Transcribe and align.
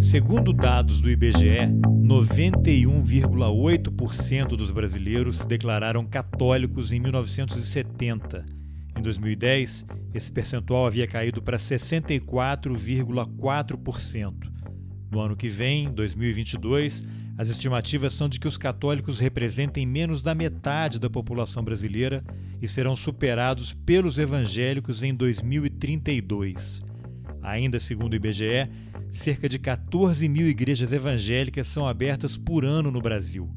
Segundo 0.00 0.52
dados 0.54 1.00
do 1.00 1.10
IBGE, 1.10 1.68
91,8% 2.02 4.56
dos 4.56 4.72
brasileiros 4.72 5.36
se 5.36 5.46
declararam 5.46 6.06
católicos 6.06 6.90
em 6.90 6.98
1970. 6.98 8.46
Em 8.98 9.02
2010, 9.02 9.84
esse 10.14 10.32
percentual 10.32 10.86
havia 10.86 11.06
caído 11.06 11.42
para 11.42 11.58
64,4%. 11.58 14.50
No 15.12 15.20
ano 15.20 15.36
que 15.36 15.50
vem, 15.50 15.92
2022, 15.92 17.06
as 17.36 17.50
estimativas 17.50 18.14
são 18.14 18.26
de 18.26 18.40
que 18.40 18.48
os 18.48 18.56
católicos 18.56 19.20
representem 19.20 19.84
menos 19.86 20.22
da 20.22 20.34
metade 20.34 20.98
da 20.98 21.10
população 21.10 21.62
brasileira 21.62 22.24
e 22.60 22.66
serão 22.66 22.96
superados 22.96 23.74
pelos 23.74 24.18
evangélicos 24.18 25.02
em 25.02 25.14
2032. 25.14 26.82
Ainda 27.42 27.78
segundo 27.78 28.14
o 28.14 28.16
IBGE, 28.16 28.66
cerca 29.10 29.48
de 29.48 29.58
14 29.58 30.28
mil 30.28 30.48
igrejas 30.48 30.92
evangélicas 30.92 31.68
são 31.68 31.86
abertas 31.86 32.36
por 32.36 32.64
ano 32.64 32.90
no 32.90 33.00
Brasil. 33.00 33.48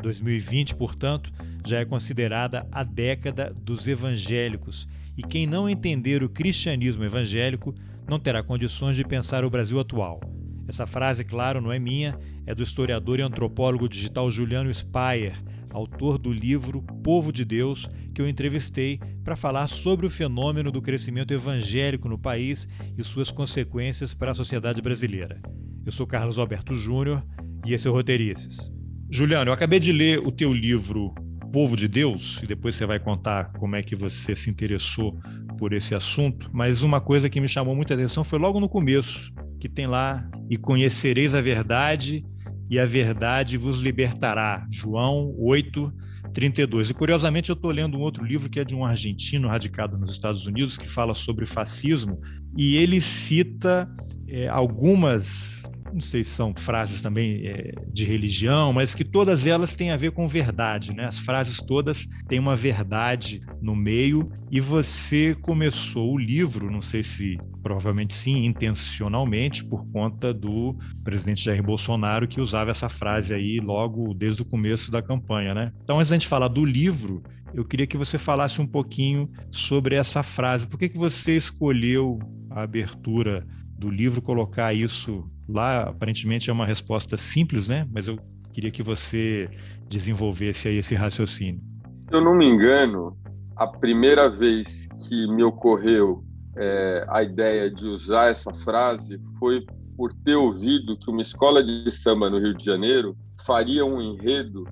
2020, 0.00 0.74
portanto, 0.74 1.32
já 1.64 1.80
é 1.80 1.84
considerada 1.84 2.66
a 2.70 2.82
década 2.82 3.54
dos 3.60 3.86
evangélicos, 3.86 4.88
e 5.16 5.22
quem 5.22 5.46
não 5.46 5.68
entender 5.68 6.22
o 6.22 6.28
cristianismo 6.28 7.04
evangélico 7.04 7.74
não 8.08 8.18
terá 8.18 8.42
condições 8.42 8.96
de 8.96 9.04
pensar 9.04 9.44
o 9.44 9.50
Brasil 9.50 9.78
atual. 9.78 10.20
Essa 10.66 10.86
frase, 10.86 11.24
claro, 11.24 11.60
não 11.60 11.72
é 11.72 11.78
minha, 11.78 12.18
é 12.46 12.54
do 12.54 12.62
historiador 12.62 13.18
e 13.18 13.22
antropólogo 13.22 13.88
digital 13.88 14.30
Juliano 14.30 14.72
Speyer, 14.72 15.36
autor 15.72 16.18
do 16.18 16.32
livro 16.32 16.82
Povo 17.02 17.32
de 17.32 17.44
Deus, 17.44 17.88
que 18.14 18.20
eu 18.20 18.28
entrevistei 18.28 19.00
para 19.24 19.36
falar 19.36 19.66
sobre 19.66 20.06
o 20.06 20.10
fenômeno 20.10 20.70
do 20.70 20.82
crescimento 20.82 21.32
evangélico 21.32 22.08
no 22.08 22.18
país 22.18 22.68
e 22.96 23.02
suas 23.02 23.30
consequências 23.30 24.14
para 24.14 24.32
a 24.32 24.34
sociedade 24.34 24.82
brasileira. 24.82 25.40
Eu 25.84 25.92
sou 25.92 26.06
Carlos 26.06 26.38
Alberto 26.38 26.74
Júnior 26.74 27.24
e 27.66 27.72
esse 27.72 27.86
é 27.86 27.90
o 27.90 27.92
Roteirices. 27.92 28.70
Juliano, 29.10 29.50
eu 29.50 29.54
acabei 29.54 29.78
de 29.78 29.92
ler 29.92 30.18
o 30.18 30.30
teu 30.30 30.52
livro 30.52 31.14
Povo 31.52 31.76
de 31.76 31.86
Deus, 31.86 32.40
e 32.42 32.46
depois 32.46 32.74
você 32.74 32.86
vai 32.86 32.98
contar 32.98 33.52
como 33.52 33.76
é 33.76 33.82
que 33.82 33.94
você 33.94 34.34
se 34.34 34.48
interessou 34.48 35.20
por 35.58 35.74
esse 35.74 35.94
assunto, 35.94 36.48
mas 36.50 36.82
uma 36.82 36.98
coisa 36.98 37.28
que 37.28 37.40
me 37.42 37.46
chamou 37.46 37.76
muita 37.76 37.92
atenção 37.92 38.24
foi 38.24 38.38
logo 38.38 38.58
no 38.58 38.70
começo, 38.70 39.30
que 39.60 39.68
tem 39.68 39.86
lá, 39.86 40.26
e 40.48 40.56
conhecereis 40.56 41.34
a 41.34 41.42
verdade, 41.42 42.24
e 42.70 42.78
a 42.78 42.84
verdade 42.84 43.56
vos 43.56 43.80
libertará. 43.80 44.66
João 44.70 45.34
8, 45.38 45.92
32. 46.32 46.90
E 46.90 46.94
curiosamente 46.94 47.50
eu 47.50 47.54
estou 47.54 47.70
lendo 47.70 47.96
um 47.96 48.00
outro 48.00 48.24
livro 48.24 48.48
que 48.48 48.60
é 48.60 48.64
de 48.64 48.74
um 48.74 48.84
argentino 48.84 49.48
radicado 49.48 49.98
nos 49.98 50.10
Estados 50.10 50.46
Unidos 50.46 50.78
que 50.78 50.88
fala 50.88 51.14
sobre 51.14 51.46
fascismo 51.46 52.20
e 52.56 52.76
ele 52.76 53.00
cita 53.00 53.90
é, 54.26 54.48
algumas 54.48 55.61
não 55.92 56.00
sei 56.00 56.24
se 56.24 56.30
são 56.30 56.54
frases 56.56 57.00
também 57.00 57.46
é, 57.46 57.72
de 57.92 58.04
religião, 58.04 58.72
mas 58.72 58.94
que 58.94 59.04
todas 59.04 59.46
elas 59.46 59.76
têm 59.76 59.90
a 59.90 59.96
ver 59.96 60.12
com 60.12 60.26
verdade, 60.26 60.94
né? 60.94 61.06
As 61.06 61.18
frases 61.18 61.58
todas 61.58 62.08
têm 62.28 62.38
uma 62.38 62.56
verdade 62.56 63.40
no 63.60 63.76
meio 63.76 64.30
e 64.50 64.60
você 64.60 65.36
começou 65.40 66.12
o 66.12 66.18
livro, 66.18 66.70
não 66.70 66.82
sei 66.82 67.02
se 67.02 67.38
provavelmente 67.62 68.14
sim, 68.14 68.44
intencionalmente, 68.44 69.64
por 69.64 69.86
conta 69.86 70.34
do 70.34 70.76
presidente 71.04 71.44
Jair 71.44 71.62
Bolsonaro 71.62 72.26
que 72.26 72.40
usava 72.40 72.70
essa 72.70 72.88
frase 72.88 73.32
aí 73.32 73.60
logo 73.60 74.12
desde 74.14 74.42
o 74.42 74.44
começo 74.44 74.90
da 74.90 75.00
campanha, 75.00 75.54
né? 75.54 75.72
Então, 75.82 75.98
antes 75.98 76.10
da 76.10 76.16
gente 76.16 76.26
falar 76.26 76.48
do 76.48 76.64
livro, 76.64 77.22
eu 77.54 77.64
queria 77.64 77.86
que 77.86 77.96
você 77.96 78.18
falasse 78.18 78.60
um 78.60 78.66
pouquinho 78.66 79.30
sobre 79.50 79.94
essa 79.94 80.22
frase. 80.22 80.66
Por 80.66 80.78
que, 80.78 80.88
que 80.88 80.98
você 80.98 81.36
escolheu 81.36 82.18
a 82.50 82.62
abertura 82.62 83.46
do 83.78 83.90
livro 83.90 84.22
colocar 84.22 84.72
isso 84.72 85.28
lá, 85.52 85.82
aparentemente 85.84 86.50
é 86.50 86.52
uma 86.52 86.66
resposta 86.66 87.16
simples, 87.16 87.68
né? 87.68 87.86
Mas 87.92 88.08
eu 88.08 88.18
queria 88.52 88.70
que 88.70 88.82
você 88.82 89.48
desenvolvesse 89.88 90.68
aí 90.68 90.78
esse 90.78 90.94
raciocínio. 90.94 91.60
Se 92.08 92.16
eu 92.16 92.20
não 92.20 92.34
me 92.34 92.46
engano, 92.46 93.16
a 93.56 93.66
primeira 93.66 94.28
vez 94.28 94.88
que 95.08 95.26
me 95.28 95.42
ocorreu 95.42 96.24
é, 96.56 97.06
a 97.08 97.22
ideia 97.22 97.70
de 97.70 97.86
usar 97.86 98.26
essa 98.26 98.52
frase 98.52 99.18
foi 99.38 99.64
por 99.96 100.12
ter 100.24 100.34
ouvido 100.34 100.98
que 100.98 101.10
uma 101.10 101.22
escola 101.22 101.62
de 101.62 101.90
samba 101.90 102.28
no 102.28 102.38
Rio 102.38 102.54
de 102.54 102.64
Janeiro 102.64 103.16
faria 103.46 103.84
um 103.84 104.00
enredo 104.00 104.66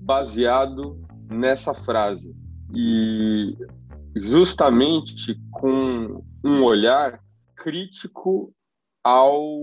baseado 0.00 1.00
nessa 1.30 1.72
frase. 1.72 2.34
E 2.74 3.56
justamente 4.16 5.38
com 5.50 6.22
um 6.44 6.62
olhar 6.62 7.20
crítico 7.56 8.52
ao 9.04 9.60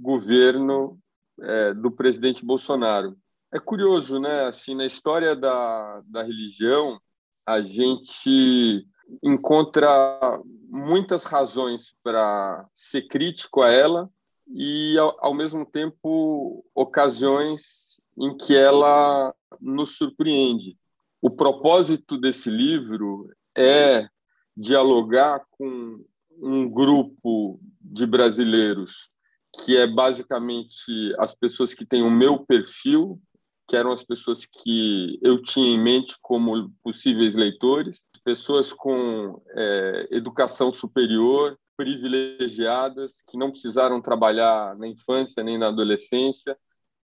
governo 0.00 1.00
é, 1.40 1.72
do 1.72 1.90
presidente 1.90 2.44
Bolsonaro. 2.44 3.16
É 3.52 3.58
curioso, 3.58 4.20
né? 4.20 4.44
Assim, 4.44 4.74
na 4.74 4.84
história 4.84 5.34
da, 5.34 6.02
da 6.06 6.22
religião, 6.22 7.00
a 7.46 7.60
gente 7.62 8.86
encontra 9.22 10.40
muitas 10.68 11.24
razões 11.24 11.94
para 12.02 12.66
ser 12.74 13.08
crítico 13.08 13.62
a 13.62 13.70
ela 13.70 14.10
e, 14.54 14.96
ao, 14.98 15.16
ao 15.18 15.34
mesmo 15.34 15.66
tempo, 15.66 16.64
ocasiões 16.74 17.98
em 18.18 18.36
que 18.36 18.54
ela 18.54 19.34
nos 19.60 19.96
surpreende. 19.96 20.78
O 21.20 21.30
propósito 21.30 22.18
desse 22.18 22.50
livro 22.50 23.30
é 23.56 24.08
dialogar 24.56 25.44
com 25.50 26.04
um 26.40 26.68
grupo 26.68 27.60
de 27.92 28.06
brasileiros 28.06 29.12
que 29.60 29.76
é 29.76 29.86
basicamente 29.86 31.14
as 31.18 31.34
pessoas 31.34 31.74
que 31.74 31.84
têm 31.84 32.02
o 32.02 32.10
meu 32.10 32.38
perfil, 32.38 33.20
que 33.68 33.76
eram 33.76 33.92
as 33.92 34.02
pessoas 34.02 34.46
que 34.46 35.18
eu 35.22 35.40
tinha 35.42 35.68
em 35.68 35.80
mente 35.80 36.16
como 36.20 36.72
possíveis 36.82 37.34
leitores, 37.34 38.02
pessoas 38.24 38.72
com 38.72 39.42
é, 39.50 40.08
educação 40.10 40.72
superior, 40.72 41.58
privilegiadas, 41.76 43.22
que 43.28 43.36
não 43.36 43.50
precisaram 43.50 44.00
trabalhar 44.00 44.76
na 44.76 44.86
infância 44.86 45.42
nem 45.42 45.58
na 45.58 45.68
adolescência, 45.68 46.56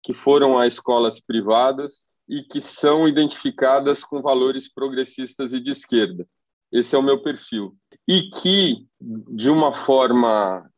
que 0.02 0.14
foram 0.14 0.58
a 0.58 0.66
escolas 0.66 1.20
privadas 1.20 2.06
e 2.28 2.42
que 2.42 2.60
são 2.60 3.08
identificadas 3.08 4.04
com 4.04 4.22
valores 4.22 4.72
progressistas 4.72 5.52
e 5.52 5.60
de 5.60 5.72
esquerda. 5.72 6.26
Esse 6.70 6.94
é 6.94 6.98
o 6.98 7.02
meu 7.02 7.22
perfil. 7.22 7.74
E 8.06 8.30
que, 8.30 8.86
de 9.00 9.48
uma 9.48 9.72
forma 9.74 10.70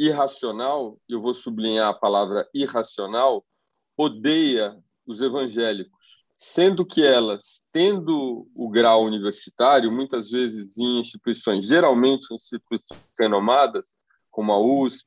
irracional, 0.00 0.98
eu 1.06 1.20
vou 1.20 1.34
sublinhar 1.34 1.88
a 1.88 1.94
palavra 1.94 2.48
irracional, 2.54 3.44
odeia 3.98 4.74
os 5.06 5.20
evangélicos, 5.20 6.00
sendo 6.34 6.86
que 6.86 7.04
elas, 7.04 7.60
tendo 7.70 8.48
o 8.54 8.70
grau 8.70 9.04
universitário, 9.04 9.92
muitas 9.92 10.30
vezes 10.30 10.78
em 10.78 11.00
instituições, 11.00 11.68
geralmente 11.68 12.32
em 12.32 12.36
instituições 12.36 13.02
renomadas, 13.18 13.88
como 14.30 14.52
a 14.52 14.58
USP, 14.58 15.06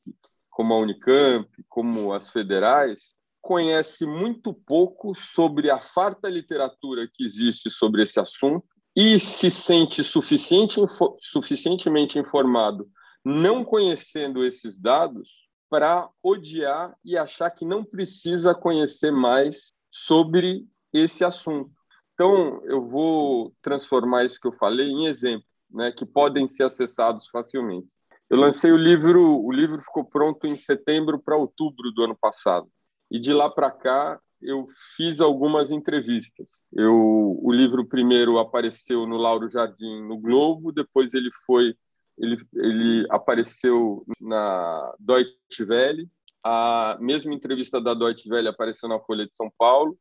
como 0.51 0.75
a 0.75 0.77
Unicamp, 0.77 1.49
como 1.67 2.13
as 2.13 2.29
federais, 2.29 3.15
conhece 3.41 4.05
muito 4.05 4.53
pouco 4.53 5.15
sobre 5.15 5.71
a 5.71 5.81
farta 5.81 6.29
literatura 6.29 7.09
que 7.11 7.25
existe 7.25 7.71
sobre 7.71 8.03
esse 8.03 8.19
assunto 8.19 8.63
e 8.95 9.19
se 9.19 9.49
sente 9.49 10.03
suficiente, 10.03 10.79
suficientemente 11.19 12.19
informado, 12.19 12.87
não 13.23 13.63
conhecendo 13.63 14.45
esses 14.45 14.79
dados, 14.79 15.29
para 15.69 16.07
odiar 16.21 16.95
e 17.03 17.17
achar 17.17 17.49
que 17.49 17.65
não 17.65 17.83
precisa 17.83 18.53
conhecer 18.53 19.11
mais 19.11 19.73
sobre 19.89 20.67
esse 20.93 21.25
assunto. 21.25 21.71
Então, 22.13 22.61
eu 22.65 22.87
vou 22.87 23.55
transformar 23.59 24.23
isso 24.23 24.39
que 24.39 24.47
eu 24.47 24.53
falei 24.53 24.87
em 24.89 25.07
exemplos, 25.07 25.49
né, 25.71 25.91
que 25.91 26.05
podem 26.05 26.47
ser 26.47 26.63
acessados 26.63 27.27
facilmente. 27.29 27.87
Eu 28.29 28.37
lancei 28.37 28.71
o 28.71 28.77
livro, 28.77 29.43
o 29.43 29.51
livro 29.51 29.81
ficou 29.81 30.05
pronto 30.05 30.45
em 30.45 30.55
setembro 30.57 31.19
para 31.19 31.35
outubro 31.35 31.91
do 31.91 32.03
ano 32.03 32.15
passado. 32.15 32.69
E 33.09 33.19
de 33.19 33.33
lá 33.33 33.49
para 33.49 33.71
cá, 33.71 34.19
eu 34.41 34.65
fiz 34.95 35.21
algumas 35.21 35.71
entrevistas. 35.71 36.47
Eu, 36.71 37.39
o 37.41 37.51
livro 37.51 37.85
primeiro 37.85 38.37
apareceu 38.37 39.07
no 39.07 39.17
Lauro 39.17 39.49
Jardim 39.49 40.03
no 40.03 40.17
Globo, 40.19 40.71
depois 40.71 41.13
ele 41.13 41.31
foi 41.45 41.75
ele, 42.17 42.37
ele 42.55 43.07
apareceu 43.09 44.05
na 44.19 44.93
Deutsche 44.99 45.63
Welle, 45.67 46.09
a 46.43 46.97
mesma 46.99 47.33
entrevista 47.33 47.79
da 47.79 47.93
Deutsche 47.93 48.29
Welle 48.29 48.49
apareceu 48.49 48.89
na 48.89 48.99
Folha 48.99 49.25
de 49.25 49.35
São 49.35 49.51
Paulo. 49.57 49.97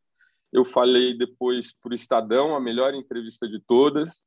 Eu 0.52 0.64
falei 0.64 1.16
depois 1.16 1.72
para 1.72 1.92
o 1.92 1.94
Estadão, 1.94 2.54
a 2.54 2.60
melhor 2.60 2.94
entrevista 2.94 3.48
de 3.48 3.60
todas. 3.60 4.20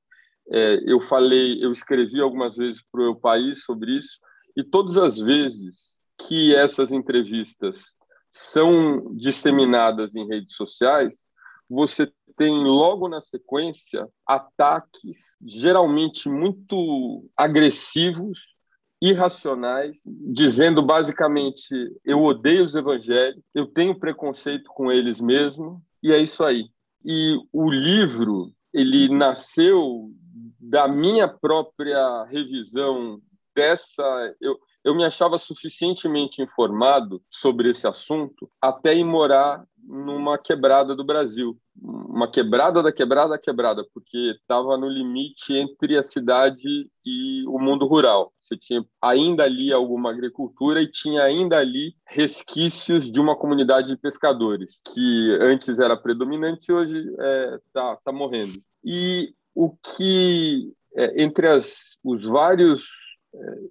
É, 0.50 0.82
eu 0.86 1.02
falei, 1.02 1.64
eu 1.64 1.72
escrevi 1.72 2.22
algumas 2.22 2.56
vezes 2.56 2.82
para 2.92 3.10
o 3.10 3.20
país 3.20 3.64
sobre 3.64 3.98
isso, 3.98 4.20
e 4.56 4.64
todas 4.64 4.98
as 4.98 5.18
vezes 5.18 5.96
que 6.18 6.56
essas 6.56 6.92
entrevistas 6.92 7.96
são 8.32 9.14
disseminadas 9.16 10.16
em 10.16 10.28
redes 10.28 10.56
sociais, 10.56 11.25
você 11.70 12.12
tem 12.38 12.64
logo 12.64 13.08
na 13.08 13.22
sequência 13.22 14.08
ataques 14.28 15.38
geralmente 15.42 16.30
muito 16.30 17.30
agressivos, 17.36 18.56
irracionais, 19.02 20.00
dizendo 20.06 20.82
basicamente 20.82 21.70
eu 22.04 22.24
odeio 22.24 22.66
os 22.66 22.76
evangelhos, 22.76 23.42
eu 23.54 23.66
tenho 23.68 24.00
preconceito 24.00 24.70
com 24.74 24.92
eles 24.92 25.20
mesmo, 25.20 25.82
e 26.02 26.12
é 26.12 26.18
isso 26.18 26.44
aí. 26.44 26.70
E 27.04 27.38
o 27.54 27.70
livro, 27.70 28.52
ele 28.74 29.10
nasceu 29.10 30.12
da 30.60 30.88
minha 30.88 31.28
própria 31.28 32.24
revisão 32.26 33.22
dessa 33.56 34.36
eu, 34.42 34.60
eu 34.84 34.94
me 34.94 35.06
achava 35.06 35.40
suficientemente 35.40 36.42
informado 36.42 37.24
sobre 37.30 37.70
esse 37.72 37.88
assunto 37.88 38.50
até 38.62 38.94
ir 38.94 39.04
morar 39.06 39.66
numa 39.88 40.38
quebrada 40.38 40.96
do 40.96 41.04
Brasil, 41.04 41.58
uma 41.82 42.30
quebrada 42.30 42.82
da 42.82 42.92
quebrada 42.92 43.30
da 43.30 43.38
quebrada, 43.38 43.86
porque 43.94 44.18
estava 44.32 44.78
no 44.78 44.88
limite 44.88 45.54
entre 45.54 45.98
a 45.98 46.04
cidade 46.04 46.90
e 47.06 47.46
o 47.48 47.60
mundo 47.60 47.86
rural. 47.86 48.34
Você 48.42 48.58
tinha 48.58 48.84
ainda 49.02 49.44
ali 49.44 49.72
alguma 49.72 50.10
agricultura 50.10 50.82
e 50.82 50.92
tinha 50.92 51.24
ainda 51.24 51.58
ali 51.58 51.96
resquícios 52.08 53.12
de 53.12 53.20
uma 53.20 53.36
comunidade 53.36 53.90
de 53.90 53.98
pescadores, 53.98 54.80
que 54.94 55.38
antes 55.42 55.80
era 55.80 55.96
predominante 55.96 56.66
e 56.70 56.74
hoje 56.74 57.00
está 57.00 57.24
é, 57.24 57.60
tá, 57.74 57.98
tá 58.06 58.12
morrendo. 58.12 58.62
E 58.84 59.34
o 59.54 59.72
que, 59.72 60.72
é, 60.96 61.22
entre 61.22 61.48
as, 61.48 61.98
os 62.04 62.24
vários 62.24 62.88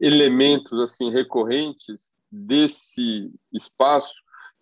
elementos 0.01 0.79
assim 0.81 1.11
recorrentes 1.11 2.13
desse 2.31 3.31
espaço 3.53 4.13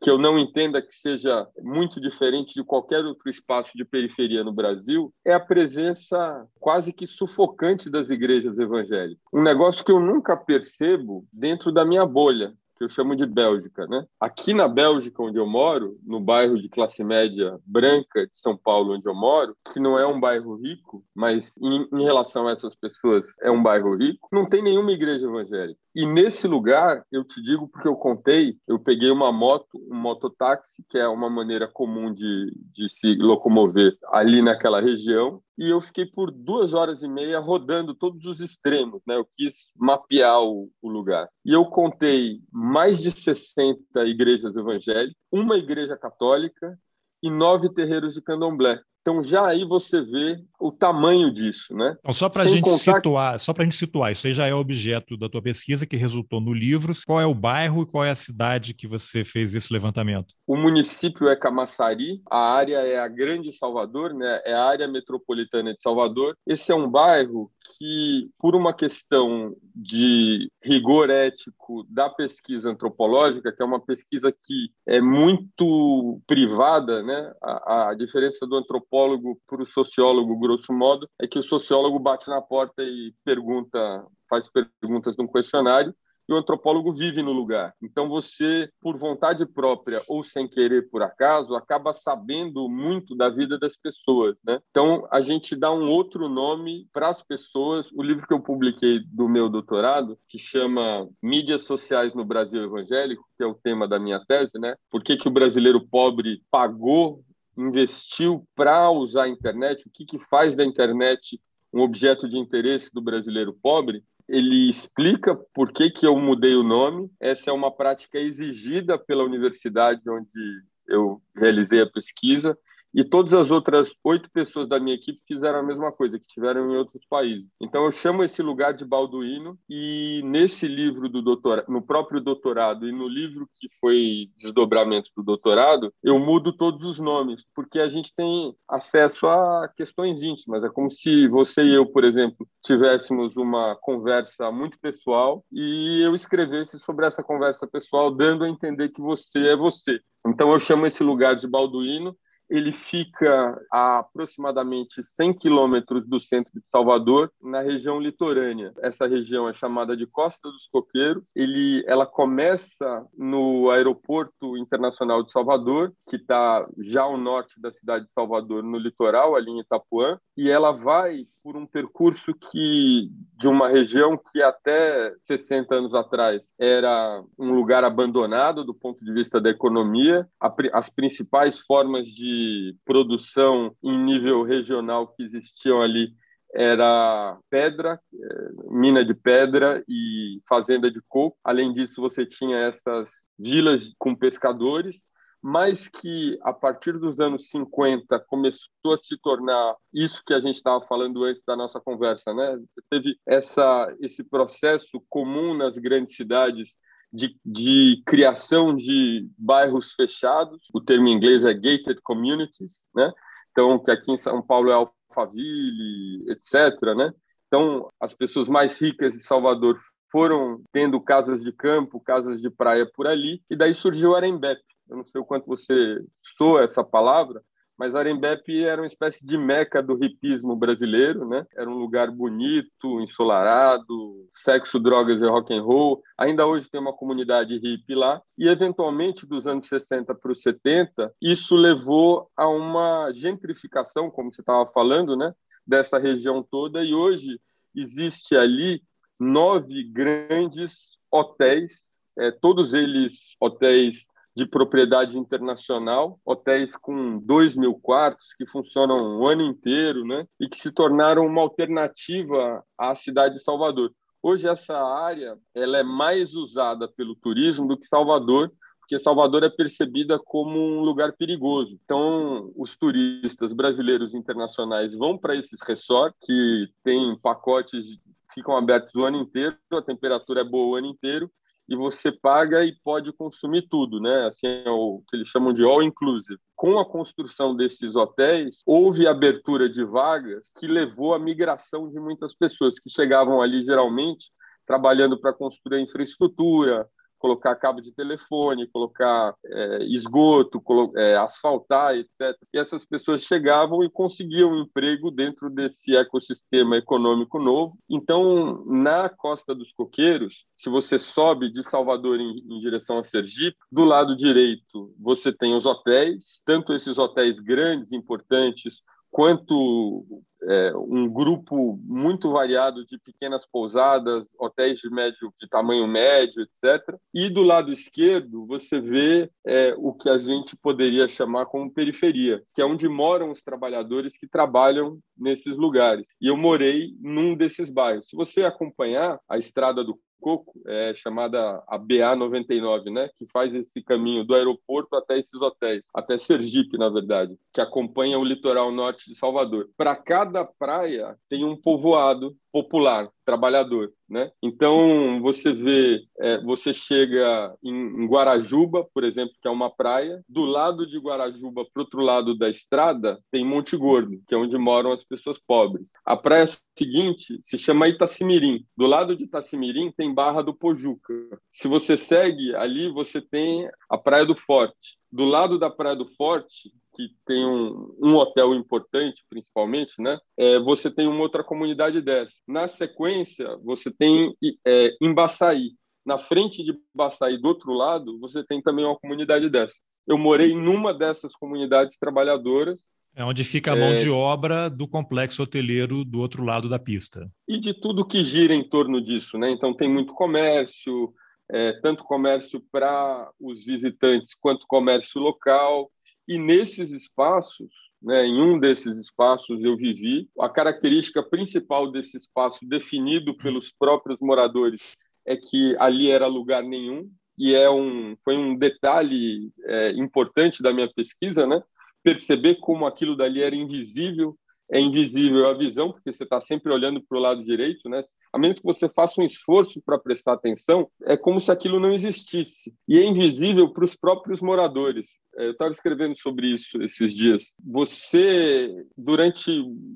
que 0.03 0.11
eu 0.11 0.19
não 0.19 0.37
entenda 0.37 0.83
que 0.83 0.93
seja 0.93 1.47
muito 1.61 2.01
diferente 2.01 2.55
de 2.55 2.65
qualquer 2.65 3.05
outro 3.05 3.31
espaço 3.31 3.71
de 3.75 3.85
periferia 3.85 4.43
no 4.43 4.53
Brasil, 4.53 5.15
é 5.25 5.33
a 5.33 5.41
presença 5.41 6.45
quase 6.59 6.93
que 6.93 7.07
sufocante 7.07 7.89
das 7.89 8.11
igrejas 8.11 8.59
evangélicas. 8.59 9.23
Um 9.33 9.43
negócio 9.43 9.85
que 9.85 9.93
eu 9.93 10.01
nunca 10.01 10.37
percebo 10.37 11.25
dentro 11.33 11.71
da 11.71 11.85
minha 11.85 12.05
bolha 12.05 12.53
que 12.77 12.85
eu 12.85 12.89
chamo 12.89 13.15
de 13.17 13.27
Bélgica, 13.27 13.87
né? 13.87 14.05
Aqui 14.21 14.55
na 14.55 14.69
Bélgica, 14.69 15.23
onde 15.23 15.39
eu 15.39 15.47
moro, 15.47 15.99
no 16.03 16.21
bairro 16.21 16.59
de 16.59 16.69
classe 16.69 17.05
média 17.05 17.59
branca 17.65 18.27
de 18.27 18.39
São 18.39 18.57
Paulo, 18.57 18.95
onde 18.95 19.09
eu 19.09 19.15
moro, 19.15 19.57
que 19.73 19.81
não 19.81 19.99
é 19.99 20.07
um 20.07 20.21
bairro 20.21 20.57
rico, 20.57 21.05
mas 21.15 21.55
em, 21.59 21.89
em 21.93 22.03
relação 22.03 22.47
a 22.49 22.53
essas 22.53 22.75
pessoas 22.75 23.27
é 23.43 23.51
um 23.51 23.63
bairro 23.63 23.97
rico, 23.97 24.29
não 24.33 24.49
tem 24.49 24.63
nenhuma 24.63 24.93
igreja 24.93 25.27
evangélica. 25.27 25.81
E 25.95 26.07
nesse 26.07 26.49
lugar, 26.49 27.05
eu 27.13 27.23
te 27.23 27.43
digo 27.43 27.69
porque 27.69 27.87
eu 27.87 27.95
contei, 27.95 28.57
eu 28.67 28.79
peguei 28.79 29.11
uma 29.11 29.31
moto, 29.31 29.79
um 29.91 29.97
mototáxi, 29.97 30.83
que 30.89 30.99
é 30.99 31.07
uma 31.07 31.29
maneira 31.29 31.69
comum 31.69 32.13
de, 32.13 32.51
de 32.73 32.89
se 32.89 33.15
locomover 33.17 33.97
ali 34.11 34.41
naquela 34.41 34.81
região, 34.81 35.43
e 35.59 35.69
eu 35.69 35.81
fiquei 35.81 36.07
por 36.07 36.31
duas 36.31 36.73
horas 36.73 37.03
e 37.03 37.09
meia 37.09 37.39
rodando 37.39 37.95
todos 37.95 38.25
os 38.25 38.41
extremos, 38.41 39.03
né? 39.07 39.17
Eu 39.17 39.25
quis 39.25 39.71
mapear 39.77 40.43
o, 40.43 40.71
o 40.81 40.89
lugar. 40.89 41.29
E 41.45 41.53
eu 41.53 41.65
contei 41.67 42.41
mais 42.51 42.99
de 42.99 43.11
60 43.11 44.05
igrejas 44.07 44.57
evangélicas, 44.57 45.15
uma 45.31 45.57
igreja 45.57 45.97
católica 45.97 46.79
e 47.23 47.31
nove 47.31 47.73
terreiros 47.73 48.15
de 48.15 48.23
candomblé. 48.23 48.81
Então 49.03 49.23
já 49.23 49.47
aí 49.47 49.65
você 49.65 50.01
vê 50.01 50.41
o 50.61 50.71
tamanho 50.71 51.33
disso, 51.33 51.75
né? 51.75 51.97
Então, 51.99 52.13
só 52.13 52.29
para 52.29 52.45
a 52.45 52.47
gente 52.47 52.63
contar... 52.63 52.97
situar, 52.97 53.39
só 53.41 53.53
para 53.53 53.65
a 53.65 53.67
gente 53.67 53.77
situar, 53.77 54.13
isso 54.13 54.29
aí 54.29 54.33
já 54.33 54.47
é 54.47 54.55
objeto 54.55 55.17
da 55.17 55.29
tua 55.29 55.43
pesquisa 55.43 55.85
que 55.85 55.97
resultou 55.97 56.41
no 56.41 56.55
livro. 56.55 56.93
Qual 57.05 57.21
é 57.21 57.27
o 57.27 57.35
bairro 57.35 57.83
e 57.83 57.87
qual 57.87 58.05
é 58.05 58.11
a 58.11 58.15
cidade 58.15 58.73
que 58.73 58.87
você 58.87 59.25
fez 59.25 59.57
esse 59.57 59.73
levantamento? 59.73 60.35
O 60.47 60.57
município 60.57 61.29
é 61.29 61.35
Camaçari, 61.35 62.23
a 62.31 62.55
área 62.55 62.77
é 62.77 62.99
a 62.99 63.09
Grande 63.09 63.53
Salvador, 63.53 64.15
né? 64.15 64.41
É 64.47 64.55
a 64.55 64.65
área 64.65 64.87
metropolitana 64.87 65.73
de 65.73 65.83
Salvador. 65.83 66.37
Esse 66.47 66.71
é 66.71 66.75
um 66.75 66.89
bairro 66.89 67.51
que, 67.79 68.31
por 68.39 68.55
uma 68.55 68.75
questão 68.75 69.57
de 69.75 70.51
rigor 70.63 71.11
ético 71.11 71.85
da 71.89 72.09
pesquisa 72.09 72.71
antropológica, 72.71 73.53
que 73.53 73.63
é 73.63 73.67
uma 73.67 73.81
pesquisa 73.81 74.33
que 74.33 74.71
é 74.87 75.01
muito 75.01 76.21
privada, 76.27 77.03
né? 77.03 77.33
A, 77.43 77.91
a 77.91 77.95
diferença 77.95 78.47
do 78.47 78.57
antropólogo 78.57 79.41
para 79.47 79.63
o 79.63 79.67
sociólogo 79.67 80.39
grosso 80.39 80.73
modo, 80.73 81.09
é 81.21 81.27
que 81.27 81.39
o 81.39 81.43
sociólogo 81.43 81.99
bate 81.99 82.29
na 82.29 82.41
porta 82.41 82.83
e 82.83 83.15
pergunta, 83.25 84.07
faz 84.29 84.49
perguntas 84.49 85.17
num 85.17 85.27
questionário, 85.27 85.95
e 86.29 86.33
o 86.33 86.37
antropólogo 86.37 86.93
vive 86.93 87.23
no 87.23 87.33
lugar. 87.33 87.75
Então 87.83 88.09
você, 88.09 88.71
por 88.81 88.97
vontade 88.97 89.45
própria 89.47 90.03
ou 90.09 90.23
sem 90.23 90.49
querer 90.49 90.89
por 90.91 91.03
acaso, 91.03 91.55
acaba 91.55 91.93
sabendo 91.93 92.69
muito 92.69 93.15
da 93.15 93.29
vida 93.29 93.59
das 93.59 93.77
pessoas, 93.77 94.37
né? 94.45 94.61
Então 94.71 95.07
a 95.11 95.21
gente 95.21 95.57
dá 95.57 95.73
um 95.73 95.89
outro 95.89 96.29
nome 96.29 96.89
para 96.93 97.09
as 97.09 97.23
pessoas. 97.23 97.89
O 97.93 98.03
livro 98.03 98.27
que 98.27 98.35
eu 98.35 98.41
publiquei 98.41 99.01
do 99.07 99.29
meu 99.29 99.49
doutorado, 99.49 100.19
que 100.29 100.39
chama 100.39 101.09
Mídias 101.23 101.63
Sociais 101.63 102.15
no 102.15 102.25
Brasil 102.25 102.63
Evangélico, 102.63 103.25
que 103.37 103.43
é 103.43 103.47
o 103.47 103.55
tema 103.55 103.89
da 103.89 103.99
minha 103.99 104.25
tese, 104.25 104.59
né? 104.59 104.75
Por 104.91 105.03
que, 105.03 105.17
que 105.17 105.29
o 105.29 105.33
brasileiro 105.33 105.81
pobre 105.87 106.43
pagou 106.51 107.25
investiu 107.57 108.47
para 108.55 108.91
usar 108.91 109.25
a 109.25 109.29
internet, 109.29 109.87
o 109.87 109.91
que, 109.91 110.05
que 110.05 110.19
faz 110.19 110.55
da 110.55 110.65
internet 110.65 111.39
um 111.73 111.81
objeto 111.81 112.29
de 112.29 112.39
interesse 112.39 112.93
do 112.93 113.01
brasileiro 113.01 113.53
pobre, 113.63 114.05
ele 114.29 114.71
explica 114.71 115.35
por 115.55 115.73
que, 115.73 115.91
que 115.91 116.07
eu 116.07 116.17
mudei 116.17 116.55
o 116.55 116.63
nome. 116.63 117.11
Essa 117.21 117.51
é 117.51 117.53
uma 117.53 117.75
prática 117.75 118.19
exigida 118.19 118.99
pela 118.99 119.25
universidade 119.25 120.03
onde 120.09 120.63
eu 120.89 121.23
realizei 121.37 121.81
a 121.81 121.91
pesquisa 121.91 122.57
e 122.95 123.05
todas 123.05 123.33
as 123.33 123.51
outras 123.51 123.95
oito 124.05 124.31
pessoas 124.31 124.69
da 124.69 124.79
minha 124.79 124.95
equipe 124.95 125.21
fizeram 125.27 125.61
a 125.61 125.63
mesma 125.63 125.91
coisa, 125.93 126.19
que 126.19 126.27
tiveram 126.27 126.71
em 126.71 126.77
outros 126.77 127.05
países. 127.09 127.57
Então 127.61 127.85
eu 127.85 127.93
chamo 127.93 128.23
esse 128.23 128.43
lugar 128.43 128.75
de 128.75 128.85
Balduino 128.85 129.59
e 129.69 130.23
nesse 130.25 130.67
livro 130.67 131.09
do 131.09 131.23
doutorado, 131.23 131.67
no 131.69 131.83
próprio 131.83 132.21
doutorado 132.21 132.89
e 132.89 132.93
no 132.93 133.09
livro 133.09 133.49
que 133.55 133.69
foi 133.81 134.31
desdobramento 134.37 135.11
do 135.17 135.23
doutorado, 135.23 135.93
eu 136.03 136.19
mudo 136.19 136.53
todos 136.53 136.85
os 136.87 136.99
nomes, 136.99 137.45
porque 137.55 137.79
a 137.79 137.89
gente 137.89 138.15
tem 138.15 138.55
acesso 138.69 139.27
a 139.27 139.69
questões 139.77 140.23
íntimas. 140.23 140.63
É 140.63 140.69
como 140.69 140.91
se 140.91 141.29
você 141.29 141.63
e 141.63 141.75
eu, 141.75 141.87
por 141.87 142.05
exemplo, 142.05 142.47
tivéssemos 142.65 143.37
uma 143.37 143.77
conversa 143.77 144.51
muito 144.51 144.79
pessoal 144.81 145.45
e 145.51 146.01
eu 146.03 146.15
escrevesse 146.15 146.79
sobre 146.79 147.07
essa 147.07 147.23
conversa 147.23 147.67
pessoal, 147.67 148.11
dando 148.11 148.45
a 148.45 148.49
entender 148.49 148.91
que 148.91 149.01
você 149.01 149.49
é 149.49 149.57
você. 149.57 150.01
Então 150.27 150.53
eu 150.53 150.61
chamo 150.61 150.87
esse 150.87 151.03
lugar 151.03 151.35
de 151.35 151.49
Balduino 151.49 152.17
ele 152.53 152.71
fica 152.71 153.59
a 153.73 154.01
aproximadamente 154.01 155.03
100 155.03 155.39
quilômetros 155.39 156.07
do 156.07 156.21
centro 156.21 156.53
de 156.53 156.63
Salvador, 156.71 157.33
na 157.43 157.63
região 157.63 157.99
litorânea. 157.99 158.73
Essa 158.83 159.07
região 159.07 159.49
é 159.49 159.55
chamada 159.55 159.97
de 159.97 160.07
Costa 160.07 160.51
dos 160.51 160.69
Coqueiros. 160.71 161.25
Ele, 161.35 161.83
ela 161.87 162.05
começa 162.05 163.07
no 163.17 163.71
Aeroporto 163.71 164.57
Internacional 164.59 165.23
de 165.23 165.33
Salvador, 165.33 165.95
que 166.07 166.17
está 166.17 166.67
já 166.79 167.03
ao 167.03 167.17
norte 167.17 167.59
da 167.59 167.73
cidade 167.73 168.05
de 168.05 168.13
Salvador, 168.13 168.63
no 168.63 168.77
litoral, 168.77 169.35
ali 169.35 169.51
em 169.51 169.61
Itapuã, 169.61 170.19
e 170.37 170.51
ela 170.51 170.73
vai 170.73 171.27
por 171.43 171.57
um 171.57 171.67
percurso 171.67 172.33
que 172.35 173.11
de 173.37 173.49
uma 173.49 173.69
região 173.69 174.17
que 174.17 174.41
até 174.41 175.13
60 175.27 175.75
anos 175.75 175.95
atrás 175.95 176.45
era 176.59 177.23
um 177.37 177.53
lugar 177.53 177.83
abandonado 177.83 178.65
do 178.65 178.73
ponto 178.73 179.05
de 179.05 179.13
vista 179.13 179.41
da 179.41 179.51
economia, 179.51 180.29
as 180.73 180.89
principais 180.89 181.59
formas 181.59 182.07
de 182.07 182.42
produção 182.85 183.75
em 183.83 183.97
nível 183.99 184.43
regional 184.43 185.09
que 185.09 185.23
existiam 185.23 185.81
ali 185.81 186.15
era 186.55 187.39
pedra, 187.49 187.99
é, 188.13 188.49
mina 188.71 189.05
de 189.05 189.15
pedra 189.15 189.83
e 189.89 190.41
fazenda 190.47 190.91
de 190.91 191.01
coco. 191.09 191.39
Além 191.43 191.73
disso, 191.73 192.01
você 192.01 192.27
tinha 192.27 192.59
essas 192.59 193.11
vilas 193.39 193.95
com 193.99 194.15
pescadores 194.15 195.01
mas 195.43 195.89
que 195.89 196.39
a 196.43 196.53
partir 196.53 196.93
dos 196.93 197.19
anos 197.19 197.49
50 197.49 198.21
começou 198.21 198.95
a 198.95 198.97
se 198.97 199.19
tornar 199.19 199.75
isso 199.93 200.23
que 200.25 200.33
a 200.33 200.41
gente 200.41 200.55
estava 200.55 200.85
falando 200.85 201.25
antes 201.25 201.43
da 201.45 201.57
nossa 201.57 201.81
conversa, 201.81 202.33
né? 202.33 202.61
Teve 202.89 203.19
essa 203.27 203.93
esse 204.01 204.23
processo 204.23 205.03
comum 205.09 205.53
nas 205.53 205.77
grandes 205.77 206.15
cidades 206.15 206.77
de, 207.13 207.39
de, 207.45 208.03
criação 208.07 208.75
de 208.75 209.29
bairros 209.37 209.93
fechados, 209.93 210.61
o 210.73 210.81
termo 210.81 211.09
em 211.09 211.13
inglês 211.13 211.45
é 211.45 211.53
gated 211.53 212.01
communities, 212.03 212.85
né? 212.95 213.13
Então, 213.51 213.79
que 213.79 213.91
aqui 213.91 214.11
em 214.11 214.17
São 214.17 214.41
Paulo 214.41 214.71
é 214.71 214.75
Alphaville, 214.75 216.25
etc., 216.31 216.95
né? 216.97 217.13
Então, 217.47 217.89
as 218.01 218.15
pessoas 218.15 218.49
mais 218.49 218.81
ricas 218.81 219.13
de 219.13 219.21
Salvador 219.21 219.79
foram 220.11 220.63
tendo 220.73 221.01
casas 221.01 221.43
de 221.43 221.53
campo, 221.53 222.01
casas 222.01 222.41
de 222.41 222.51
praia 222.51 222.87
por 222.87 223.07
ali, 223.07 223.43
e 223.51 223.57
daí 223.57 223.75
surgiu 223.75 224.15
Arembepe. 224.15 224.63
Eu 224.89 224.97
não 224.97 225.05
sei 225.05 225.21
o 225.21 225.25
quanto 225.25 225.47
você 225.47 226.03
soa 226.37 226.65
essa 226.65 226.83
palavra, 226.83 227.43
mas 227.83 227.97
Arembepe 227.97 228.63
era 228.63 228.81
uma 228.81 228.87
espécie 228.87 229.27
de 229.27 229.37
meca 229.37 229.83
do 229.83 229.99
hipismo 230.05 230.55
brasileiro, 230.55 231.29
né? 231.29 231.45
Era 231.53 231.69
um 231.69 231.75
lugar 231.75 232.13
bonito, 232.13 233.01
ensolarado, 233.01 234.29
sexo, 234.33 234.79
drogas 234.79 235.21
e 235.21 235.27
rock 235.27 235.53
and 235.53 235.65
roll. 235.65 236.01
Ainda 236.17 236.47
hoje 236.47 236.71
tem 236.71 236.81
uma 236.81 236.93
comunidade 236.93 237.59
hippie 237.59 237.97
lá 237.97 238.23
e 238.39 238.47
eventualmente 238.49 239.27
dos 239.27 239.49
anos 239.49 239.69
60 239.69 240.15
para 240.15 240.31
os 240.31 240.43
70, 240.43 241.13
isso 241.21 241.57
levou 241.57 242.31
a 242.37 242.47
uma 242.47 243.11
gentrificação, 243.13 244.09
como 244.09 244.33
você 244.33 244.43
estava 244.43 244.65
falando, 244.71 245.17
né? 245.17 245.35
Dessa 245.67 245.99
região 245.99 246.41
toda 246.41 246.85
e 246.85 246.95
hoje 246.95 247.41
existe 247.75 248.37
ali 248.37 248.81
nove 249.19 249.83
grandes 249.83 250.73
hotéis, 251.11 251.97
é, 252.17 252.31
todos 252.31 252.75
eles 252.75 253.35
hotéis 253.41 254.07
de 254.35 254.47
propriedade 254.47 255.19
internacional, 255.19 256.19
hotéis 256.25 256.75
com 256.77 257.19
2 257.19 257.55
mil 257.55 257.75
quartos 257.75 258.33
que 258.37 258.47
funcionam 258.47 259.19
o 259.21 259.27
ano 259.27 259.43
inteiro, 259.43 260.05
né? 260.05 260.27
E 260.41 260.49
que 260.49 260.59
se 260.59 260.73
tornaram 260.73 261.27
uma 261.27 261.43
alternativa 261.43 262.65
à 262.79 262.95
cidade 262.95 263.35
de 263.35 263.43
Salvador. 263.43 263.93
Hoje 264.23 264.49
essa 264.49 264.79
área 264.79 265.37
ela 265.55 265.79
é 265.79 265.83
mais 265.83 266.33
usada 266.35 266.89
pelo 266.89 267.15
turismo 267.17 267.67
do 267.67 267.77
que 267.77 267.87
Salvador, 267.87 268.51
porque 268.81 268.99
Salvador 268.99 269.43
é 269.43 269.51
percebida 269.51 270.19
como 270.19 270.59
um 270.59 270.81
lugar 270.81 271.13
perigoso. 271.13 271.79
Então, 271.85 272.53
os 272.57 272.77
turistas 272.77 273.53
brasileiros 273.53 274.15
e 274.15 274.17
internacionais 274.17 274.95
vão 274.95 275.19
para 275.19 275.37
esses 275.37 275.61
resorts 275.61 276.19
que 276.23 276.69
têm 276.83 277.19
pacotes 277.19 277.99
ficam 278.35 278.57
abertos 278.57 278.95
o 278.95 279.05
ano 279.05 279.19
inteiro, 279.19 279.57
a 279.73 279.83
temperatura 279.83 280.41
é 280.41 280.45
boa 280.45 280.69
o 280.69 280.75
ano 280.75 280.87
inteiro 280.87 281.31
e 281.69 281.77
você 281.77 282.11
paga 282.13 282.65
e 282.65 282.75
pode 282.85 283.13
consumir 283.13 283.63
tudo, 283.69 284.01
né? 284.01 284.27
Assim, 284.27 284.47
é 284.47 284.71
o 284.71 285.03
que 285.09 285.17
eles 285.17 285.29
chamam 285.29 285.53
de 285.53 285.63
all 285.65 285.83
inclusive. 285.83 286.39
Com 286.55 286.79
a 286.79 286.85
construção 286.85 287.55
desses 287.57 287.95
hotéis, 287.95 288.63
houve 288.67 289.07
abertura 289.07 289.69
de 289.69 289.85
vagas 289.85 290.53
que 290.59 290.67
levou 290.67 291.15
à 291.15 291.19
migração 291.19 291.89
de 291.89 291.99
muitas 291.99 292.35
pessoas 292.35 292.79
que 292.79 292.91
chegavam 292.91 293.41
ali 293.41 293.65
geralmente 293.65 294.31
trabalhando 294.67 295.21
para 295.21 295.33
construir 295.33 295.79
a 295.79 295.81
infraestrutura, 295.81 296.89
colocar 297.23 297.55
cabo 297.55 297.81
de 297.81 297.93
telefone, 297.93 298.67
colocar 298.67 299.33
é, 299.47 299.85
esgoto, 299.85 300.61
colo 300.61 300.93
é, 300.97 301.15
asfaltar, 301.15 301.95
etc. 301.95 302.37
E 302.53 302.59
essas 302.59 302.85
pessoas 302.85 303.23
chegavam 303.23 303.85
e 303.85 303.89
conseguiam 303.89 304.59
emprego 304.59 305.09
dentro 305.09 305.49
desse 305.49 305.97
ecossistema 305.97 306.77
econômico 306.77 307.39
novo. 307.39 307.79
Então, 307.89 308.65
na 308.67 309.09
Costa 309.09 309.55
dos 309.55 309.73
Coqueiros, 309.73 310.47
se 310.57 310.69
você 310.69 310.99
sobe 310.99 311.49
de 311.49 311.63
Salvador 311.63 312.19
em, 312.19 312.39
em 312.39 312.61
direção 312.61 312.99
a 312.99 313.05
Sergipe, 313.05 313.57
do 313.71 313.85
lado 313.85 314.17
direito 314.17 314.93
você 314.99 315.33
tem 315.33 315.55
os 315.55 315.65
hotéis, 315.65 316.41
tanto 316.45 316.73
esses 316.73 316.99
hotéis 316.99 317.39
grandes, 317.39 317.93
importantes, 317.93 318.83
quanto 319.13 320.05
é, 320.49 320.73
um 320.77 321.09
grupo 321.09 321.79
muito 321.85 322.33
variado 322.33 322.85
de 322.87 322.99
pequenas 322.99 323.47
pousadas, 323.47 324.29
hotéis 324.39 324.81
de 324.81 324.91
médio 324.91 325.33
de 325.41 325.49
tamanho 325.49 325.87
médio, 325.87 326.43
etc. 326.43 326.97
E 327.15 327.29
do 327.29 327.43
lado 327.43 327.73
esquerdo 327.73 328.47
você 328.47 328.81
vê 328.81 329.31
é, 329.47 329.75
o 329.77 329.93
que 329.93 330.09
a 330.09 330.19
gente 330.19 330.57
poderia 330.57 331.09
chamar 331.09 331.47
como 331.47 331.73
periferia, 331.73 332.43
que 332.55 332.61
é 332.61 332.65
onde 332.65 332.89
moram 332.89 333.31
os 333.31 333.43
trabalhadores 333.43 334.17
que 334.17 334.27
trabalham 334.27 334.99
nesses 335.17 335.57
lugares. 335.57 336.05
E 336.21 336.29
eu 336.29 336.37
morei 336.37 336.95
num 337.01 337.35
desses 337.37 337.71
bairros. 337.71 338.09
Se 338.09 338.17
você 338.17 338.45
acompanhar 338.45 339.19
a 339.29 339.39
estrada 339.39 339.85
do 339.85 339.99
Coco, 340.23 340.63
é 340.67 340.95
chamada 340.95 341.63
a 341.67 341.77
BA99, 341.77 342.93
né, 342.93 343.11
que 343.19 343.27
faz 343.27 343.53
esse 343.55 343.83
caminho 343.83 344.25
do 344.25 344.35
aeroporto 344.35 344.95
até 344.95 345.19
esses 345.19 345.35
hotéis, 345.35 345.83
até 345.93 346.17
Sergipe, 346.17 346.79
na 346.79 346.89
verdade, 346.89 347.37
que 347.53 347.61
acompanha 347.61 348.19
o 348.19 348.25
litoral 348.25 348.71
norte 348.71 349.11
de 349.11 349.19
Salvador. 349.19 349.69
Para 349.77 349.97
cada 349.97 350.45
praia 350.45 351.17
tem 351.29 351.45
um 351.45 351.57
povoado 351.57 352.37
popular, 352.53 353.11
trabalhador, 353.25 353.93
né? 354.13 354.31
Então 354.43 355.23
você 355.23 355.55
vê, 355.55 356.05
é, 356.21 356.39
você 356.43 356.75
chega 356.75 357.57
em, 357.65 357.73
em, 357.73 358.07
Guarajuba, 358.07 358.87
por 358.93 359.05
exemplo, 359.05 359.35
que 359.41 359.49
é 359.49 359.51
uma 359.51 359.71
praia, 359.75 360.23
do 360.29 360.45
lado 360.45 360.87
de 360.87 360.99
Guarajuba 360.99 361.65
para 361.65 361.83
outro 361.83 362.03
lado 362.03 362.37
da 362.37 362.51
estrada 362.51 363.19
tem 363.31 363.43
Monte 363.43 363.75
Gordo, 363.75 364.21
que 364.29 364.35
é 364.35 364.39
onde 364.39 364.59
moram 364.59 364.93
as 364.93 365.03
pessoas 365.03 365.39
pobres. 365.39 365.87
A 366.05 366.15
praia 366.15 366.45
seguinte 366.79 367.41
se 367.43 367.57
chama 367.57 367.89
Itacimirim. 367.89 368.67
Do 368.77 368.87
lado 368.87 369.17
de 369.17 369.25
Itacimirim 369.25 369.91
tem 369.91 370.13
Barra 370.13 370.43
do 370.43 370.53
Pojuca. 370.53 371.15
Se 371.51 371.67
você 371.67 371.97
segue 371.97 372.55
ali, 372.55 372.91
você 372.91 373.19
tem 373.19 373.67
a 373.89 373.97
Praia 373.97 374.27
do 374.27 374.37
Forte. 374.37 374.99
Do 375.11 375.25
lado 375.25 375.59
da 375.59 375.71
Praia 375.71 375.97
do 375.97 376.07
Forte 376.07 376.71
que 376.95 377.11
tem 377.27 377.45
um, 377.45 377.97
um 378.03 378.15
hotel 378.17 378.55
importante, 378.55 379.25
principalmente, 379.29 379.95
né? 379.99 380.19
É, 380.37 380.59
você 380.59 380.91
tem 380.91 381.07
uma 381.07 381.21
outra 381.21 381.43
comunidade 381.43 382.01
dessa. 382.01 382.35
Na 382.47 382.69
sequência, 382.69 383.57
você 383.63 383.91
tem 383.91 384.35
é, 384.67 384.95
Embaçaí. 385.01 385.73
Na 386.05 386.19
frente 386.19 386.63
de 386.65 386.73
Embaçaí, 386.95 387.39
do 387.39 387.49
outro 387.49 387.73
lado, 387.73 388.19
você 388.19 388.45
tem 388.45 388.61
também 388.61 388.85
uma 388.85 388.99
comunidade 388.99 389.49
dessa. 389.49 389.77
Eu 390.07 390.19
morei 390.19 390.55
numa 390.55 390.93
dessas 390.93 391.35
comunidades 391.35 391.97
trabalhadoras. 391.97 392.81
É 393.15 393.25
onde 393.25 393.45
fica 393.45 393.73
a 393.73 393.77
mão 393.77 393.93
é... 393.93 393.99
de 393.99 394.11
obra 394.11 394.69
do 394.69 394.89
complexo 394.89 395.43
hoteleiro 395.43 396.05
do 396.05 396.19
outro 396.19 396.45
lado 396.45 396.69
da 396.69 396.79
pista. 396.79 397.31
E 397.47 397.59
de 397.59 397.75
tudo 397.75 398.07
que 398.07 398.25
gira 398.25 398.55
em 398.55 398.67
torno 398.67 399.01
disso, 399.01 399.39
né? 399.39 399.51
Então 399.51 399.75
tem 399.75 399.89
muito 399.89 400.15
comércio, 400.15 401.13
é, 401.51 401.73
tanto 401.81 402.05
comércio 402.05 402.63
para 402.73 403.31
os 403.39 403.65
visitantes 403.65 404.35
quanto 404.35 404.67
comércio 404.67 405.21
local. 405.21 405.91
E 406.29 406.39
nesses 406.39 406.91
espaços, 406.91 407.71
né, 408.01 408.27
em 408.27 408.41
um 408.41 408.59
desses 408.59 408.97
espaços 408.97 409.63
eu 409.63 409.77
vivi, 409.77 410.29
a 410.39 410.49
característica 410.49 411.23
principal 411.23 411.91
desse 411.91 412.17
espaço, 412.17 412.67
definido 412.67 413.37
pelos 413.37 413.73
próprios 413.73 414.19
moradores, 414.21 414.97
é 415.25 415.37
que 415.37 415.77
ali 415.79 416.11
era 416.11 416.27
lugar 416.27 416.63
nenhum, 416.63 417.11
e 417.39 417.55
é 417.55 417.71
um, 417.71 418.15
foi 418.23 418.37
um 418.37 418.57
detalhe 418.57 419.51
é, 419.67 419.93
importante 419.93 420.63
da 420.63 420.73
minha 420.73 420.93
pesquisa, 420.93 421.47
né? 421.47 421.63
perceber 422.03 422.57
como 422.57 422.85
aquilo 422.87 423.17
dali 423.17 423.43
era 423.43 423.55
invisível 423.55 424.37
é 424.71 424.81
invisível 424.81 425.49
a 425.49 425.55
visão, 425.55 425.93
porque 425.93 426.11
você 426.11 426.25
está 426.25 426.41
sempre 426.41 426.73
olhando 426.73 427.03
para 427.03 427.19
o 427.19 427.21
lado 427.21 427.45
direito, 427.45 427.89
né? 427.91 428.03
A 428.33 428.39
menos 428.39 428.59
que 428.59 428.65
você 428.65 428.89
faça 428.89 429.21
um 429.21 429.25
esforço 429.25 429.83
para 429.85 429.99
prestar 429.99 430.33
atenção, 430.33 430.89
é 431.05 431.17
como 431.17 431.39
se 431.41 431.51
aquilo 431.51 431.79
não 431.79 431.93
existisse. 431.93 432.75
E 432.89 432.99
é 432.99 433.05
invisível 433.05 433.71
para 433.71 433.85
os 433.85 433.95
próprios 433.95 434.41
moradores. 434.41 435.09
É, 435.37 435.47
eu 435.47 435.53
estava 435.53 435.71
escrevendo 435.71 436.17
sobre 436.17 436.49
isso 436.49 436.83
esses 436.83 437.15
dias. 437.15 437.53
Você, 437.65 438.71
durante, 438.97 439.51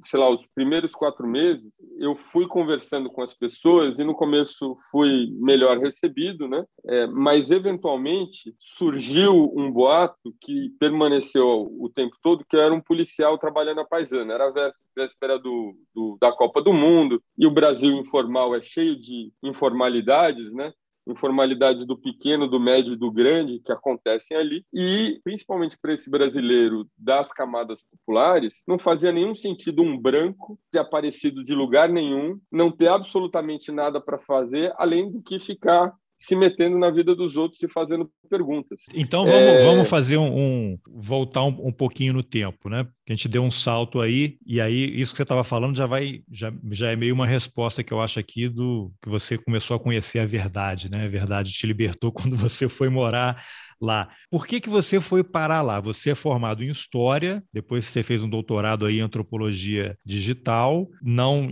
sei 0.06 0.20
lá, 0.20 0.30
os 0.30 0.44
primeiros 0.54 0.92
quatro 0.92 1.26
meses, 1.26 1.70
eu 1.98 2.14
fui 2.14 2.46
conversando 2.46 3.10
com 3.10 3.22
as 3.22 3.34
pessoas 3.34 3.98
e 3.98 4.04
no 4.04 4.14
começo 4.14 4.76
fui 4.90 5.30
melhor 5.32 5.78
recebido, 5.78 6.48
né? 6.48 6.64
É, 6.86 7.06
mas 7.06 7.50
eventualmente 7.50 8.54
surgiu 8.58 9.52
um 9.56 9.70
boato 9.70 10.34
que 10.40 10.70
permaneceu 10.78 11.70
o 11.78 11.88
tempo 11.88 12.16
todo, 12.22 12.44
que 12.48 12.56
era 12.56 12.72
um 12.72 12.80
policial 12.80 13.38
trabalhando 13.38 13.80
a 13.80 13.86
paisana. 13.86 14.34
Era 14.34 14.72
véspera 14.94 15.38
do, 15.38 15.76
do, 15.94 16.16
da 16.20 16.32
Copa 16.32 16.62
do 16.62 16.72
Mundo 16.72 17.22
e 17.36 17.46
o 17.46 17.50
Brasil 17.50 17.92
informal 17.92 18.54
é 18.54 18.62
cheio 18.62 18.98
de 18.98 19.30
informalidades, 19.42 20.52
né? 20.54 20.72
Informalidades 21.06 21.86
do 21.86 21.96
pequeno, 21.96 22.48
do 22.48 22.58
médio 22.58 22.94
e 22.94 22.96
do 22.96 23.10
grande 23.10 23.60
que 23.60 23.72
acontecem 23.72 24.36
ali. 24.36 24.64
E, 24.72 25.20
principalmente 25.22 25.78
para 25.78 25.92
esse 25.92 26.10
brasileiro 26.10 26.88
das 26.96 27.32
camadas 27.32 27.82
populares, 27.82 28.62
não 28.66 28.78
fazia 28.78 29.12
nenhum 29.12 29.34
sentido 29.34 29.82
um 29.82 29.96
branco 29.96 30.58
ter 30.70 30.78
aparecido 30.78 31.44
de 31.44 31.54
lugar 31.54 31.88
nenhum, 31.88 32.40
não 32.50 32.70
ter 32.70 32.88
absolutamente 32.88 33.70
nada 33.70 34.00
para 34.00 34.18
fazer, 34.18 34.72
além 34.76 35.10
do 35.10 35.22
que 35.22 35.38
ficar 35.38 35.94
se 36.18 36.34
metendo 36.34 36.78
na 36.78 36.90
vida 36.90 37.14
dos 37.14 37.36
outros 37.36 37.62
e 37.62 37.68
fazendo 37.68 38.10
perguntas. 38.28 38.82
Então 38.94 39.24
vamos, 39.24 39.40
é... 39.40 39.64
vamos 39.64 39.88
fazer 39.88 40.16
um, 40.16 40.36
um 40.36 40.78
voltar 40.86 41.44
um, 41.44 41.68
um, 41.68 41.72
pouquinho 41.72 42.14
no 42.14 42.22
tempo, 42.22 42.68
né? 42.68 42.84
Que 43.04 43.12
a 43.12 43.16
gente 43.16 43.28
deu 43.28 43.42
um 43.42 43.50
salto 43.50 44.00
aí 44.00 44.38
e 44.46 44.60
aí 44.60 44.98
isso 44.98 45.12
que 45.12 45.18
você 45.18 45.22
estava 45.22 45.44
falando 45.44 45.76
já 45.76 45.86
vai 45.86 46.22
já, 46.30 46.52
já 46.70 46.90
é 46.90 46.96
meio 46.96 47.14
uma 47.14 47.26
resposta 47.26 47.84
que 47.84 47.92
eu 47.92 48.00
acho 48.00 48.18
aqui 48.18 48.48
do 48.48 48.92
que 49.02 49.08
você 49.08 49.36
começou 49.36 49.76
a 49.76 49.80
conhecer 49.80 50.18
a 50.18 50.26
verdade, 50.26 50.90
né? 50.90 51.04
A 51.04 51.08
verdade 51.08 51.52
te 51.52 51.66
libertou 51.66 52.10
quando 52.12 52.36
você 52.36 52.68
foi 52.68 52.88
morar 52.88 53.42
lá. 53.80 54.08
Por 54.30 54.46
que 54.46 54.60
que 54.60 54.70
você 54.70 55.00
foi 55.00 55.22
parar 55.22 55.62
lá? 55.62 55.80
Você 55.80 56.10
é 56.10 56.14
formado 56.14 56.62
em 56.64 56.70
história, 56.70 57.42
depois 57.52 57.84
você 57.84 58.02
fez 58.02 58.22
um 58.22 58.28
doutorado 58.28 58.86
aí 58.86 58.98
em 58.98 59.02
antropologia 59.02 59.98
digital, 60.04 60.88
não 61.02 61.48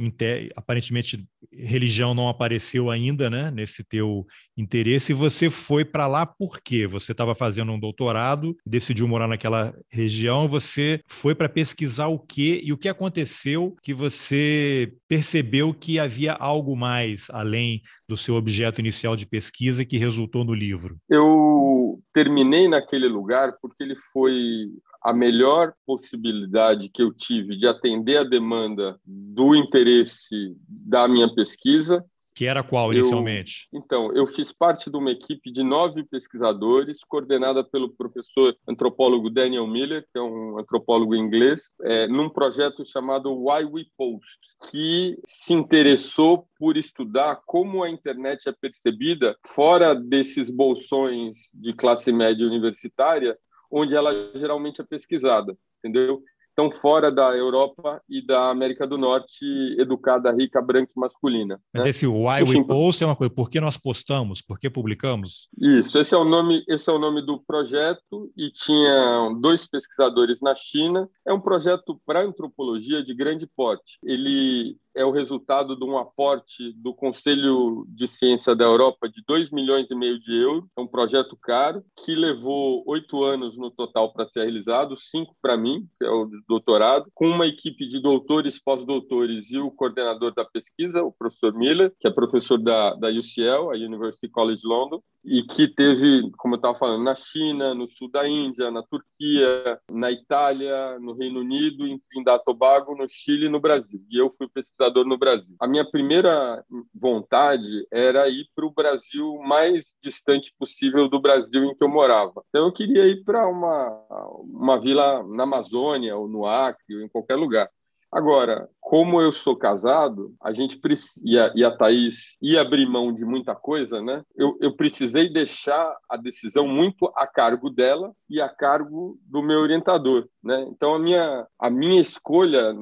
aparentemente 0.57 1.25
religião 1.59 2.15
não 2.15 2.29
apareceu 2.29 2.91
ainda, 2.91 3.29
né, 3.31 3.51
nesse 3.51 3.85
teu 3.85 4.27
interesse, 4.57 5.13
e 5.13 5.15
você 5.15 5.51
foi 5.51 5.85
para 5.85 6.07
lá 6.07 6.25
por 6.25 6.61
quê? 6.61 6.87
Você 6.87 7.13
estava 7.13 7.35
fazendo 7.35 7.73
um 7.73 7.79
doutorado, 7.79 8.57
decidiu 8.65 9.09
morar 9.09 9.29
naquela 9.29 9.75
região, 9.89 10.49
você 10.49 11.01
foi 11.07 11.35
para 11.35 11.49
pesquisar 11.49 12.09
o 12.09 12.19
quê 12.19 12.61
e 12.63 12.73
o 12.73 12.79
que 12.79 12.89
aconteceu 12.89 13.77
que 13.83 13.93
você 13.93 14.93
percebeu 15.09 15.75
que 15.75 15.99
havia 15.99 16.33
algo 16.33 16.77
mais 16.77 17.27
além 17.31 17.83
do 18.09 18.17
seu 18.17 18.35
objeto 18.35 18.81
inicial 18.81 19.17
de 19.17 19.27
pesquisa 19.27 19.85
que 19.85 19.99
resultou 19.99 20.45
no 20.45 20.55
livro? 20.55 20.97
Eu 21.09 22.01
terminei 22.13 22.69
naquele 22.69 23.09
lugar 23.09 23.55
porque 23.61 23.83
ele 23.83 23.97
foi 24.13 24.69
a 25.05 25.13
melhor 25.13 25.75
possibilidade 25.87 26.89
que 26.89 27.03
eu 27.03 27.13
tive 27.13 27.59
de 27.59 27.67
atender 27.67 28.17
a 28.17 28.25
demanda 28.25 28.99
do 29.05 29.55
interesse 29.55 30.57
da 30.67 31.07
minha 31.07 31.33
pesquisa. 31.35 32.03
Que 32.35 32.47
era 32.47 32.65
qual 32.65 32.93
inicialmente? 32.93 33.69
Eu, 33.73 33.79
então, 33.79 34.13
eu 34.13 34.27
fiz 34.27 34.51
parte 34.51 34.91
de 34.91 34.97
uma 34.97 35.11
equipe 35.11 35.53
de 35.53 35.63
nove 35.63 36.03
pesquisadores, 36.03 36.99
coordenada 37.07 37.63
pelo 37.63 37.91
professor 37.91 38.57
antropólogo 38.67 39.31
Daniel 39.31 39.69
Miller, 39.69 40.05
que 40.11 40.19
é 40.19 40.23
um 40.23 40.59
antropólogo 40.59 41.15
inglês, 41.15 41.71
é, 41.83 42.09
num 42.09 42.29
projeto 42.29 42.85
chamado 42.85 43.31
Why 43.31 43.65
We 43.67 43.85
Post, 43.97 44.57
que 44.69 45.17
se 45.29 45.53
interessou 45.53 46.49
por 46.59 46.77
estudar 46.77 47.41
como 47.47 47.85
a 47.85 47.91
internet 47.91 48.49
é 48.49 48.53
percebida 48.53 49.37
fora 49.47 49.95
desses 49.95 50.51
bolsões 50.51 51.37
de 51.53 51.73
classe 51.73 52.11
média 52.11 52.45
universitária 52.45 53.39
onde 53.71 53.95
ela 53.95 54.13
geralmente 54.35 54.81
é 54.81 54.85
pesquisada, 54.85 55.57
entendeu? 55.79 56.23
Então, 56.55 56.71
fora 56.71 57.11
da 57.11 57.37
Europa 57.37 58.01
e 58.09 58.25
da 58.25 58.49
América 58.49 58.87
do 58.87 58.97
Norte, 58.97 59.45
educada, 59.77 60.31
rica, 60.31 60.63
branca 60.63 60.93
e 60.97 61.01
masculina. 61.01 61.61
Mas 61.73 61.83
né? 61.83 61.91
esse 61.91 62.07
Why 62.07 62.45
We 62.49 62.65
Post 62.65 63.03
é 63.03 63.07
uma 63.07 63.17
coisa, 63.17 63.35
por 63.35 63.51
que 63.51 63.61
nós 63.61 63.77
postamos, 63.77 64.41
por 64.41 64.61
que 64.61 64.71
publicamos? 64.71 65.49
Isso, 65.59 65.99
esse 65.99 66.15
é 66.15 66.17
o 66.17 66.25
nome, 66.25 66.65
esse 66.69 66.89
é 66.89 66.93
o 66.93 66.99
nome 66.99 67.27
do 67.27 67.41
projeto 67.41 68.31
e 68.37 68.53
tinha 68.53 69.31
dois 69.41 69.67
pesquisadores 69.67 70.41
na 70.41 70.55
China. 70.55 71.11
É 71.27 71.35
um 71.35 71.41
projeto 71.41 72.01
para 72.07 72.23
antropologia 72.23 73.03
de 73.03 73.13
grande 73.13 73.49
porte. 73.49 73.99
Ele 74.05 74.77
é 74.95 75.05
o 75.05 75.11
resultado 75.11 75.77
de 75.77 75.85
um 75.85 75.99
aporte 75.99 76.73
do 76.77 76.95
Conselho 76.95 77.85
de 77.89 78.07
Ciência 78.07 78.55
da 78.55 78.65
Europa 78.65 79.09
de 79.09 79.23
2 79.27 79.51
milhões 79.51 79.91
e 79.91 79.95
meio 79.95 80.19
de 80.21 80.35
euros. 80.35 80.69
É 80.77 80.81
um 80.81 80.87
projeto 80.87 81.37
caro 81.37 81.85
que 81.97 82.15
levou 82.15 82.85
oito 82.87 83.25
anos 83.25 83.57
no 83.57 83.71
total 83.71 84.13
para 84.13 84.29
ser 84.33 84.45
realizado, 84.45 84.97
cinco 84.97 85.35
para 85.43 85.57
mim, 85.57 85.89
que 85.99 86.07
é 86.07 86.11
o 86.11 86.31
doutorado, 86.49 87.11
com 87.15 87.29
uma 87.29 87.47
equipe 87.47 87.87
de 87.87 88.01
doutores, 88.01 88.63
pós-doutores 88.63 89.51
e 89.51 89.59
o 89.59 89.71
coordenador 89.71 90.33
da 90.33 90.45
pesquisa, 90.45 91.03
o 91.03 91.13
professor 91.13 91.55
Miller, 91.55 91.93
que 91.99 92.07
é 92.07 92.11
professor 92.11 92.59
da, 92.59 92.95
da 92.95 93.09
UCL, 93.09 93.71
a 93.71 93.77
University 93.77 94.29
College 94.29 94.63
London, 94.65 95.03
e 95.25 95.43
que 95.43 95.67
teve, 95.67 96.31
como 96.37 96.55
eu 96.55 96.57
estava 96.57 96.79
falando, 96.79 97.03
na 97.03 97.15
China, 97.15 97.75
no 97.75 97.89
sul 97.91 98.11
da 98.11 98.29
Índia, 98.29 98.71
na 98.71 98.83
Turquia, 98.83 99.81
na 99.91 100.11
Itália, 100.11 100.99
no 101.01 101.15
Reino 101.15 101.41
Unido, 101.41 101.87
em 101.87 101.99
Trinidad 102.11 102.41
e 102.41 102.45
Tobago, 102.45 102.95
no 102.95 103.09
Chile 103.09 103.47
e 103.47 103.49
no 103.49 103.59
Brasil. 103.59 104.05
E 104.11 104.19
eu 104.19 104.31
fui 104.31 104.47
pesquisador 104.49 105.07
no 105.07 105.17
Brasil. 105.17 105.55
A 105.59 105.67
minha 105.67 105.85
primeira 105.85 106.63
vontade 106.95 107.87
era 107.91 108.29
ir 108.29 108.47
para 108.55 108.67
o 108.67 108.71
Brasil 108.71 109.39
mais 109.43 109.97
distante 110.03 110.55
possível 110.59 111.09
do 111.09 111.21
Brasil 111.21 111.65
em 111.65 111.75
que 111.75 111.83
eu 111.83 111.89
morava. 111.89 112.45
Então 112.51 112.67
eu 112.67 112.73
queria 112.73 113.07
ir 113.07 113.25
para 113.25 113.49
uma, 113.49 114.07
uma 114.43 114.79
vila 114.79 115.23
na 115.23 115.45
Amazônia 115.45 116.17
ou 116.17 116.29
no 116.29 116.47
Acre 116.47 116.97
ou 116.97 117.03
em 117.03 117.09
qualquer 117.09 117.37
lugar. 117.37 117.71
Agora, 118.15 118.69
como 118.81 119.21
eu 119.21 119.33
sou 119.33 119.57
casado, 119.57 120.37
a 120.41 120.53
gente 120.53 120.81
e 121.25 121.37
a, 121.37 121.53
e 121.53 121.65
a 121.65 121.77
Thaís 121.77 122.37
ia 122.41 122.61
abrir 122.61 122.87
mão 122.87 123.13
de 123.13 123.25
muita 123.25 123.57
coisa, 123.57 124.01
né? 124.01 124.23
Eu, 124.37 124.57
eu 124.61 124.77
precisei 124.77 125.29
deixar 125.29 125.93
a 126.09 126.17
decisão 126.17 126.69
muito 126.69 127.13
a 127.17 127.27
cargo 127.27 127.69
dela 127.69 128.15
e 128.31 128.41
a 128.41 128.49
cargo 128.49 129.19
do 129.23 129.43
meu 129.43 129.59
orientador, 129.59 130.29
né? 130.41 130.65
Então 130.69 130.95
a 130.95 130.99
minha 131.01 131.45
a 131.59 131.69
minha 131.69 132.01
escolha 132.01 132.73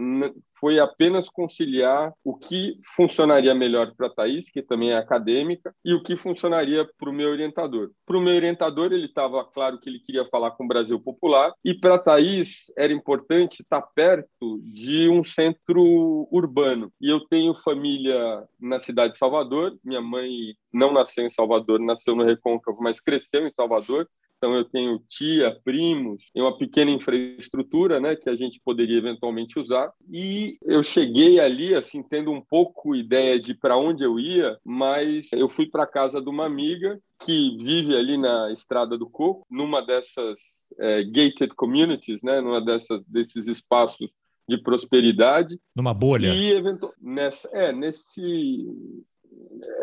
foi 0.62 0.78
apenas 0.78 1.28
conciliar 1.28 2.14
o 2.22 2.36
que 2.36 2.78
funcionaria 2.94 3.52
melhor 3.52 3.92
para 3.96 4.06
a 4.06 4.10
Thaís, 4.10 4.48
que 4.48 4.62
também 4.62 4.92
é 4.92 4.96
acadêmica, 4.96 5.74
e 5.84 5.92
o 5.92 6.00
que 6.00 6.16
funcionaria 6.16 6.88
para 6.96 7.10
o 7.10 7.12
meu 7.12 7.30
orientador. 7.30 7.90
Para 8.06 8.16
o 8.16 8.20
meu 8.20 8.36
orientador, 8.36 8.92
ele 8.92 9.06
estava 9.06 9.44
claro 9.44 9.80
que 9.80 9.90
ele 9.90 9.98
queria 9.98 10.24
falar 10.26 10.52
com 10.52 10.64
o 10.64 10.68
Brasil 10.68 11.00
Popular, 11.00 11.52
e 11.64 11.74
para 11.74 11.96
a 11.96 11.98
Thaís 11.98 12.70
era 12.78 12.92
importante 12.92 13.62
estar 13.62 13.82
perto 13.82 14.60
de 14.62 15.08
um 15.08 15.24
centro 15.24 16.28
urbano. 16.30 16.92
E 17.00 17.10
eu 17.10 17.18
tenho 17.18 17.56
família 17.56 18.46
na 18.60 18.78
cidade 18.78 19.14
de 19.14 19.18
Salvador, 19.18 19.76
minha 19.84 20.00
mãe 20.00 20.54
não 20.72 20.92
nasceu 20.92 21.26
em 21.26 21.34
Salvador, 21.34 21.80
nasceu 21.80 22.14
no 22.14 22.24
Recôncavo, 22.24 22.78
mas 22.80 23.00
cresceu 23.00 23.48
em 23.48 23.52
Salvador, 23.52 24.08
então 24.42 24.56
eu 24.56 24.64
tenho 24.64 24.98
tia, 25.08 25.56
primos, 25.64 26.24
tem 26.34 26.42
uma 26.42 26.58
pequena 26.58 26.90
infraestrutura, 26.90 28.00
né, 28.00 28.16
que 28.16 28.28
a 28.28 28.34
gente 28.34 28.60
poderia 28.64 28.98
eventualmente 28.98 29.56
usar. 29.56 29.92
E 30.12 30.58
eu 30.64 30.82
cheguei 30.82 31.38
ali 31.38 31.76
assim 31.76 32.02
tendo 32.02 32.32
um 32.32 32.40
pouco 32.40 32.96
ideia 32.96 33.38
de 33.38 33.54
para 33.54 33.76
onde 33.76 34.02
eu 34.02 34.18
ia, 34.18 34.58
mas 34.64 35.28
eu 35.32 35.48
fui 35.48 35.66
para 35.66 35.86
casa 35.86 36.20
de 36.20 36.28
uma 36.28 36.44
amiga 36.44 36.98
que 37.24 37.56
vive 37.58 37.96
ali 37.96 38.18
na 38.18 38.52
Estrada 38.52 38.98
do 38.98 39.08
Coco, 39.08 39.46
numa 39.48 39.80
dessas 39.80 40.40
é, 40.80 41.04
gated 41.04 41.54
communities, 41.54 42.20
né, 42.20 42.40
numa 42.40 42.60
dessas 42.60 43.00
desses 43.06 43.46
espaços 43.46 44.10
de 44.48 44.58
prosperidade. 44.60 45.56
Numa 45.72 45.94
bolha. 45.94 46.26
E 46.26 46.50
eventualmente 46.50 47.00
nessa, 47.00 47.48
é, 47.52 47.72
nesse 47.72 48.66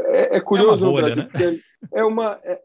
é, 0.08 0.38
é 0.38 0.42
curioso 0.42 0.86
é 0.86 0.90
bolha, 0.90 1.08
no 1.10 1.16
Brasil, 1.16 1.24
né? 1.24 1.30
porque 1.30 1.62
é, 1.94 2.04
uma, 2.04 2.40
é, 2.44 2.62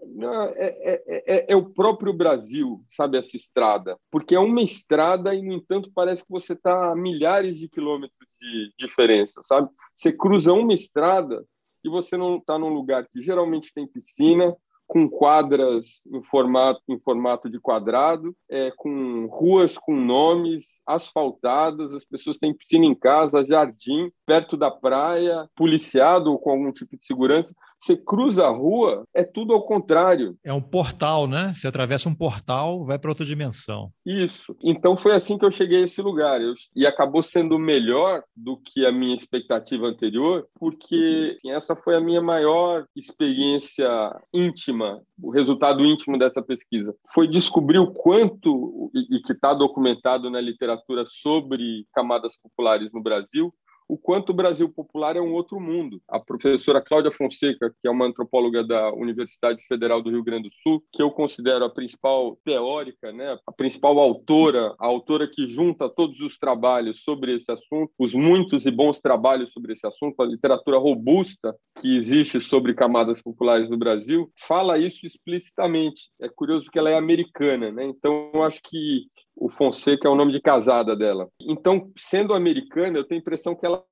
é, 0.61 1.25
é, 1.27 1.53
é, 1.53 1.57
o 1.57 1.65
próprio 1.65 2.13
Brasil, 2.13 2.85
sabe, 2.91 3.19
essa 3.19 3.37
estrada. 3.37 3.99
Porque 4.11 4.35
é 4.35 4.41
uma 4.41 4.63
estrada 4.63 5.35
e, 5.35 5.43
no 5.43 5.53
entanto, 5.53 5.91
parece 5.95 6.23
que 6.23 6.31
você 6.31 6.53
está 6.55 6.93
a 6.93 6.97
milhares 6.97 7.59
de 7.59 7.69
quilômetros 7.69 8.33
de 8.41 8.73
diferença, 8.79 9.41
sabe? 9.45 9.69
Você 9.95 10.13
cruza 10.13 10.53
uma 10.53 10.75
estrada 10.75 11.45
e 11.85 11.89
você 11.89 12.17
não 12.17 12.39
está 12.39 12.59
num 12.59 12.73
lugar 12.73 13.07
que 13.07 13.21
geralmente 13.21 13.73
tem 13.75 13.87
piscina, 13.87 14.57
com 14.87 15.09
quadras 15.09 16.03
em 16.07 16.23
formato, 16.23 16.81
em 16.89 16.99
formato 16.99 17.49
de 17.49 17.59
quadrado, 17.59 18.35
é, 18.51 18.71
com 18.77 19.27
ruas 19.27 19.79
com 19.79 19.97
nomes, 19.97 20.67
asfaltadas, 20.87 21.93
as 21.93 22.05
pessoas 22.05 22.39
têm 22.39 22.55
piscina 22.55 22.85
em 22.85 22.95
casa, 22.95 23.47
jardim, 23.47 24.11
perto 24.27 24.57
da 24.57 24.71
praia, 24.71 25.49
policiado 25.57 26.31
ou 26.31 26.39
com 26.39 26.51
algum 26.51 26.73
tipo 26.73 26.97
de 26.97 27.07
segurança. 27.07 27.55
Você 27.85 27.99
cruza 27.99 28.47
a 28.47 28.51
rua, 28.51 29.07
é 29.13 29.23
tudo 29.23 29.53
ao 29.53 29.61
contrário. 29.61 30.39
É 30.43 30.51
um 30.51 30.61
portal, 30.61 31.27
né? 31.27 31.53
Você 31.55 31.69
atravessa 31.69 32.09
um 32.09 32.15
portal, 32.15 32.83
vai 32.87 32.99
para 32.99 33.11
outra 33.11 33.27
dimensão. 33.27 33.93
Isso. 34.07 34.57
Então 34.63 34.97
foi 34.97 35.13
assim 35.13 35.37
que 35.37 35.45
eu 35.45 35.51
cheguei 35.51 35.83
a 35.83 35.85
esse 35.85 36.01
lugar. 36.01 36.41
Eu, 36.41 36.55
e 36.75 36.87
acabou 36.87 37.23
sendo 37.23 37.59
melhor 37.59 38.23
do 38.35 38.57
que 38.57 38.87
a 38.87 38.93
minha 38.93 39.15
expectativa 39.15 39.87
anterior, 39.87 40.47
porque 40.59 41.37
assim, 41.37 41.51
essa 41.51 41.77
foi 41.77 41.95
a 41.95 42.01
minha 42.01 42.23
maior 42.23 42.87
experiência 42.97 43.87
íntima, 44.33 45.03
o 45.23 45.31
resultado 45.31 45.85
íntimo 45.85 46.19
dessa 46.19 46.41
pesquisa. 46.41 46.95
Foi 47.13 47.29
descobrir 47.29 47.81
o 47.81 47.93
quanto, 47.93 48.91
e, 48.95 49.17
e 49.17 49.21
que 49.21 49.33
está 49.33 49.53
documentado 49.53 50.31
na 50.31 50.41
literatura 50.41 51.05
sobre 51.07 51.85
camadas 51.93 52.35
populares 52.35 52.89
no 52.95 53.03
Brasil, 53.03 53.53
o 53.95 53.99
quanto 53.99 54.31
o 54.31 54.35
Brasil 54.35 54.69
popular 54.69 55.17
é 55.17 55.21
um 55.21 55.33
outro 55.33 55.61
mundo. 55.61 56.03
A 56.09 56.19
professora 56.19 56.83
Cláudia 56.83 57.13
Fonseca, 57.13 57.71
que 57.81 57.87
é 57.87 57.91
uma 57.91 58.07
antropóloga 58.07 58.65
da 58.65 58.93
Universidade 58.93 59.65
Federal 59.69 60.03
do 60.03 60.11
Rio 60.11 60.25
Grande 60.25 60.49
do 60.49 60.55
Sul, 60.63 60.85
que 60.93 61.01
eu 61.01 61.13
considero 61.13 61.65
a 61.65 61.71
principal 61.71 62.37
teórica, 62.45 63.13
né, 63.13 63.39
a 63.47 63.53
principal 63.53 64.01
autora, 64.01 64.75
a 64.81 64.87
autora 64.87 65.29
que 65.29 65.49
junta 65.49 65.89
todos 65.89 66.21
os 66.21 66.37
trabalhos 66.37 67.05
sobre 67.05 67.37
esse 67.37 67.53
assunto, 67.53 67.93
os 67.97 68.15
muitos 68.15 68.67
e 68.67 68.71
bons 68.73 69.01
trabalhos 69.01 69.53
sobre 69.53 69.75
esse 69.75 69.87
assunto, 69.87 70.21
a 70.21 70.27
literatura 70.27 70.77
robusta 70.77 71.55
que 71.81 71.97
existe 71.97 72.41
sobre 72.41 72.75
camadas 72.75 73.23
populares 73.23 73.71
no 73.71 73.79
Brasil, 73.79 74.29
fala 74.37 74.77
isso 74.77 75.07
explicitamente. 75.07 76.11
É 76.21 76.29
curioso 76.29 76.69
que 76.69 76.81
ela 76.81 76.91
é 76.91 76.97
americana, 76.97 77.71
né? 77.71 77.85
Então, 77.85 78.33
eu 78.35 78.43
acho 78.43 78.61
que 78.61 79.07
o 79.37 79.49
Fonseca 79.49 80.09
é 80.09 80.11
o 80.11 80.15
nome 80.15 80.33
de 80.33 80.41
casada 80.41 80.95
dela. 80.95 81.29
Então, 81.41 81.91
sendo 81.97 82.35
americana, 82.35 82.99
eu 82.99 83.05
tenho 83.05 83.21
a 83.21 83.23
impressão 83.23 83.55
que 83.55 83.67
ela, 83.67 83.85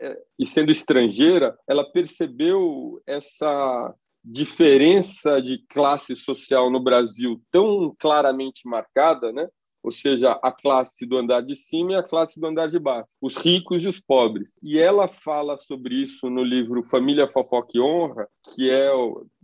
é, 0.00 0.18
e 0.38 0.46
sendo 0.46 0.70
estrangeira, 0.70 1.56
ela 1.68 1.84
percebeu 1.90 3.00
essa 3.06 3.94
diferença 4.22 5.40
de 5.40 5.64
classe 5.68 6.14
social 6.14 6.70
no 6.70 6.80
Brasil 6.80 7.40
tão 7.50 7.94
claramente 7.98 8.68
marcada, 8.68 9.32
né? 9.32 9.48
ou 9.82 9.90
seja, 9.90 10.32
a 10.42 10.52
classe 10.52 11.06
do 11.06 11.16
andar 11.16 11.40
de 11.40 11.56
cima 11.56 11.92
e 11.92 11.94
a 11.94 12.02
classe 12.02 12.38
do 12.38 12.46
andar 12.46 12.68
de 12.68 12.78
baixo, 12.78 13.16
os 13.20 13.36
ricos 13.36 13.82
e 13.82 13.88
os 13.88 13.98
pobres. 13.98 14.52
E 14.62 14.78
ela 14.78 15.08
fala 15.08 15.56
sobre 15.56 15.94
isso 15.94 16.28
no 16.28 16.42
livro 16.42 16.86
Família 16.90 17.28
Fofoca 17.28 17.70
e 17.74 17.80
Honra, 17.80 18.28
que 18.54 18.70
é, 18.70 18.90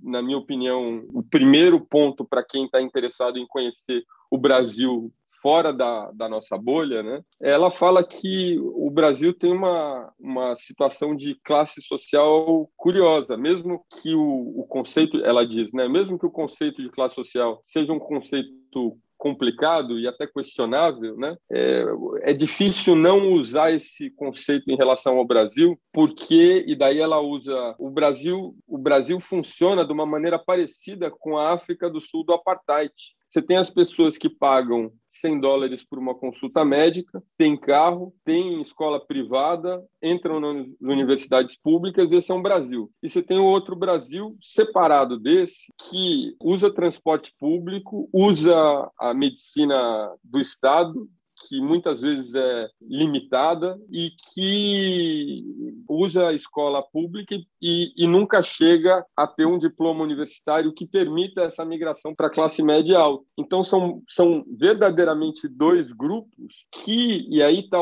na 0.02 0.22
minha 0.22 0.38
opinião, 0.38 1.06
o 1.12 1.22
primeiro 1.22 1.80
ponto 1.80 2.24
para 2.24 2.44
quem 2.44 2.66
está 2.66 2.80
interessado 2.80 3.38
em 3.38 3.46
conhecer 3.46 4.04
o 4.30 4.36
Brasil 4.36 5.12
fora 5.40 5.72
da, 5.72 6.11
da 6.12 6.29
nossa 6.29 6.57
bolha, 6.57 7.03
né? 7.03 7.22
Ela 7.40 7.70
fala 7.70 8.07
que 8.07 8.59
o 8.59 8.90
Brasil 8.90 9.33
tem 9.33 9.53
uma, 9.53 10.12
uma 10.18 10.57
situação 10.57 11.14
de 11.14 11.38
classe 11.42 11.81
social 11.83 12.70
curiosa, 12.77 13.37
mesmo 13.37 13.85
que 14.01 14.14
o, 14.14 14.61
o 14.61 14.66
conceito, 14.68 15.25
ela 15.25 15.46
diz, 15.46 15.72
né? 15.72 15.88
Mesmo 15.88 16.18
que 16.18 16.27
o 16.27 16.31
conceito 16.31 16.83
de 16.83 16.90
classe 16.90 17.14
social 17.14 17.62
seja 17.66 17.92
um 17.92 17.99
conceito 17.99 18.99
complicado 19.16 19.99
e 19.99 20.07
até 20.07 20.27
questionável, 20.27 21.16
né? 21.16 21.37
É, 21.51 21.85
é, 22.22 22.33
difícil 22.33 22.94
não 22.94 23.33
usar 23.33 23.72
esse 23.72 24.11
conceito 24.11 24.70
em 24.70 24.77
relação 24.77 25.16
ao 25.16 25.27
Brasil, 25.27 25.79
porque 25.92 26.64
e 26.66 26.75
daí 26.75 27.01
ela 27.01 27.20
usa 27.20 27.75
o 27.79 27.90
Brasil. 27.90 28.55
O 28.66 28.79
Brasil 28.79 29.18
funciona 29.20 29.85
de 29.85 29.92
uma 29.92 30.07
maneira 30.07 30.38
parecida 30.38 31.11
com 31.11 31.37
a 31.38 31.53
África 31.53 31.88
do 31.90 32.01
Sul 32.01 32.25
do 32.25 32.35
apartheid. 32.35 32.92
Você 33.29 33.42
tem 33.42 33.57
as 33.57 33.70
pessoas 33.70 34.16
que 34.16 34.29
pagam 34.29 34.92
100 35.20 35.40
dólares 35.40 35.85
por 35.85 35.98
uma 35.98 36.14
consulta 36.14 36.64
médica, 36.64 37.22
tem 37.37 37.57
carro, 37.57 38.14
tem 38.24 38.61
escola 38.61 39.05
privada, 39.05 39.85
entram 40.02 40.40
nas 40.40 40.74
universidades 40.81 41.57
públicas, 41.57 42.11
esse 42.12 42.31
é 42.31 42.35
um 42.35 42.42
Brasil. 42.42 42.90
E 43.02 43.09
você 43.09 43.22
tem 43.22 43.38
outro 43.38 43.76
Brasil 43.76 44.37
separado 44.40 45.18
desse, 45.18 45.72
que 45.88 46.35
usa 46.40 46.72
transporte 46.72 47.35
público, 47.38 48.09
usa 48.12 48.57
a 48.98 49.14
medicina 49.14 50.11
do 50.22 50.40
Estado, 50.40 51.09
que 51.38 51.61
muitas 51.61 52.01
vezes 52.01 52.35
é 52.35 52.68
limitada 52.83 53.79
e 53.90 54.11
que 54.35 55.44
usa 55.88 56.29
a 56.29 56.33
escola 56.33 56.83
pública 56.83 57.35
e, 57.61 57.92
e, 57.96 58.07
nunca 58.07 58.42
chega 58.42 59.05
a 59.16 59.27
ter 59.27 59.46
um 59.46 59.59
diploma 59.59 60.03
universitário 60.03 60.72
que 60.72 60.87
permita 60.87 61.42
essa 61.42 61.64
migração 61.64 62.14
para 62.14 62.27
a 62.27 62.31
classe 62.31 62.62
média 62.62 62.99
alta. 62.99 63.25
Então, 63.38 63.62
são, 63.62 64.03
são 64.09 64.44
verdadeiramente 64.59 65.49
dois 65.49 65.92
grupos 65.92 66.66
que, 66.72 67.27
e 67.29 67.42
aí 67.42 67.61
está 67.61 67.79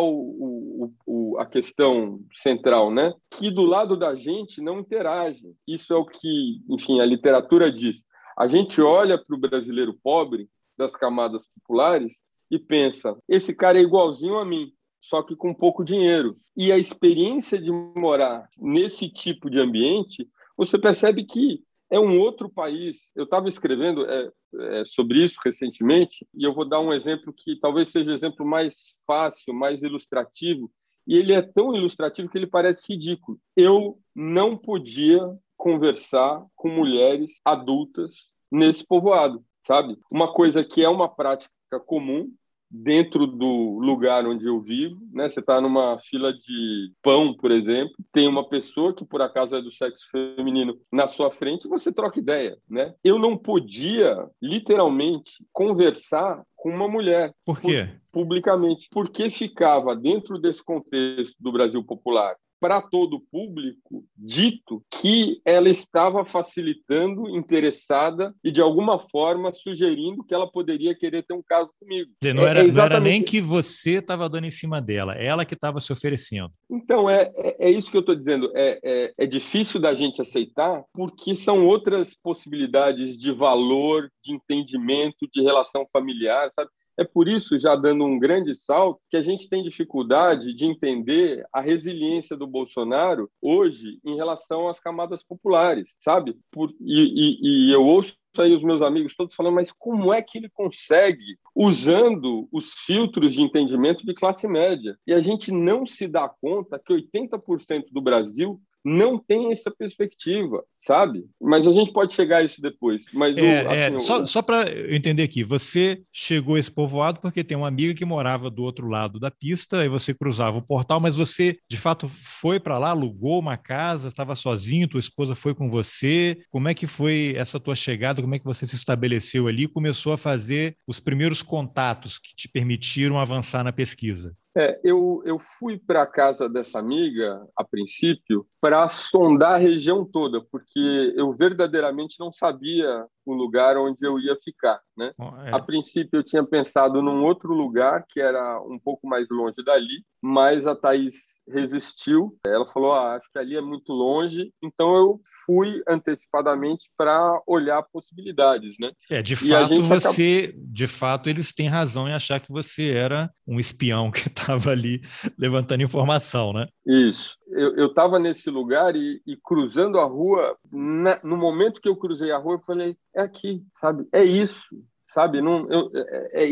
a 1.39 1.47
questão 1.47 2.21
central, 2.37 2.91
né? 2.91 3.13
que 3.31 3.51
do 3.51 3.65
lado 3.65 3.97
da 3.97 4.15
gente 4.15 4.61
não 4.61 4.81
interagem. 4.81 5.55
Isso 5.67 5.93
é 5.93 5.97
o 5.97 6.07
que, 6.07 6.63
enfim, 6.69 7.01
a 7.01 7.07
literatura 7.07 7.71
diz. 7.71 8.05
A 8.37 8.47
gente 8.47 8.81
olha 8.81 9.17
para 9.17 9.37
o 9.37 9.39
brasileiro 9.39 9.97
pobre 10.03 10.49
das 10.77 10.93
camadas 10.93 11.47
populares 11.55 12.17
pensa: 12.59 13.17
esse 13.29 13.55
cara 13.55 13.79
é 13.79 13.83
igualzinho 13.83 14.39
a 14.39 14.45
mim, 14.45 14.73
só 15.01 15.23
que 15.23 15.37
com 15.37 15.55
pouco 15.55 15.85
dinheiro. 15.85 16.37
E 16.57 16.73
a 16.73 16.79
experiência 16.79 17.61
de 17.61 17.71
morar 17.71 18.49
nesse 18.59 19.09
tipo 19.09 19.51
de 19.51 19.61
ambiente, 19.61 20.29
você 20.57 20.79
percebe 20.79 21.25
que 21.25 21.63
é 21.91 22.01
um 22.01 22.19
outro 22.19 22.49
país. 22.49 22.99
Eu 23.15 23.25
estava 23.25 23.49
escrevendo 23.49 24.05
é, 24.09 24.31
é, 24.59 24.85
sobre 24.85 25.23
isso 25.23 25.39
recentemente 25.45 26.27
e 26.35 26.45
eu 26.45 26.55
vou 26.55 26.69
dar 26.69 26.81
um 26.81 26.93
exemplo 26.93 27.33
que 27.33 27.59
talvez 27.61 27.89
seja 27.89 28.11
o 28.11 28.15
exemplo 28.15 28.47
mais 28.47 28.97
fácil, 29.07 29.55
mais 29.55 29.83
ilustrativo. 29.83 30.71
E 31.07 31.17
ele 31.17 31.33
é 31.33 31.43
tão 31.43 31.75
ilustrativo 31.75 32.29
que 32.29 32.39
ele 32.39 32.47
parece 32.47 32.83
ridículo. 32.89 33.39
Eu 33.55 33.99
não 34.15 34.51
podia 34.51 35.21
conversar 35.57 36.45
com 36.57 36.69
mulheres 36.69 37.41
adultas 37.45 38.27
nesse 38.51 38.87
povoado, 38.87 39.45
sabe? 39.67 39.99
Uma 40.13 40.33
coisa 40.33 40.65
que 40.65 40.83
é 40.83 40.89
uma 40.89 41.09
prática 41.09 41.53
comum 41.87 42.33
dentro 42.75 43.27
do 43.27 43.79
lugar 43.79 44.27
onde 44.27 44.47
eu 44.47 44.61
vivo, 44.61 45.01
né? 45.13 45.29
Você 45.29 45.39
está 45.39 45.61
numa 45.61 45.99
fila 46.01 46.33
de 46.33 46.93
pão, 47.01 47.33
por 47.33 47.53
exemplo, 47.53 47.95
tem 48.13 48.27
uma 48.27 48.49
pessoa 48.49 48.93
que 48.93 49.05
por 49.05 49.23
acaso 49.23 49.55
é 49.55 49.63
do 49.63 49.73
sexo 49.73 50.11
feminino 50.11 50.77
na 50.93 51.07
sua 51.07 51.31
frente, 51.31 51.69
você 51.69 51.93
troca 51.93 52.19
ideia, 52.19 52.59
né? 52.69 52.93
Eu 53.05 53.19
não 53.19 53.37
podia 53.37 54.29
literalmente 54.43 55.45
conversar 55.53 56.43
com 56.57 56.71
uma 56.71 56.89
mulher. 56.89 57.33
Por 57.45 57.61
quê? 57.61 57.89
Publicamente, 58.11 58.89
porque 58.91 59.31
ficava 59.31 59.95
dentro 59.95 60.39
desse 60.39 60.63
contexto 60.65 61.37
do 61.39 61.53
Brasil 61.53 61.83
popular 61.85 62.35
para 62.65 62.81
todo 62.81 63.17
o 63.17 63.21
público 63.21 64.07
dito 64.17 64.83
que 64.91 65.39
ela 65.45 65.69
estava 65.69 66.25
facilitando, 66.25 67.29
interessada 67.37 68.35
e 68.43 68.51
de 68.51 68.59
alguma 68.59 68.99
forma 68.99 69.53
sugerindo 69.53 70.25
que 70.25 70.33
ela 70.33 70.51
poderia 70.51 70.95
querer 70.95 71.25
ter 71.25 71.35
um 71.35 71.43
caso 71.47 71.69
comigo. 71.79 72.11
Não 72.35 72.47
era, 72.47 72.61
é, 72.61 72.63
é 72.63 72.67
exatamente... 72.67 72.77
não 72.77 72.83
era 72.85 73.01
nem 73.01 73.23
que 73.23 73.39
você 73.39 73.97
estava 73.97 74.31
dando 74.31 74.47
em 74.47 74.51
cima 74.51 74.81
dela, 74.81 75.13
ela 75.13 75.45
que 75.45 75.53
estava 75.53 75.79
se 75.79 75.93
oferecendo. 75.93 76.51
Então, 76.71 77.11
é, 77.11 77.31
é, 77.37 77.67
é 77.67 77.71
isso 77.71 77.91
que 77.91 77.99
eu 77.99 78.01
estou 78.01 78.17
dizendo. 78.17 78.51
É, 78.55 78.81
é, 78.83 79.13
é 79.19 79.27
difícil 79.27 79.79
da 79.79 79.93
gente 79.93 80.23
aceitar 80.23 80.83
porque 80.95 81.37
são 81.37 81.67
outras 81.67 82.15
possibilidades 82.15 83.19
de 83.19 83.31
valor, 83.31 84.11
de 84.25 84.33
entendimento, 84.33 85.29
de 85.31 85.43
relação 85.43 85.87
familiar, 85.93 86.49
sabe? 86.51 86.71
É 86.97 87.05
por 87.05 87.29
isso, 87.29 87.59
já 87.59 87.75
dando 87.75 88.05
um 88.05 88.19
grande 88.19 88.55
salto, 88.55 89.01
que 89.11 89.17
a 89.17 89.23
gente 89.23 89.49
tem 89.49 89.63
dificuldade 89.63 90.55
de 90.55 90.65
entender 90.65 91.45
a 91.53 91.61
resiliência 91.61 92.37
do 92.37 92.47
Bolsonaro 92.47 93.31
hoje 93.45 93.99
em 94.05 94.17
relação 94.17 94.69
às 94.69 94.79
camadas 94.79 95.23
populares, 95.23 95.95
sabe? 95.99 96.37
Por, 96.51 96.71
e, 96.81 97.03
e, 97.41 97.69
e 97.69 97.73
eu 97.73 97.85
ouço 97.85 98.17
aí 98.39 98.55
os 98.55 98.63
meus 98.63 98.83
amigos 98.83 99.15
todos 99.15 99.35
falando, 99.35 99.55
mas 99.55 99.73
como 99.73 100.13
é 100.13 100.21
que 100.21 100.39
ele 100.39 100.49
consegue 100.49 101.39
usando 101.55 102.49
os 102.51 102.73
filtros 102.85 103.35
de 103.35 103.43
entendimento 103.43 104.05
de 104.05 104.15
classe 104.15 104.49
média? 104.49 104.97
E 105.07 105.13
a 105.13 105.21
gente 105.21 105.53
não 105.53 105.87
se 105.87 106.09
dá 106.09 106.29
conta 106.29 106.79
que 106.79 106.93
80% 106.93 107.87
do 107.93 108.01
Brasil 108.01 108.61
não 108.85 109.19
tem 109.19 109.51
essa 109.51 109.71
perspectiva, 109.71 110.63
sabe? 110.83 111.25
Mas 111.41 111.67
a 111.67 111.73
gente 111.73 111.91
pode 111.91 112.13
chegar 112.13 112.39
a 112.39 112.43
isso 112.43 112.61
depois. 112.61 113.05
Mas 113.15 113.35
é, 113.37 113.41
o, 113.41 113.71
assim, 113.71 113.95
é, 113.95 113.99
só, 113.99 114.27
só 114.27 114.43
para 114.43 114.71
eu 114.71 114.95
entender 114.95 115.23
aqui, 115.23 115.43
você 115.43 116.03
chegou 116.13 116.57
a 116.57 116.59
esse 116.59 116.71
povoado 116.71 117.19
porque 117.21 117.43
tem 117.43 117.57
uma 117.57 117.69
amiga 117.69 117.95
que 117.95 118.05
morava 118.05 118.51
do 118.51 118.63
outro 118.63 118.87
lado 118.87 119.19
da 119.19 119.31
pista 119.31 119.85
e 119.85 119.89
você 119.89 120.13
cruzava 120.13 120.59
o 120.59 120.63
portal, 120.63 121.01
mas 121.01 121.17
você 121.17 121.57
de 121.69 121.79
fato 121.79 122.09
foi 122.09 122.61
para 122.61 122.77
lá, 122.79 122.91
alugou 122.91 123.39
uma 123.39 123.57
casa, 123.57 124.09
estava 124.09 124.35
sozinho, 124.35 124.89
tua 124.89 125.01
esposa 125.01 125.35
foi 125.35 125.55
com 125.55 125.71
você. 125.71 126.39
Como 126.51 126.69
é 126.69 126.75
que 126.75 126.87
foi 126.87 127.35
essa 127.37 127.59
tua 127.59 127.75
chegada? 127.75 128.21
Como 128.21 128.35
é 128.35 128.39
que 128.39 128.45
você 128.45 128.67
se 128.67 128.77
estabeleceu 128.77 129.49
ali? 129.49 129.67
Começou 129.67 130.13
a 130.13 130.19
fazer 130.19 130.77
os 130.87 131.01
primeiros 131.01 131.41
contatos 131.41 132.19
que 132.19 132.35
te 132.37 132.49
permitiram 132.49 133.19
avançar 133.19 133.65
na 133.65 133.73
pesquisa? 133.73 134.37
É, 134.57 134.81
eu, 134.85 135.21
eu 135.25 135.39
fui 135.39 135.77
para 135.77 136.03
a 136.03 136.07
casa 136.07 136.49
dessa 136.49 136.79
amiga, 136.79 137.45
a 137.57 137.65
princípio, 137.65 138.47
para 138.61 138.89
sondar 138.89 139.55
a 139.55 139.57
região 139.57 140.05
toda, 140.05 140.41
porque 140.41 141.13
eu 141.17 141.33
verdadeiramente 141.33 142.21
não 142.21 142.31
sabia 142.31 143.05
o 143.27 143.35
lugar 143.35 143.77
onde 143.77 144.07
eu 144.07 144.19
ia 144.19 144.37
ficar. 144.43 144.81
Né? 144.97 145.11
É. 145.47 145.57
A 145.57 145.61
princípio, 145.61 146.19
eu 146.19 146.25
tinha 146.25 146.45
pensado 146.45 147.03
num 147.03 147.25
outro 147.25 147.53
lugar, 147.53 148.05
que 148.09 148.21
era 148.21 148.61
um 148.63 148.79
pouco 148.79 149.09
mais 149.09 149.27
longe 149.29 149.63
dali, 149.65 150.05
mas 150.23 150.67
a 150.69 150.77
Thaís 150.77 151.34
resistiu. 151.49 152.37
Ela 152.47 152.67
falou: 152.67 152.93
ah, 152.93 153.15
acho 153.15 153.31
que 153.31 153.39
ali 153.39 153.57
é 153.57 153.61
muito 153.61 153.93
longe, 153.93 154.53
então 154.63 154.95
eu 154.97 155.21
fui 155.45 155.83
antecipadamente 155.89 156.91
para 156.97 157.41
olhar 157.47 157.83
possibilidades, 157.83 158.77
né? 158.81 158.91
É, 159.11 159.23
de 159.23 159.35
e 159.35 159.37
fato 159.37 159.83
você, 159.83 160.49
acabou... 160.49 160.65
de 160.67 160.87
fato, 160.87 161.31
eles 161.31 161.55
têm 161.55 161.69
razão 161.69 162.09
em 162.09 162.13
achar 162.13 162.41
que 162.41 162.51
você 162.51 162.91
era 162.91 163.31
um 163.47 163.61
espião 163.61 164.11
que 164.13 164.29
estava 164.29 164.71
ali 164.71 165.01
levantando 165.39 165.83
informação, 165.83 166.53
né? 166.53 166.67
Isso. 166.87 167.37
Eu 167.49 167.87
estava 167.87 168.19
nesse 168.19 168.51
lugar 168.51 168.97
e, 168.97 169.23
e, 169.27 169.37
cruzando 169.37 170.01
a 170.01 170.05
rua, 170.05 170.57
na, 170.73 171.21
no 171.23 171.37
momento 171.37 171.81
que 171.81 171.89
eu 171.89 171.97
cruzei 171.97 172.33
a 172.33 172.39
rua, 172.39 172.55
eu 172.55 172.61
falei: 172.61 172.97
é 173.15 173.23
aqui, 173.23 173.63
sabe? 173.79 174.07
É 174.13 174.25
isso, 174.25 174.65
sabe? 175.11 175.41
Não, 175.41 175.71
eu, 175.71 175.91
é, 175.95 176.43
é, 176.43 176.49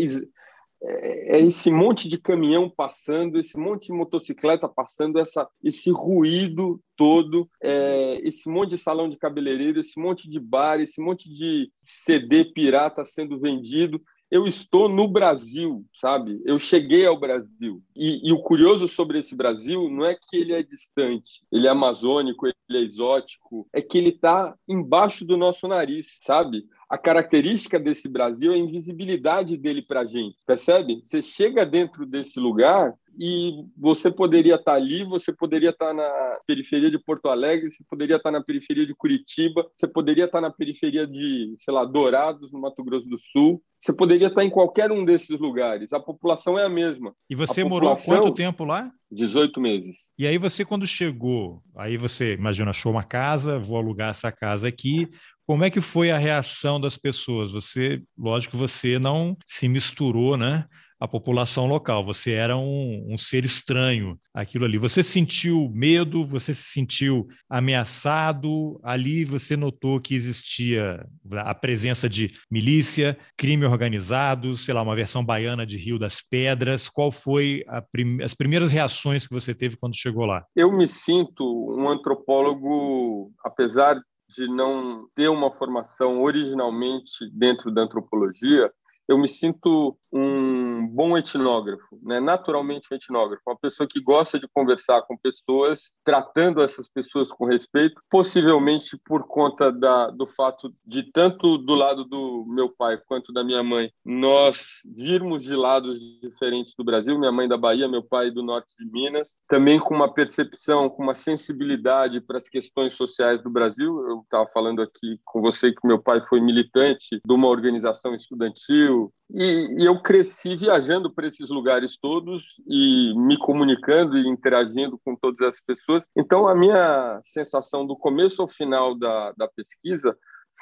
é, 0.85 1.41
esse 1.41 1.71
monte 1.71 2.09
de 2.09 2.19
caminhão 2.19 2.69
passando, 2.69 3.39
esse 3.39 3.57
monte 3.57 3.87
de 3.87 3.93
motocicleta 3.93 4.69
passando, 4.69 5.19
essa, 5.19 5.49
esse 5.63 5.91
ruído 5.91 6.81
todo, 6.97 7.49
é, 7.63 8.21
esse 8.23 8.49
monte 8.49 8.71
de 8.71 8.79
salão 8.79 9.09
de 9.09 9.17
cabeleireiro, 9.17 9.81
esse 9.81 9.99
monte 10.01 10.29
de 10.29 10.41
bar, 10.41 10.81
esse 10.81 11.01
monte 11.01 11.31
de 11.31 11.71
CD 11.87 12.45
pirata 12.45 13.05
sendo 13.05 13.39
vendido 13.39 14.03
eu 14.33 14.47
estou 14.47 14.89
no 14.89 15.07
Brasil, 15.07 15.85
sabe? 16.01 16.41
Eu 16.47 16.59
cheguei 16.59 17.05
ao 17.05 17.21
Brasil. 17.21 17.83
E, 17.95 18.31
e, 18.31 18.33
o 18.33 18.39
curioso 18.39 18.89
sobre 18.89 19.19
esse 19.19 19.35
Brasil 19.35 19.91
não 19.91 20.07
é 20.07 20.15
que 20.15 20.39
ele 20.39 20.55
é 20.55 20.63
distante, 20.63 21.43
ele 21.53 21.67
é 21.67 21.71
amazônico, 21.71 22.47
ele 22.47 22.57
é 22.71 22.81
exótico, 22.81 23.69
é 23.75 23.83
que 23.83 23.99
ele 23.99 24.09
está 24.09 24.57
embaixo 24.67 25.23
do 25.27 25.37
nosso 25.37 25.69
nariz, 25.69 26.17
sabe? 26.23 26.65
A 26.93 26.99
característica 26.99 27.81
desse 27.81 28.07
Brasil 28.07 28.53
é 28.53 28.55
a 28.55 28.59
invisibilidade 28.59 29.57
dele 29.57 29.81
para 29.81 30.01
a 30.01 30.05
gente, 30.05 30.37
percebe? 30.47 31.01
Você 31.03 31.23
chega 31.23 31.65
dentro 31.65 32.05
desse 32.05 32.39
lugar 32.39 32.93
e 33.19 33.65
você 33.75 34.11
poderia 34.11 34.57
estar 34.57 34.75
ali, 34.75 35.03
você 35.03 35.33
poderia 35.33 35.71
estar 35.71 35.95
na 35.95 36.11
periferia 36.47 36.91
de 36.91 36.99
Porto 36.99 37.31
Alegre, 37.31 37.71
você 37.71 37.83
poderia 37.89 38.17
estar 38.17 38.31
na 38.31 38.45
periferia 38.45 38.85
de 38.85 38.95
Curitiba, 38.95 39.67
você 39.75 39.89
poderia 39.89 40.27
estar 40.27 40.43
na 40.43 40.51
periferia 40.51 41.07
de, 41.07 41.55
sei 41.61 41.73
lá, 41.73 41.87
Dourados, 41.87 42.53
no 42.53 42.61
Mato 42.61 42.85
Grosso 42.85 43.09
do 43.09 43.17
Sul, 43.17 43.63
você 43.81 43.93
poderia 43.93 44.29
estar 44.29 44.45
em 44.45 44.51
qualquer 44.51 44.93
um 44.93 45.05
desses 45.05 45.41
lugares. 45.41 45.93
A 45.93 45.99
população 45.99 46.59
é 46.59 46.65
a 46.65 46.69
mesma. 46.69 47.15
E 47.29 47.35
você 47.35 47.65
morou 47.65 47.97
quanto 47.97 48.35
tempo 48.35 48.65
lá? 48.65 48.93
18 49.11 49.61
meses. 49.61 50.11
E 50.19 50.27
aí 50.27 50.39
você, 50.39 50.65
quando 50.65 50.87
chegou, 50.87 51.63
aí 51.77 51.97
você, 51.97 52.35
imagina, 52.35 52.71
achou 52.71 52.93
uma 52.93 53.03
casa, 53.03 53.59
vou 53.59 53.77
alugar 53.77 54.11
essa 54.11 54.33
casa 54.33 54.69
aqui, 54.69 55.11
como 55.47 55.65
é 55.65 55.71
que 55.71 55.81
foi 55.81 56.11
a 56.11 56.19
reação 56.19 56.81
das 56.81 56.97
pessoas? 56.97 57.53
Você, 57.53 58.03
lógico, 58.17 58.57
você 58.57 58.99
não 58.99 59.37
se 59.47 59.69
misturou, 59.69 60.37
né? 60.37 60.67
a 61.03 61.09
população 61.09 61.67
local. 61.67 62.05
Você 62.05 62.31
era 62.31 62.57
um, 62.57 63.07
um 63.09 63.19
ser 63.19 63.45
estranho 63.45 64.17
aquilo 64.33 64.65
ali. 64.65 64.79
Você 64.79 65.03
sentiu 65.03 65.69
medo? 65.75 66.25
Você 66.25 66.55
se 66.55 66.63
sentiu 66.63 67.27
ameaçado? 67.51 68.79
Ali 68.85 69.25
você 69.25 69.57
notou 69.57 70.01
que 70.01 70.15
existia 70.15 71.05
a 71.39 71.55
presença 71.57 72.09
de 72.09 72.33
milícia, 72.49 73.19
crime 73.37 73.67
organizado, 73.67 74.57
sei 74.57 74.73
lá, 74.73 74.81
uma 74.81 74.95
versão 74.95 75.25
baiana 75.25 75.67
de 75.67 75.77
Rio 75.77 75.99
das 75.99 76.21
Pedras. 76.23 76.89
Qual 76.89 77.11
foi 77.11 77.65
prim 77.91 78.23
as 78.23 78.33
primeiras 78.33 78.71
reações 78.71 79.27
que 79.27 79.35
você 79.35 79.53
teve 79.53 79.77
quando 79.77 79.97
chegou 79.97 80.25
lá? 80.25 80.45
Eu 80.55 80.71
me 80.71 80.87
sinto 80.87 81.45
um 81.77 81.89
antropólogo, 81.89 83.33
apesar 83.45 84.01
de 84.35 84.49
não 84.49 85.07
ter 85.15 85.29
uma 85.29 85.51
formação 85.51 86.23
originalmente 86.23 87.29
dentro 87.33 87.71
da 87.71 87.83
antropologia, 87.83 88.73
eu 89.07 89.19
me 89.19 89.29
sinto 89.29 89.97
um 90.13 90.87
bom 90.87 91.17
etnógrafo, 91.17 91.99
né? 92.03 92.21
naturalmente 92.21 92.89
um 92.93 92.97
etnógrafo, 92.97 93.43
uma 93.47 93.59
pessoa 93.59 93.89
que 93.89 94.01
gosta 94.01 94.39
de 94.39 94.47
conversar 94.53 95.03
com 95.03 95.17
pessoas, 95.17 95.91
tratando 96.05 96.63
essas 96.63 96.89
pessoas 96.89 97.29
com 97.29 97.47
respeito, 97.47 98.01
possivelmente 98.11 98.99
por 99.05 99.27
conta 99.27 99.73
da, 99.73 100.11
do 100.11 100.27
fato 100.27 100.73
de 100.85 101.11
tanto 101.13 101.57
do 101.57 101.75
lado 101.75 102.05
do 102.05 102.45
meu 102.47 102.69
pai 102.69 102.99
quanto 103.07 103.33
da 103.33 103.43
minha 103.43 103.63
mãe, 103.63 103.91
nós 104.05 104.81
virmos 104.85 105.43
de 105.43 105.55
lados 105.55 105.99
diferentes 106.21 106.75
do 106.77 106.85
Brasil, 106.85 107.19
minha 107.19 107.33
mãe 107.33 107.49
da 107.49 107.57
Bahia, 107.57 107.89
meu 107.89 108.03
pai 108.03 108.31
do 108.31 108.43
norte 108.43 108.75
de 108.79 108.85
Minas, 108.91 109.37
também 109.49 109.79
com 109.79 109.95
uma 109.95 110.13
percepção, 110.13 110.91
com 110.91 111.03
uma 111.03 111.15
sensibilidade 111.15 112.21
para 112.21 112.37
as 112.37 112.49
questões 112.49 112.95
sociais 112.95 113.43
do 113.43 113.51
Brasil. 113.51 114.07
Eu 114.09 114.21
estava 114.21 114.47
falando 114.53 114.83
aqui 114.83 115.19
com 115.25 115.41
você 115.41 115.73
que 115.73 115.87
meu 115.87 116.01
pai 116.01 116.23
foi 116.29 116.41
militante 116.41 117.21
de 117.25 117.35
uma 117.35 117.49
organização 117.49 118.15
estudantil, 118.15 119.13
e, 119.35 119.87
eu 119.87 120.01
cresci 120.01 120.57
viajando 120.57 121.11
para 121.13 121.27
esses 121.27 121.49
lugares 121.49 121.97
todos 121.97 122.43
e 122.67 123.15
me 123.17 123.37
comunicando 123.39 124.17
e 124.17 124.29
interagindo 124.29 125.01
com 125.05 125.17
todas 125.17 125.49
as 125.49 125.61
pessoas. 125.61 126.05
Então, 126.17 126.47
a 126.47 126.55
minha 126.55 127.21
sensação 127.25 127.87
do 127.87 127.97
começo 127.97 128.43
ao 128.43 128.49
final 128.49 128.95
da, 128.95 129.33
da 129.37 129.49
pesquisa 129.49 130.17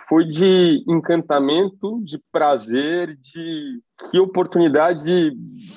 foi 0.09 0.25
de 0.25 0.85
encantamento, 0.89 2.01
de 2.03 2.23
prazer, 2.31 3.17
de 3.17 3.81
que 4.11 4.19
oportunidade 4.19 5.37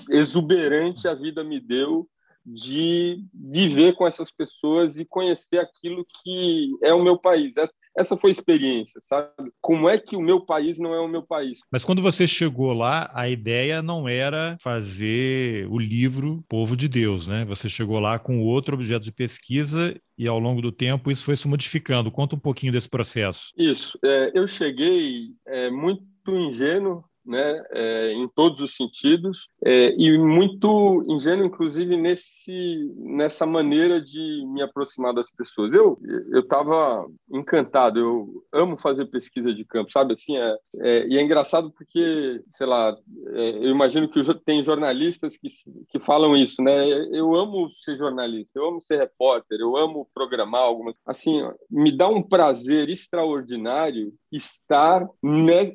exuberante 0.10 1.08
a 1.08 1.16
vida 1.16 1.44
me 1.44 1.60
deu 1.60 2.08
de 2.46 3.24
viver 3.34 3.94
com 3.94 4.06
essas 4.06 4.32
pessoas 4.32 4.98
e 4.98 5.06
conhecer 5.06 5.60
aquilo 5.60 6.06
que 6.22 6.78
é 6.82 6.94
o 6.94 7.04
meu 7.04 7.18
país. 7.18 7.54
Essa 7.96 8.18
foi 8.18 8.32
a 8.32 8.34
experiência, 8.34 9.00
sabe? 9.02 9.30
Como 9.62 9.88
é 9.88 9.98
que 9.98 10.16
o 10.16 10.22
meu 10.22 10.42
país 10.42 10.80
não 10.80 10.94
é 10.94 11.00
o 11.00 11.08
meu 11.08 11.22
país? 11.22 11.60
Mas 11.72 11.86
quando 11.86 12.02
você 12.02 12.28
chegou 12.28 12.74
lá, 12.74 13.10
a 13.14 13.30
ideia 13.30 13.82
não 13.82 14.10
era 14.10 14.58
fazer 14.60 15.68
o 15.70 15.78
livro 15.78 16.44
Povo 16.50 16.76
de 16.76 16.88
Deus, 16.88 17.28
né? 17.28 17.46
Você 17.46 17.70
chegou 17.70 18.00
lá 18.00 18.18
com 18.18 18.42
outro 18.42 18.76
objeto 18.76 19.06
de 19.06 19.12
pesquisa 19.12 19.96
e 20.18 20.28
ao 20.28 20.40
longo 20.40 20.62
do 20.62 20.72
tempo 20.72 21.12
isso 21.12 21.24
foi 21.24 21.36
se 21.36 21.48
modificando. 21.48 22.12
Conta 22.12 22.36
um 22.36 22.40
pouquinho 22.40 22.72
desse 22.72 22.90
processo. 22.90 23.52
Isso. 23.56 23.98
É, 24.04 24.32
eu 24.34 24.48
cheguei 24.48 25.30
é, 25.46 25.70
muito 25.70 26.04
ingênuo 26.28 27.04
né, 27.26 27.64
é, 27.72 28.12
em 28.12 28.28
todos 28.28 28.60
os 28.62 28.76
sentidos, 28.76 29.48
é, 29.66 29.96
e 29.98 30.18
muito 30.18 31.02
ingênuo, 31.08 31.46
inclusive, 31.46 31.96
nesse, 31.98 32.92
nessa 32.98 33.46
maneira 33.46 34.02
de 34.02 34.46
me 34.48 34.62
aproximar 34.62 35.14
das 35.14 35.30
pessoas. 35.32 35.72
Eu 35.74 35.98
estava 36.34 37.06
encantado, 37.32 38.00
eu 38.00 38.44
amo 38.52 38.78
fazer 38.78 39.06
pesquisa 39.06 39.54
de 39.54 39.66
campo, 39.66 39.92
sabe? 39.92 40.14
Assim, 40.14 40.38
é, 40.38 40.58
é 40.78 41.08
e 41.08 41.18
é 41.18 41.22
engraçado 41.22 41.72
porque, 41.72 42.42
sei 42.58 42.68
lá, 42.68 42.96
é, 43.34 43.50
eu 43.50 43.70
imagino 43.70 44.10
que 44.10 44.22
tem 44.46 44.64
jornalistas 44.64 45.38
que, 45.38 45.48
que 45.90 46.00
falam 46.00 46.36
isso, 46.36 46.62
né? 46.62 46.88
Eu 47.12 47.34
amo 47.36 47.70
ser 47.82 47.96
jornalista, 47.96 48.52
eu 48.60 48.68
amo 48.68 48.82
ser 48.82 48.98
repórter, 48.98 49.60
eu 49.60 49.78
amo 49.78 50.08
programar 50.14 50.62
algumas. 50.62 50.96
Assim, 51.06 51.42
me 51.70 51.96
dá 51.96 52.08
um 52.08 52.22
prazer 52.22 52.90
extraordinário 52.90 54.14
estar 54.36 55.08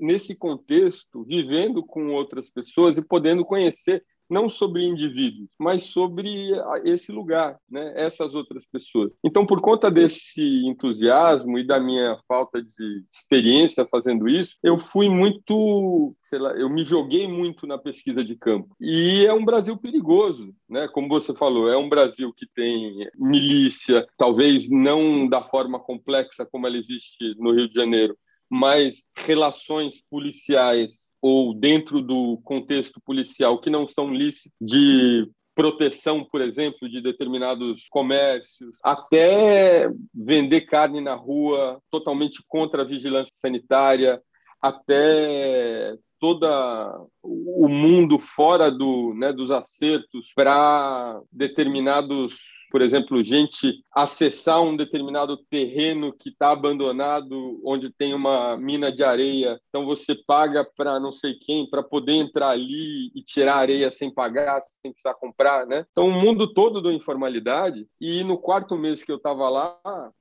nesse 0.00 0.34
contexto, 0.34 1.24
vivendo 1.24 1.84
com 1.84 2.08
outras 2.08 2.50
pessoas 2.50 2.98
e 2.98 3.02
podendo 3.02 3.44
conhecer 3.44 4.04
não 4.28 4.48
sobre 4.48 4.84
indivíduos, 4.84 5.48
mas 5.58 5.84
sobre 5.84 6.52
esse 6.84 7.10
lugar, 7.10 7.58
né? 7.68 7.94
essas 7.96 8.34
outras 8.34 8.66
pessoas. 8.66 9.16
Então, 9.24 9.46
por 9.46 9.60
conta 9.60 9.90
desse 9.90 10.66
entusiasmo 10.66 11.58
e 11.58 11.66
da 11.66 11.80
minha 11.80 12.18
falta 12.28 12.62
de 12.62 13.04
experiência 13.12 13.86
fazendo 13.86 14.28
isso, 14.28 14.56
eu 14.62 14.78
fui 14.78 15.08
muito, 15.08 16.14
sei 16.20 16.38
lá, 16.38 16.50
eu 16.52 16.68
me 16.68 16.84
joguei 16.84 17.26
muito 17.26 17.66
na 17.66 17.78
pesquisa 17.78 18.22
de 18.22 18.36
campo. 18.36 18.76
E 18.80 19.24
é 19.24 19.32
um 19.32 19.44
Brasil 19.44 19.76
perigoso, 19.76 20.54
né? 20.68 20.86
Como 20.88 21.08
você 21.08 21.34
falou, 21.34 21.70
é 21.70 21.76
um 21.76 21.88
Brasil 21.88 22.32
que 22.34 22.46
tem 22.54 23.08
milícia, 23.16 24.06
talvez 24.16 24.68
não 24.68 25.26
da 25.28 25.40
forma 25.40 25.80
complexa 25.80 26.44
como 26.44 26.66
ela 26.66 26.76
existe 26.76 27.34
no 27.38 27.52
Rio 27.52 27.68
de 27.68 27.74
Janeiro, 27.74 28.16
mas 28.50 29.08
relações 29.16 30.02
policiais 30.10 31.10
ou 31.20 31.54
dentro 31.54 32.00
do 32.00 32.38
contexto 32.44 33.00
policial 33.04 33.60
que 33.60 33.70
não 33.70 33.86
são 33.86 34.12
lícitas 34.12 34.52
de 34.60 35.28
proteção, 35.54 36.24
por 36.24 36.40
exemplo, 36.40 36.88
de 36.88 37.00
determinados 37.00 37.86
comércios, 37.90 38.76
até 38.82 39.90
vender 40.14 40.60
carne 40.62 41.00
na 41.00 41.14
rua 41.14 41.82
totalmente 41.90 42.40
contra 42.46 42.82
a 42.82 42.86
vigilância 42.86 43.34
sanitária, 43.34 44.22
até 44.62 45.96
toda 46.20 47.00
o 47.22 47.68
mundo 47.68 48.18
fora 48.18 48.70
do, 48.70 49.12
né, 49.14 49.32
dos 49.32 49.50
acertos 49.50 50.32
para 50.34 51.20
determinados 51.32 52.36
por 52.70 52.82
exemplo, 52.82 53.22
gente 53.22 53.82
acessar 53.94 54.62
um 54.62 54.76
determinado 54.76 55.36
terreno 55.36 56.12
que 56.12 56.30
está 56.30 56.50
abandonado, 56.50 57.60
onde 57.64 57.90
tem 57.90 58.14
uma 58.14 58.56
mina 58.56 58.92
de 58.92 59.02
areia, 59.02 59.60
então 59.68 59.84
você 59.84 60.14
paga 60.14 60.64
para 60.76 61.00
não 61.00 61.12
sei 61.12 61.34
quem 61.34 61.68
para 61.68 61.82
poder 61.82 62.12
entrar 62.12 62.50
ali 62.50 63.10
e 63.14 63.22
tirar 63.22 63.56
areia 63.56 63.90
sem 63.90 64.12
pagar, 64.12 64.60
sem 64.82 64.92
precisar 64.92 65.14
comprar, 65.14 65.66
né? 65.66 65.84
Então 65.90 66.08
o 66.08 66.12
mundo 66.12 66.52
todo 66.52 66.82
da 66.82 66.92
informalidade. 66.92 67.86
E 68.00 68.22
no 68.24 68.38
quarto 68.38 68.76
mês 68.76 69.02
que 69.02 69.10
eu 69.10 69.16
estava 69.16 69.48
lá, 69.48 69.76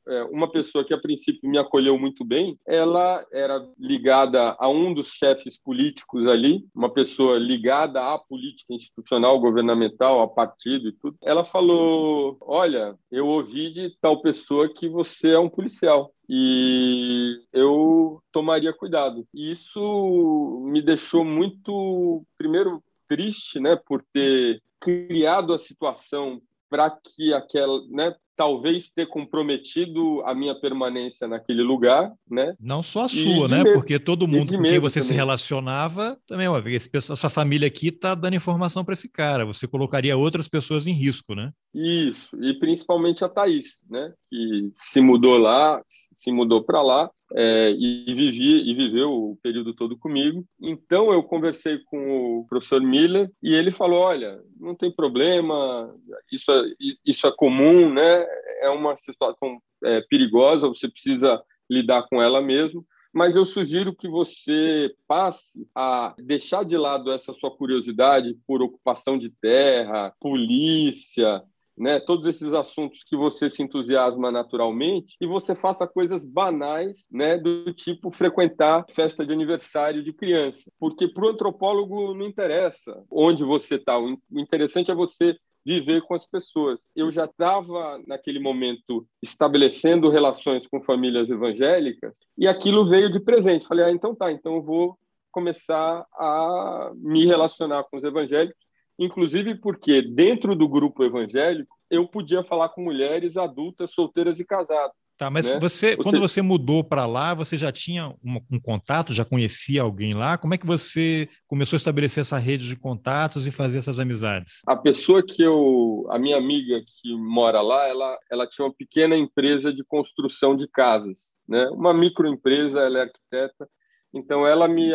é, 0.07 0.23
uma 0.25 0.51
pessoa 0.51 0.83
que 0.83 0.93
a 0.93 0.97
princípio 0.97 1.49
me 1.49 1.57
acolheu 1.57 1.97
muito 1.97 2.25
bem, 2.25 2.57
ela 2.67 3.25
era 3.31 3.65
ligada 3.77 4.55
a 4.59 4.67
um 4.69 4.93
dos 4.93 5.09
chefes 5.09 5.59
políticos 5.61 6.27
ali, 6.27 6.65
uma 6.73 6.91
pessoa 6.91 7.37
ligada 7.37 8.13
à 8.13 8.17
política 8.17 8.73
institucional, 8.73 9.39
governamental, 9.39 10.21
a 10.21 10.27
partido 10.27 10.89
e 10.89 10.91
tudo. 10.93 11.17
Ela 11.21 11.43
falou 11.43 12.36
olha, 12.41 12.97
eu 13.11 13.27
ouvi 13.27 13.73
de 13.73 13.97
tal 14.01 14.21
pessoa 14.21 14.71
que 14.73 14.87
você 14.87 15.31
é 15.31 15.39
um 15.39 15.49
policial 15.49 16.13
e 16.29 17.41
eu 17.53 18.21
tomaria 18.31 18.73
cuidado. 18.73 19.27
E 19.33 19.51
isso 19.51 20.61
me 20.65 20.81
deixou 20.81 21.23
muito, 21.23 22.25
primeiro, 22.37 22.83
triste, 23.07 23.59
né, 23.59 23.75
por 23.75 24.03
ter 24.11 24.61
criado 24.79 25.53
a 25.53 25.59
situação 25.59 26.41
para 26.69 26.89
que 26.89 27.33
aquela, 27.33 27.81
né, 27.87 28.13
talvez 28.37 28.89
ter 28.89 29.07
comprometido 29.07 30.21
a 30.23 30.33
minha 30.35 30.53
permanência 30.53 31.27
naquele 31.27 31.63
lugar, 31.63 32.13
né? 32.29 32.55
Não 32.59 32.83
só 32.83 33.05
a 33.05 33.07
sua, 33.09 33.47
né? 33.47 33.63
Medo. 33.63 33.73
Porque 33.73 33.99
todo 33.99 34.27
mundo 34.27 34.55
com 34.55 34.63
quem 34.63 34.79
você 34.79 34.99
também. 34.99 35.07
se 35.07 35.13
relacionava 35.13 36.17
também, 36.27 36.47
ó, 36.47 36.59
esse, 36.67 36.89
essa 36.95 37.29
família 37.29 37.67
aqui 37.67 37.87
está 37.87 38.13
dando 38.13 38.35
informação 38.35 38.85
para 38.85 38.93
esse 38.93 39.09
cara. 39.09 39.45
Você 39.45 39.67
colocaria 39.67 40.15
outras 40.15 40.47
pessoas 40.47 40.85
em 40.85 40.93
risco, 40.93 41.33
né? 41.33 41.51
Isso, 41.73 42.37
e 42.41 42.53
principalmente 42.53 43.23
a 43.25 43.29
Thaís, 43.29 43.81
né? 43.89 44.13
Que 44.29 44.71
se 44.75 45.01
mudou 45.01 45.37
lá, 45.39 45.81
se 46.13 46.31
mudou 46.31 46.63
para 46.63 46.81
lá 46.81 47.09
é, 47.33 47.71
e 47.71 48.13
vivia 48.13 48.61
e 48.61 48.73
viveu 48.73 49.11
o 49.11 49.37
período 49.41 49.73
todo 49.73 49.97
comigo. 49.97 50.45
Então 50.61 51.11
eu 51.11 51.21
conversei 51.23 51.79
com 51.85 52.39
o 52.39 52.45
professor 52.47 52.81
Miller 52.81 53.29
e 53.41 53.53
ele 53.53 53.71
falou: 53.71 53.99
olha, 53.99 54.39
não 54.59 54.75
tem 54.75 54.91
problema, 54.91 55.93
isso 56.31 56.51
é, 56.51 56.63
isso 57.05 57.27
é 57.27 57.31
comum, 57.35 57.93
né? 57.93 58.25
É 58.61 58.69
uma 58.69 58.95
situação 58.95 59.61
é, 59.83 60.01
perigosa, 60.01 60.67
você 60.67 60.89
precisa 60.89 61.41
lidar 61.69 62.07
com 62.09 62.21
ela 62.21 62.41
mesmo. 62.41 62.85
Mas 63.13 63.35
eu 63.35 63.45
sugiro 63.45 63.95
que 63.95 64.07
você 64.07 64.93
passe 65.07 65.67
a 65.73 66.13
deixar 66.19 66.63
de 66.63 66.77
lado 66.77 67.11
essa 67.11 67.33
sua 67.33 67.55
curiosidade 67.55 68.37
por 68.45 68.61
ocupação 68.61 69.17
de 69.17 69.31
terra, 69.41 70.13
polícia, 70.19 71.43
né, 71.77 71.99
todos 71.99 72.27
esses 72.27 72.53
assuntos 72.53 73.03
que 73.05 73.15
você 73.15 73.49
se 73.49 73.61
entusiasma 73.61 74.31
naturalmente 74.31 75.15
e 75.21 75.27
você 75.27 75.53
faça 75.53 75.87
coisas 75.87 76.25
banais, 76.25 77.07
né, 77.11 77.37
do 77.37 77.71
tipo 77.71 78.09
frequentar 78.09 78.83
festa 78.89 79.25
de 79.25 79.31
aniversário 79.31 80.03
de 80.03 80.11
criança, 80.11 80.71
porque 80.79 81.07
para 81.07 81.25
o 81.25 81.29
antropólogo 81.29 82.15
não 82.15 82.25
interessa 82.25 83.03
onde 83.11 83.43
você 83.43 83.75
está, 83.75 83.99
o 83.99 84.17
interessante 84.31 84.89
é 84.89 84.95
você 84.95 85.37
viver 85.67 86.01
com 86.03 86.15
as 86.15 86.25
pessoas. 86.25 86.87
Eu 86.95 87.11
já 87.11 87.25
estava 87.25 88.01
naquele 88.07 88.39
momento 88.39 89.05
estabelecendo 89.21 90.09
relações 90.09 90.65
com 90.65 90.81
famílias 90.81 91.29
evangélicas 91.29 92.19
e 92.37 92.47
aquilo 92.47 92.87
veio 92.87 93.11
de 93.11 93.19
presente. 93.19 93.67
Falei, 93.67 93.83
ah, 93.83 93.91
então 93.91 94.15
tá, 94.15 94.31
então 94.31 94.55
eu 94.55 94.63
vou 94.63 94.97
começar 95.29 96.07
a 96.13 96.93
me 96.95 97.25
relacionar 97.25 97.83
com 97.83 97.97
os 97.97 98.03
evangélicos, 98.05 98.63
inclusive 98.97 99.55
porque 99.55 100.01
dentro 100.01 100.55
do 100.55 100.69
grupo 100.69 101.03
evangélico 101.03 101.75
eu 101.89 102.07
podia 102.07 102.45
falar 102.45 102.69
com 102.69 102.81
mulheres 102.81 103.35
adultas, 103.35 103.91
solteiras 103.91 104.39
e 104.39 104.45
casadas. 104.45 104.95
Tá, 105.17 105.31
mas 105.31 105.47
né? 105.47 105.59
você, 105.59 105.97
quando 105.97 106.19
você 106.19 106.43
mudou 106.43 106.83
para 106.83 107.07
lá, 107.07 107.33
você 107.33 107.57
já 107.57 107.71
tinha 107.71 108.09
um, 108.23 108.39
um, 108.51 108.59
contato, 108.59 109.13
já 109.13 109.25
conhecia 109.25 109.81
alguém 109.81 110.13
lá? 110.13 110.37
Como 110.37 110.53
é 110.53 110.59
que 110.59 110.65
você 110.65 111.27
começou 111.47 111.75
a 111.75 111.79
estabelecer 111.79 112.21
essa 112.21 112.37
rede 112.37 112.67
de 112.67 112.75
contatos 112.75 113.47
e 113.47 113.51
fazer 113.51 113.79
essas 113.79 113.99
amizades? 113.99 114.61
A 114.67 114.75
pessoa 114.75 115.25
que 115.25 115.41
eu, 115.41 116.05
a 116.11 116.19
minha 116.19 116.37
amiga 116.37 116.79
que 116.85 117.15
mora 117.15 117.61
lá, 117.61 117.87
ela, 117.87 118.19
ela 118.31 118.45
tinha 118.45 118.67
uma 118.67 118.73
pequena 118.73 119.15
empresa 119.15 119.73
de 119.73 119.83
construção 119.83 120.55
de 120.55 120.67
casas, 120.67 121.33
né? 121.49 121.67
Uma 121.69 121.95
microempresa, 121.95 122.81
ela 122.81 122.99
é 122.99 123.01
arquiteta. 123.01 123.67
Então 124.13 124.45
ela 124.45 124.67
me 124.67 124.91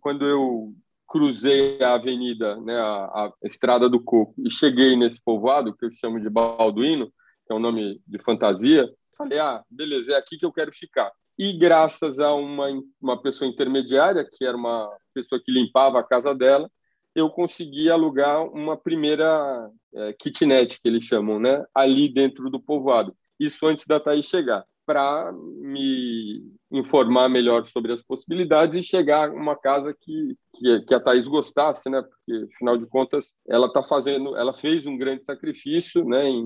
quando 0.00 0.24
eu 0.24 0.72
cruzei 1.08 1.82
a 1.82 1.94
avenida, 1.94 2.60
né, 2.60 2.76
a, 2.76 3.04
a 3.06 3.32
estrada 3.42 3.88
do 3.88 4.00
Coco 4.00 4.34
e 4.38 4.50
cheguei 4.50 4.96
nesse 4.96 5.20
povoado 5.20 5.76
que 5.76 5.84
eu 5.84 5.90
chamo 5.90 6.20
de 6.20 6.30
Balduino, 6.30 7.06
que 7.46 7.52
é 7.52 7.54
um 7.54 7.60
nome 7.60 8.00
de 8.06 8.18
fantasia 8.20 8.88
Falei, 9.16 9.38
ah, 9.38 9.62
beleza, 9.70 10.12
é 10.12 10.16
aqui 10.16 10.36
que 10.36 10.44
eu 10.44 10.52
quero 10.52 10.72
ficar. 10.72 11.10
E 11.38 11.52
graças 11.52 12.18
a 12.18 12.32
uma, 12.34 12.66
uma 13.00 13.20
pessoa 13.20 13.48
intermediária, 13.48 14.28
que 14.30 14.44
era 14.44 14.56
uma 14.56 14.88
pessoa 15.12 15.40
que 15.42 15.52
limpava 15.52 15.98
a 15.98 16.04
casa 16.04 16.34
dela, 16.34 16.70
eu 17.14 17.30
consegui 17.30 17.90
alugar 17.90 18.42
uma 18.44 18.76
primeira 18.76 19.70
é, 19.94 20.12
kitnet, 20.12 20.80
que 20.80 20.88
eles 20.88 21.04
chamam, 21.04 21.38
né? 21.38 21.64
ali 21.74 22.08
dentro 22.08 22.50
do 22.50 22.60
povoado. 22.60 23.16
Isso 23.38 23.66
antes 23.66 23.86
da 23.86 24.00
Thaís 24.00 24.26
chegar 24.26 24.64
para 24.86 25.32
me 25.32 26.42
informar 26.70 27.28
melhor 27.28 27.64
sobre 27.66 27.92
as 27.92 28.02
possibilidades 28.02 28.76
e 28.76 28.88
chegar 28.88 29.28
a 29.28 29.32
uma 29.32 29.56
casa 29.56 29.94
que, 29.98 30.36
que, 30.56 30.80
que 30.80 30.94
a 30.94 31.00
Thais 31.00 31.24
gostasse, 31.24 31.88
né? 31.88 32.02
Porque, 32.02 32.52
afinal 32.54 32.76
de 32.76 32.86
contas, 32.86 33.32
ela 33.48 33.66
está 33.66 33.82
fazendo, 33.82 34.36
ela 34.36 34.52
fez 34.52 34.84
um 34.84 34.96
grande 34.96 35.24
sacrifício, 35.24 36.04
né? 36.04 36.28
Em, 36.28 36.42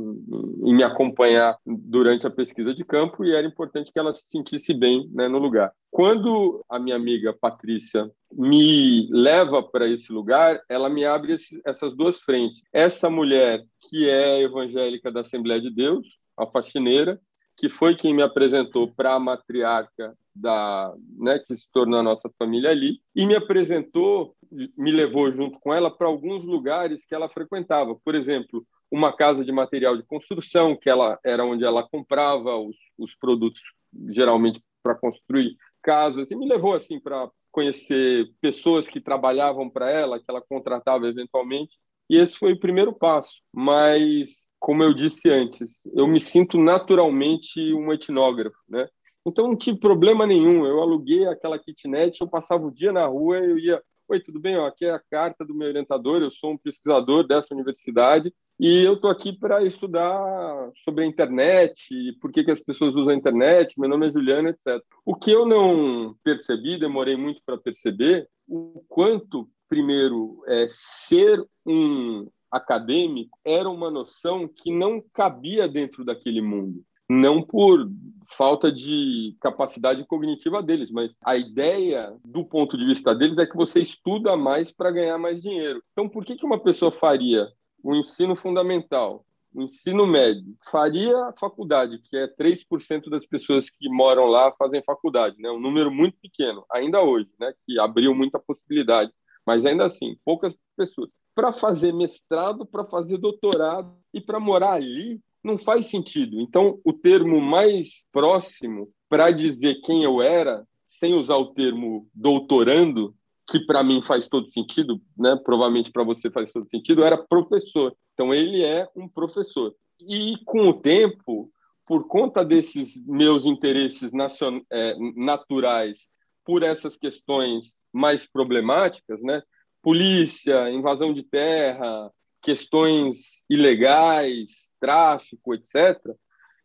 em, 0.63 0.75
me 0.75 0.83
acompanhar 0.83 1.57
durante 1.67 2.27
a 2.27 2.31
pesquisa 2.31 2.75
de 2.75 2.85
campo 2.85 3.25
e 3.25 3.35
era 3.35 3.47
importante 3.47 3.93
que 3.93 3.99
ela 3.99 4.13
se 4.13 4.25
sentisse 4.29 4.75
bem, 4.75 5.09
né? 5.13 5.29
No 5.29 5.39
lugar. 5.39 5.73
Quando 5.91 6.65
a 6.69 6.79
minha 6.79 6.97
amiga 6.97 7.33
Patrícia 7.33 8.11
me 8.31 9.09
leva 9.11 9.63
para 9.63 9.89
esse 9.89 10.13
lugar, 10.13 10.61
ela 10.69 10.91
me 10.91 11.05
abre 11.05 11.33
esse, 11.33 11.61
essas 11.65 11.97
duas 11.97 12.21
frentes. 12.21 12.63
Essa 12.73 13.09
mulher 13.09 13.65
que 13.89 14.09
é 14.09 14.43
evangélica 14.43 15.11
da 15.11 15.23
Assembleia 15.23 15.61
de 15.61 15.71
Deus, 15.71 16.07
a 16.37 16.47
faxineira, 16.47 17.19
que 17.59 17.69
foi 17.69 17.95
quem 17.95 18.15
me 18.15 18.23
apresentou 18.23 18.89
para 18.89 19.15
a 19.15 19.21
matriarca 19.21 20.17
da, 20.35 20.95
né, 21.19 21.41
que 21.41 21.57
se 21.57 21.69
tornou 21.73 21.99
a 21.99 22.03
nossa 22.03 22.31
família 22.39 22.71
ali, 22.71 23.01
e 23.15 23.27
me 23.27 23.35
apresentou, 23.35 24.37
me 24.77 24.93
levou 24.93 25.33
junto 25.33 25.59
com 25.59 25.75
ela 25.75 25.91
para 25.91 26.07
alguns 26.07 26.45
lugares 26.45 27.05
que 27.05 27.15
ela 27.15 27.29
frequentava. 27.29 27.97
Por 27.97 28.15
exemplo, 28.15 28.65
uma 28.91 29.13
casa 29.13 29.45
de 29.45 29.51
material 29.51 29.97
de 29.97 30.05
construção, 30.05 30.77
que 30.77 30.89
ela 30.89 31.19
era 31.25 31.45
onde 31.45 31.65
ela 31.65 31.87
comprava 31.87 32.57
os, 32.57 32.77
os 32.97 33.15
produtos, 33.17 33.61
geralmente 34.09 34.63
para 34.81 34.95
construir 34.95 35.57
casas, 35.83 36.31
e 36.31 36.37
me 36.37 36.49
levou 36.49 36.75
assim 36.75 37.01
para 37.01 37.29
conhecer 37.51 38.31
pessoas 38.41 38.89
que 38.89 39.01
trabalhavam 39.01 39.69
para 39.69 39.91
ela, 39.91 40.19
que 40.19 40.25
ela 40.29 40.41
contratava 40.41 41.09
eventualmente. 41.09 41.77
E 42.09 42.17
esse 42.17 42.39
foi 42.39 42.53
o 42.53 42.59
primeiro 42.59 42.93
passo. 42.93 43.41
Mas 43.53 44.48
como 44.59 44.83
eu 44.83 44.93
disse 44.93 45.31
antes, 45.31 45.87
eu 45.95 46.07
me 46.07 46.21
sinto 46.21 46.59
naturalmente 46.59 47.73
um 47.73 47.93
etnógrafo, 47.93 48.59
né? 48.69 48.89
Então 49.27 49.47
não 49.47 49.57
tive 49.57 49.79
problema 49.79 50.27
nenhum. 50.27 50.65
Eu 50.67 50.81
aluguei 50.81 51.27
aquela 51.27 51.59
kitnet, 51.59 52.21
eu 52.21 52.29
passava 52.29 52.67
o 52.67 52.71
dia 52.71 52.93
na 52.93 53.07
rua, 53.07 53.39
eu 53.39 53.59
ia, 53.59 53.83
oi, 54.09 54.21
tudo 54.21 54.41
bem? 54.41 54.57
Aqui 54.57 54.87
é 54.87 54.91
a 54.91 55.03
carta 55.11 55.45
do 55.45 55.55
meu 55.55 55.69
orientador. 55.69 56.23
Eu 56.23 56.31
sou 56.31 56.53
um 56.53 56.59
pesquisador 56.59 57.27
dessa 57.27 57.49
universidade 57.53 58.33
e 58.59 58.83
eu 58.83 58.95
estou 58.95 59.11
aqui 59.11 59.33
para 59.33 59.63
estudar 59.63 60.71
sobre 60.85 61.05
a 61.05 61.07
internet, 61.07 62.13
por 62.21 62.33
que, 62.33 62.43
que 62.43 62.51
as 62.51 62.61
pessoas 62.61 62.97
usam 62.97 63.11
a 63.11 63.17
internet. 63.17 63.79
Meu 63.79 63.89
nome 63.89 64.09
é 64.09 64.11
Juliana, 64.11 64.51
etc. 64.51 64.83
O 65.05 65.15
que 65.15 65.31
eu 65.31 65.47
não 65.47 66.17
percebi, 66.25 66.79
demorei 66.79 67.17
muito 67.17 67.41
para 67.45 67.59
perceber, 67.59 68.29
o 68.49 68.83
quanto 68.89 69.49
primeiro 69.69 70.43
é 70.47 70.67
ser 70.69 71.45
um 71.67 72.27
acadêmico 72.51 73.39
era 73.45 73.69
uma 73.69 73.91
noção 73.91 74.49
que 74.49 74.71
não 74.71 75.03
cabia 75.13 75.69
dentro 75.69 76.05
daquele 76.05 76.41
mundo. 76.41 76.85
Não 77.11 77.43
por 77.43 77.89
falta 78.31 78.71
de 78.71 79.35
capacidade 79.41 80.05
cognitiva 80.07 80.63
deles, 80.63 80.91
mas 80.91 81.17
a 81.25 81.37
ideia, 81.37 82.15
do 82.23 82.45
ponto 82.45 82.77
de 82.77 82.85
vista 82.85 83.15
deles, 83.15 83.39
é 83.39 83.47
que 83.47 83.57
você 83.57 83.81
estuda 83.81 84.37
mais 84.37 84.71
para 84.71 84.91
ganhar 84.91 85.17
mais 85.17 85.43
dinheiro. 85.43 85.83
Então, 85.93 86.09
por 86.09 86.25
que, 86.25 86.37
que 86.37 86.45
uma 86.45 86.63
pessoa 86.63 86.93
faria 86.93 87.49
o 87.83 87.95
ensino 87.95 88.37
fundamental, 88.37 89.25
o 89.55 89.63
ensino 89.63 90.07
médio, 90.07 90.55
faria 90.71 91.33
faculdade, 91.39 91.99
que 91.99 92.17
é 92.17 92.27
3% 92.27 93.09
das 93.09 93.27
pessoas 93.27 93.71
que 93.71 93.89
moram 93.89 94.27
lá 94.27 94.53
fazem 94.59 94.83
faculdade, 94.83 95.37
né? 95.39 95.51
um 95.51 95.61
número 95.61 95.91
muito 95.91 96.19
pequeno, 96.21 96.65
ainda 96.71 97.03
hoje, 97.03 97.31
né? 97.41 97.53
que 97.67 97.81
abriu 97.81 98.15
muita 98.15 98.39
possibilidade, 98.39 99.11
mas 99.47 99.65
ainda 99.65 99.87
assim, 99.87 100.17
poucas 100.25 100.55
pessoas 100.77 101.09
para 101.39 101.53
fazer 101.53 101.95
mestrado, 101.95 102.67
para 102.67 102.85
fazer 102.85 103.17
doutorado 103.17 103.95
e 104.13 104.21
para 104.21 104.41
morar 104.41 104.73
ali 104.73 105.21
não 105.41 105.57
faz 105.57 105.87
sentido. 105.87 106.41
Então, 106.41 106.81
o 106.85 106.93
termo 106.93 107.41
mais 107.41 108.05
próximo 108.11 108.91
para 109.09 109.31
dizer 109.31 109.77
quem 109.85 110.03
eu 110.03 110.21
era, 110.21 110.67
sem 110.89 111.15
usar 111.15 111.37
o 111.37 111.55
termo 111.55 112.09
doutorando, 112.13 113.15
que 113.49 113.61
para 113.61 113.85
mim 113.85 114.03
faz 114.03 114.27
todo 114.27 114.51
sentido, 114.51 115.01
né? 115.17 115.39
Provavelmente 115.45 115.93
para 115.93 116.03
você 116.03 116.29
faz 116.29 116.51
todo 116.51 116.69
sentido, 116.69 117.05
era 117.05 117.17
professor. 117.17 117.95
Então 118.15 118.35
ele 118.35 118.65
é 118.65 118.89
um 118.97 119.09
professor. 119.09 119.73
E 120.01 120.39
com 120.45 120.63
o 120.63 120.75
tempo, 120.75 121.53
por 121.87 122.09
conta 122.09 122.45
desses 122.45 123.01
meus 123.07 123.47
interesses 123.47 124.11
nacion... 124.11 124.61
é, 124.73 124.93
naturais 125.15 126.09
por 126.45 126.65
essas 126.65 126.97
questões 126.97 127.81
mais 127.93 128.29
problemáticas, 128.29 129.23
né? 129.23 129.41
Polícia, 129.83 130.71
invasão 130.71 131.13
de 131.13 131.23
terra, 131.23 132.11
questões 132.43 133.45
ilegais, 133.49 134.73
tráfico, 134.81 135.55
etc. 135.55 135.99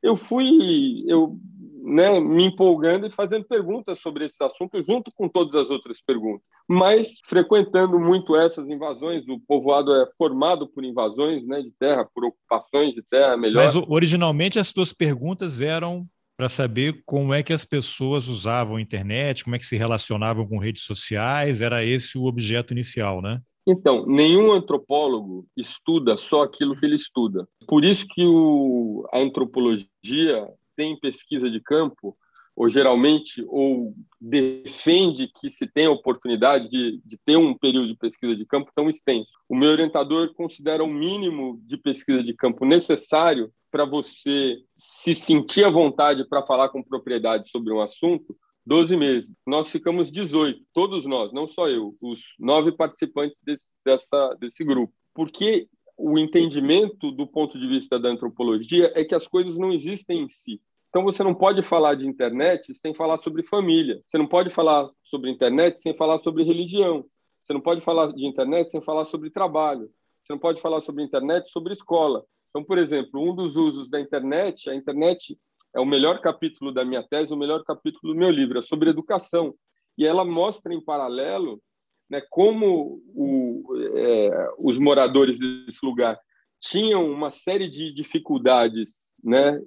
Eu 0.02 0.16
fui, 0.16 1.04
eu, 1.08 1.38
né, 1.84 2.20
me 2.20 2.46
empolgando 2.46 3.08
e 3.08 3.12
fazendo 3.12 3.46
perguntas 3.46 4.00
sobre 4.00 4.26
esse 4.26 4.42
assunto 4.44 4.82
junto 4.82 5.12
com 5.16 5.28
todas 5.28 5.64
as 5.64 5.70
outras 5.70 6.02
perguntas, 6.02 6.46
mas 6.68 7.20
frequentando 7.26 8.00
muito 8.00 8.36
essas 8.36 8.70
invasões. 8.70 9.28
O 9.28 9.40
povoado 9.40 9.94
é 9.94 10.08
formado 10.18 10.68
por 10.68 10.84
invasões, 10.84 11.46
né, 11.46 11.62
de 11.62 11.72
terra, 11.80 12.08
por 12.14 12.26
ocupações 12.26 12.94
de 12.94 13.02
terra, 13.02 13.38
melhor. 13.38 13.66
Mas 13.66 13.76
originalmente 13.88 14.60
as 14.60 14.68
suas 14.68 14.94
perguntas 14.94 15.62
eram 15.62 16.08
para 16.36 16.50
saber 16.50 17.04
como 17.06 17.34
é 17.34 17.44
que 17.44 17.54
as 17.54 17.64
pessoas 17.64 18.28
usavam 18.28 18.78
a 18.78 18.82
internet, 18.82 19.44
como 19.44 19.56
é 19.56 19.60
que 19.60 19.66
se 19.66 19.78
relacionavam 19.78 20.48
com 20.48 20.58
redes 20.58 20.84
sociais, 20.84 21.62
era 21.62 21.86
esse 21.86 22.18
o 22.18 22.26
objeto 22.26 22.74
inicial, 22.74 23.22
né? 23.22 23.40
Então, 23.66 24.06
nenhum 24.06 24.52
antropólogo 24.52 25.48
estuda 25.56 26.18
só 26.18 26.44
aquilo 26.44 26.76
que 26.76 26.86
ele 26.86 26.96
estuda. 26.96 27.48
Por 27.66 27.86
isso 27.86 28.06
que 28.08 28.26
o, 28.26 29.08
a 29.14 29.20
antropologia 29.20 30.48
tem 30.76 31.00
pesquisa 31.00 31.50
de 31.50 31.62
campo, 31.62 32.18
ou 32.56 32.70
geralmente, 32.70 33.44
ou 33.48 33.96
defende 34.20 35.28
que 35.28 35.50
se 35.50 35.66
tenha 35.68 35.90
a 35.90 35.94
oportunidade 35.94 36.68
de, 36.70 37.02
de 37.04 37.18
ter 37.18 37.36
um 37.36 37.58
período 37.58 37.88
de 37.88 37.96
pesquisa 37.96 38.36
de 38.36 38.46
campo 38.46 38.72
tão 38.76 38.90
extenso. 38.90 39.30
O 39.50 39.56
meu 39.56 39.72
orientador 39.72 40.34
considera 40.34 40.84
o 40.84 40.88
mínimo 40.88 41.60
de 41.66 41.78
pesquisa 41.78 42.24
de 42.24 42.34
campo 42.34 42.66
necessário 42.66 43.52
para 43.72 43.86
você 43.86 44.62
se 44.76 45.16
sentir 45.16 45.66
à 45.66 45.70
vontade 45.70 46.28
para 46.28 46.46
falar 46.46 46.70
com 46.70 46.84
propriedade 46.84 47.50
sobre 47.50 47.74
um 47.74 47.82
assunto, 47.82 48.38
12 48.66 48.96
meses. 48.96 49.34
Nós 49.46 49.70
ficamos 49.70 50.12
18, 50.12 50.64
todos 50.72 51.06
nós, 51.06 51.34
não 51.34 51.48
só 51.48 51.68
eu, 51.68 51.96
os 52.00 52.20
nove 52.40 52.72
participantes 52.72 53.42
desse, 53.44 53.64
dessa, 53.84 54.38
desse 54.40 54.64
grupo. 54.64 54.94
Porque 55.14 55.68
o 55.98 56.18
entendimento 56.20 57.12
do 57.12 57.26
ponto 57.26 57.60
de 57.60 57.68
vista 57.68 58.00
da 58.00 58.10
antropologia 58.10 58.92
é 58.96 59.04
que 59.04 59.16
as 59.16 59.28
coisas 59.28 59.58
não 59.58 59.74
existem 59.74 60.22
em 60.22 60.30
si. 60.30 60.62
Então 60.94 61.04
você 61.04 61.24
não 61.24 61.34
pode 61.34 61.64
falar 61.64 61.96
de 61.96 62.08
internet 62.08 62.76
sem 62.76 62.94
falar 62.94 63.18
sobre 63.18 63.42
família. 63.42 64.00
Você 64.06 64.16
não 64.16 64.28
pode 64.28 64.52
falar 64.52 64.88
sobre 65.04 65.32
internet 65.32 65.82
sem 65.82 65.98
falar 65.98 66.20
sobre 66.20 66.44
religião. 66.44 67.04
Você 67.44 67.52
não 67.52 67.60
pode 67.60 67.82
falar 67.82 68.14
de 68.14 68.28
internet 68.28 68.70
sem 68.70 68.80
falar 68.80 69.04
sobre 69.06 69.32
trabalho. 69.32 69.90
Você 70.24 70.34
não 70.34 70.38
pode 70.38 70.62
falar 70.62 70.82
sobre 70.82 71.04
internet 71.04 71.50
sobre 71.50 71.74
escola. 71.74 72.24
Então, 72.52 72.64
por 72.64 72.78
exemplo, 72.78 73.20
um 73.28 73.34
dos 73.34 73.56
usos 73.56 73.90
da 73.90 74.00
internet, 74.00 74.70
a 74.70 74.76
internet 74.76 75.36
é 75.76 75.82
o 75.82 75.86
melhor 75.86 76.22
capítulo 76.22 76.72
da 76.72 76.86
minha 76.86 77.02
tese, 77.02 77.34
o 77.34 77.38
melhor 77.38 77.64
capítulo 77.64 78.14
do 78.14 78.20
meu 78.20 78.30
livro, 78.30 78.60
é 78.60 78.62
sobre 78.62 78.92
educação. 78.92 79.56
E 79.98 80.06
ela 80.06 80.24
mostra 80.24 80.76
em 80.76 80.86
paralelo 80.86 81.60
né, 82.08 82.22
como 82.30 83.02
o, 83.16 83.64
é, 83.96 84.52
os 84.60 84.78
moradores 84.78 85.40
desse 85.40 85.84
lugar 85.84 86.20
tinham 86.62 87.12
uma 87.12 87.32
série 87.32 87.68
de 87.68 87.92
dificuldades, 87.92 89.13
né, 89.24 89.60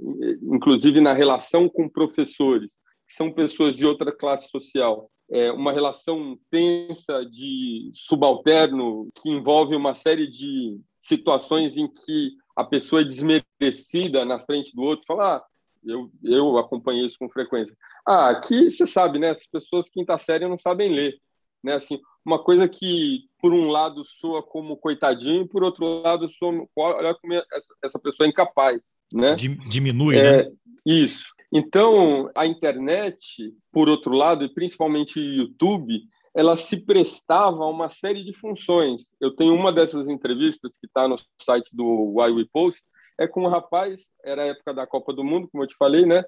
inclusive 0.43 1.01
na 1.01 1.13
relação 1.13 1.69
com 1.69 1.89
professores, 1.89 2.73
que 3.07 3.15
são 3.15 3.33
pessoas 3.33 3.77
de 3.77 3.87
outra 3.87 4.13
classe 4.13 4.49
social, 4.49 5.11
é, 5.31 5.51
uma 5.51 5.73
relação 5.73 6.39
tensa 6.51 7.25
de 7.25 7.91
subalterno 7.95 9.09
que 9.15 9.31
envolve 9.31 9.75
uma 9.75 9.95
série 9.95 10.27
de 10.27 10.81
situações 11.01 11.77
em 11.77 11.89
que 11.89 12.33
a 12.55 12.65
pessoa 12.65 13.03
é 13.03 13.05
desmerecida 13.05 14.25
na 14.25 14.39
frente 14.39 14.75
do 14.75 14.83
outro, 14.83 15.07
fala, 15.07 15.37
ah, 15.37 15.45
eu, 15.85 16.11
eu 16.23 16.59
acompanhei 16.59 17.05
isso 17.07 17.19
com 17.19 17.29
frequência. 17.29 17.77
Ah, 18.07 18.31
aqui 18.31 18.71
você 18.71 18.87
sabe, 18.87 19.19
né? 19.19 19.31
As 19.31 19.47
pessoas 19.47 19.89
quinta 19.89 20.17
série 20.19 20.49
não 20.49 20.59
sabem 20.59 20.91
ler, 20.91 21.19
né? 21.67 21.75
Assim, 21.75 22.01
uma 22.25 22.43
coisa 22.43 22.69
que 22.69 23.25
por 23.43 23.53
um 23.53 23.69
lado 23.69 24.05
soa 24.05 24.43
como 24.43 24.77
coitadinho, 24.77 25.43
e 25.43 25.49
por 25.49 25.65
outro 25.65 26.03
lado 26.03 26.29
soa, 26.39 26.67
olha 26.77 27.15
como 27.15 27.35
essa, 27.35 27.75
essa 27.83 27.99
pessoa 27.99 28.27
é 28.27 28.31
incapaz, 28.31 28.99
né? 29.13 29.35
Diminui, 29.35 30.17
é, 30.17 30.45
né? 30.45 30.53
Isso. 30.87 31.27
Então, 31.53 32.31
a 32.35 32.47
internet, 32.47 33.53
por 33.73 33.89
outro 33.89 34.13
lado, 34.13 34.45
e 34.45 34.53
principalmente 34.53 35.19
o 35.19 35.23
YouTube, 35.23 36.03
ela 36.35 36.57
se 36.57 36.77
prestava 36.77 37.65
a 37.65 37.69
uma 37.69 37.89
série 37.89 38.23
de 38.25 38.33
funções. 38.33 39.15
Eu 39.21 39.35
tenho 39.35 39.55
uma 39.55 39.73
dessas 39.73 40.09
entrevistas 40.09 40.77
que 40.77 40.87
está 40.87 41.09
no 41.09 41.17
site 41.41 41.71
do 41.73 42.15
Why 42.17 42.31
We 42.31 42.47
Post, 42.53 42.85
é 43.19 43.27
com 43.27 43.45
um 43.45 43.49
rapaz, 43.49 44.03
era 44.25 44.43
a 44.43 44.47
época 44.47 44.75
da 44.75 44.87
Copa 44.87 45.13
do 45.13 45.25
Mundo, 45.25 45.49
como 45.51 45.65
eu 45.65 45.69
te 45.69 45.75
falei, 45.77 46.05
né? 46.05 46.23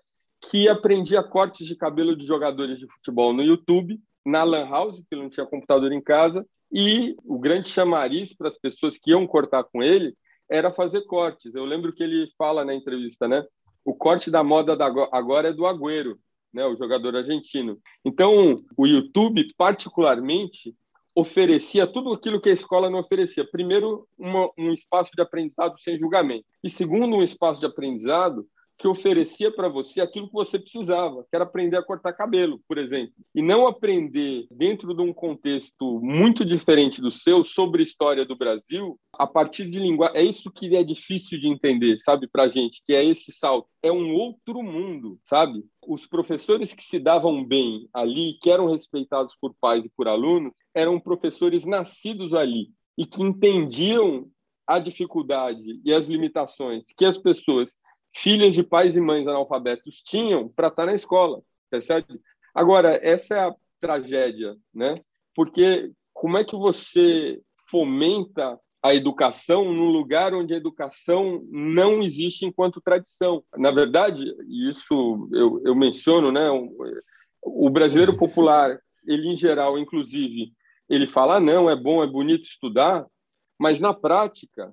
Que 0.51 0.69
aprendia 0.69 1.23
cortes 1.23 1.67
de 1.67 1.77
cabelo 1.77 2.17
de 2.17 2.25
jogadores 2.25 2.79
de 2.79 2.87
futebol 2.91 3.33
no 3.33 3.43
YouTube, 3.43 4.01
na 4.25 4.45
Lan 4.45 4.69
House, 4.69 5.03
que 5.09 5.17
não 5.17 5.29
tinha 5.29 5.47
computador 5.47 5.93
em 5.93 6.01
casa, 6.01 6.47
e 6.73 7.17
o 7.25 7.39
grande 7.39 7.69
chamariz 7.69 8.35
para 8.35 8.49
as 8.49 8.59
pessoas 8.59 8.99
que 8.99 9.11
iam 9.11 9.27
cortar 9.27 9.65
com 9.65 9.83
ele 9.83 10.15
era 10.51 10.71
fazer 10.71 11.03
cortes. 11.03 11.55
Eu 11.55 11.65
lembro 11.65 11.93
que 11.93 12.03
ele 12.03 12.29
fala 12.37 12.65
na 12.65 12.75
entrevista, 12.75 13.27
né? 13.27 13.45
o 13.89 13.97
corte 13.97 14.31
da 14.31 14.45
moda 14.45 14.77
da 14.77 14.87
agora 15.13 15.49
é 15.49 15.53
do 15.53 15.67
Agüero, 15.67 16.19
né, 16.53 16.63
o 16.67 16.77
jogador 16.77 17.17
argentino. 17.17 17.81
Então, 18.05 18.55
o 18.77 18.87
YouTube, 18.87 19.47
particularmente, 19.57 20.75
oferecia 21.17 21.87
tudo 21.87 22.13
aquilo 22.13 22.39
que 22.39 22.51
a 22.51 22.53
escola 22.53 22.91
não 22.91 22.99
oferecia. 22.99 23.49
Primeiro, 23.51 24.07
uma, 24.19 24.51
um 24.59 24.75
espaço 24.75 25.11
de 25.17 25.23
aprendizado 25.23 25.81
sem 25.81 25.99
julgamento. 25.99 26.45
E 26.63 26.69
segundo, 26.69 27.17
um 27.17 27.23
espaço 27.23 27.61
de 27.61 27.67
aprendizado 27.67 28.47
que 28.79 28.87
oferecia 28.87 29.51
para 29.51 29.69
você 29.69 30.01
aquilo 30.01 30.29
que 30.29 30.33
você 30.33 30.57
precisava, 30.57 31.25
que 31.25 31.35
era 31.35 31.43
aprender 31.43 31.77
a 31.77 31.83
cortar 31.83 32.13
cabelo, 32.13 32.61
por 32.69 32.79
exemplo. 32.79 33.13
E 33.35 33.43
não 33.43 33.67
aprender 33.67 34.47
dentro 34.51 34.95
de 34.95 35.03
um 35.03 35.13
contexto 35.13 36.01
muito 36.01 36.45
diferente 36.45 37.01
do 37.01 37.11
seu 37.11 37.43
sobre 37.43 37.83
a 37.83 37.85
história 37.85 38.25
do 38.25 38.37
Brasil, 38.37 38.99
a 39.13 39.27
partir 39.27 39.69
de 39.69 39.81
linguagem. 39.81 40.17
É 40.17 40.23
isso 40.23 40.49
que 40.51 40.77
é 40.77 40.85
difícil 40.85 41.41
de 41.41 41.49
entender, 41.49 41.99
sabe, 41.99 42.29
para 42.29 42.47
gente, 42.47 42.81
que 42.87 42.95
é 42.95 43.05
esse 43.05 43.33
salto. 43.33 43.69
É 43.83 43.91
um 43.91 44.15
outro 44.15 44.63
mundo, 44.63 45.19
sabe? 45.25 45.65
Os 45.87 46.07
professores 46.07 46.73
que 46.73 46.85
se 46.85 47.01
davam 47.01 47.45
bem 47.45 47.89
ali, 47.93 48.39
que 48.41 48.51
eram 48.51 48.71
respeitados 48.71 49.35
por 49.41 49.55
pais 49.61 49.85
e 49.85 49.91
por 49.97 50.07
alunos, 50.07 50.53
eram 50.73 51.01
professores 51.01 51.65
nascidos 51.65 52.33
ali 52.33 52.69
e 52.97 53.05
que 53.05 53.23
entendiam 53.23 54.31
a 54.69 54.79
dificuldade 54.79 55.81
e 55.83 55.95
as 55.95 56.07
limitações 56.07 56.85
que 56.95 57.07
as 57.07 57.17
pessoas 57.17 57.75
filhas 58.15 58.55
de 58.55 58.63
pais 58.63 58.97
e 58.97 59.01
mães 59.01 59.27
analfabetos 59.27 60.03
tinham 60.03 60.49
para 60.49 60.69
estar 60.69 60.83
tá 60.83 60.87
na 60.87 60.95
escola, 60.95 61.43
percebe? 61.71 62.21
Agora, 62.55 62.99
essa 63.03 63.35
é 63.35 63.41
a 63.41 63.55
tragédia, 63.81 64.57
né? 64.75 65.01
Porque 65.35 65.93
como 66.13 66.37
é 66.37 66.45
que 66.45 66.57
você 66.57 67.41
fomenta 67.71 68.59
a 68.83 68.95
educação 68.95 69.73
num 69.73 69.91
lugar 69.91 70.35
onde 70.35 70.55
a 70.55 70.57
educação 70.57 71.45
não 71.51 72.03
existe 72.03 72.45
enquanto 72.45 72.81
tradição? 72.81 73.45
Na 73.57 73.71
verdade, 73.71 74.25
isso 74.49 75.29
eu, 75.33 75.63
eu 75.65 75.75
menciono, 75.75 76.33
né? 76.33 76.49
O 77.43 77.71
brasileiro 77.71 78.17
popular, 78.17 78.81
ele 79.07 79.29
em 79.29 79.37
geral, 79.37 79.79
inclusive, 79.79 80.53
ele 80.89 81.07
fala, 81.07 81.37
ah, 81.37 81.41
não, 81.41 81.69
é 81.69 81.77
bom, 81.77 82.03
é 82.03 82.07
bonito 82.07 82.45
estudar, 82.45 83.07
mas 83.59 83.79
na 83.79 83.93
prática 83.93 84.73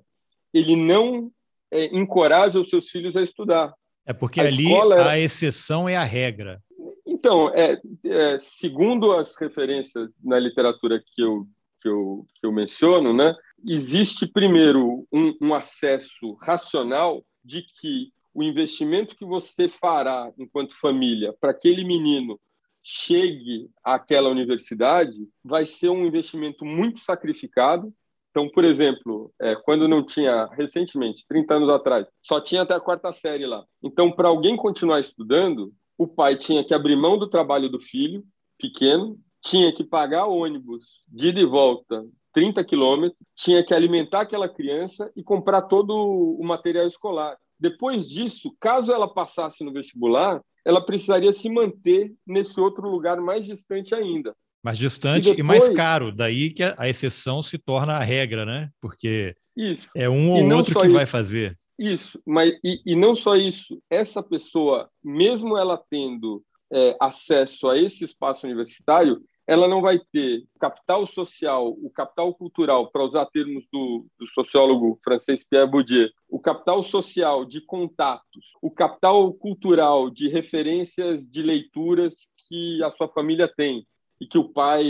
ele 0.52 0.74
não 0.74 1.30
é, 1.76 1.84
encoraja 1.96 2.60
os 2.60 2.70
seus 2.70 2.88
filhos 2.88 3.16
a 3.16 3.22
estudar. 3.22 3.72
É 4.04 4.12
porque 4.12 4.40
a 4.40 4.44
ali 4.44 4.72
era... 4.72 5.10
a 5.10 5.18
exceção 5.18 5.88
é 5.88 5.96
a 5.96 6.04
regra. 6.04 6.62
Então, 7.06 7.50
é, 7.54 7.80
é, 8.04 8.38
segundo 8.38 9.12
as 9.12 9.34
referências 9.36 10.08
na 10.22 10.38
literatura 10.38 11.00
que 11.00 11.22
eu, 11.22 11.46
que 11.80 11.88
eu, 11.88 12.26
que 12.34 12.46
eu 12.46 12.52
menciono, 12.52 13.12
né, 13.12 13.34
existe 13.66 14.26
primeiro 14.26 15.06
um, 15.12 15.36
um 15.40 15.54
acesso 15.54 16.36
racional 16.40 17.24
de 17.44 17.62
que 17.62 18.12
o 18.32 18.42
investimento 18.42 19.16
que 19.16 19.24
você 19.24 19.68
fará 19.68 20.30
enquanto 20.38 20.78
família 20.78 21.32
para 21.40 21.52
aquele 21.52 21.84
menino 21.84 22.38
chegue 22.82 23.68
àquela 23.82 24.28
universidade 24.28 25.16
vai 25.42 25.66
ser 25.66 25.88
um 25.88 26.06
investimento 26.06 26.64
muito 26.64 27.00
sacrificado, 27.00 27.92
então, 28.36 28.50
por 28.50 28.66
exemplo, 28.66 29.32
é, 29.40 29.56
quando 29.56 29.88
não 29.88 30.04
tinha, 30.04 30.44
recentemente, 30.52 31.24
30 31.26 31.54
anos 31.54 31.70
atrás, 31.70 32.06
só 32.22 32.38
tinha 32.38 32.60
até 32.60 32.74
a 32.74 32.80
quarta 32.80 33.10
série 33.10 33.46
lá. 33.46 33.64
Então, 33.82 34.12
para 34.12 34.28
alguém 34.28 34.54
continuar 34.58 35.00
estudando, 35.00 35.72
o 35.96 36.06
pai 36.06 36.36
tinha 36.36 36.62
que 36.62 36.74
abrir 36.74 36.96
mão 36.96 37.16
do 37.16 37.30
trabalho 37.30 37.70
do 37.70 37.80
filho, 37.80 38.22
pequeno, 38.58 39.18
tinha 39.42 39.72
que 39.72 39.82
pagar 39.82 40.26
ônibus 40.26 40.84
de 41.08 41.28
ida 41.28 41.40
e 41.40 41.46
volta 41.46 42.04
30 42.34 42.62
quilômetros, 42.62 43.18
tinha 43.34 43.64
que 43.64 43.72
alimentar 43.72 44.20
aquela 44.20 44.50
criança 44.50 45.10
e 45.16 45.22
comprar 45.22 45.62
todo 45.62 45.94
o 45.94 46.44
material 46.44 46.86
escolar. 46.86 47.38
Depois 47.58 48.06
disso, 48.06 48.54
caso 48.60 48.92
ela 48.92 49.08
passasse 49.08 49.64
no 49.64 49.72
vestibular, 49.72 50.42
ela 50.62 50.84
precisaria 50.84 51.32
se 51.32 51.48
manter 51.48 52.12
nesse 52.26 52.60
outro 52.60 52.86
lugar 52.86 53.18
mais 53.18 53.46
distante 53.46 53.94
ainda. 53.94 54.36
Mais 54.66 54.78
distante 54.78 55.28
e, 55.28 55.36
depois... 55.36 55.38
e, 55.38 55.42
mais 55.44 55.68
caro. 55.68 56.10
Daí 56.10 56.50
que 56.50 56.64
a 56.64 56.88
exceção 56.88 57.40
se 57.40 57.56
torna 57.56 57.92
a 57.92 58.02
regra, 58.02 58.44
né? 58.44 58.68
Porque 58.80 59.36
isso. 59.56 59.90
é 59.94 60.10
um 60.10 60.32
ou 60.32 60.56
outro 60.56 60.80
que 60.80 60.86
isso. 60.86 60.96
vai 60.96 61.06
fazer. 61.06 61.56
Isso, 61.78 62.20
mas 62.26 62.50
e, 62.64 62.82
e, 62.84 62.96
não 62.96 63.14
só 63.14 63.36
isso, 63.36 63.80
essa 63.88 64.20
pessoa, 64.24 64.90
mesmo 65.04 65.56
ela 65.56 65.80
tendo 65.88 66.42
é, 66.72 66.96
acesso 67.00 67.68
a 67.68 67.78
esse 67.78 68.02
espaço 68.02 68.44
universitário, 68.44 69.22
ela 69.46 69.68
não 69.68 69.80
vai 69.80 70.00
ter 70.12 70.44
capital 70.58 71.06
social, 71.06 71.68
o 71.68 71.88
capital 71.88 72.34
cultural, 72.34 72.90
para 72.90 73.04
usar 73.04 73.26
termos 73.26 73.64
do, 73.72 74.04
do, 74.18 74.26
sociólogo 74.26 74.98
francês 75.04 75.44
Pierre 75.48 75.70
Bourdieu, 75.70 76.08
o 76.28 76.40
capital 76.40 76.82
social 76.82 77.44
de 77.44 77.60
contatos, 77.60 78.46
o 78.60 78.68
capital 78.68 79.32
cultural 79.32 80.10
de 80.10 80.28
referências 80.28 81.28
de 81.28 81.42
leituras 81.42 82.26
que 82.48 82.82
a 82.82 82.90
sua 82.90 83.06
família 83.08 83.46
tem, 83.46 83.86
e 84.20 84.26
que 84.26 84.38
o 84.38 84.48
pai, 84.48 84.84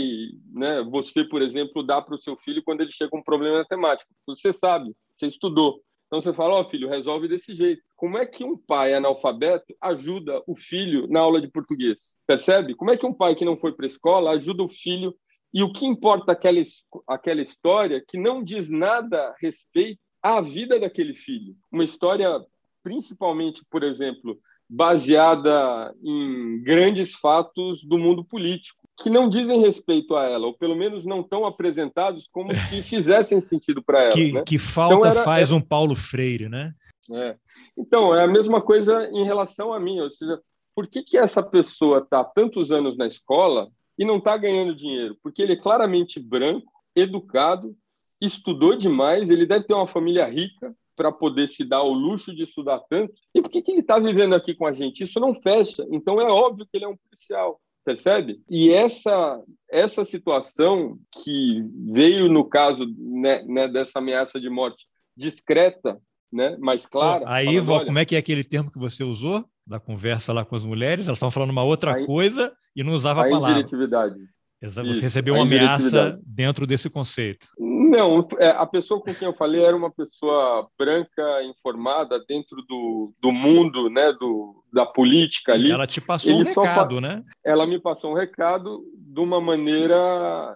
né, 0.53 0.81
você, 0.83 1.23
por 1.23 1.41
exemplo, 1.41 1.83
dá 1.83 2.01
para 2.01 2.15
o 2.15 2.21
seu 2.21 2.35
filho 2.37 2.63
quando 2.63 2.81
ele 2.81 2.91
chega 2.91 3.09
com 3.09 3.19
um 3.19 3.23
problema 3.23 3.59
matemático. 3.59 4.11
Você 4.25 4.53
sabe, 4.53 4.95
você 5.15 5.27
estudou. 5.27 5.81
Então 6.07 6.21
você 6.21 6.33
fala, 6.33 6.55
ó 6.55 6.61
oh, 6.61 6.63
filho, 6.63 6.87
resolve 6.87 7.27
desse 7.27 7.53
jeito. 7.53 7.83
Como 7.95 8.17
é 8.17 8.25
que 8.25 8.43
um 8.43 8.57
pai 8.57 8.93
analfabeto 8.93 9.75
ajuda 9.81 10.41
o 10.47 10.55
filho 10.55 11.05
na 11.09 11.19
aula 11.19 11.41
de 11.41 11.49
português? 11.49 12.13
Percebe? 12.25 12.75
Como 12.75 12.91
é 12.91 12.97
que 12.97 13.05
um 13.05 13.13
pai 13.13 13.35
que 13.35 13.43
não 13.43 13.57
foi 13.57 13.73
para 13.73 13.85
a 13.85 13.87
escola 13.87 14.31
ajuda 14.31 14.63
o 14.63 14.69
filho? 14.69 15.13
E 15.53 15.63
o 15.63 15.71
que 15.71 15.85
importa 15.85 16.31
aquela, 16.31 16.61
aquela 17.05 17.41
história 17.41 18.01
que 18.05 18.17
não 18.17 18.41
diz 18.41 18.69
nada 18.69 19.29
a 19.29 19.35
respeito 19.41 19.99
à 20.23 20.39
vida 20.39 20.79
daquele 20.79 21.13
filho? 21.13 21.57
Uma 21.69 21.83
história, 21.83 22.39
principalmente, 22.81 23.61
por 23.69 23.83
exemplo, 23.83 24.39
baseada 24.69 25.93
em 26.03 26.61
grandes 26.61 27.13
fatos 27.13 27.83
do 27.83 27.97
mundo 27.97 28.23
político 28.23 28.77
que 28.99 29.09
não 29.09 29.29
dizem 29.29 29.61
respeito 29.61 30.15
a 30.15 30.25
ela, 30.25 30.47
ou 30.47 30.53
pelo 30.53 30.75
menos 30.75 31.05
não 31.05 31.21
estão 31.21 31.45
apresentados 31.45 32.27
como 32.31 32.49
se 32.69 32.81
fizessem 32.81 33.39
sentido 33.39 33.81
para 33.81 34.03
ela. 34.03 34.13
Que, 34.13 34.31
né? 34.31 34.43
que 34.43 34.57
falta 34.57 34.95
então 34.95 35.11
era, 35.11 35.23
faz 35.23 35.51
um 35.51 35.61
Paulo 35.61 35.95
Freire, 35.95 36.49
né? 36.49 36.73
É. 37.11 37.37
Então, 37.77 38.13
é 38.13 38.23
a 38.23 38.27
mesma 38.27 38.59
coisa 38.59 39.07
em 39.11 39.23
relação 39.23 39.71
a 39.71 39.79
mim, 39.79 39.99
ou 39.99 40.11
seja, 40.11 40.41
por 40.75 40.87
que, 40.87 41.03
que 41.03 41.17
essa 41.17 41.43
pessoa 41.43 41.99
está 41.99 42.23
tantos 42.23 42.71
anos 42.71 42.97
na 42.97 43.05
escola 43.05 43.69
e 43.97 44.03
não 44.03 44.17
está 44.17 44.35
ganhando 44.35 44.75
dinheiro? 44.75 45.15
Porque 45.21 45.41
ele 45.41 45.53
é 45.53 45.57
claramente 45.57 46.19
branco, 46.19 46.71
educado, 46.95 47.75
estudou 48.19 48.75
demais, 48.75 49.29
ele 49.29 49.45
deve 49.45 49.65
ter 49.65 49.75
uma 49.75 49.87
família 49.87 50.25
rica 50.25 50.75
para 50.97 51.11
poder 51.11 51.47
se 51.47 51.63
dar 51.63 51.83
o 51.83 51.93
luxo 51.93 52.35
de 52.35 52.43
estudar 52.43 52.79
tanto. 52.89 53.13
E 53.33 53.41
por 53.41 53.49
que, 53.49 53.61
que 53.61 53.71
ele 53.71 53.81
está 53.81 53.99
vivendo 53.99 54.35
aqui 54.35 54.53
com 54.53 54.65
a 54.65 54.73
gente? 54.73 55.03
Isso 55.03 55.19
não 55.19 55.33
fecha. 55.33 55.85
Então 55.91 56.19
é 56.19 56.29
óbvio 56.29 56.65
que 56.65 56.77
ele 56.77 56.85
é 56.85 56.89
um 56.89 56.97
policial 56.97 57.61
percebe? 57.87 58.41
E 58.49 58.69
essa 58.69 59.41
essa 59.71 60.03
situação 60.03 60.99
que 61.23 61.63
veio 61.89 62.27
no 62.27 62.43
caso 62.43 62.85
né, 62.97 63.41
né, 63.43 63.65
dessa 63.69 63.99
ameaça 63.99 64.41
de 64.41 64.49
morte 64.49 64.85
discreta, 65.15 65.97
né, 66.31 66.57
mais 66.59 66.85
clara. 66.85 67.23
aí, 67.27 67.45
falando, 67.45 67.71
olha, 67.71 67.85
como 67.85 67.99
é 67.99 68.05
que 68.05 68.15
é 68.17 68.19
aquele 68.19 68.43
termo 68.43 68.69
que 68.69 68.77
você 68.77 69.05
usou 69.05 69.45
da 69.65 69.79
conversa 69.79 70.33
lá 70.33 70.43
com 70.43 70.55
as 70.57 70.65
mulheres? 70.65 71.07
Elas 71.07 71.17
estavam 71.17 71.31
falando 71.31 71.51
uma 71.51 71.63
outra 71.63 71.91
a, 71.91 72.05
coisa 72.05 72.53
e 72.75 72.83
não 72.83 72.91
usava 72.91 73.21
a, 73.21 73.25
a 73.25 73.29
palavra. 73.29 73.51
Indiretividade. 73.51 74.19
Você 74.61 74.81
Isso, 74.81 75.01
recebeu 75.01 75.35
uma 75.35 75.43
ameaça 75.43 76.19
dentro 76.25 76.65
desse 76.65 76.89
conceito. 76.89 77.47
Não, 77.77 78.27
é, 78.39 78.47
a 78.49 78.65
pessoa 78.65 78.99
com 78.99 79.13
quem 79.13 79.27
eu 79.27 79.35
falei 79.35 79.63
era 79.63 79.77
uma 79.77 79.91
pessoa 79.91 80.67
branca, 80.77 81.43
informada 81.43 82.19
dentro 82.27 82.57
do, 82.67 83.13
do 83.21 83.31
mundo, 83.31 83.87
né, 83.87 84.11
do, 84.13 84.63
da 84.73 84.83
política 84.83 85.53
ali. 85.53 85.71
Ela 85.71 85.85
te 85.85 86.01
passou 86.01 86.31
Ele 86.31 86.41
um 86.41 86.43
recado, 86.43 86.99
né? 86.99 87.23
Ela 87.45 87.67
me 87.67 87.79
passou 87.79 88.11
um 88.11 88.15
recado 88.15 88.83
de 88.95 89.21
uma 89.21 89.39
maneira. 89.39 89.95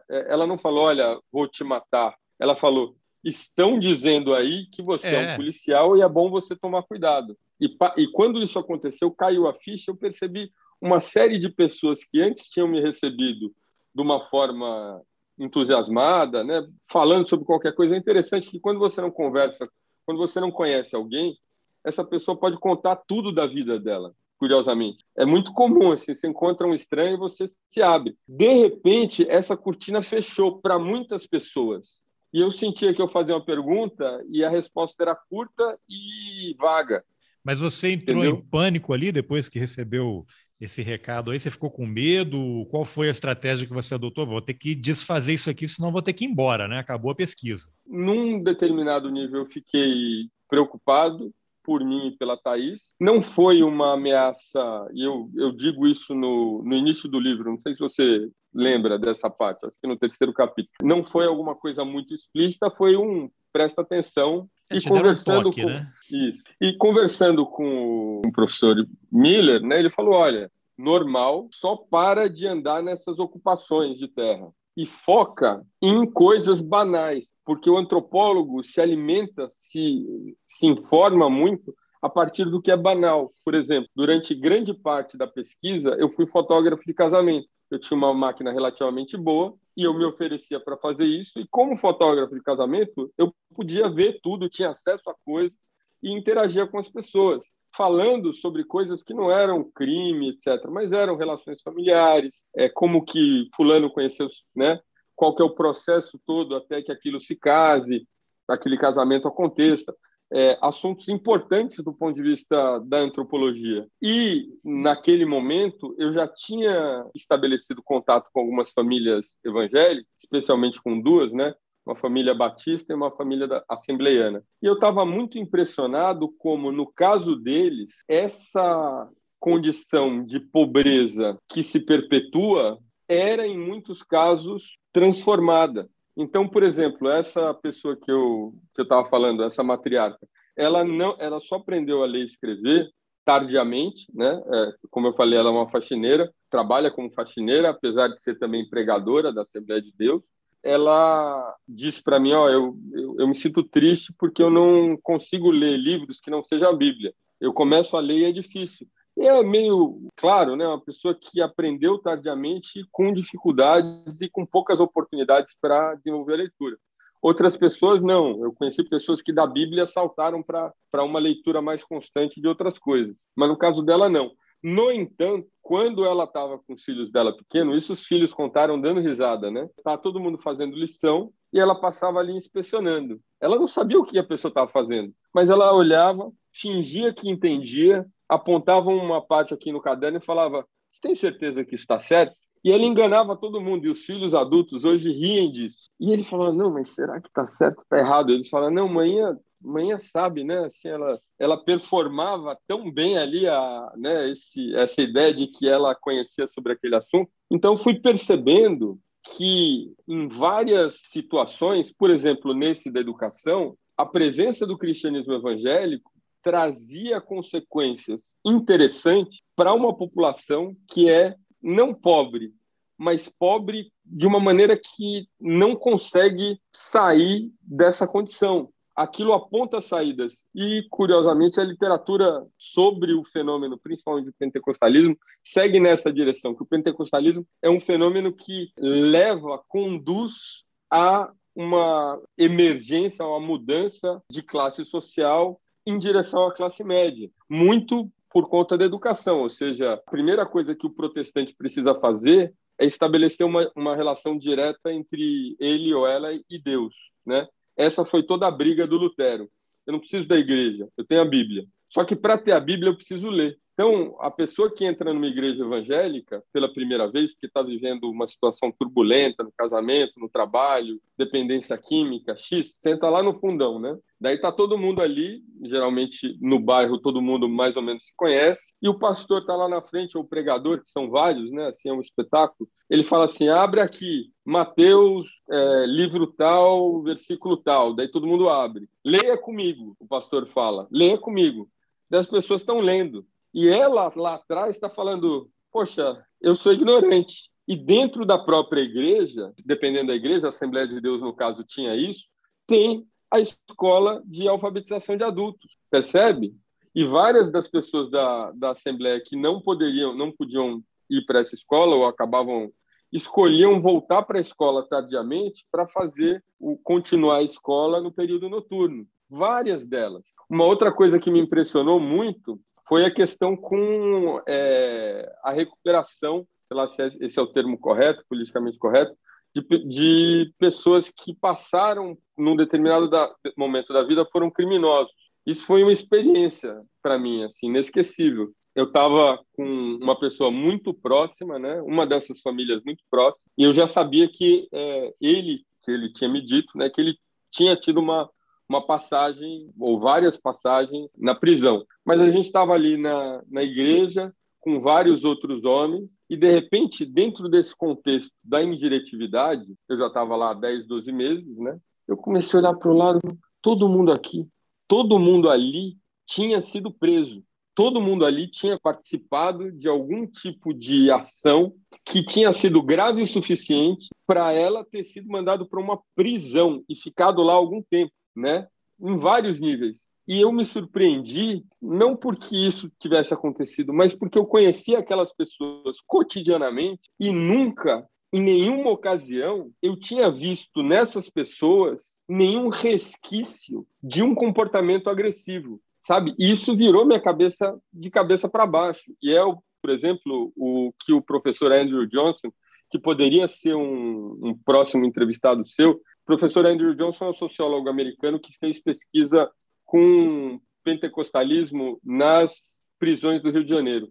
É, 0.09 0.34
ela 0.34 0.47
não 0.47 0.57
falou, 0.57 0.86
olha, 0.86 1.15
vou 1.32 1.47
te 1.47 1.63
matar. 1.63 2.15
Ela 2.39 2.55
falou, 2.55 2.95
estão 3.24 3.78
dizendo 3.78 4.34
aí 4.34 4.65
que 4.72 4.82
você 4.82 5.07
é, 5.07 5.13
é 5.13 5.34
um 5.34 5.36
policial 5.36 5.95
e 5.95 6.01
é 6.01 6.09
bom 6.09 6.32
você 6.32 6.55
tomar 6.55 6.82
cuidado. 6.82 7.38
E, 7.59 7.67
e 7.97 8.07
quando 8.07 8.41
isso 8.41 8.57
aconteceu, 8.57 9.11
caiu 9.11 9.47
a 9.47 9.53
ficha, 9.53 9.91
eu 9.91 9.95
percebi 9.95 10.51
uma 10.82 10.99
série 10.99 11.38
de 11.38 11.49
pessoas 11.49 12.03
que 12.03 12.19
antes 12.19 12.49
tinham 12.49 12.67
me 12.67 12.82
recebido 12.82 13.53
de 13.93 14.01
uma 14.01 14.19
forma 14.22 14.99
entusiasmada, 15.44 16.44
né, 16.44 16.66
falando 16.88 17.28
sobre 17.28 17.46
qualquer 17.46 17.74
coisa. 17.74 17.96
É 17.96 17.98
interessante 17.98 18.50
que 18.50 18.60
quando 18.60 18.80
você 18.80 19.02
não 19.02 19.12
conversa, 19.12 19.68
quando 20.06 20.20
você 20.20 20.39
não 20.39 20.52
conhece 20.52 20.96
alguém, 20.96 21.36
essa 21.84 22.04
pessoa 22.04 22.38
pode 22.38 22.60
contar 22.60 22.96
tudo 22.96 23.34
da 23.34 23.48
vida 23.48 23.80
dela, 23.80 24.14
curiosamente. 24.38 25.04
É 25.18 25.26
muito 25.26 25.52
comum, 25.54 25.92
assim, 25.92 26.14
você 26.14 26.28
encontra 26.28 26.68
um 26.68 26.74
estranho 26.74 27.16
e 27.16 27.20
você 27.20 27.46
se 27.68 27.82
abre. 27.82 28.16
De 28.28 28.50
repente, 28.50 29.26
essa 29.28 29.58
cortina 29.58 30.02
fechou 30.02 30.62
para 30.62 30.78
muitas 30.78 31.26
pessoas. 31.26 32.02
E 32.34 32.39
eu 32.39 32.52
sentia 32.52 32.94
que 32.94 33.02
eu 33.02 33.10
fazia 33.10 33.36
uma 33.36 33.44
pergunta 33.44 34.24
e 34.30 34.44
a 34.44 34.50
resposta 34.50 35.04
era 35.04 35.16
curta 35.16 35.78
e 35.89 36.56
vaga. 36.58 37.04
Mas 37.44 37.60
você 37.60 37.92
entrou 37.92 38.20
Entendeu? 38.24 38.38
em 38.38 38.50
pânico 38.50 38.94
ali 38.94 39.12
depois 39.12 39.50
que 39.50 39.60
recebeu 39.60 40.26
esse 40.62 40.82
recado 40.82 41.32
aí? 41.32 41.39
Você 41.39 41.49
ficou 41.49 41.72
com 41.72 41.86
medo? 41.86 42.66
Qual 42.70 42.86
foi 42.86 43.07
a 43.07 43.12
estratégia 43.12 43.68
que 43.68 43.74
você 43.74 43.95
adotou? 43.95 44.26
Vou 44.26 44.41
ter 44.41 44.53
que 44.53 44.76
desfazer 44.76 45.34
isso 45.34 45.49
aqui, 45.49 45.68
senão 45.68 45.91
vou 45.91 46.01
ter 46.01 46.14
que 46.14 46.24
ir 46.24 46.28
embora, 46.28 46.68
né? 46.68 46.78
Acabou 46.78 47.12
a 47.12 47.16
pesquisa. 47.16 47.70
Num 47.86 48.41
determinado 48.41 49.09
nível, 49.09 49.39
eu 49.39 49.49
fiquei 49.49 50.30
preocupado 50.47 51.34
por 51.64 51.84
mim 51.84 52.07
e 52.07 52.18
pela 52.18 52.38
Thaís. 52.38 52.93
Não 52.99 53.22
foi 53.22 53.64
uma 53.64 53.93
ameaça, 53.93 54.88
e 54.93 55.03
eu, 55.03 55.30
eu 55.36 55.51
digo 55.51 55.88
isso 55.88 56.14
no, 56.14 56.64
no 56.64 56.76
início 56.76 57.09
do 57.09 57.20
livro, 57.20 57.51
não 57.51 57.59
sei 57.59 57.74
se 57.74 57.80
você 57.80 58.30
lembra 58.53 58.99
dessa 58.99 59.30
parte, 59.30 59.66
acho 59.66 59.80
que 59.80 59.88
no 59.88 59.97
terceiro 59.97 60.34
capítulo. 60.34 60.74
Não 60.84 61.03
foi 61.03 61.26
alguma 61.26 61.55
coisa 61.55 61.86
muito 61.86 62.14
explícita, 62.14 62.70
foi 62.70 62.97
um 62.97 63.30
presta 63.53 63.82
atenção 63.82 64.49
é, 64.72 64.78
e 64.78 64.84
conversando 64.84 65.39
um 65.39 65.43
toque, 65.43 65.61
com 65.61 65.67
né? 65.67 65.93
isso, 66.09 66.43
e 66.59 66.78
conversando 66.78 67.45
com 67.45 68.22
o 68.26 68.32
professor 68.32 68.76
Miller, 69.11 69.61
né, 69.61 69.80
ele 69.80 69.89
falou, 69.89 70.15
olha, 70.15 70.51
normal, 70.78 71.47
só 71.51 71.76
para 71.76 72.30
de 72.30 72.47
andar 72.47 72.82
nessas 72.82 73.19
ocupações 73.19 73.97
de 73.97 74.07
terra 74.07 74.49
e 74.76 74.86
foca 74.86 75.61
em 75.82 76.05
coisas 76.05 76.61
banais, 76.61 77.26
porque 77.45 77.69
o 77.69 77.78
antropólogo 77.78 78.63
se 78.63 78.80
alimenta, 78.80 79.47
se, 79.49 80.05
se 80.47 80.67
informa 80.67 81.30
muito 81.30 81.76
a 82.02 82.10
partir 82.10 82.45
do 82.45 82.62
que 82.62 82.72
é 82.72 82.78
banal. 82.78 83.34
Por 83.43 83.54
exemplo, 83.54 83.89
durante 83.95 84.34
grande 84.34 84.74
parte 84.74 85.18
da 85.18 85.28
pesquisa, 85.28 85.91
eu 85.99 86.10
fui 86.10 86.26
fotógrafo 86.26 86.84
de 86.86 86.93
casamento. 86.93 87.47
Eu 87.70 87.80
tinha 87.80 87.97
uma 87.97 88.14
máquina 88.14 88.52
relativamente 88.52 89.16
boa 89.16 89.56
e 89.78 89.84
eu 89.84 89.93
me 89.93 90.04
oferecia 90.04 90.60
para 90.60 90.78
fazer 90.78 91.06
isso. 91.06 91.39
E 91.39 91.47
como 91.49 91.78
fotógrafo 91.78 92.34
de 92.34 92.41
casamento, 92.41 93.12
eu 93.18 93.34
podia 93.56 93.89
ver 93.89 94.20
tudo, 94.22 94.49
tinha 94.49 94.70
acesso 94.70 95.10
a 95.10 95.16
coisas 95.26 95.58
e 96.04 96.12
interagia 96.12 96.68
com 96.68 96.78
as 96.78 96.89
pessoas 96.89 97.43
falando 97.74 98.34
sobre 98.34 98.66
coisas 98.66 99.02
que 99.02 99.14
não 99.14 99.32
eram 99.32 99.64
crime, 99.64 100.32
etc., 100.32 100.68
mas 100.70 100.91
eram 100.91 101.16
relações 101.16 101.62
familiares, 101.62 102.43
é, 102.54 102.68
como 102.68 103.06
que 103.06 103.47
fulano 103.56 103.89
conheceu, 103.89 104.28
né? 104.54 104.78
qual 105.22 105.36
que 105.36 105.41
é 105.43 105.45
o 105.45 105.54
processo 105.54 106.20
todo 106.26 106.56
até 106.56 106.82
que 106.82 106.91
aquilo 106.91 107.22
se 107.22 107.36
case, 107.36 108.08
aquele 108.47 108.76
casamento 108.76 109.28
aconteça. 109.28 109.95
É, 110.34 110.57
assuntos 110.61 111.09
importantes 111.09 111.84
do 111.84 111.93
ponto 111.93 112.15
de 112.15 112.21
vista 112.21 112.79
da 112.79 112.99
antropologia. 112.99 113.86
E, 114.01 114.47
naquele 114.63 115.25
momento, 115.25 115.93
eu 115.97 116.13
já 116.13 116.27
tinha 116.27 117.05
estabelecido 117.13 117.84
contato 117.84 118.29
com 118.32 118.39
algumas 118.39 118.71
famílias 118.71 119.38
evangélicas, 119.43 120.09
especialmente 120.21 120.82
com 120.82 121.01
duas, 121.01 121.34
né? 121.34 121.53
uma 121.86 121.95
família 121.95 122.34
batista 122.34 122.93
e 122.93 122.95
uma 122.95 123.11
família 123.11 123.63
assembleiana. 123.67 124.43
E 124.61 124.65
eu 124.65 124.75
estava 124.75 125.05
muito 125.05 125.38
impressionado 125.38 126.29
como, 126.38 126.71
no 126.71 126.86
caso 126.86 127.36
deles, 127.36 127.89
essa 128.07 129.09
condição 129.39 130.23
de 130.23 130.39
pobreza 130.39 131.38
que 131.49 131.63
se 131.63 131.79
perpetua 131.79 132.77
era, 133.07 133.45
em 133.45 133.57
muitos 133.57 134.03
casos, 134.03 134.77
transformada. 134.93 135.89
Então, 136.16 136.47
por 136.47 136.64
exemplo, 136.64 137.09
essa 137.09 137.53
pessoa 137.53 137.95
que 137.95 138.12
eu 138.12 138.53
que 138.74 138.82
eu 138.82 138.84
estava 138.84 139.05
falando, 139.05 139.43
essa 139.43 139.64
matriarca, 139.64 140.28
ela 140.55 140.84
não, 140.84 141.16
ela 141.20 141.39
só 141.39 141.55
aprendeu 141.55 142.03
a 142.03 142.05
ler 142.05 142.22
e 142.22 142.26
escrever 142.26 142.89
tardiamente, 143.24 144.05
né? 144.14 144.41
É, 144.53 144.74
como 144.89 145.07
eu 145.07 145.14
falei, 145.14 145.39
ela 145.39 145.49
é 145.49 145.53
uma 145.53 145.70
faxineira, 145.70 146.32
trabalha 146.49 146.91
como 146.91 147.14
faxineira, 147.14 147.70
apesar 147.70 148.07
de 148.09 148.20
ser 148.22 148.38
também 148.38 148.68
pregadora 148.70 149.32
da 149.32 149.43
Assembleia 149.43 149.82
de 149.82 149.93
Deus 149.97 150.22
ela 150.64 151.55
disse 151.68 152.03
para 152.03 152.20
mim, 152.20 152.34
ó, 152.34 152.49
eu, 152.49 152.78
eu, 152.93 153.16
eu, 153.20 153.28
me 153.28 153.36
sinto 153.36 153.64
triste 153.64 154.14
porque 154.18 154.41
eu 154.41 154.49
não 154.49 154.97
consigo 155.01 155.49
ler 155.49 155.78
livros 155.78 156.20
que 156.20 156.30
não 156.30 156.43
sejam 156.43 156.70
a 156.70 156.76
Bíblia. 156.76 157.14
Eu 157.39 157.51
começo 157.51 157.97
a 157.97 157.99
ler 157.99 158.20
e 158.20 158.26
é 158.26 158.32
difícil. 158.32 158.88
É 159.24 159.43
meio 159.43 160.01
claro, 160.15 160.55
né, 160.55 160.67
uma 160.67 160.82
pessoa 160.82 161.13
que 161.13 161.41
aprendeu 161.41 161.99
tardiamente 161.99 162.86
com 162.91 163.13
dificuldades 163.13 164.19
e 164.19 164.30
com 164.30 164.45
poucas 164.45 164.80
oportunidades 164.80 165.55
para 165.61 165.93
desenvolver 165.95 166.34
a 166.34 166.38
leitura. 166.38 166.78
Outras 167.22 167.55
pessoas 167.55 168.01
não. 168.01 168.43
Eu 168.43 168.51
conheci 168.51 168.84
pessoas 168.84 169.22
que 169.22 169.32
da 169.32 169.45
Bíblia 169.45 169.86
saltaram 169.86 170.41
para 170.41 171.03
uma 171.03 171.19
leitura 171.19 171.61
mais 171.61 171.84
constante 171.84 172.41
de 172.41 172.47
outras 172.47 172.80
coisas. 172.80 173.15
Mas 173.36 173.47
no 173.47 173.57
caso 173.57 173.84
dela, 173.84 174.09
não. 174.09 174.32
No 174.63 174.91
entanto, 174.91 175.47
quando 175.61 176.05
ela 176.05 176.24
estava 176.24 176.57
com 176.57 176.74
os 176.74 176.84
filhos 176.84 177.11
dela 177.11 177.36
pequeno, 177.36 177.76
isso 177.76 177.93
os 177.93 178.05
filhos 178.05 178.34
contaram 178.34 178.80
dando 178.80 179.01
risada, 179.01 179.49
né? 179.49 179.67
Tá 179.84 179.97
todo 179.97 180.19
mundo 180.19 180.38
fazendo 180.39 180.76
lição 180.76 181.32
e 181.53 181.59
ela 181.59 181.74
passava 181.74 182.19
ali 182.19 182.34
inspecionando. 182.34 183.19
Ela 183.39 183.55
não 183.55 183.67
sabia 183.67 183.99
o 183.99 184.03
que 184.03 184.19
a 184.19 184.24
pessoa 184.24 184.49
estava 184.49 184.69
fazendo, 184.69 185.13
mas 185.34 185.49
ela 185.49 185.74
olhava, 185.74 186.32
fingia 186.51 187.13
que 187.13 187.30
entendia, 187.30 188.05
apontava 188.32 188.89
uma 188.89 189.21
parte 189.21 189.53
aqui 189.53 189.71
no 189.71 189.82
caderno 189.82 190.17
e 190.17 190.25
falava: 190.25 190.65
"Você 190.91 191.01
tem 191.01 191.15
certeza 191.15 191.65
que 191.65 191.75
está 191.75 191.99
certo?" 191.99 192.36
E 192.63 192.71
ele 192.71 192.86
enganava 192.86 193.36
todo 193.36 193.61
mundo, 193.61 193.88
e 193.88 193.89
os 193.89 194.05
filhos 194.05 194.36
adultos 194.36 194.84
hoje 194.84 195.11
riem 195.11 195.51
disso. 195.51 195.89
E 195.99 196.11
ele 196.11 196.23
falava: 196.23 196.53
Não, 196.53 196.71
mas 196.71 196.89
será 196.89 197.19
que 197.19 197.27
está 197.27 197.45
certo? 197.45 197.82
Está 197.82 197.97
errado? 197.97 198.32
Eles 198.32 198.49
falam: 198.49 198.69
Não, 198.71 198.88
manhã 198.88 199.38
manhã 199.63 199.99
sabe, 199.99 200.43
né? 200.43 200.65
Assim, 200.65 200.88
ela, 200.88 201.19
ela 201.39 201.63
performava 201.63 202.57
tão 202.67 202.91
bem 202.91 203.17
ali 203.17 203.47
a, 203.47 203.93
né, 203.95 204.29
esse, 204.29 204.73
essa 204.75 205.01
ideia 205.01 205.34
de 205.34 205.47
que 205.47 205.69
ela 205.69 205.95
conhecia 205.95 206.47
sobre 206.47 206.73
aquele 206.73 206.95
assunto. 206.95 207.29
Então, 207.49 207.77
fui 207.77 207.99
percebendo 207.99 208.99
que 209.36 209.93
em 210.07 210.27
várias 210.27 211.03
situações, 211.11 211.93
por 211.93 212.09
exemplo, 212.09 212.53
nesse 212.53 212.89
da 212.89 212.99
educação, 212.99 213.77
a 213.95 214.05
presença 214.05 214.65
do 214.65 214.77
cristianismo 214.77 215.34
evangélico 215.34 216.11
trazia 216.42 217.22
consequências 217.22 218.38
interessantes 218.46 219.42
para 219.56 219.74
uma 219.74 219.96
população 219.96 220.76
que 220.88 221.10
é 221.10 221.36
não 221.62 221.89
pobre, 221.89 222.54
mas 222.98 223.30
pobre 223.30 223.92
de 224.06 224.26
uma 224.26 224.39
maneira 224.39 224.76
que 224.76 225.28
não 225.39 225.76
consegue 225.76 226.60
sair 226.74 227.52
dessa 227.62 228.08
condição 228.08 228.70
aquilo 228.96 229.34
aponta 229.34 229.82
saídas. 229.82 230.46
E, 230.54 230.86
curiosamente, 230.89 231.60
a 231.60 231.64
literatura 231.64 232.46
sobre 232.58 233.14
o 233.14 233.24
fenômeno, 233.24 233.78
principalmente 233.78 234.26
do 234.26 234.34
pentecostalismo, 234.34 235.18
segue 235.44 235.80
nessa 235.80 236.12
direção, 236.12 236.56
que 236.56 236.64
o 236.64 236.68
pentecostalismo 236.68 237.46
é 237.62 237.70
um 237.70 237.80
fenômeno 237.80 238.34
que 238.34 238.72
leva, 238.78 239.62
conduz 239.68 240.64
a 240.89 241.32
uma 241.54 242.22
emergência, 242.38 243.26
uma 243.26 243.39
mudança 243.39 244.22
de 244.30 244.42
classe 244.42 244.86
social 244.86 245.60
em 245.86 245.97
direção 245.97 246.45
à 246.45 246.53
classe 246.53 246.84
média. 246.84 247.29
Muito 247.49 248.11
por 248.32 248.47
conta 248.47 248.77
da 248.77 248.86
educação, 248.86 249.41
ou 249.41 249.49
seja, 249.49 249.93
a 249.93 249.97
primeira 249.97 250.45
coisa 250.45 250.75
que 250.75 250.88
o 250.88 250.91
protestante 250.91 251.53
precisa 251.53 251.93
fazer 251.99 252.53
é 252.79 252.86
estabelecer 252.86 253.45
uma, 253.45 253.69
uma 253.75 253.95
relação 253.95 254.38
direta 254.38 254.91
entre 254.91 255.55
ele 255.59 255.93
ou 255.93 256.07
ela 256.07 256.34
e 256.34 256.61
Deus, 256.63 257.11
né? 257.25 257.47
Essa 257.75 258.05
foi 258.05 258.23
toda 258.23 258.47
a 258.47 258.51
briga 258.51 258.88
do 258.88 258.97
Lutero. 258.97 259.49
Eu 259.86 259.93
não 259.93 259.99
preciso 259.99 260.27
da 260.27 260.38
igreja, 260.38 260.88
eu 260.97 261.05
tenho 261.05 261.21
a 261.21 261.25
Bíblia. 261.25 261.65
Só 261.89 262.05
que 262.05 262.15
para 262.15 262.38
ter 262.38 262.53
a 262.53 262.59
Bíblia 262.59 262.89
eu 262.89 262.95
preciso 262.95 263.29
ler. 263.29 263.59
Então, 263.73 264.15
a 264.19 264.29
pessoa 264.29 264.71
que 264.71 264.86
entra 264.86 265.13
numa 265.13 265.27
igreja 265.27 265.63
evangélica 265.63 266.43
pela 266.53 266.71
primeira 266.71 267.09
vez, 267.09 267.32
porque 267.32 267.47
está 267.47 267.61
vivendo 267.61 268.09
uma 268.09 268.27
situação 268.27 268.71
turbulenta 268.71 269.43
no 269.43 269.51
casamento, 269.51 270.19
no 270.19 270.29
trabalho, 270.29 271.01
dependência 271.17 271.77
química, 271.77 272.36
X, 272.36 272.79
senta 272.82 273.09
lá 273.09 273.23
no 273.23 273.39
fundão, 273.39 273.79
né? 273.79 273.97
Daí 274.22 274.38
tá 274.38 274.51
todo 274.51 274.78
mundo 274.78 275.01
ali, 275.01 275.43
geralmente 275.63 276.38
no 276.39 276.59
bairro 276.59 276.99
todo 276.99 277.24
mundo 277.24 277.49
mais 277.49 277.76
ou 277.76 277.82
menos 277.82 278.03
se 278.05 278.13
conhece, 278.15 278.72
e 278.80 278.88
o 278.88 278.99
pastor 278.99 279.43
tá 279.47 279.55
lá 279.55 279.67
na 279.67 279.82
frente, 279.82 280.15
ou 280.15 280.24
o 280.24 280.28
pregador, 280.28 280.80
que 280.80 280.91
são 280.91 281.09
vários, 281.09 281.49
né? 281.51 281.69
Assim 281.69 281.89
é 281.89 281.93
um 281.93 281.99
espetáculo. 281.99 282.69
Ele 282.88 283.01
fala 283.01 283.26
assim: 283.26 283.49
abre 283.49 283.82
aqui, 283.82 284.32
Mateus, 284.45 285.28
é, 285.49 285.86
livro 285.88 286.28
tal, 286.28 287.01
versículo 287.01 287.57
tal. 287.57 287.95
Daí 287.95 288.07
todo 288.07 288.28
mundo 288.28 288.47
abre. 288.47 288.88
Leia 289.03 289.36
comigo, 289.36 289.95
o 289.99 290.05
pastor 290.05 290.45
fala. 290.45 290.88
Leia 290.91 291.17
comigo. 291.17 291.67
Daí 292.07 292.22
as 292.22 292.30
pessoas 292.30 292.61
estão 292.61 292.80
lendo. 292.80 293.26
E 293.51 293.67
ela 293.69 294.11
lá 294.15 294.36
atrás 294.36 294.76
está 294.76 294.88
falando: 294.88 295.49
Poxa, 295.72 296.24
eu 296.39 296.53
sou 296.53 296.72
ignorante. 296.72 297.49
E 297.67 297.76
dentro 297.76 298.24
da 298.24 298.38
própria 298.38 298.82
igreja, 298.82 299.51
dependendo 299.65 300.09
da 300.09 300.15
igreja, 300.15 300.45
a 300.45 300.49
Assembleia 300.49 300.88
de 300.88 301.01
Deus, 301.01 301.22
no 301.22 301.34
caso, 301.34 301.63
tinha 301.63 301.95
isso, 301.95 302.28
tem 302.67 303.07
a 303.32 303.39
escola 303.39 304.21
de 304.25 304.47
alfabetização 304.47 305.15
de 305.15 305.23
adultos, 305.23 305.71
percebe? 305.89 306.53
E 306.93 307.05
várias 307.05 307.49
das 307.49 307.67
pessoas 307.67 308.11
da, 308.11 308.51
da 308.51 308.71
Assembleia 308.71 309.21
que 309.23 309.36
não 309.36 309.61
poderiam, 309.61 310.13
não 310.13 310.32
podiam 310.32 310.84
ir 311.09 311.25
para 311.25 311.39
essa 311.39 311.55
escola 311.55 311.95
ou 311.95 312.05
acabavam 312.05 312.71
escolhiam 313.11 313.82
voltar 313.82 314.23
para 314.23 314.38
a 314.38 314.41
escola 314.41 314.88
tardiamente 314.88 315.65
para 315.69 315.86
fazer 315.86 316.43
o 316.59 316.77
continuar 316.77 317.38
a 317.38 317.43
escola 317.43 317.99
no 317.99 318.11
período 318.11 318.49
noturno. 318.49 319.05
Várias 319.29 319.86
delas. 319.86 320.23
Uma 320.49 320.65
outra 320.65 320.91
coisa 320.91 321.19
que 321.19 321.32
me 321.32 321.39
impressionou 321.39 321.99
muito 321.99 322.59
foi 322.88 323.05
a 323.05 323.11
questão 323.11 323.55
com 323.55 324.41
é, 324.47 325.29
a 325.43 325.51
recuperação, 325.51 326.45
sei 326.67 326.77
lá 326.77 326.88
se 326.88 327.01
esse 327.21 327.39
é 327.39 327.41
o 327.41 327.47
termo 327.47 327.77
correto, 327.77 328.23
politicamente 328.29 328.77
correto, 328.77 329.15
de, 329.56 329.88
de 329.88 330.54
pessoas 330.58 331.10
que 331.10 331.34
passaram 331.34 332.18
num 332.38 332.56
determinado 332.56 333.10
da, 333.10 333.34
momento 333.58 333.93
da 333.93 334.04
vida 334.04 334.26
foram 334.32 334.49
criminosos. 334.49 335.12
Isso 335.45 335.66
foi 335.66 335.84
uma 335.84 335.91
experiência 335.91 336.82
para 337.02 337.18
mim 337.18 337.43
assim 337.43 337.68
inesquecível. 337.68 338.52
Eu 338.74 338.86
estava 338.86 339.43
com 339.54 339.66
uma 340.02 340.18
pessoa 340.20 340.49
muito 340.52 340.93
próxima, 340.93 341.60
né? 341.60 341.82
Uma 341.82 342.06
dessas 342.06 342.39
famílias 342.41 342.82
muito 342.86 343.04
próxima, 343.10 343.52
e 343.58 343.64
eu 343.64 343.74
já 343.74 343.88
sabia 343.88 344.30
que 344.30 344.68
é, 344.72 345.14
ele, 345.20 345.66
que 345.84 345.91
ele 345.91 346.14
tinha 346.14 346.30
me 346.30 346.45
dito, 346.45 346.78
né? 346.78 346.89
Que 346.89 347.02
ele 347.02 347.18
tinha 347.52 347.76
tido 347.76 347.99
uma 347.99 348.30
uma 348.72 348.88
passagem 348.88 349.70
ou 349.78 349.99
várias 349.99 350.39
passagens 350.39 351.12
na 351.18 351.36
prisão. 351.36 351.86
Mas 352.06 352.22
a 352.22 352.30
gente 352.30 352.45
estava 352.45 352.72
ali 352.72 352.95
na, 352.95 353.43
na 353.49 353.62
igreja 353.62 354.34
com 354.62 354.80
vários 354.80 355.24
outros 355.24 355.64
homens, 355.66 356.09
e 356.30 356.38
de 356.38 356.49
repente, 356.49 357.03
dentro 357.03 357.49
desse 357.49 357.76
contexto 357.76 358.32
da 358.43 358.64
indiretividade, 358.64 359.66
eu 359.89 359.97
já 359.97 360.07
estava 360.07 360.36
lá 360.36 360.51
há 360.51 360.53
10, 360.53 360.88
12 360.88 361.12
meses, 361.12 361.57
né? 361.57 361.78
Eu 362.07 362.16
comecei 362.16 362.59
a 362.59 362.62
olhar 362.62 362.76
para 362.76 362.91
o 362.91 362.95
lado, 362.95 363.20
todo 363.62 363.89
mundo 363.89 364.12
aqui, 364.12 364.47
todo 364.88 365.20
mundo 365.20 365.49
ali 365.49 365.97
tinha 366.26 366.62
sido 366.62 366.93
preso. 366.93 367.43
Todo 367.74 368.01
mundo 368.01 368.26
ali 368.26 368.47
tinha 368.47 368.78
participado 368.78 369.72
de 369.72 369.88
algum 369.88 370.28
tipo 370.28 370.74
de 370.74 371.09
ação 371.09 371.74
que 372.05 372.24
tinha 372.24 372.51
sido 372.51 372.82
grave 372.84 373.22
o 373.22 373.28
suficiente 373.28 374.09
para 374.28 374.51
ela 374.51 374.86
ter 374.86 375.05
sido 375.05 375.30
mandado 375.30 375.66
para 375.66 375.80
uma 375.80 375.99
prisão 376.14 376.84
e 376.88 376.95
ficado 376.95 377.41
lá 377.41 377.53
algum 377.53 377.82
tempo, 377.82 378.12
né? 378.36 378.68
Em 379.02 379.18
vários 379.18 379.60
níveis. 379.60 380.12
E 380.28 380.39
eu 380.39 380.52
me 380.52 380.64
surpreendi, 380.64 381.64
não 381.82 382.16
porque 382.16 382.56
isso 382.56 382.91
tivesse 382.99 383.34
acontecido, 383.34 383.91
mas 383.91 384.14
porque 384.14 384.38
eu 384.38 384.45
conhecia 384.45 384.99
aquelas 384.99 385.34
pessoas 385.34 385.97
cotidianamente 386.06 387.10
e 387.20 387.32
nunca, 387.32 388.08
em 388.32 388.39
nenhuma 388.41 388.91
ocasião, 388.91 389.72
eu 389.82 389.99
tinha 389.99 390.32
visto 390.32 390.84
nessas 390.84 391.30
pessoas 391.30 392.18
nenhum 392.30 392.70
resquício 392.70 393.86
de 394.02 394.24
um 394.24 394.34
comportamento 394.34 395.10
agressivo, 395.10 395.82
sabe? 395.99 396.34
E 396.39 396.52
isso 396.52 396.78
virou 396.78 397.06
minha 397.06 397.20
cabeça 397.20 397.78
de 397.91 398.10
cabeça 398.10 398.47
para 398.47 398.66
baixo. 398.66 399.14
E 399.22 399.36
é, 399.36 399.43
por 399.82 399.89
exemplo, 399.89 400.54
o 400.56 400.93
que 400.99 401.12
o 401.12 401.22
professor 401.22 401.72
Andrew 401.74 402.08
Johnson, 402.08 402.54
que 402.89 402.99
poderia 402.99 403.47
ser 403.47 403.76
um, 403.76 404.39
um 404.41 404.58
próximo 404.64 405.06
entrevistado 405.06 405.68
seu, 405.68 405.99
professor 406.38 406.65
Andrew 406.65 406.95
Johnson 406.95 407.25
é 407.25 407.29
um 407.32 407.34
sociólogo 407.34 407.89
americano 407.89 408.39
que 408.39 408.57
fez 408.57 408.82
pesquisa 408.82 409.51
com 409.84 410.61
pentecostalismo 410.82 411.99
nas 412.01 412.82
prisões 412.97 413.43
do 413.43 413.51
Rio 413.51 413.65
de 413.65 413.69
Janeiro. 413.69 414.09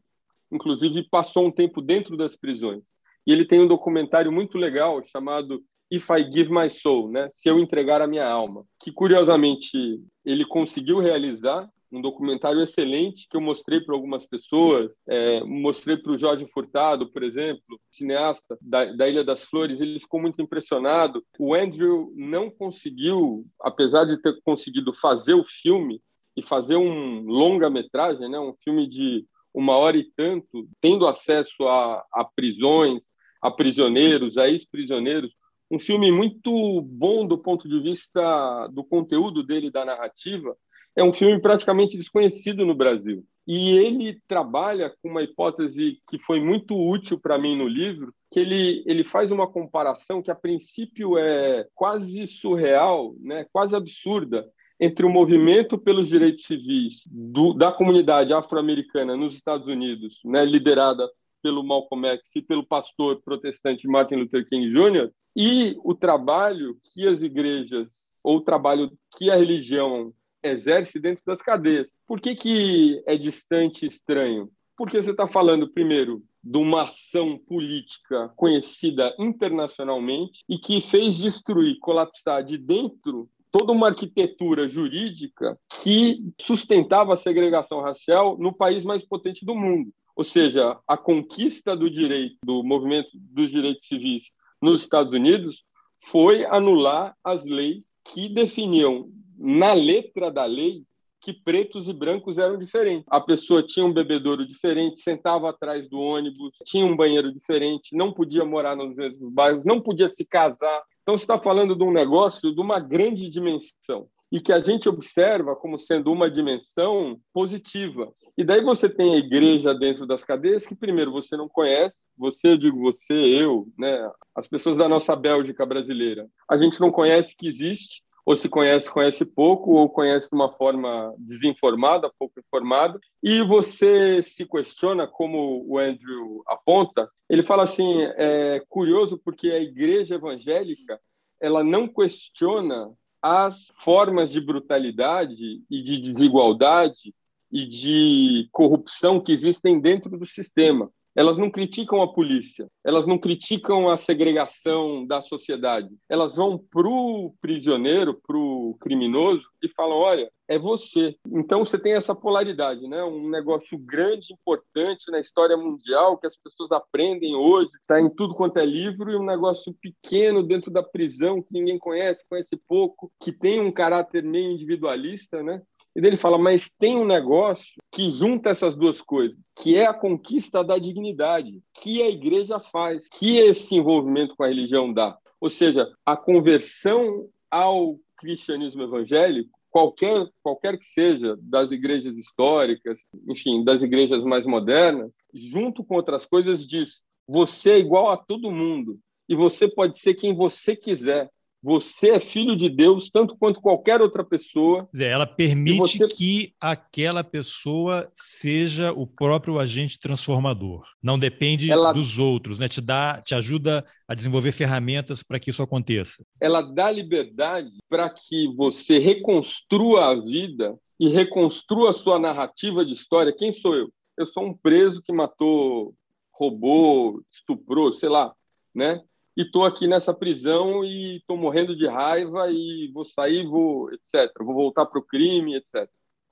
Inclusive, 0.52 1.08
passou 1.08 1.46
um 1.46 1.50
tempo 1.50 1.80
dentro 1.80 2.18
das 2.18 2.36
prisões. 2.36 2.82
E 3.26 3.32
ele 3.32 3.46
tem 3.46 3.60
um 3.60 3.66
documentário 3.66 4.30
muito 4.30 4.58
legal 4.58 5.02
chamado 5.02 5.64
If 5.90 6.10
I 6.10 6.30
Give 6.30 6.52
My 6.52 6.68
Soul, 6.68 7.10
né? 7.10 7.30
Se 7.32 7.48
eu 7.48 7.58
entregar 7.58 8.02
a 8.02 8.06
minha 8.06 8.28
alma, 8.28 8.66
que 8.78 8.92
curiosamente 8.92 9.98
ele 10.22 10.44
conseguiu 10.44 10.98
realizar 10.98 11.66
um 11.92 12.00
documentário 12.00 12.60
excelente 12.60 13.26
que 13.28 13.36
eu 13.36 13.40
mostrei 13.40 13.80
para 13.80 13.94
algumas 13.94 14.24
pessoas, 14.24 14.94
é, 15.08 15.42
mostrei 15.42 15.96
para 15.96 16.12
o 16.12 16.18
Jorge 16.18 16.46
Furtado, 16.46 17.10
por 17.10 17.22
exemplo, 17.22 17.80
cineasta 17.90 18.56
da, 18.60 18.84
da, 18.84 19.08
Ilha 19.08 19.24
das 19.24 19.44
Flores, 19.44 19.80
ele 19.80 19.98
ficou 19.98 20.20
muito 20.20 20.40
impressionado. 20.40 21.24
O 21.38 21.54
Andrew 21.54 22.12
não 22.14 22.50
conseguiu, 22.50 23.46
apesar 23.60 24.04
de 24.04 24.20
ter 24.20 24.40
conseguido 24.44 24.92
fazer 24.92 25.34
o 25.34 25.44
filme 25.44 26.00
e 26.36 26.42
fazer 26.42 26.76
um 26.76 27.22
longa-metragem, 27.22 28.30
né, 28.30 28.38
um 28.38 28.54
filme 28.62 28.88
de 28.88 29.26
uma 29.52 29.76
hora 29.76 29.96
e 29.96 30.04
tanto, 30.04 30.68
tendo 30.80 31.06
acesso 31.06 31.66
a, 31.66 32.04
a 32.12 32.24
prisões, 32.24 33.02
a 33.42 33.50
prisioneiros, 33.50 34.36
a 34.36 34.48
ex-prisioneiros, 34.48 35.32
um 35.70 35.78
filme 35.78 36.10
muito 36.10 36.82
bom 36.82 37.26
do 37.26 37.38
ponto 37.38 37.68
de 37.68 37.80
vista 37.80 38.66
do 38.68 38.84
conteúdo 38.84 39.42
dele, 39.42 39.70
da 39.70 39.84
narrativa, 39.84 40.56
é 41.00 41.04
um 41.04 41.12
filme 41.12 41.40
praticamente 41.40 41.96
desconhecido 41.96 42.66
no 42.66 42.74
Brasil. 42.74 43.24
E 43.46 43.76
ele 43.78 44.20
trabalha 44.28 44.94
com 45.02 45.08
uma 45.08 45.22
hipótese 45.22 45.98
que 46.08 46.18
foi 46.18 46.40
muito 46.40 46.74
útil 46.74 47.18
para 47.18 47.38
mim 47.38 47.56
no 47.56 47.66
livro, 47.66 48.14
que 48.30 48.38
ele, 48.38 48.84
ele 48.86 49.02
faz 49.02 49.32
uma 49.32 49.50
comparação 49.50 50.22
que 50.22 50.30
a 50.30 50.34
princípio 50.34 51.18
é 51.18 51.66
quase 51.74 52.26
surreal, 52.26 53.14
né, 53.18 53.46
quase 53.52 53.74
absurda, 53.74 54.46
entre 54.78 55.04
o 55.04 55.10
movimento 55.10 55.76
pelos 55.76 56.08
direitos 56.08 56.44
civis 56.46 57.02
do, 57.10 57.52
da 57.52 57.72
comunidade 57.72 58.32
afro-americana 58.32 59.16
nos 59.16 59.34
Estados 59.34 59.66
Unidos, 59.66 60.20
né, 60.24 60.44
liderada 60.44 61.10
pelo 61.42 61.64
Malcolm 61.64 62.06
X 62.08 62.36
e 62.36 62.42
pelo 62.42 62.64
pastor 62.64 63.20
protestante 63.22 63.88
Martin 63.88 64.16
Luther 64.16 64.46
King 64.46 64.68
Jr., 64.68 65.10
e 65.36 65.76
o 65.84 65.94
trabalho 65.94 66.76
que 66.92 67.06
as 67.06 67.22
igrejas, 67.22 68.08
ou 68.22 68.36
o 68.36 68.40
trabalho 68.40 68.90
que 69.16 69.30
a 69.30 69.36
religião 69.36 70.12
exerce 70.42 70.98
dentro 70.98 71.22
das 71.26 71.42
cadeias. 71.42 71.94
Por 72.06 72.20
que, 72.20 72.34
que 72.34 73.02
é 73.06 73.16
distante 73.16 73.84
e 73.84 73.88
estranho? 73.88 74.50
Porque 74.76 75.00
você 75.00 75.10
está 75.10 75.26
falando, 75.26 75.70
primeiro, 75.70 76.22
de 76.42 76.58
uma 76.58 76.82
ação 76.82 77.38
política 77.38 78.30
conhecida 78.34 79.14
internacionalmente 79.18 80.42
e 80.48 80.58
que 80.58 80.80
fez 80.80 81.16
destruir, 81.16 81.78
colapsar 81.80 82.42
de 82.42 82.56
dentro 82.56 83.28
toda 83.50 83.72
uma 83.72 83.88
arquitetura 83.88 84.68
jurídica 84.68 85.58
que 85.82 86.22
sustentava 86.40 87.14
a 87.14 87.16
segregação 87.16 87.80
racial 87.80 88.38
no 88.38 88.52
país 88.52 88.84
mais 88.84 89.04
potente 89.04 89.44
do 89.44 89.54
mundo. 89.54 89.92
Ou 90.14 90.24
seja, 90.24 90.78
a 90.86 90.96
conquista 90.96 91.76
do 91.76 91.90
direito, 91.90 92.36
do 92.44 92.62
movimento 92.62 93.10
dos 93.14 93.50
direitos 93.50 93.88
civis 93.88 94.24
nos 94.62 94.82
Estados 94.82 95.12
Unidos 95.12 95.64
foi 95.96 96.44
anular 96.46 97.14
as 97.24 97.44
leis 97.44 97.84
que 98.04 98.28
definiam 98.28 99.10
na 99.40 99.72
letra 99.72 100.30
da 100.30 100.44
lei 100.44 100.84
que 101.20 101.32
pretos 101.32 101.88
e 101.88 101.92
brancos 101.92 102.38
eram 102.38 102.56
diferentes. 102.56 103.06
A 103.10 103.20
pessoa 103.20 103.62
tinha 103.62 103.84
um 103.84 103.92
bebedouro 103.92 104.46
diferente, 104.46 105.00
sentava 105.00 105.50
atrás 105.50 105.88
do 105.88 105.98
ônibus, 105.98 106.50
tinha 106.64 106.84
um 106.84 106.96
banheiro 106.96 107.32
diferente, 107.32 107.94
não 107.94 108.12
podia 108.12 108.44
morar 108.44 108.76
nos 108.76 108.94
mesmos 108.94 109.32
bairros, 109.32 109.64
não 109.64 109.80
podia 109.80 110.08
se 110.08 110.24
casar. 110.24 110.82
Então, 111.02 111.16
você 111.16 111.24
está 111.24 111.38
falando 111.38 111.76
de 111.76 111.82
um 111.82 111.92
negócio 111.92 112.54
de 112.54 112.60
uma 112.60 112.78
grande 112.78 113.28
dimensão 113.28 114.08
e 114.32 114.40
que 114.40 114.52
a 114.52 114.60
gente 114.60 114.88
observa 114.88 115.56
como 115.56 115.78
sendo 115.78 116.12
uma 116.12 116.30
dimensão 116.30 117.20
positiva. 117.32 118.12
E 118.38 118.44
daí 118.44 118.62
você 118.62 118.88
tem 118.88 119.14
a 119.14 119.18
igreja 119.18 119.74
dentro 119.74 120.06
das 120.06 120.22
cadeias 120.22 120.64
que, 120.64 120.74
primeiro, 120.74 121.10
você 121.10 121.36
não 121.36 121.48
conhece, 121.48 121.98
você, 122.16 122.48
eu 122.48 122.56
digo 122.56 122.80
você, 122.80 123.12
eu, 123.12 123.66
né, 123.76 124.08
as 124.34 124.48
pessoas 124.48 124.78
da 124.78 124.88
nossa 124.88 125.16
Bélgica 125.16 125.66
brasileira, 125.66 126.28
a 126.48 126.56
gente 126.56 126.80
não 126.80 126.92
conhece 126.92 127.34
que 127.36 127.48
existe, 127.48 128.02
ou 128.24 128.36
se 128.36 128.48
conhece, 128.48 128.90
conhece 128.90 129.24
pouco, 129.24 129.72
ou 129.72 129.88
conhece 129.88 130.28
de 130.28 130.34
uma 130.34 130.52
forma 130.52 131.14
desinformada, 131.18 132.12
pouco 132.18 132.38
informada, 132.38 132.98
e 133.22 133.42
você 133.42 134.22
se 134.22 134.46
questiona, 134.46 135.06
como 135.06 135.64
o 135.66 135.78
Andrew 135.78 136.42
aponta, 136.46 137.08
ele 137.28 137.42
fala 137.42 137.64
assim, 137.64 138.02
é 138.16 138.62
curioso 138.68 139.20
porque 139.24 139.50
a 139.50 139.60
igreja 139.60 140.16
evangélica, 140.16 141.00
ela 141.40 141.64
não 141.64 141.88
questiona 141.88 142.92
as 143.22 143.66
formas 143.76 144.30
de 144.30 144.40
brutalidade 144.40 145.62
e 145.70 145.82
de 145.82 146.00
desigualdade 146.00 147.14
e 147.52 147.66
de 147.66 148.48
corrupção 148.52 149.20
que 149.20 149.32
existem 149.32 149.80
dentro 149.80 150.16
do 150.16 150.24
sistema 150.24 150.90
elas 151.14 151.38
não 151.38 151.50
criticam 151.50 152.02
a 152.02 152.12
polícia, 152.12 152.68
elas 152.84 153.06
não 153.06 153.18
criticam 153.18 153.88
a 153.88 153.96
segregação 153.96 155.06
da 155.06 155.20
sociedade. 155.20 155.88
Elas 156.08 156.36
vão 156.36 156.58
para 156.58 156.88
o 156.88 157.34
prisioneiro, 157.40 158.20
para 158.26 158.36
o 158.36 158.76
criminoso 158.80 159.42
e 159.62 159.68
falam: 159.68 159.96
olha, 159.96 160.30
é 160.48 160.58
você. 160.58 161.16
Então 161.28 161.64
você 161.64 161.78
tem 161.78 161.92
essa 161.92 162.14
polaridade, 162.14 162.86
né? 162.88 163.02
Um 163.04 163.28
negócio 163.28 163.78
grande, 163.78 164.32
importante 164.32 165.10
na 165.10 165.20
história 165.20 165.56
mundial 165.56 166.18
que 166.18 166.26
as 166.26 166.36
pessoas 166.36 166.72
aprendem 166.72 167.34
hoje, 167.34 167.70
está 167.80 168.00
em 168.00 168.08
tudo 168.08 168.34
quanto 168.34 168.58
é 168.58 168.66
livro, 168.66 169.10
e 169.10 169.16
um 169.16 169.24
negócio 169.24 169.74
pequeno 169.80 170.42
dentro 170.42 170.70
da 170.70 170.82
prisão 170.82 171.42
que 171.42 171.52
ninguém 171.52 171.78
conhece, 171.78 172.24
conhece 172.28 172.56
pouco, 172.68 173.12
que 173.20 173.32
tem 173.32 173.60
um 173.60 173.72
caráter 173.72 174.24
meio 174.24 174.50
individualista, 174.50 175.42
né? 175.42 175.62
E 175.94 176.06
ele 176.06 176.16
fala, 176.16 176.38
mas 176.38 176.70
tem 176.70 176.96
um 176.96 177.04
negócio 177.04 177.80
que 177.90 178.10
junta 178.10 178.50
essas 178.50 178.76
duas 178.76 179.00
coisas, 179.00 179.36
que 179.56 179.76
é 179.76 179.86
a 179.86 179.94
conquista 179.94 180.62
da 180.62 180.78
dignidade, 180.78 181.60
que 181.74 182.00
a 182.02 182.08
igreja 182.08 182.60
faz, 182.60 183.08
que 183.08 183.38
esse 183.38 183.74
envolvimento 183.74 184.36
com 184.36 184.44
a 184.44 184.48
religião 184.48 184.92
dá. 184.92 185.18
Ou 185.40 185.50
seja, 185.50 185.90
a 186.06 186.16
conversão 186.16 187.28
ao 187.50 187.98
cristianismo 188.16 188.82
evangélico, 188.82 189.50
qualquer, 189.70 190.28
qualquer 190.42 190.78
que 190.78 190.86
seja, 190.86 191.36
das 191.40 191.70
igrejas 191.70 192.16
históricas, 192.16 193.00
enfim, 193.28 193.64
das 193.64 193.82
igrejas 193.82 194.22
mais 194.22 194.44
modernas, 194.44 195.10
junto 195.32 195.82
com 195.82 195.96
outras 195.96 196.26
coisas, 196.26 196.66
diz: 196.66 197.02
você 197.26 197.72
é 197.72 197.78
igual 197.78 198.10
a 198.10 198.16
todo 198.16 198.50
mundo 198.50 198.98
e 199.28 199.34
você 199.34 199.68
pode 199.68 199.98
ser 199.98 200.14
quem 200.14 200.34
você 200.34 200.74
quiser. 200.74 201.30
Você 201.62 202.10
é 202.10 202.20
filho 202.20 202.56
de 202.56 202.70
Deus 202.70 203.10
tanto 203.10 203.36
quanto 203.36 203.60
qualquer 203.60 204.00
outra 204.00 204.24
pessoa. 204.24 204.88
Ela 204.98 205.26
permite 205.26 205.98
você... 205.98 206.08
que 206.08 206.54
aquela 206.58 207.22
pessoa 207.22 208.08
seja 208.14 208.92
o 208.92 209.06
próprio 209.06 209.58
agente 209.58 209.98
transformador. 209.98 210.84
Não 211.02 211.18
depende 211.18 211.70
ela... 211.70 211.92
dos 211.92 212.18
outros, 212.18 212.58
né? 212.58 212.68
Te 212.68 212.80
dá, 212.80 213.20
te 213.20 213.34
ajuda 213.34 213.84
a 214.08 214.14
desenvolver 214.14 214.52
ferramentas 214.52 215.22
para 215.22 215.38
que 215.38 215.50
isso 215.50 215.62
aconteça. 215.62 216.24
Ela 216.40 216.62
dá 216.62 216.90
liberdade 216.90 217.70
para 217.88 218.08
que 218.08 218.48
você 218.56 218.98
reconstrua 218.98 220.06
a 220.06 220.14
vida 220.14 220.76
e 220.98 221.08
reconstrua 221.08 221.90
a 221.90 221.94
sua 221.94 222.18
narrativa 222.18 222.84
de 222.84 222.92
história. 222.92 223.34
Quem 223.36 223.52
sou 223.52 223.74
eu? 223.74 223.92
Eu 224.16 224.26
sou 224.26 224.44
um 224.44 224.54
preso 224.54 225.02
que 225.02 225.12
matou, 225.12 225.94
roubou, 226.32 227.22
estuprou, 227.32 227.92
sei 227.92 228.08
lá, 228.08 228.34
né? 228.74 229.00
E 229.36 229.42
estou 229.42 229.64
aqui 229.64 229.86
nessa 229.86 230.12
prisão 230.12 230.84
e 230.84 231.18
estou 231.18 231.36
morrendo 231.36 231.76
de 231.76 231.86
raiva 231.86 232.50
e 232.50 232.90
vou 232.92 233.04
sair, 233.04 233.46
vou, 233.46 233.92
etc. 233.92 234.32
Vou 234.40 234.54
voltar 234.54 234.86
para 234.86 234.98
o 234.98 235.04
crime, 235.04 235.56
etc. 235.56 235.88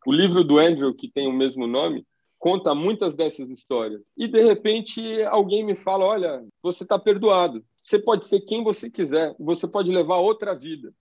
O 0.07 0.13
livro 0.13 0.43
do 0.45 0.59
Andrew, 0.59 0.95
que 0.95 1.11
tem 1.11 1.29
o 1.29 1.33
mesmo 1.33 1.67
nome, 1.67 2.07
conta 2.39 2.75
muitas 2.75 3.15
dessas 3.15 3.51
histórias. 3.51 4.01
E, 4.17 4.29
de 4.29 4.43
repente, 4.43 5.23
alguém 5.25 5.65
me 5.65 5.75
fala, 5.75 6.07
olha, 6.07 6.45
você 6.63 6.85
está 6.85 6.99
perdoado. 6.99 7.65
Você 7.83 7.99
pode 7.99 8.27
ser 8.27 8.41
quem 8.41 8.63
você 8.63 8.89
quiser. 8.89 9.35
Você 9.39 9.67
pode 9.67 9.91
levar 9.91 10.19
outra 10.19 10.55
vida. 10.55 10.93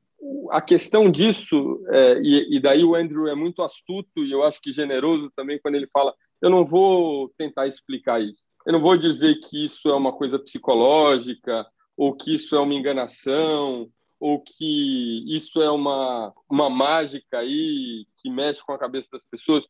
A 0.50 0.62
questão 0.62 1.12
disso, 1.12 1.84
é, 1.90 2.20
e, 2.24 2.56
e 2.56 2.60
daí 2.60 2.84
o 2.84 2.96
Andrew 2.96 3.28
é 3.28 3.36
muito 3.36 3.62
astuto 3.62 4.26
e 4.26 4.32
eu 4.32 4.44
acho 4.44 4.60
que 4.62 4.74
generoso 4.74 5.32
também 5.36 5.60
quando 5.60 5.76
ele 5.76 5.88
fala, 5.88 6.14
eu 6.42 6.50
não 6.50 6.66
vou 6.66 7.30
tentar 7.38 7.68
explicar 7.68 8.20
isso. 8.20 8.42
Eu 8.66 8.74
não 8.74 8.82
vou 8.82 8.98
dizer 8.98 9.36
que 9.36 9.66
isso 9.66 9.88
é 9.90 9.96
uma 9.96 10.12
coisa 10.12 10.40
psicológica, 10.40 11.66
ou 11.98 12.16
que 12.16 12.36
isso 12.36 12.56
é 12.56 12.60
uma 12.60 12.76
enganação, 12.76 13.90
ou 14.20 14.42
que 14.42 15.24
isso 15.28 15.62
é 15.62 15.70
uma, 15.70 16.34
uma 16.50 16.70
mágica 16.70 17.40
aí 17.40 18.06
que 18.18 18.30
mexe 18.30 18.64
com 18.64 18.72
a 18.72 18.78
cabeça 18.78 19.10
das 19.12 19.26
pessoas. 19.26 19.66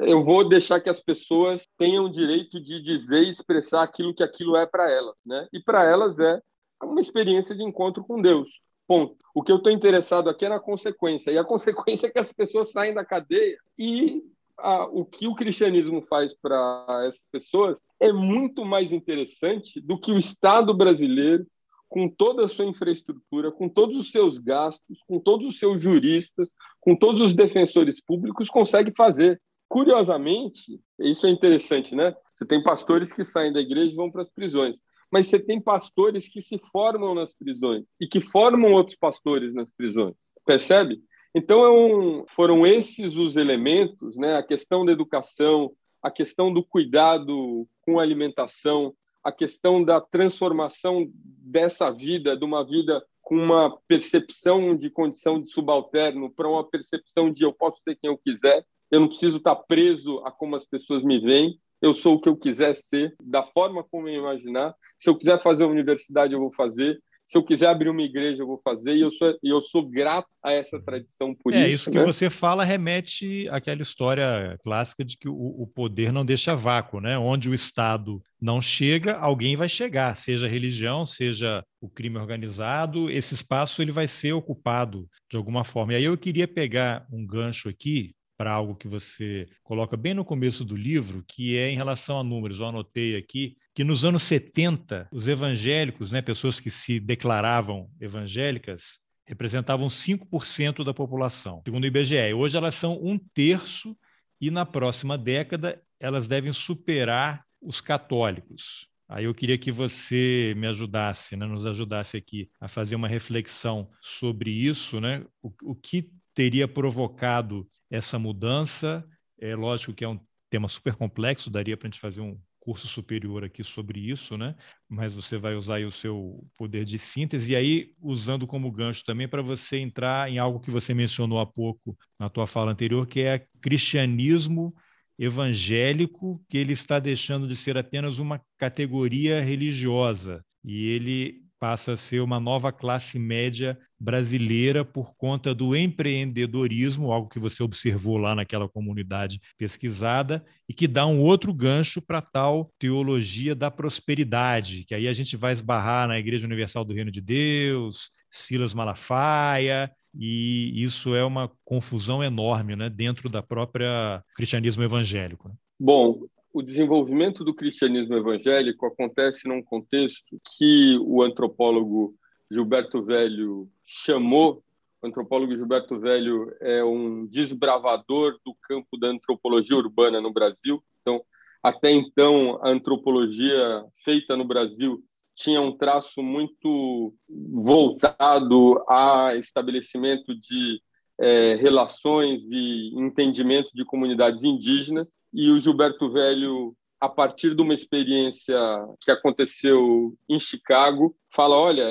Eu 0.00 0.24
vou 0.24 0.48
deixar 0.48 0.80
que 0.80 0.90
as 0.90 1.00
pessoas 1.00 1.66
tenham 1.78 2.04
o 2.04 2.12
direito 2.12 2.60
de 2.60 2.82
dizer 2.82 3.24
e 3.24 3.30
expressar 3.30 3.82
aquilo 3.82 4.14
que 4.14 4.22
aquilo 4.22 4.56
é 4.56 4.66
para 4.66 4.90
elas, 4.90 5.14
né? 5.24 5.46
E 5.52 5.60
para 5.60 5.84
elas 5.84 6.18
é 6.18 6.40
uma 6.82 7.00
experiência 7.00 7.54
de 7.54 7.62
encontro 7.62 8.04
com 8.04 8.20
Deus. 8.20 8.48
Ponto. 8.86 9.16
O 9.34 9.42
que 9.42 9.52
eu 9.52 9.56
estou 9.56 9.72
interessado 9.72 10.28
aqui 10.28 10.44
é 10.44 10.48
na 10.48 10.60
consequência. 10.60 11.30
E 11.30 11.38
a 11.38 11.44
consequência 11.44 12.08
é 12.08 12.10
que 12.10 12.18
as 12.18 12.32
pessoas 12.32 12.72
saem 12.72 12.94
da 12.94 13.04
cadeia 13.04 13.56
e 13.78 14.22
a, 14.58 14.84
o 14.84 15.04
que 15.04 15.28
o 15.28 15.34
cristianismo 15.34 16.02
faz 16.02 16.34
para 16.34 17.04
essas 17.06 17.24
pessoas 17.30 17.80
é 18.00 18.12
muito 18.12 18.64
mais 18.64 18.92
interessante 18.92 19.80
do 19.80 19.98
que 19.98 20.12
o 20.12 20.18
Estado 20.18 20.74
brasileiro 20.74 21.46
com 21.92 22.08
toda 22.08 22.44
a 22.44 22.48
sua 22.48 22.64
infraestrutura, 22.64 23.52
com 23.52 23.68
todos 23.68 23.98
os 23.98 24.10
seus 24.10 24.38
gastos, 24.38 24.98
com 25.06 25.20
todos 25.20 25.46
os 25.46 25.58
seus 25.58 25.80
juristas, 25.82 26.50
com 26.80 26.96
todos 26.96 27.20
os 27.20 27.34
defensores 27.34 28.00
públicos, 28.00 28.48
consegue 28.48 28.90
fazer. 28.96 29.38
Curiosamente, 29.68 30.80
isso 30.98 31.26
é 31.26 31.30
interessante, 31.30 31.94
né? 31.94 32.14
Você 32.34 32.46
tem 32.46 32.62
pastores 32.62 33.12
que 33.12 33.22
saem 33.22 33.52
da 33.52 33.60
igreja 33.60 33.92
e 33.92 33.96
vão 33.96 34.10
para 34.10 34.22
as 34.22 34.30
prisões, 34.30 34.74
mas 35.10 35.26
você 35.26 35.38
tem 35.38 35.60
pastores 35.60 36.30
que 36.30 36.40
se 36.40 36.58
formam 36.58 37.14
nas 37.14 37.34
prisões 37.34 37.84
e 38.00 38.06
que 38.06 38.22
formam 38.22 38.72
outros 38.72 38.96
pastores 38.96 39.52
nas 39.52 39.70
prisões, 39.70 40.14
percebe? 40.46 40.98
Então, 41.34 41.62
é 41.62 41.70
um, 41.70 42.24
foram 42.26 42.66
esses 42.66 43.16
os 43.18 43.36
elementos, 43.36 44.16
né? 44.16 44.34
A 44.34 44.42
questão 44.42 44.82
da 44.82 44.92
educação, 44.92 45.70
a 46.02 46.10
questão 46.10 46.50
do 46.50 46.64
cuidado 46.64 47.68
com 47.82 48.00
a 48.00 48.02
alimentação, 48.02 48.94
a 49.22 49.30
questão 49.30 49.84
da 49.84 50.00
transformação 50.00 51.10
dessa 51.40 51.90
vida, 51.90 52.36
de 52.36 52.44
uma 52.44 52.66
vida 52.66 53.00
com 53.20 53.36
uma 53.36 53.78
percepção 53.86 54.76
de 54.76 54.90
condição 54.90 55.40
de 55.40 55.48
subalterno 55.48 56.30
para 56.30 56.48
uma 56.48 56.68
percepção 56.68 57.30
de 57.30 57.44
eu 57.44 57.52
posso 57.52 57.80
ser 57.82 57.96
quem 57.96 58.10
eu 58.10 58.18
quiser, 58.18 58.64
eu 58.90 59.00
não 59.00 59.08
preciso 59.08 59.38
estar 59.38 59.56
preso 59.56 60.20
a 60.24 60.30
como 60.30 60.56
as 60.56 60.66
pessoas 60.66 61.02
me 61.02 61.18
veem, 61.18 61.58
eu 61.80 61.94
sou 61.94 62.14
o 62.14 62.20
que 62.20 62.28
eu 62.28 62.36
quiser 62.36 62.74
ser, 62.74 63.14
da 63.22 63.42
forma 63.42 63.82
como 63.82 64.08
eu 64.08 64.14
imaginar. 64.14 64.74
Se 64.98 65.10
eu 65.10 65.16
quiser 65.16 65.38
fazer 65.38 65.64
uma 65.64 65.72
universidade, 65.72 66.32
eu 66.32 66.38
vou 66.38 66.52
fazer 66.52 67.02
se 67.24 67.38
eu 67.38 67.42
quiser 67.42 67.68
abrir 67.68 67.88
uma 67.88 68.02
igreja, 68.02 68.42
eu 68.42 68.46
vou 68.46 68.60
fazer, 68.62 68.96
e 68.96 69.00
eu 69.00 69.10
sou, 69.10 69.38
eu 69.42 69.62
sou 69.62 69.88
grato 69.88 70.28
a 70.42 70.52
essa 70.52 70.80
tradição 70.80 71.34
por 71.34 71.52
é, 71.52 71.56
isso. 71.56 71.64
É, 71.64 71.68
isso 71.70 71.90
que 71.90 71.98
né? 71.98 72.04
você 72.04 72.28
fala 72.28 72.64
remete 72.64 73.48
àquela 73.48 73.80
história 73.80 74.58
clássica 74.62 75.04
de 75.04 75.16
que 75.16 75.28
o, 75.28 75.34
o, 75.34 75.66
poder 75.66 76.12
não 76.12 76.24
deixa 76.24 76.54
vácuo, 76.54 77.00
né? 77.00 77.16
Onde 77.16 77.48
o 77.48 77.54
Estado 77.54 78.22
não 78.40 78.60
chega, 78.60 79.16
alguém 79.16 79.56
vai 79.56 79.68
chegar, 79.68 80.14
seja 80.16 80.48
religião, 80.48 81.06
seja 81.06 81.64
o 81.80 81.88
crime 81.88 82.18
organizado, 82.18 83.10
esse 83.10 83.34
espaço 83.34 83.80
ele 83.80 83.92
vai 83.92 84.08
ser 84.08 84.32
ocupado 84.32 85.08
de 85.30 85.36
alguma 85.36 85.64
forma. 85.64 85.92
E 85.92 85.96
aí 85.96 86.04
eu 86.04 86.18
queria 86.18 86.48
pegar 86.48 87.06
um 87.10 87.26
gancho 87.26 87.68
aqui 87.68 88.14
para 88.42 88.50
algo 88.50 88.74
que 88.74 88.88
você 88.88 89.48
coloca 89.62 89.96
bem 89.96 90.14
no 90.14 90.24
começo 90.24 90.64
do 90.64 90.74
livro, 90.74 91.24
que 91.28 91.56
é 91.56 91.70
em 91.70 91.76
relação 91.76 92.18
a 92.18 92.24
números. 92.24 92.58
Eu 92.58 92.66
anotei 92.66 93.14
aqui 93.14 93.56
que 93.72 93.84
nos 93.84 94.04
anos 94.04 94.24
70, 94.24 95.08
os 95.12 95.28
evangélicos, 95.28 96.10
né, 96.10 96.20
pessoas 96.20 96.58
que 96.58 96.68
se 96.68 96.98
declaravam 96.98 97.88
evangélicas, 98.00 98.98
representavam 99.24 99.86
5% 99.86 100.82
da 100.82 100.92
população, 100.92 101.62
segundo 101.64 101.84
o 101.84 101.86
IBGE. 101.86 102.34
Hoje 102.34 102.56
elas 102.56 102.74
são 102.74 102.98
um 103.00 103.16
terço 103.16 103.96
e 104.40 104.50
na 104.50 104.66
próxima 104.66 105.16
década 105.16 105.80
elas 106.00 106.26
devem 106.26 106.52
superar 106.52 107.44
os 107.60 107.80
católicos. 107.80 108.88
Aí 109.08 109.26
eu 109.26 109.34
queria 109.34 109.56
que 109.56 109.70
você 109.70 110.52
me 110.56 110.66
ajudasse, 110.66 111.36
né, 111.36 111.46
nos 111.46 111.64
ajudasse 111.64 112.16
aqui 112.16 112.50
a 112.60 112.66
fazer 112.66 112.96
uma 112.96 113.06
reflexão 113.06 113.88
sobre 114.00 114.50
isso, 114.50 115.00
né? 115.00 115.24
O, 115.40 115.52
o 115.62 115.74
que 115.76 116.10
teria 116.34 116.66
provocado 116.66 117.68
essa 117.90 118.18
mudança. 118.18 119.04
É 119.40 119.54
lógico 119.54 119.92
que 119.92 120.04
é 120.04 120.08
um 120.08 120.20
tema 120.50 120.68
super 120.68 120.94
complexo, 120.94 121.50
daria 121.50 121.76
para 121.76 121.88
a 121.88 121.90
gente 121.90 122.00
fazer 122.00 122.20
um 122.20 122.38
curso 122.62 122.86
superior 122.86 123.42
aqui 123.42 123.64
sobre 123.64 123.98
isso, 123.98 124.36
né? 124.36 124.54
Mas 124.88 125.12
você 125.12 125.36
vai 125.36 125.54
usar 125.56 125.80
o 125.80 125.90
seu 125.90 126.46
poder 126.56 126.84
de 126.84 126.96
síntese 126.96 127.52
e 127.52 127.56
aí 127.56 127.92
usando 128.00 128.46
como 128.46 128.70
gancho 128.70 129.04
também 129.04 129.26
para 129.26 129.42
você 129.42 129.78
entrar 129.78 130.30
em 130.30 130.38
algo 130.38 130.60
que 130.60 130.70
você 130.70 130.94
mencionou 130.94 131.40
há 131.40 131.46
pouco 131.46 131.96
na 132.18 132.28
tua 132.28 132.46
fala 132.46 132.70
anterior, 132.70 133.04
que 133.06 133.20
é 133.20 133.46
cristianismo 133.60 134.72
evangélico, 135.18 136.40
que 136.48 136.56
ele 136.56 136.72
está 136.72 137.00
deixando 137.00 137.48
de 137.48 137.56
ser 137.56 137.76
apenas 137.76 138.20
uma 138.20 138.40
categoria 138.56 139.42
religiosa 139.42 140.44
e 140.64 140.86
ele 140.86 141.41
passa 141.62 141.92
a 141.92 141.96
ser 141.96 142.20
uma 142.20 142.40
nova 142.40 142.72
classe 142.72 143.20
média 143.20 143.78
brasileira 143.96 144.84
por 144.84 145.14
conta 145.14 145.54
do 145.54 145.76
empreendedorismo, 145.76 147.12
algo 147.12 147.28
que 147.28 147.38
você 147.38 147.62
observou 147.62 148.16
lá 148.16 148.34
naquela 148.34 148.68
comunidade 148.68 149.40
pesquisada, 149.56 150.44
e 150.68 150.74
que 150.74 150.88
dá 150.88 151.06
um 151.06 151.20
outro 151.20 151.54
gancho 151.54 152.02
para 152.02 152.20
tal 152.20 152.72
teologia 152.80 153.54
da 153.54 153.70
prosperidade, 153.70 154.84
que 154.88 154.92
aí 154.92 155.06
a 155.06 155.12
gente 155.12 155.36
vai 155.36 155.52
esbarrar 155.52 156.08
na 156.08 156.18
Igreja 156.18 156.48
Universal 156.48 156.84
do 156.84 156.94
Reino 156.94 157.12
de 157.12 157.20
Deus, 157.20 158.10
Silas 158.28 158.74
Malafaia, 158.74 159.88
e 160.12 160.72
isso 160.74 161.14
é 161.14 161.24
uma 161.24 161.48
confusão 161.64 162.24
enorme 162.24 162.74
né, 162.74 162.90
dentro 162.90 163.28
da 163.28 163.40
própria 163.40 164.20
cristianismo 164.34 164.82
evangélico. 164.82 165.48
Né? 165.48 165.54
Bom, 165.78 166.24
o 166.52 166.62
desenvolvimento 166.62 167.42
do 167.42 167.54
cristianismo 167.54 168.14
evangélico 168.14 168.86
acontece 168.86 169.48
num 169.48 169.62
contexto 169.62 170.38
que 170.56 170.98
o 171.00 171.22
antropólogo 171.22 172.14
Gilberto 172.50 173.02
Velho 173.02 173.68
chamou. 173.82 174.62
O 175.00 175.06
antropólogo 175.06 175.56
Gilberto 175.56 175.98
Velho 175.98 176.54
é 176.60 176.84
um 176.84 177.26
desbravador 177.26 178.38
do 178.44 178.54
campo 178.62 178.98
da 178.98 179.08
antropologia 179.08 179.76
urbana 179.76 180.20
no 180.20 180.32
Brasil. 180.32 180.82
Então, 181.00 181.24
até 181.62 181.90
então, 181.90 182.58
a 182.62 182.68
antropologia 182.68 183.84
feita 184.04 184.36
no 184.36 184.44
Brasil 184.44 185.02
tinha 185.34 185.60
um 185.60 185.76
traço 185.76 186.22
muito 186.22 187.14
voltado 187.28 188.84
a 188.86 189.34
estabelecimento 189.36 190.38
de 190.38 190.82
é, 191.18 191.54
relações 191.54 192.42
e 192.50 192.92
entendimento 192.94 193.70
de 193.74 193.84
comunidades 193.84 194.44
indígenas 194.44 195.10
e 195.32 195.50
o 195.50 195.58
Gilberto 195.58 196.10
Velho, 196.10 196.76
a 197.00 197.08
partir 197.08 197.54
de 197.54 197.62
uma 197.62 197.74
experiência 197.74 198.56
que 199.00 199.10
aconteceu 199.10 200.16
em 200.28 200.38
Chicago, 200.38 201.16
fala: 201.30 201.56
olha, 201.56 201.84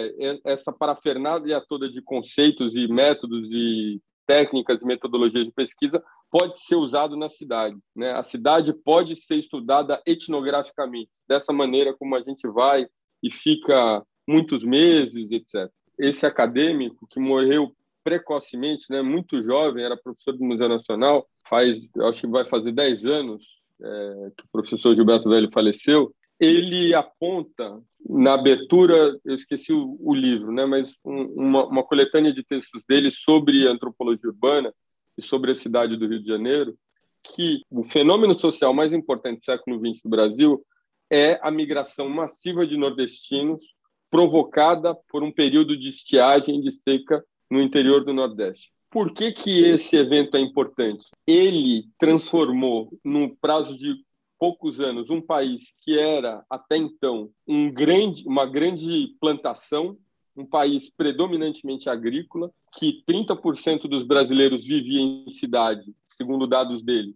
essa 0.46 0.72
parafernália 0.72 1.64
toda 1.68 1.90
de 1.90 2.02
conceitos 2.02 2.76
e 2.76 2.88
métodos 2.88 3.48
e 3.52 4.02
técnicas 4.28 4.82
e 4.82 4.86
metodologias 4.86 5.46
de 5.46 5.52
pesquisa 5.52 6.02
pode 6.30 6.58
ser 6.60 6.76
usado 6.76 7.18
na 7.18 7.28
cidade. 7.28 7.78
Né? 7.94 8.12
A 8.12 8.24
cidade 8.24 8.74
pode 8.74 9.16
ser 9.16 9.36
estudada 9.36 10.02
etnograficamente, 10.06 11.12
dessa 11.28 11.52
maneira 11.52 11.94
como 11.94 12.16
a 12.16 12.22
gente 12.22 12.48
vai 12.48 12.88
e 13.22 13.30
fica 13.30 14.02
muitos 14.26 14.64
meses, 14.64 15.32
etc. 15.32 15.70
Esse 16.00 16.26
acadêmico 16.26 17.06
que 17.10 17.20
morreu 17.20 17.76
precocemente, 18.04 18.86
né, 18.90 19.02
muito 19.02 19.42
jovem, 19.44 19.84
era 19.84 19.98
professor 19.98 20.34
do 20.34 20.44
Museu 20.44 20.68
Nacional, 20.68 21.28
faz, 21.48 21.88
acho 22.02 22.22
que 22.22 22.28
vai 22.28 22.46
fazer 22.46 22.72
10 22.72 23.06
anos 23.06 23.44
é, 23.82 24.32
que 24.38 24.44
o 24.44 24.50
professor 24.52 24.96
Gilberto 24.96 25.30
Velho 25.30 25.50
faleceu, 25.54 26.14
ele 26.40 26.94
aponta 26.94 27.80
na 28.10 28.34
abertura, 28.34 29.20
eu 29.24 29.36
esqueci 29.36 29.72
o, 29.72 29.98
o 30.00 30.14
livro, 30.14 30.52
né, 30.52 30.66
mas 30.66 30.90
um, 31.06 31.24
uma, 31.36 31.66
uma 31.66 31.84
coletânea 31.84 32.34
de 32.34 32.44
textos 32.44 32.82
dele 32.88 33.12
sobre 33.12 33.68
antropologia 33.68 34.30
urbana 34.30 34.74
e 35.18 35.22
sobre 35.22 35.52
a 35.52 35.56
cidade 35.56 35.96
do 35.96 36.08
Rio 36.08 36.22
de 36.22 36.28
Janeiro, 36.28 36.76
que 37.24 37.62
o 37.70 37.84
fenômeno 37.84 38.34
social 38.34 38.74
mais 38.74 38.92
importante 38.92 39.40
do 39.40 39.46
século 39.46 39.80
XX 39.80 40.02
do 40.04 40.10
Brasil 40.10 40.66
é 41.12 41.40
a 41.44 41.52
migração 41.52 42.10
massiva 42.10 42.66
de 42.66 42.78
nordestinos 42.78 43.62
provocada 44.10 44.96
por 45.10 45.24
um 45.24 45.32
período 45.32 45.78
de 45.78 45.90
estiagem 45.90 46.60
de 46.62 46.72
seca 46.72 47.24
no 47.52 47.62
interior 47.62 48.06
do 48.06 48.14
Nordeste. 48.14 48.72
Por 48.90 49.14
que, 49.14 49.32
que 49.32 49.64
esse 49.66 49.98
evento 49.98 50.36
é 50.38 50.40
importante? 50.40 51.10
Ele 51.28 51.86
transformou, 51.98 52.98
no 53.04 53.36
prazo 53.36 53.78
de 53.78 53.96
poucos 54.40 54.80
anos, 54.80 55.10
um 55.10 55.22
país 55.22 55.74
que 55.82 56.00
era 56.00 56.44
até 56.50 56.78
então 56.78 57.30
um 57.48 57.72
grande, 57.72 58.26
uma 58.26 58.46
grande 58.46 59.16
plantação, 59.20 59.98
um 60.36 60.46
país 60.46 60.90
predominantemente 60.90 61.90
agrícola, 61.90 62.52
que 62.74 63.04
30% 63.08 63.88
dos 63.88 64.04
brasileiros 64.04 64.66
viviam 64.66 65.26
em 65.28 65.32
cidade, 65.32 65.94
segundo 66.18 66.48
dados 66.48 66.82
dele, 66.82 67.16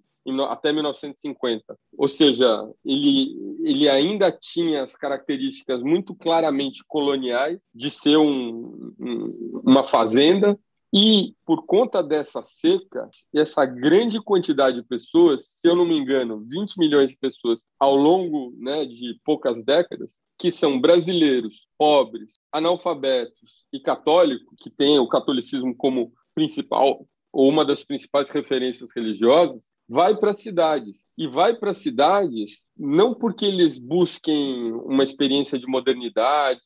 até 0.49 0.71
1950. 0.71 1.77
Ou 1.97 2.07
seja, 2.07 2.67
ele, 2.83 3.35
ele 3.63 3.89
ainda 3.89 4.31
tinha 4.31 4.83
as 4.83 4.95
características 4.95 5.81
muito 5.83 6.15
claramente 6.15 6.83
coloniais 6.87 7.63
de 7.73 7.89
ser 7.89 8.17
um, 8.17 8.93
um, 8.99 9.61
uma 9.63 9.83
fazenda. 9.83 10.57
E 10.93 11.35
por 11.45 11.65
conta 11.65 12.01
dessa 12.01 12.41
seca, 12.41 13.09
essa 13.33 13.65
grande 13.65 14.21
quantidade 14.21 14.77
de 14.77 14.87
pessoas, 14.87 15.49
se 15.59 15.67
eu 15.67 15.75
não 15.75 15.85
me 15.85 15.97
engano, 15.97 16.45
20 16.47 16.77
milhões 16.77 17.09
de 17.09 17.17
pessoas 17.17 17.59
ao 17.77 17.95
longo 17.95 18.53
né, 18.57 18.85
de 18.85 19.19
poucas 19.25 19.63
décadas, 19.63 20.13
que 20.37 20.51
são 20.51 20.79
brasileiros, 20.79 21.67
pobres, 21.77 22.39
analfabetos 22.51 23.65
e 23.73 23.79
católicos, 23.79 24.55
que 24.57 24.69
têm 24.69 24.97
o 24.99 25.07
catolicismo 25.07 25.75
como 25.75 26.13
principal 26.33 27.05
ou 27.35 27.49
uma 27.49 27.65
das 27.65 27.83
principais 27.83 28.29
referências 28.29 28.91
religiosas, 28.95 29.65
vai 29.87 30.15
para 30.15 30.33
cidades. 30.33 31.05
E 31.17 31.27
vai 31.27 31.55
para 31.55 31.73
cidades 31.73 32.69
não 32.77 33.13
porque 33.13 33.45
eles 33.45 33.77
busquem 33.77 34.73
uma 34.73 35.03
experiência 35.03 35.57
de 35.57 35.67
modernidade, 35.67 36.59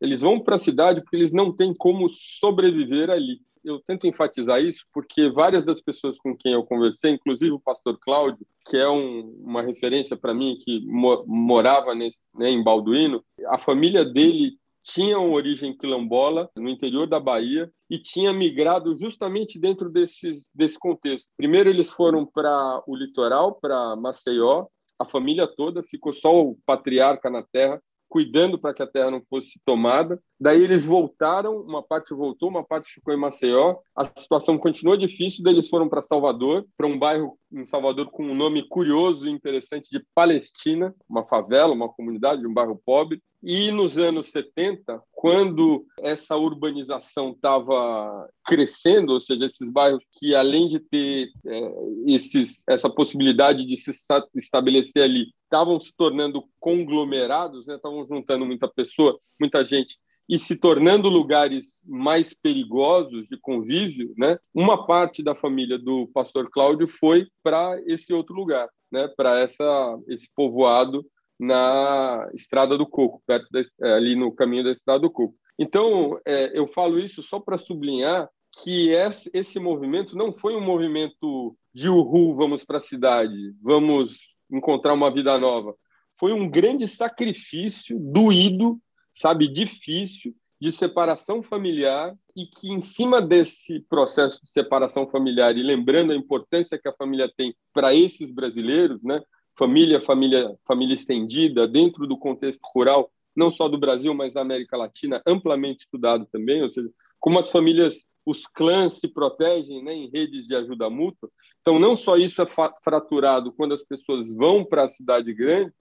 eles 0.00 0.22
vão 0.22 0.40
para 0.40 0.56
a 0.56 0.58
cidade 0.58 1.00
porque 1.00 1.16
eles 1.16 1.32
não 1.32 1.54
têm 1.54 1.72
como 1.76 2.08
sobreviver 2.12 3.10
ali. 3.10 3.40
Eu 3.62 3.80
tento 3.80 4.06
enfatizar 4.06 4.62
isso 4.62 4.84
porque 4.92 5.30
várias 5.30 5.64
das 5.64 5.80
pessoas 5.80 6.18
com 6.18 6.36
quem 6.36 6.52
eu 6.52 6.64
conversei, 6.64 7.12
inclusive 7.12 7.52
o 7.52 7.60
pastor 7.60 7.98
Cláudio, 7.98 8.46
que 8.66 8.76
é 8.76 8.88
um, 8.88 9.20
uma 9.42 9.62
referência 9.62 10.16
para 10.16 10.34
mim, 10.34 10.58
que 10.60 10.84
mo 10.86 11.24
morava 11.26 11.94
nesse, 11.94 12.28
né, 12.34 12.50
em 12.50 12.62
Balduino, 12.62 13.24
a 13.46 13.56
família 13.56 14.04
dele 14.04 14.58
tinham 14.84 15.32
origem 15.32 15.76
quilombola 15.76 16.50
no 16.54 16.68
interior 16.68 17.06
da 17.06 17.18
Bahia 17.18 17.72
e 17.88 17.98
tinha 17.98 18.32
migrado 18.34 18.94
justamente 18.94 19.58
dentro 19.58 19.88
desse, 19.88 20.42
desse 20.54 20.78
contexto. 20.78 21.26
Primeiro 21.38 21.70
eles 21.70 21.88
foram 21.88 22.26
para 22.26 22.82
o 22.86 22.94
litoral, 22.94 23.54
para 23.54 23.96
Maceió, 23.96 24.66
a 24.98 25.04
família 25.06 25.46
toda, 25.46 25.82
ficou 25.82 26.12
só 26.12 26.38
o 26.38 26.58
patriarca 26.66 27.30
na 27.30 27.42
terra, 27.42 27.80
cuidando 28.08 28.58
para 28.58 28.72
que 28.72 28.82
a 28.82 28.86
terra 28.86 29.10
não 29.10 29.22
fosse 29.28 29.58
tomada. 29.64 30.22
Daí 30.38 30.62
eles 30.62 30.84
voltaram, 30.84 31.62
uma 31.62 31.82
parte 31.82 32.14
voltou, 32.14 32.48
uma 32.48 32.62
parte 32.62 32.92
ficou 32.92 33.12
em 33.12 33.18
Maceió. 33.18 33.76
A 33.96 34.04
situação 34.04 34.56
continuou 34.56 34.96
difícil, 34.96 35.42
daí 35.42 35.54
eles 35.54 35.68
foram 35.68 35.88
para 35.88 36.00
Salvador, 36.00 36.64
para 36.76 36.86
um 36.86 36.96
bairro 36.96 37.36
em 37.50 37.64
Salvador 37.64 38.10
com 38.10 38.24
um 38.24 38.34
nome 38.34 38.68
curioso 38.68 39.26
e 39.26 39.32
interessante 39.32 39.90
de 39.90 40.04
Palestina, 40.14 40.94
uma 41.08 41.26
favela, 41.26 41.72
uma 41.72 41.88
comunidade, 41.88 42.46
um 42.46 42.54
bairro 42.54 42.80
pobre. 42.86 43.20
E 43.46 43.70
nos 43.70 43.98
anos 43.98 44.30
70, 44.30 45.02
quando 45.12 45.84
essa 46.00 46.34
urbanização 46.34 47.32
estava 47.32 48.26
crescendo, 48.42 49.12
ou 49.12 49.20
seja, 49.20 49.44
esses 49.44 49.70
bairros 49.70 50.02
que, 50.18 50.34
além 50.34 50.66
de 50.66 50.80
ter 50.80 51.28
é, 51.46 51.70
esses, 52.06 52.62
essa 52.66 52.88
possibilidade 52.88 53.66
de 53.66 53.76
se 53.76 53.90
estabelecer 54.36 55.02
ali, 55.02 55.26
estavam 55.42 55.78
se 55.78 55.92
tornando 55.94 56.42
conglomerados, 56.58 57.66
né? 57.66 57.76
estavam 57.76 58.06
juntando 58.06 58.46
muita 58.46 58.66
pessoa, 58.66 59.18
muita 59.38 59.62
gente 59.62 59.98
e 60.26 60.38
se 60.38 60.56
tornando 60.56 61.10
lugares 61.10 61.82
mais 61.86 62.32
perigosos 62.32 63.26
de 63.28 63.36
convívio, 63.36 64.14
né? 64.16 64.38
Uma 64.54 64.86
parte 64.86 65.22
da 65.22 65.34
família 65.34 65.78
do 65.78 66.08
pastor 66.14 66.48
Cláudio 66.50 66.88
foi 66.88 67.26
para 67.42 67.78
esse 67.86 68.10
outro 68.10 68.34
lugar, 68.34 68.66
né? 68.90 69.06
Para 69.06 69.38
essa 69.38 69.98
esse 70.08 70.26
povoado 70.34 71.04
na 71.38 72.28
Estrada 72.34 72.78
do 72.78 72.86
Coco, 72.86 73.22
perto 73.26 73.46
da, 73.50 73.60
é, 73.60 73.92
ali 73.94 74.14
no 74.14 74.32
caminho 74.32 74.64
da 74.64 74.72
Estrada 74.72 75.00
do 75.00 75.10
Coco. 75.10 75.34
Então, 75.58 76.18
é, 76.26 76.58
eu 76.58 76.66
falo 76.66 76.98
isso 76.98 77.22
só 77.22 77.38
para 77.38 77.58
sublinhar 77.58 78.28
que 78.62 78.90
esse, 79.32 79.58
movimento 79.58 80.16
não 80.16 80.32
foi 80.32 80.54
um 80.54 80.60
movimento 80.60 81.56
de 81.72 81.88
uhul, 81.88 82.34
vamos 82.36 82.64
para 82.64 82.78
a 82.78 82.80
cidade, 82.80 83.34
vamos 83.60 84.34
encontrar 84.50 84.94
uma 84.94 85.12
vida 85.12 85.36
nova. 85.38 85.74
Foi 86.16 86.32
um 86.32 86.48
grande 86.48 86.86
sacrifício, 86.86 87.98
doído, 87.98 88.78
sabe, 89.14 89.48
difícil, 89.48 90.34
de 90.60 90.70
separação 90.70 91.42
familiar 91.42 92.14
e 92.36 92.46
que 92.46 92.70
em 92.70 92.80
cima 92.80 93.20
desse 93.20 93.80
processo 93.88 94.40
de 94.42 94.50
separação 94.50 95.08
familiar 95.10 95.56
e 95.56 95.62
lembrando 95.62 96.12
a 96.12 96.16
importância 96.16 96.78
que 96.78 96.88
a 96.88 96.94
família 96.94 97.30
tem 97.36 97.54
para 97.72 97.94
esses 97.94 98.32
brasileiros, 98.32 99.02
né? 99.02 99.20
Família, 99.56 100.00
família, 100.00 100.56
família 100.66 100.94
estendida 100.94 101.66
dentro 101.66 102.06
do 102.06 102.18
contexto 102.18 102.60
rural, 102.74 103.10
não 103.34 103.50
só 103.50 103.68
do 103.68 103.78
Brasil, 103.78 104.14
mas 104.14 104.34
da 104.34 104.40
América 104.40 104.76
Latina, 104.76 105.22
amplamente 105.26 105.84
estudado 105.84 106.26
também, 106.30 106.62
ou 106.62 106.68
seja, 106.68 106.90
como 107.20 107.38
as 107.38 107.50
famílias, 107.50 108.04
os 108.24 108.46
clãs 108.46 109.00
se 109.00 109.08
protegem, 109.08 109.82
né, 109.82 109.92
em 109.92 110.10
redes 110.10 110.46
de 110.46 110.54
ajuda 110.54 110.90
mútua. 110.90 111.30
Então, 111.60 111.78
não 111.78 111.96
só 111.96 112.16
isso 112.16 112.42
é 112.42 112.46
fraturado 112.82 113.52
quando 113.52 113.74
as 113.74 113.82
pessoas 113.82 114.32
vão 114.34 114.64
para 114.64 114.84
a 114.84 114.88
cidade 114.88 115.32
grande, 115.32 115.72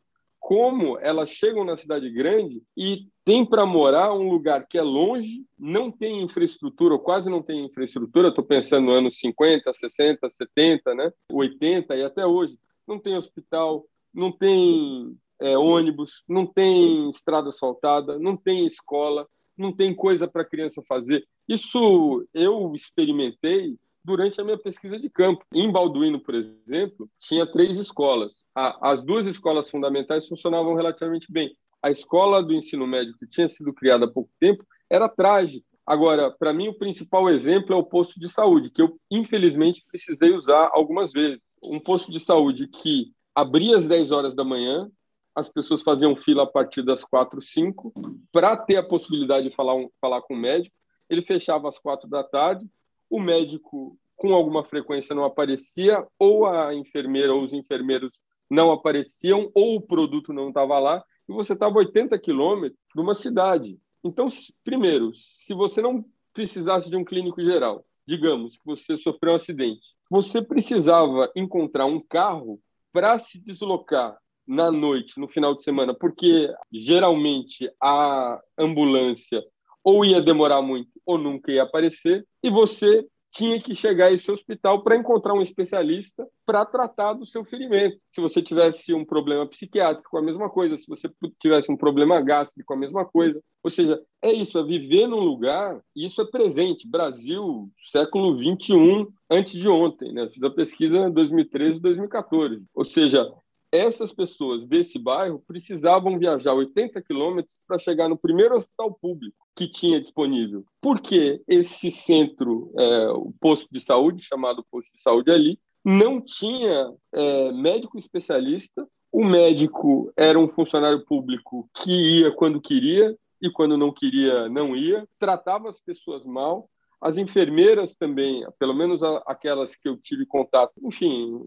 como 0.43 0.99
elas 0.99 1.29
chegam 1.29 1.63
na 1.63 1.77
cidade 1.77 2.09
grande 2.09 2.61
e 2.75 3.07
tem 3.23 3.45
para 3.45 3.65
morar 3.65 4.13
um 4.13 4.29
lugar 4.29 4.67
que 4.67 4.77
é 4.77 4.81
longe, 4.81 5.45
não 5.57 5.89
tem 5.89 6.21
infraestrutura, 6.21 6.93
ou 6.95 6.99
quase 6.99 7.29
não 7.29 7.41
tem 7.41 7.65
infraestrutura, 7.65 8.27
estou 8.27 8.43
pensando 8.43 8.87
no 8.87 8.91
anos 8.91 9.17
50, 9.19 9.71
60, 9.71 10.29
70, 10.29 10.95
né? 10.95 11.13
80 11.31 11.95
e 11.95 12.03
até 12.03 12.25
hoje. 12.25 12.59
Não 12.87 12.99
tem 12.99 13.15
hospital, 13.15 13.85
não 14.13 14.31
tem 14.31 15.17
é, 15.41 15.57
ônibus, 15.57 16.23
não 16.27 16.45
tem 16.45 17.09
estrada 17.09 17.49
asfaltada, 17.49 18.19
não 18.19 18.37
tem 18.37 18.65
escola, 18.65 19.27
não 19.57 19.71
tem 19.71 19.93
coisa 19.93 20.27
para 20.27 20.41
a 20.41 20.47
criança 20.47 20.81
fazer. 20.87 21.25
Isso 21.47 22.25
eu 22.33 22.73
experimentei 22.75 23.75
durante 24.03 24.39
a 24.39 24.43
minha 24.43 24.57
pesquisa 24.57 24.99
de 24.99 25.09
campo. 25.09 25.45
Em 25.53 25.71
Balduino, 25.71 26.19
por 26.19 26.35
exemplo, 26.35 27.09
tinha 27.19 27.45
três 27.45 27.77
escolas. 27.77 28.31
As 28.55 29.01
duas 29.01 29.27
escolas 29.27 29.69
fundamentais 29.69 30.27
funcionavam 30.27 30.75
relativamente 30.75 31.31
bem. 31.31 31.55
A 31.81 31.91
escola 31.91 32.41
do 32.41 32.53
ensino 32.53 32.87
médio, 32.87 33.15
que 33.17 33.27
tinha 33.27 33.47
sido 33.47 33.73
criada 33.73 34.05
há 34.05 34.11
pouco 34.11 34.29
tempo, 34.39 34.65
era 34.89 35.09
trágica. 35.09 35.65
Agora, 35.85 36.31
para 36.31 36.53
mim, 36.53 36.69
o 36.69 36.77
principal 36.77 37.29
exemplo 37.29 37.73
é 37.73 37.77
o 37.77 37.83
posto 37.83 38.19
de 38.19 38.29
saúde, 38.29 38.69
que 38.69 38.81
eu, 38.81 38.97
infelizmente, 39.11 39.83
precisei 39.85 40.33
usar 40.33 40.69
algumas 40.71 41.11
vezes. 41.11 41.43
Um 41.61 41.79
posto 41.79 42.11
de 42.11 42.19
saúde 42.19 42.67
que 42.67 43.11
abria 43.35 43.75
às 43.75 43.85
10 43.85 44.11
horas 44.11 44.35
da 44.35 44.45
manhã, 44.45 44.89
as 45.35 45.49
pessoas 45.49 45.81
faziam 45.81 46.15
fila 46.15 46.43
a 46.43 46.47
partir 46.47 46.83
das 46.83 47.03
4, 47.03 47.41
5, 47.41 47.91
para 48.31 48.55
ter 48.55 48.77
a 48.77 48.83
possibilidade 48.83 49.49
de 49.49 49.55
falar, 49.55 49.75
um, 49.75 49.89
falar 49.99 50.21
com 50.21 50.35
o 50.35 50.37
médico. 50.37 50.75
Ele 51.09 51.21
fechava 51.21 51.67
às 51.67 51.77
4 51.77 52.09
da 52.09 52.23
tarde, 52.23 52.65
o 53.09 53.19
médico 53.19 53.97
com 54.15 54.33
alguma 54.33 54.63
frequência 54.63 55.15
não 55.15 55.25
aparecia, 55.25 56.05
ou 56.17 56.45
a 56.45 56.73
enfermeira 56.73 57.33
ou 57.33 57.43
os 57.43 57.51
enfermeiros 57.51 58.17
não 58.49 58.71
apareciam, 58.71 59.51
ou 59.53 59.75
o 59.75 59.81
produto 59.81 60.31
não 60.31 60.49
estava 60.49 60.79
lá, 60.79 61.03
e 61.27 61.33
você 61.33 61.53
estava 61.53 61.79
80 61.79 62.17
quilômetros 62.19 62.79
de 62.93 63.01
uma 63.01 63.13
cidade. 63.13 63.79
Então, 64.03 64.27
primeiro, 64.63 65.13
se 65.15 65.53
você 65.53 65.81
não 65.81 66.05
precisasse 66.33 66.89
de 66.89 66.97
um 66.97 67.05
clínico 67.05 67.43
geral, 67.43 67.85
digamos 68.05 68.57
que 68.57 68.65
você 68.65 68.97
sofreu 68.97 69.33
um 69.33 69.35
acidente, 69.35 69.95
você 70.09 70.41
precisava 70.41 71.31
encontrar 71.35 71.85
um 71.85 71.99
carro 71.99 72.59
para 72.91 73.17
se 73.17 73.39
deslocar 73.39 74.17
na 74.45 74.69
noite, 74.69 75.19
no 75.19 75.27
final 75.27 75.55
de 75.55 75.63
semana, 75.63 75.93
porque 75.93 76.53
geralmente 76.71 77.71
a 77.81 78.41
ambulância 78.57 79.41
ou 79.83 80.03
ia 80.03 80.21
demorar 80.21 80.61
muito 80.61 80.89
ou 81.05 81.17
nunca 81.17 81.51
ia 81.51 81.63
aparecer, 81.63 82.25
e 82.41 82.49
você 82.49 83.05
tinha 83.33 83.59
que 83.59 83.73
chegar 83.73 84.07
a 84.07 84.11
esse 84.11 84.31
hospital 84.31 84.83
para 84.83 84.95
encontrar 84.95 85.33
um 85.33 85.41
especialista 85.41 86.25
para 86.45 86.63
tratar 86.65 87.13
do 87.13 87.25
seu 87.25 87.43
ferimento. 87.43 87.97
Se 88.11 88.21
você 88.21 88.43
tivesse 88.43 88.93
um 88.93 89.03
problema 89.03 89.47
psiquiátrico, 89.47 90.17
a 90.17 90.21
mesma 90.21 90.49
coisa. 90.49 90.77
Se 90.77 90.87
você 90.87 91.09
tivesse 91.39 91.71
um 91.71 91.75
problema 91.75 92.21
gástrico, 92.21 92.73
a 92.73 92.77
mesma 92.77 93.03
coisa. 93.03 93.41
Ou 93.63 93.71
seja, 93.71 93.99
é 94.21 94.31
isso, 94.31 94.59
é 94.59 94.63
viver 94.63 95.07
num 95.07 95.19
lugar, 95.19 95.81
e 95.95 96.05
isso 96.05 96.21
é 96.21 96.25
presente. 96.25 96.87
Brasil, 96.87 97.71
século 97.91 98.37
21, 98.37 99.07
antes 99.29 99.53
de 99.53 99.67
ontem, 99.67 100.13
né? 100.13 100.29
Fiz 100.29 100.43
a 100.43 100.51
pesquisa 100.51 100.97
em 100.97 101.11
2013 101.11 101.77
e 101.77 101.81
2014. 101.81 102.61
Ou 102.75 102.85
seja, 102.85 103.27
essas 103.73 104.13
pessoas 104.13 104.67
desse 104.67 104.99
bairro 104.99 105.43
precisavam 105.47 106.19
viajar 106.19 106.53
80 106.53 107.01
quilômetros 107.01 107.57
para 107.67 107.79
chegar 107.79 108.07
no 108.07 108.15
primeiro 108.15 108.53
hospital 108.55 108.93
público 108.93 109.35
que 109.55 109.67
tinha 109.67 109.99
disponível. 109.99 110.63
Porque 110.79 111.41
esse 111.47 111.89
centro, 111.89 112.71
é, 112.77 113.07
o 113.09 113.33
posto 113.39 113.67
de 113.71 113.81
saúde, 113.81 114.21
chamado 114.21 114.63
posto 114.69 114.95
de 114.95 115.01
saúde 115.01 115.31
ali, 115.31 115.59
não 115.83 116.21
tinha 116.21 116.93
é, 117.11 117.51
médico 117.51 117.97
especialista. 117.97 118.87
O 119.11 119.25
médico 119.25 120.13
era 120.15 120.37
um 120.37 120.47
funcionário 120.47 121.03
público 121.03 121.67
que 121.73 122.21
ia 122.21 122.31
quando 122.31 122.61
queria 122.61 123.17
e 123.41 123.49
quando 123.49 123.75
não 123.75 123.91
queria, 123.91 124.47
não 124.49 124.75
ia, 124.75 125.07
tratava 125.19 125.67
as 125.69 125.81
pessoas 125.81 126.25
mal, 126.25 126.69
as 127.03 127.17
enfermeiras 127.17 127.93
também, 127.93 128.47
pelo 128.57 128.73
menos 128.73 129.03
aquelas 129.27 129.75
que 129.75 129.89
eu 129.89 129.97
tive 129.97 130.25
contato, 130.25 130.71
enfim, 130.81 131.37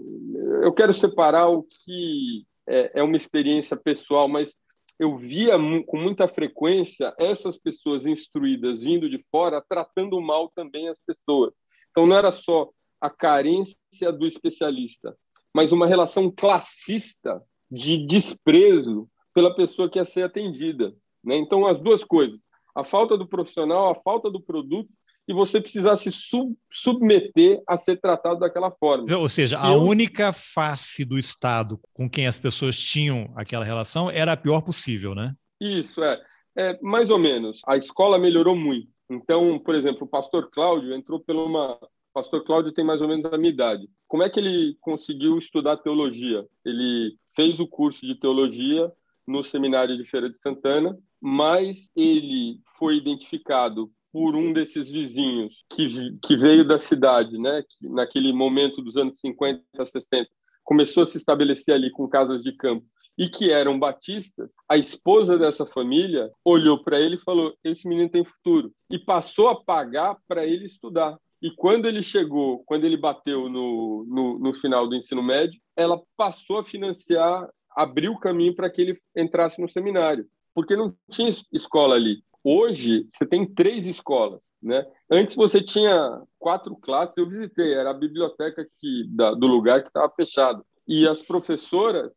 eu 0.63 0.71
quero 0.71 0.93
separar 0.93 1.49
o 1.49 1.63
que 1.63 2.45
é, 2.69 3.01
é 3.01 3.03
uma 3.03 3.17
experiência 3.17 3.75
pessoal, 3.75 4.29
mas 4.29 4.55
eu 4.99 5.17
via 5.17 5.53
com 5.87 5.99
muita 5.99 6.29
frequência 6.29 7.15
essas 7.19 7.57
pessoas 7.57 8.05
instruídas 8.05 8.83
vindo 8.83 9.09
de 9.09 9.19
fora 9.31 9.65
tratando 9.67 10.21
mal 10.21 10.53
também 10.55 10.91
as 10.91 10.99
pessoas. 11.07 11.55
Então 11.91 12.07
não 12.07 12.17
era 12.17 12.31
só 12.31 12.69
a 13.01 13.09
carência 13.09 14.13
do 14.13 14.27
especialista, 14.27 15.17
mas 15.55 15.73
uma 15.73 15.87
relação 15.87 16.31
classista 16.31 17.43
de 17.71 18.07
desprezo 18.07 19.09
pela 19.33 19.55
pessoa 19.55 19.89
que 19.89 19.99
ia 19.99 20.05
ser 20.05 20.25
atendida. 20.25 20.95
Né? 21.25 21.37
Então 21.37 21.67
as 21.67 21.79
duas 21.79 22.05
coisas, 22.05 22.39
a 22.75 22.85
falta 22.85 23.17
do 23.17 23.27
profissional, 23.27 23.91
a 23.91 24.03
falta 24.03 24.31
do 24.31 24.43
produto 24.43 24.91
e 25.29 25.33
você 25.33 25.61
precisar 25.61 25.97
se 25.97 26.13
sub 26.13 26.57
submeter 26.71 27.63
a 27.67 27.77
ser 27.77 27.97
tratado 27.97 28.41
daquela 28.41 28.71
forma. 28.71 29.05
Ou 29.17 29.29
seja, 29.29 29.57
a 29.61 29.73
eu... 29.73 29.83
única 29.83 30.33
face 30.33 31.05
do 31.05 31.19
Estado 31.19 31.81
com 31.93 32.09
quem 32.09 32.27
as 32.27 32.39
pessoas 32.39 32.79
tinham 32.79 33.33
aquela 33.35 33.65
relação 33.65 34.11
era 34.11 34.33
a 34.33 34.37
pior 34.37 34.61
possível, 34.61 35.15
né? 35.15 35.35
Isso, 35.61 36.03
é. 36.05 36.23
é 36.57 36.79
mais 36.81 37.11
ou 37.11 37.19
menos. 37.19 37.61
A 37.67 37.77
escola 37.77 38.19
melhorou 38.19 38.55
muito. 38.55 38.89
Então, 39.11 39.59
por 39.59 39.75
exemplo, 39.75 40.05
o 40.05 40.09
pastor 40.09 40.51
Cláudio 40.51 40.95
entrou 40.95 41.21
pela 41.21 41.45
uma. 41.45 41.73
O 41.75 42.13
pastor 42.15 42.45
Cláudio 42.45 42.73
tem 42.73 42.85
mais 42.85 43.01
ou 43.01 43.09
menos 43.09 43.27
a 43.27 43.39
minha 43.39 43.53
idade. 43.53 43.89
Como 44.07 44.23
é 44.23 44.31
que 44.31 44.41
ele 44.41 44.77
conseguiu 44.81 45.39
estudar 45.39 45.77
teologia? 45.77 46.47
Ele 46.65 47.17
fez 47.35 47.61
o 47.61 47.67
curso 47.67 48.07
de 48.07 48.15
teologia 48.15 48.91
no 49.27 49.43
seminário 49.43 49.97
de 49.97 50.05
Feira 50.05 50.31
de 50.31 50.39
Santana, 50.39 50.97
mas 51.21 51.91
ele 51.97 52.61
foi 52.79 52.97
identificado 52.97 53.91
por 54.17 54.35
um 54.35 54.51
desses 54.51 54.91
vizinhos 54.91 55.63
que, 55.69 56.17
que 56.23 56.39
veio 56.39 56.67
da 56.67 56.79
cidade, 56.79 57.37
né, 57.37 57.63
que 57.69 57.87
naquele 57.87 58.33
momento 58.33 58.81
dos 58.81 58.97
anos 58.97 59.21
50, 59.21 59.63
60, 59.85 60.27
começou 60.65 61.03
a 61.03 61.07
se 61.07 61.19
estabelecer 61.19 61.75
ali 61.75 61.91
com 61.91 62.09
casas 62.09 62.43
de 62.43 62.57
campo 62.57 62.87
e 63.19 63.29
que 63.29 63.51
eram 63.51 63.79
batistas, 63.79 64.55
a 64.67 64.79
esposa 64.79 65.37
dessa 65.37 65.67
família 65.67 66.31
olhou 66.43 66.83
para 66.83 66.99
ele 66.99 67.17
e 67.17 67.21
falou: 67.21 67.55
Esse 67.63 67.87
menino 67.87 68.09
tem 68.09 68.25
futuro. 68.25 68.73
E 68.91 68.99
passou 68.99 69.49
a 69.51 69.63
pagar 69.63 70.17
para 70.27 70.47
ele 70.47 70.65
estudar. 70.65 71.19
E 71.43 71.51
quando 71.51 71.87
ele 71.87 72.03
chegou, 72.03 72.65
quando 72.65 72.87
ele 72.87 72.97
bateu 72.97 73.51
no, 73.51 74.07
no, 74.09 74.39
no 74.39 74.55
final 74.55 74.87
do 74.89 74.97
ensino 74.97 75.23
médio, 75.23 75.61
ela 75.77 76.01
passou 76.17 76.59
a 76.61 76.65
financiar, 76.65 77.47
abriu 77.71 78.13
o 78.13 78.19
caminho 78.19 78.55
para 78.55 78.71
que 78.71 78.81
ele 78.81 78.99
entrasse 79.15 79.61
no 79.61 79.71
seminário, 79.71 80.27
porque 80.55 80.75
não 80.75 80.95
tinha 81.11 81.31
escola 81.53 81.97
ali. 81.97 82.23
Hoje, 82.49 83.09
você 83.11 83.27
tem 83.27 83.45
três 83.45 83.89
escolas. 83.89 84.41
Né? 84.63 84.87
Antes 85.11 85.35
você 85.35 85.61
tinha 85.61 86.23
quatro 86.39 86.77
classes, 86.77 87.17
eu 87.17 87.29
visitei, 87.29 87.75
era 87.75 87.91
a 87.91 87.95
biblioteca 87.95 88.65
que, 88.77 89.05
da, 89.09 89.33
do 89.33 89.49
lugar 89.49 89.83
que 89.83 89.89
estava 89.89 90.13
fechado. 90.15 90.65
E 90.87 91.09
as 91.09 91.21
professoras 91.21 92.13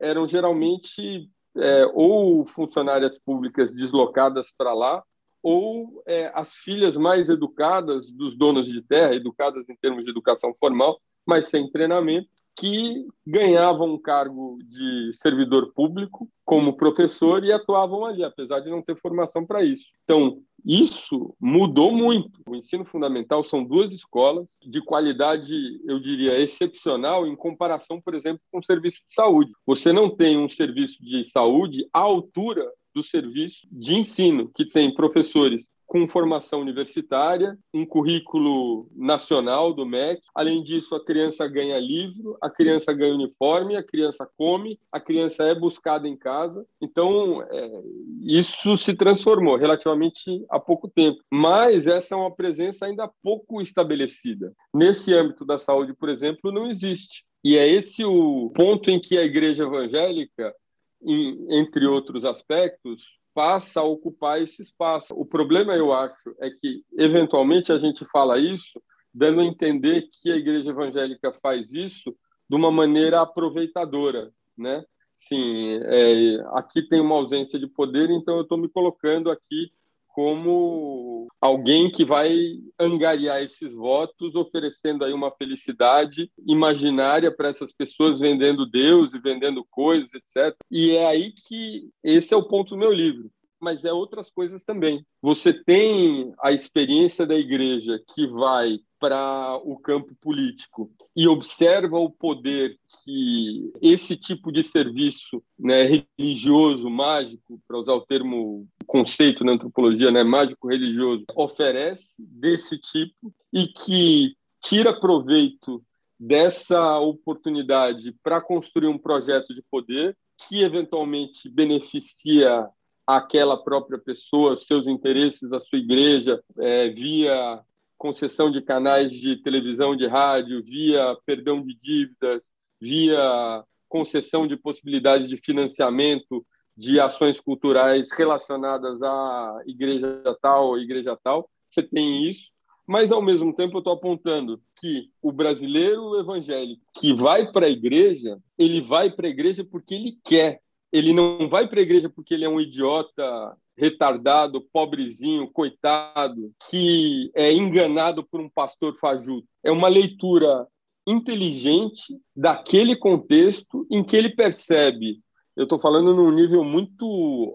eram 0.00 0.26
geralmente 0.26 1.28
é, 1.58 1.84
ou 1.92 2.46
funcionárias 2.46 3.18
públicas 3.18 3.74
deslocadas 3.74 4.50
para 4.56 4.72
lá, 4.72 5.04
ou 5.42 6.02
é, 6.08 6.32
as 6.34 6.56
filhas 6.56 6.96
mais 6.96 7.28
educadas 7.28 8.10
dos 8.10 8.38
donos 8.38 8.70
de 8.70 8.80
terra, 8.80 9.14
educadas 9.14 9.68
em 9.68 9.76
termos 9.76 10.02
de 10.02 10.10
educação 10.10 10.54
formal, 10.54 10.98
mas 11.26 11.48
sem 11.48 11.70
treinamento, 11.70 12.30
que 12.56 13.06
ganhavam 13.26 13.94
um 13.94 13.98
cargo 14.00 14.58
de 14.64 15.12
servidor 15.14 15.72
público 15.72 16.28
como 16.44 16.76
professor 16.76 17.44
e 17.44 17.52
atuavam 17.52 18.04
ali, 18.04 18.22
apesar 18.22 18.60
de 18.60 18.70
não 18.70 18.82
ter 18.82 18.96
formação 18.96 19.44
para 19.44 19.64
isso. 19.64 19.84
Então, 20.04 20.40
isso 20.64 21.34
mudou 21.40 21.92
muito. 21.92 22.40
O 22.48 22.54
ensino 22.54 22.84
fundamental 22.84 23.44
são 23.44 23.64
duas 23.64 23.92
escolas 23.92 24.48
de 24.62 24.80
qualidade, 24.82 25.52
eu 25.86 25.98
diria, 25.98 26.38
excepcional 26.38 27.26
em 27.26 27.34
comparação, 27.34 28.00
por 28.00 28.14
exemplo, 28.14 28.40
com 28.52 28.58
o 28.58 28.64
serviço 28.64 28.98
de 29.08 29.14
saúde. 29.14 29.52
Você 29.66 29.92
não 29.92 30.14
tem 30.14 30.38
um 30.38 30.48
serviço 30.48 31.02
de 31.02 31.24
saúde 31.24 31.86
à 31.92 32.00
altura 32.00 32.70
do 32.94 33.02
serviço 33.02 33.66
de 33.72 33.96
ensino, 33.96 34.50
que 34.54 34.64
tem 34.64 34.94
professores 34.94 35.68
com 35.86 36.08
formação 36.08 36.60
universitária, 36.60 37.58
um 37.72 37.84
currículo 37.84 38.88
nacional 38.94 39.72
do 39.72 39.86
MEC. 39.86 40.22
Além 40.34 40.62
disso, 40.62 40.94
a 40.94 41.04
criança 41.04 41.46
ganha 41.46 41.78
livro, 41.78 42.36
a 42.40 42.50
criança 42.50 42.92
ganha 42.92 43.14
uniforme, 43.14 43.76
a 43.76 43.82
criança 43.82 44.28
come, 44.36 44.78
a 44.90 44.98
criança 44.98 45.44
é 45.44 45.54
buscada 45.54 46.08
em 46.08 46.16
casa. 46.16 46.66
Então, 46.80 47.42
é, 47.50 47.82
isso 48.22 48.76
se 48.76 48.94
transformou 48.94 49.56
relativamente 49.56 50.44
há 50.50 50.58
pouco 50.58 50.88
tempo. 50.88 51.22
Mas 51.30 51.86
essa 51.86 52.14
é 52.14 52.18
uma 52.18 52.34
presença 52.34 52.86
ainda 52.86 53.10
pouco 53.22 53.60
estabelecida. 53.60 54.52
Nesse 54.72 55.12
âmbito 55.12 55.44
da 55.44 55.58
saúde, 55.58 55.94
por 55.94 56.08
exemplo, 56.08 56.50
não 56.50 56.68
existe. 56.68 57.24
E 57.44 57.58
é 57.58 57.68
esse 57.68 58.02
o 58.04 58.50
ponto 58.50 58.90
em 58.90 58.98
que 58.98 59.18
a 59.18 59.24
igreja 59.24 59.64
evangélica, 59.64 60.54
em, 61.02 61.46
entre 61.50 61.86
outros 61.86 62.24
aspectos, 62.24 63.18
passa 63.34 63.80
a 63.80 63.84
ocupar 63.84 64.40
esse 64.40 64.62
espaço. 64.62 65.12
O 65.12 65.26
problema, 65.26 65.74
eu 65.74 65.92
acho, 65.92 66.34
é 66.40 66.48
que, 66.48 66.84
eventualmente, 66.96 67.72
a 67.72 67.78
gente 67.78 68.04
fala 68.06 68.38
isso 68.38 68.80
dando 69.12 69.40
a 69.40 69.44
entender 69.44 70.08
que 70.10 70.30
a 70.30 70.36
igreja 70.36 70.70
evangélica 70.70 71.32
faz 71.32 71.72
isso 71.72 72.16
de 72.48 72.56
uma 72.56 72.70
maneira 72.70 73.20
aproveitadora, 73.20 74.32
né? 74.56 74.84
Sim, 75.16 75.80
é, 75.84 76.44
aqui 76.52 76.82
tem 76.82 77.00
uma 77.00 77.14
ausência 77.14 77.58
de 77.58 77.66
poder, 77.66 78.10
então 78.10 78.36
eu 78.36 78.42
estou 78.42 78.58
me 78.58 78.68
colocando 78.68 79.30
aqui 79.30 79.70
como 80.14 81.26
alguém 81.40 81.90
que 81.90 82.04
vai 82.04 82.38
angariar 82.78 83.42
esses 83.42 83.74
votos, 83.74 84.36
oferecendo 84.36 85.04
aí 85.04 85.12
uma 85.12 85.32
felicidade 85.32 86.30
imaginária 86.46 87.34
para 87.34 87.48
essas 87.48 87.72
pessoas, 87.72 88.20
vendendo 88.20 88.64
Deus 88.64 89.12
e 89.12 89.18
vendendo 89.18 89.66
coisas, 89.68 90.08
etc. 90.14 90.56
E 90.70 90.92
é 90.92 91.04
aí 91.04 91.32
que 91.32 91.90
esse 92.04 92.32
é 92.32 92.36
o 92.36 92.46
ponto 92.46 92.70
do 92.70 92.78
meu 92.78 92.92
livro. 92.92 93.28
Mas 93.60 93.84
é 93.84 93.92
outras 93.92 94.30
coisas 94.30 94.62
também. 94.62 95.04
Você 95.20 95.52
tem 95.52 96.32
a 96.40 96.52
experiência 96.52 97.26
da 97.26 97.34
igreja 97.34 98.00
que 98.14 98.28
vai 98.28 98.78
para 99.04 99.60
o 99.62 99.76
campo 99.76 100.14
político 100.14 100.90
e 101.14 101.28
observa 101.28 101.98
o 101.98 102.08
poder 102.08 102.78
que 103.04 103.70
esse 103.82 104.16
tipo 104.16 104.50
de 104.50 104.64
serviço 104.64 105.42
né, 105.58 106.02
religioso, 106.18 106.88
mágico, 106.88 107.60
para 107.68 107.76
usar 107.76 107.92
o 107.92 108.00
termo 108.00 108.66
conceito 108.86 109.44
na 109.44 109.52
antropologia, 109.52 110.10
né, 110.10 110.24
mágico 110.24 110.68
religioso, 110.68 111.22
oferece 111.36 112.14
desse 112.18 112.78
tipo 112.78 113.30
e 113.52 113.66
que 113.66 114.34
tira 114.62 114.98
proveito 114.98 115.84
dessa 116.18 116.98
oportunidade 116.98 118.16
para 118.22 118.40
construir 118.40 118.88
um 118.88 118.96
projeto 118.96 119.54
de 119.54 119.62
poder 119.70 120.16
que 120.48 120.62
eventualmente 120.62 121.46
beneficia 121.50 122.66
aquela 123.06 123.62
própria 123.62 123.98
pessoa, 123.98 124.56
seus 124.56 124.86
interesses, 124.86 125.52
a 125.52 125.60
sua 125.60 125.78
igreja, 125.78 126.42
é, 126.58 126.88
via 126.88 127.62
concessão 128.04 128.50
de 128.50 128.60
canais 128.60 129.10
de 129.10 129.34
televisão, 129.36 129.96
de 129.96 130.06
rádio, 130.06 130.62
via 130.62 131.16
perdão 131.24 131.62
de 131.64 131.74
dívidas, 131.74 132.44
via 132.78 133.64
concessão 133.88 134.46
de 134.46 134.58
possibilidades 134.58 135.30
de 135.30 135.38
financiamento 135.38 136.44
de 136.76 137.00
ações 137.00 137.40
culturais 137.40 138.08
relacionadas 138.12 139.00
à 139.00 139.58
igreja 139.66 140.22
tal, 140.42 140.78
igreja 140.78 141.18
tal. 141.24 141.48
Você 141.70 141.82
tem 141.82 142.28
isso, 142.28 142.50
mas 142.86 143.10
ao 143.10 143.22
mesmo 143.22 143.54
tempo 143.54 143.76
eu 143.76 143.78
estou 143.78 143.94
apontando 143.94 144.60
que 144.78 145.08
o 145.22 145.32
brasileiro 145.32 146.20
evangélico 146.20 146.84
que 146.92 147.14
vai 147.14 147.50
para 147.52 147.64
a 147.64 147.70
igreja, 147.70 148.38
ele 148.58 148.82
vai 148.82 149.10
para 149.10 149.28
a 149.28 149.30
igreja 149.30 149.64
porque 149.64 149.94
ele 149.94 150.18
quer. 150.22 150.60
Ele 150.92 151.14
não 151.14 151.48
vai 151.48 151.66
para 151.66 151.80
a 151.80 151.82
igreja 151.82 152.10
porque 152.10 152.34
ele 152.34 152.44
é 152.44 152.48
um 152.50 152.60
idiota 152.60 153.56
retardado, 153.76 154.66
pobrezinho, 154.72 155.50
coitado, 155.50 156.52
que 156.70 157.30
é 157.34 157.52
enganado 157.52 158.26
por 158.28 158.40
um 158.40 158.48
pastor 158.48 158.96
fajuto. 158.98 159.46
É 159.62 159.70
uma 159.70 159.88
leitura 159.88 160.66
inteligente 161.06 162.18
daquele 162.34 162.96
contexto 162.96 163.86
em 163.90 164.02
que 164.02 164.16
ele 164.16 164.30
percebe. 164.30 165.20
Eu 165.56 165.64
estou 165.64 165.78
falando 165.78 166.14
num 166.14 166.30
nível 166.30 166.64
muito 166.64 167.06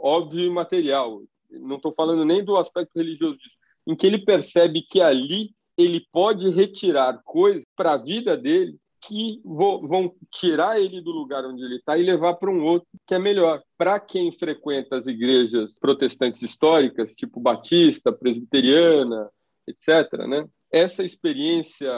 óbvio 0.04 0.46
e 0.46 0.50
material, 0.50 1.22
não 1.50 1.78
estou 1.78 1.92
falando 1.92 2.24
nem 2.24 2.44
do 2.44 2.56
aspecto 2.58 2.92
religioso 2.96 3.38
disso, 3.38 3.56
em 3.88 3.96
que 3.96 4.06
ele 4.06 4.24
percebe 4.24 4.82
que 4.82 5.02
ali 5.02 5.52
ele 5.76 6.06
pode 6.12 6.50
retirar 6.50 7.22
coisas 7.24 7.64
para 7.76 7.94
a 7.94 7.98
vida 7.98 8.38
dele 8.38 8.78
que 9.10 9.42
vão 9.44 10.14
tirar 10.32 10.80
ele 10.80 11.02
do 11.02 11.12
lugar 11.12 11.44
onde 11.44 11.64
ele 11.64 11.78
está 11.78 11.98
e 11.98 12.04
levar 12.04 12.36
para 12.36 12.52
um 12.52 12.64
outro 12.64 12.88
que 13.08 13.16
é 13.16 13.20
melhor. 13.20 13.62
Para 13.76 14.00
quem 14.00 14.32
frequenta 14.32 14.98
as 14.98 15.08
igrejas 15.08 15.80
protestantes 15.80 16.44
históricas, 16.44 17.16
tipo 17.16 17.40
batista, 17.40 18.12
presbiteriana, 18.12 19.28
etc., 19.68 20.14
né? 20.28 20.48
essa 20.72 21.04
experiência 21.04 21.92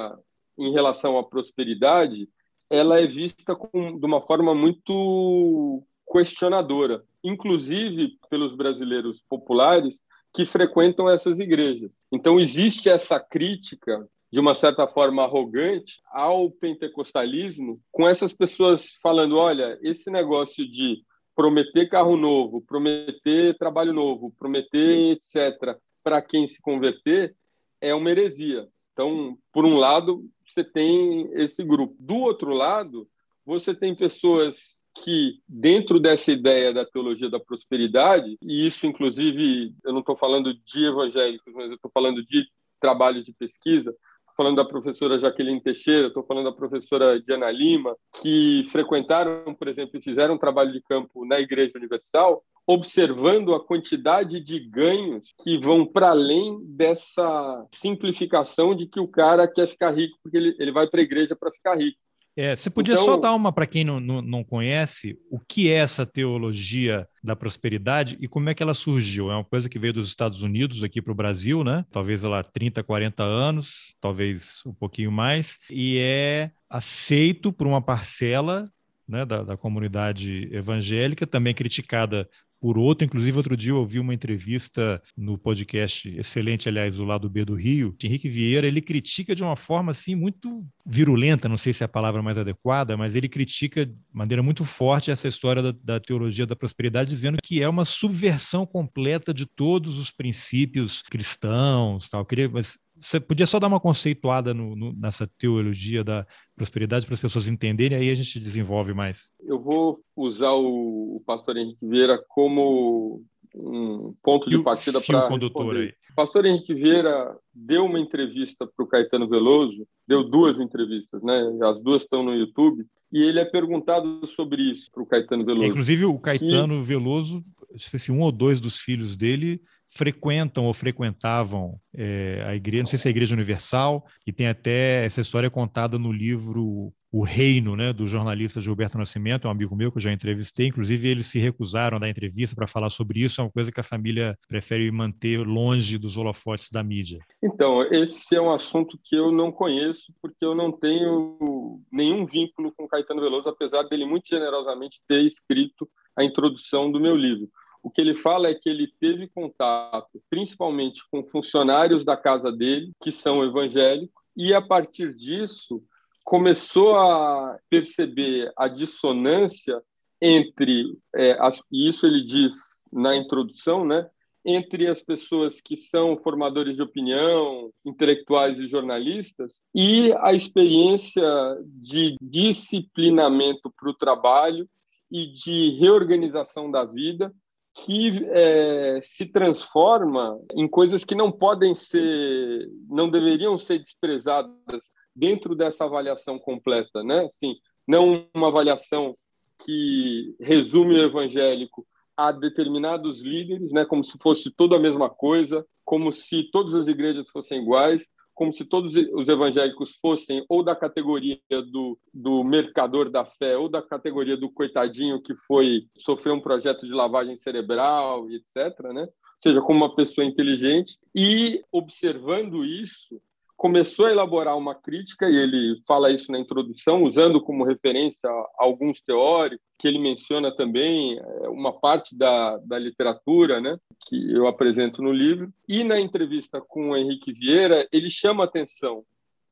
em 0.57 0.71
relação 0.71 1.17
à 1.17 1.23
prosperidade, 1.23 2.29
ela 2.69 2.99
é 2.99 3.05
vista 3.05 3.55
com, 3.55 3.99
de 3.99 4.05
uma 4.05 4.21
forma 4.21 4.55
muito 4.55 5.83
questionadora, 6.09 7.03
inclusive 7.21 8.17
pelos 8.29 8.55
brasileiros 8.55 9.21
populares 9.27 9.99
que 10.33 10.45
frequentam 10.45 11.09
essas 11.09 11.39
igrejas. 11.39 11.97
Então 12.09 12.39
existe 12.39 12.87
essa 12.87 13.19
crítica 13.19 14.07
de 14.31 14.39
uma 14.39 14.55
certa 14.55 14.87
forma 14.87 15.23
arrogante 15.23 15.99
ao 16.11 16.49
pentecostalismo, 16.49 17.81
com 17.91 18.07
essas 18.07 18.33
pessoas 18.33 18.93
falando, 19.01 19.37
olha, 19.37 19.77
esse 19.81 20.09
negócio 20.09 20.69
de 20.69 21.03
prometer 21.35 21.89
carro 21.89 22.15
novo, 22.15 22.61
prometer 22.61 23.57
trabalho 23.57 23.93
novo, 23.93 24.33
prometer 24.39 25.11
etc, 25.11 25.77
para 26.03 26.21
quem 26.21 26.47
se 26.47 26.61
converter, 26.61 27.35
é 27.81 27.93
uma 27.93 28.09
heresia. 28.09 28.67
Então, 28.93 29.37
por 29.51 29.65
um 29.65 29.75
lado, 29.75 30.25
você 30.47 30.63
tem 30.63 31.29
esse 31.33 31.63
grupo. 31.63 31.95
Do 31.99 32.17
outro 32.17 32.53
lado, 32.53 33.07
você 33.45 33.73
tem 33.73 33.95
pessoas 33.95 34.79
que, 34.93 35.39
dentro 35.47 35.99
dessa 35.99 36.31
ideia 36.31 36.73
da 36.73 36.85
teologia 36.85 37.29
da 37.29 37.39
prosperidade, 37.39 38.37
e 38.41 38.67
isso, 38.67 38.85
inclusive, 38.85 39.73
eu 39.83 39.93
não 39.93 40.01
estou 40.01 40.15
falando 40.15 40.53
de 40.53 40.85
evangélicos, 40.85 41.53
mas 41.53 41.69
eu 41.69 41.75
estou 41.75 41.91
falando 41.93 42.23
de 42.23 42.45
trabalhos 42.79 43.25
de 43.25 43.33
pesquisa, 43.33 43.95
falando 44.35 44.57
da 44.57 44.65
professora 44.65 45.19
Jaqueline 45.19 45.61
Teixeira, 45.61 46.07
estou 46.07 46.23
falando 46.23 46.45
da 46.45 46.51
professora 46.51 47.19
Diana 47.21 47.51
Lima, 47.51 47.95
que 48.21 48.63
frequentaram, 48.69 49.53
por 49.53 49.67
exemplo, 49.67 49.97
e 49.97 50.01
fizeram 50.01 50.35
um 50.35 50.39
trabalho 50.39 50.71
de 50.71 50.81
campo 50.81 51.25
na 51.25 51.39
Igreja 51.39 51.73
Universal, 51.75 52.43
observando 52.65 53.53
a 53.53 53.65
quantidade 53.65 54.39
de 54.39 54.59
ganhos 54.59 55.33
que 55.41 55.57
vão 55.57 55.85
para 55.85 56.09
além 56.09 56.59
dessa 56.63 57.65
simplificação 57.73 58.75
de 58.75 58.85
que 58.85 58.99
o 58.99 59.07
cara 59.07 59.47
quer 59.47 59.67
ficar 59.67 59.91
rico 59.91 60.17
porque 60.23 60.37
ele, 60.37 60.55
ele 60.59 60.71
vai 60.71 60.87
para 60.87 60.99
a 60.99 61.03
igreja 61.03 61.35
para 61.35 61.51
ficar 61.51 61.75
rico. 61.75 61.97
É, 62.35 62.55
você 62.55 62.69
podia 62.69 62.93
então, 62.93 63.05
só 63.05 63.17
dar 63.17 63.33
uma 63.33 63.51
para 63.51 63.67
quem 63.67 63.83
não, 63.83 63.99
não, 63.99 64.21
não, 64.21 64.43
conhece, 64.43 65.19
o 65.29 65.37
que 65.37 65.69
é 65.69 65.75
essa 65.75 66.05
teologia 66.05 67.07
da 67.21 67.35
prosperidade 67.35 68.17
e 68.21 68.27
como 68.27 68.49
é 68.49 68.53
que 68.53 68.63
ela 68.63 68.73
surgiu? 68.73 69.29
É 69.29 69.35
uma 69.35 69.43
coisa 69.43 69.67
que 69.67 69.77
veio 69.77 69.93
dos 69.93 70.07
Estados 70.07 70.41
Unidos 70.41 70.83
aqui 70.83 71.01
para 71.01 71.11
o 71.11 71.15
Brasil, 71.15 71.63
né? 71.63 71.85
Talvez 71.91 72.23
lá 72.23 72.41
30, 72.41 72.83
40 72.83 73.23
anos, 73.23 73.95
talvez 73.99 74.61
um 74.65 74.73
pouquinho 74.73 75.11
mais, 75.11 75.59
e 75.69 75.97
é 75.97 76.51
aceito 76.69 77.51
por 77.51 77.67
uma 77.67 77.81
parcela 77.81 78.71
né, 79.07 79.25
da, 79.25 79.43
da, 79.43 79.57
comunidade 79.57 80.47
evangélica, 80.53 81.27
também 81.27 81.53
criticada 81.53 82.29
por 82.61 82.77
outro. 82.77 83.03
Inclusive, 83.03 83.35
outro 83.35 83.57
dia 83.57 83.71
eu 83.71 83.77
ouvi 83.77 83.99
uma 83.99 84.13
entrevista 84.13 85.01
no 85.17 85.35
podcast 85.35 86.07
excelente, 86.15 86.69
aliás, 86.69 86.95
do 86.95 87.03
lado 87.03 87.27
B 87.27 87.43
do 87.43 87.55
Rio. 87.55 87.95
Henrique 88.01 88.29
Vieira, 88.29 88.67
ele 88.67 88.81
critica 88.81 89.35
de 89.35 89.41
uma 89.41 89.55
forma 89.55 89.91
assim 89.91 90.13
muito 90.13 90.63
virulenta, 90.85 91.49
não 91.49 91.57
sei 91.57 91.73
se 91.73 91.83
é 91.83 91.85
a 91.85 91.89
palavra 91.89 92.21
mais 92.21 92.37
adequada, 92.37 92.95
mas 92.95 93.15
ele 93.15 93.27
critica 93.27 93.85
de 93.85 93.95
maneira 94.13 94.43
muito 94.43 94.63
forte 94.63 95.09
essa 95.09 95.27
história 95.27 95.63
da, 95.63 95.73
da 95.83 95.99
teologia 95.99 96.45
da 96.45 96.55
prosperidade, 96.55 97.09
dizendo 97.09 97.37
que 97.43 97.61
é 97.63 97.67
uma 97.67 97.83
subversão 97.83 98.65
completa 98.65 99.33
de 99.33 99.47
todos 99.47 99.97
os 99.97 100.11
princípios 100.11 101.01
cristãos. 101.01 102.07
Tal. 102.09 102.21
Eu 102.21 102.25
queria, 102.25 102.49
mas 102.49 102.77
você 103.01 103.19
podia 103.19 103.47
só 103.47 103.59
dar 103.59 103.67
uma 103.67 103.79
conceituada 103.79 104.53
no, 104.53 104.75
no, 104.75 104.93
nessa 104.93 105.25
teologia 105.25 106.03
da 106.03 106.25
prosperidade 106.55 107.05
para 107.05 107.15
as 107.15 107.19
pessoas 107.19 107.47
entenderem, 107.47 107.97
aí 107.97 108.09
a 108.11 108.15
gente 108.15 108.39
desenvolve 108.39 108.93
mais. 108.93 109.31
Eu 109.41 109.59
vou 109.59 109.97
usar 110.15 110.51
o, 110.51 111.15
o 111.15 111.23
pastor 111.25 111.57
Henrique 111.57 111.87
Vieira 111.87 112.23
como 112.29 113.23
um 113.55 114.13
ponto 114.23 114.49
de 114.49 114.61
partida 114.63 115.01
para 115.01 115.27
condutor 115.27 115.75
aí. 115.75 115.93
O 116.11 116.15
pastor 116.15 116.45
Henrique 116.45 116.73
Vieira 116.73 117.35
deu 117.53 117.85
uma 117.85 117.99
entrevista 117.99 118.67
para 118.67 118.85
o 118.85 118.87
Caetano 118.87 119.27
Veloso, 119.27 119.85
deu 120.07 120.23
duas 120.23 120.59
entrevistas, 120.59 121.21
né? 121.23 121.41
As 121.63 121.81
duas 121.81 122.03
estão 122.03 122.23
no 122.23 122.35
YouTube. 122.35 122.85
E 123.11 123.23
ele 123.23 123.39
é 123.39 123.45
perguntado 123.45 124.25
sobre 124.25 124.61
isso 124.61 124.89
para 124.89 125.03
o 125.03 125.05
Caetano 125.05 125.43
Veloso. 125.43 125.67
Inclusive, 125.67 126.05
o 126.05 126.17
Caetano 126.17 126.79
que... 126.79 126.85
Veloso, 126.85 127.43
não 127.69 127.79
sei 127.79 127.99
se 127.99 128.11
um 128.11 128.21
ou 128.21 128.31
dois 128.31 128.61
dos 128.61 128.77
filhos 128.77 129.17
dele 129.17 129.59
frequentam 129.93 130.65
ou 130.65 130.73
frequentavam 130.73 131.79
é, 131.93 132.43
a 132.47 132.55
igreja, 132.55 132.83
não 132.83 132.87
sei 132.87 132.97
se 132.97 133.07
é 133.07 133.09
a 133.09 133.11
Igreja 133.11 133.35
Universal, 133.35 134.05
e 134.25 134.31
tem 134.31 134.47
até 134.47 135.05
essa 135.05 135.21
história 135.21 135.49
contada 135.49 135.99
no 135.99 136.11
livro 136.11 136.93
O 137.11 137.23
Reino, 137.23 137.75
né, 137.75 137.91
do 137.91 138.07
jornalista 138.07 138.61
Gilberto 138.61 138.97
Nascimento, 138.97 139.47
um 139.47 139.51
amigo 139.51 139.75
meu 139.75 139.91
que 139.91 139.97
eu 139.97 140.01
já 140.01 140.11
entrevistei, 140.11 140.67
inclusive 140.67 141.09
eles 141.09 141.27
se 141.27 141.39
recusaram 141.39 141.99
a 142.01 142.09
entrevista 142.09 142.55
para 142.55 142.67
falar 142.67 142.89
sobre 142.89 143.19
isso, 143.19 143.41
é 143.41 143.43
uma 143.43 143.51
coisa 143.51 143.69
que 143.69 143.81
a 143.81 143.83
família 143.83 144.37
prefere 144.47 144.89
manter 144.91 145.45
longe 145.45 145.97
dos 145.97 146.17
holofotes 146.17 146.69
da 146.71 146.81
mídia. 146.81 147.19
Então, 147.43 147.83
esse 147.91 148.33
é 148.33 148.41
um 148.41 148.51
assunto 148.51 148.97
que 149.03 149.15
eu 149.15 149.29
não 149.29 149.51
conheço, 149.51 150.13
porque 150.21 150.45
eu 150.45 150.55
não 150.55 150.71
tenho 150.71 151.81
nenhum 151.91 152.25
vínculo 152.25 152.71
com 152.77 152.87
Caetano 152.87 153.21
Veloso, 153.21 153.49
apesar 153.49 153.83
dele 153.83 154.05
muito 154.05 154.29
generosamente 154.29 155.01
ter 155.05 155.21
escrito 155.25 155.89
a 156.17 156.23
introdução 156.23 156.91
do 156.91 156.99
meu 156.99 157.15
livro. 157.15 157.49
O 157.83 157.89
que 157.89 157.99
ele 157.99 158.13
fala 158.13 158.47
é 158.47 158.53
que 158.53 158.69
ele 158.69 158.87
teve 158.99 159.27
contato 159.27 160.21
principalmente 160.29 161.01
com 161.09 161.27
funcionários 161.27 162.05
da 162.05 162.15
casa 162.15 162.51
dele, 162.51 162.91
que 163.01 163.11
são 163.11 163.43
evangélicos, 163.43 164.21
e 164.37 164.53
a 164.53 164.61
partir 164.61 165.13
disso 165.15 165.83
começou 166.23 166.95
a 166.95 167.57
perceber 167.69 168.51
a 168.55 168.67
dissonância 168.67 169.81
entre, 170.21 170.95
é, 171.15 171.31
as, 171.39 171.59
e 171.71 171.89
isso 171.89 172.05
ele 172.05 172.23
diz 172.23 172.53
na 172.91 173.15
introdução, 173.15 173.83
né, 173.83 174.07
entre 174.45 174.87
as 174.87 175.01
pessoas 175.01 175.61
que 175.61 175.75
são 175.75 176.17
formadores 176.21 176.75
de 176.75 176.81
opinião, 176.81 177.71
intelectuais 177.85 178.59
e 178.59 178.67
jornalistas, 178.67 179.53
e 179.73 180.13
a 180.19 180.33
experiência 180.33 181.23
de 181.65 182.15
disciplinamento 182.21 183.71
para 183.75 183.89
o 183.89 183.95
trabalho 183.95 184.67
e 185.11 185.27
de 185.27 185.77
reorganização 185.79 186.71
da 186.71 186.85
vida 186.85 187.33
que 187.73 188.25
é, 188.29 188.99
se 189.01 189.25
transforma 189.25 190.39
em 190.53 190.67
coisas 190.67 191.05
que 191.05 191.15
não 191.15 191.31
podem 191.31 191.73
ser, 191.73 192.69
não 192.89 193.09
deveriam 193.09 193.57
ser 193.57 193.79
desprezadas 193.79 194.91
dentro 195.15 195.55
dessa 195.55 195.85
avaliação 195.85 196.37
completa, 196.37 197.03
né? 197.03 197.25
Assim, 197.25 197.55
não 197.87 198.27
uma 198.33 198.49
avaliação 198.49 199.15
que 199.63 200.35
resume 200.39 200.95
o 200.95 201.03
evangélico 201.03 201.85
a 202.15 202.31
determinados 202.31 203.21
líderes, 203.21 203.71
né? 203.71 203.85
Como 203.85 204.03
se 204.03 204.17
fosse 204.21 204.51
tudo 204.51 204.75
a 204.75 204.79
mesma 204.79 205.09
coisa, 205.09 205.65
como 205.85 206.11
se 206.11 206.49
todas 206.51 206.75
as 206.75 206.87
igrejas 206.87 207.29
fossem 207.29 207.61
iguais, 207.61 208.07
como 208.33 208.53
se 208.53 208.65
todos 208.65 208.95
os 209.13 209.27
evangélicos 209.27 209.97
fossem 210.01 210.43
ou 210.49 210.63
da 210.63 210.75
categoria 210.75 211.39
do, 211.49 211.97
do 212.13 212.43
mercador 212.43 213.09
da 213.09 213.25
fé 213.25 213.57
ou 213.57 213.69
da 213.69 213.81
categoria 213.81 214.37
do 214.37 214.49
coitadinho 214.49 215.21
que 215.21 215.35
foi 215.35 215.87
sofrer 215.97 216.31
um 216.33 216.41
projeto 216.41 216.85
de 216.85 216.91
lavagem 216.91 217.37
cerebral 217.39 218.27
etc, 218.29 218.79
né? 218.93 219.03
Ou 219.03 219.43
seja, 219.43 219.61
como 219.61 219.79
uma 219.79 219.95
pessoa 219.95 220.25
inteligente 220.25 220.97
e 221.15 221.63
observando 221.71 222.63
isso, 222.63 223.19
começou 223.61 224.07
a 224.07 224.11
elaborar 224.11 224.57
uma 224.57 224.73
crítica, 224.73 225.29
e 225.29 225.37
ele 225.37 225.79
fala 225.87 226.09
isso 226.09 226.31
na 226.31 226.39
introdução, 226.39 227.03
usando 227.03 227.39
como 227.39 227.63
referência 227.63 228.27
alguns 228.57 228.99
teóricos, 229.03 229.63
que 229.77 229.87
ele 229.87 229.99
menciona 229.99 230.51
também 230.51 231.19
é, 231.19 231.47
uma 231.47 231.71
parte 231.71 232.17
da, 232.17 232.57
da 232.57 232.79
literatura 232.79 233.61
né, 233.61 233.77
que 234.07 234.33
eu 234.33 234.47
apresento 234.47 235.03
no 235.03 235.11
livro. 235.13 235.53
E 235.69 235.83
na 235.83 235.99
entrevista 235.99 236.59
com 236.59 236.89
o 236.89 236.97
Henrique 236.97 237.31
Vieira, 237.31 237.87
ele 237.93 238.09
chama 238.09 238.43
atenção 238.43 239.03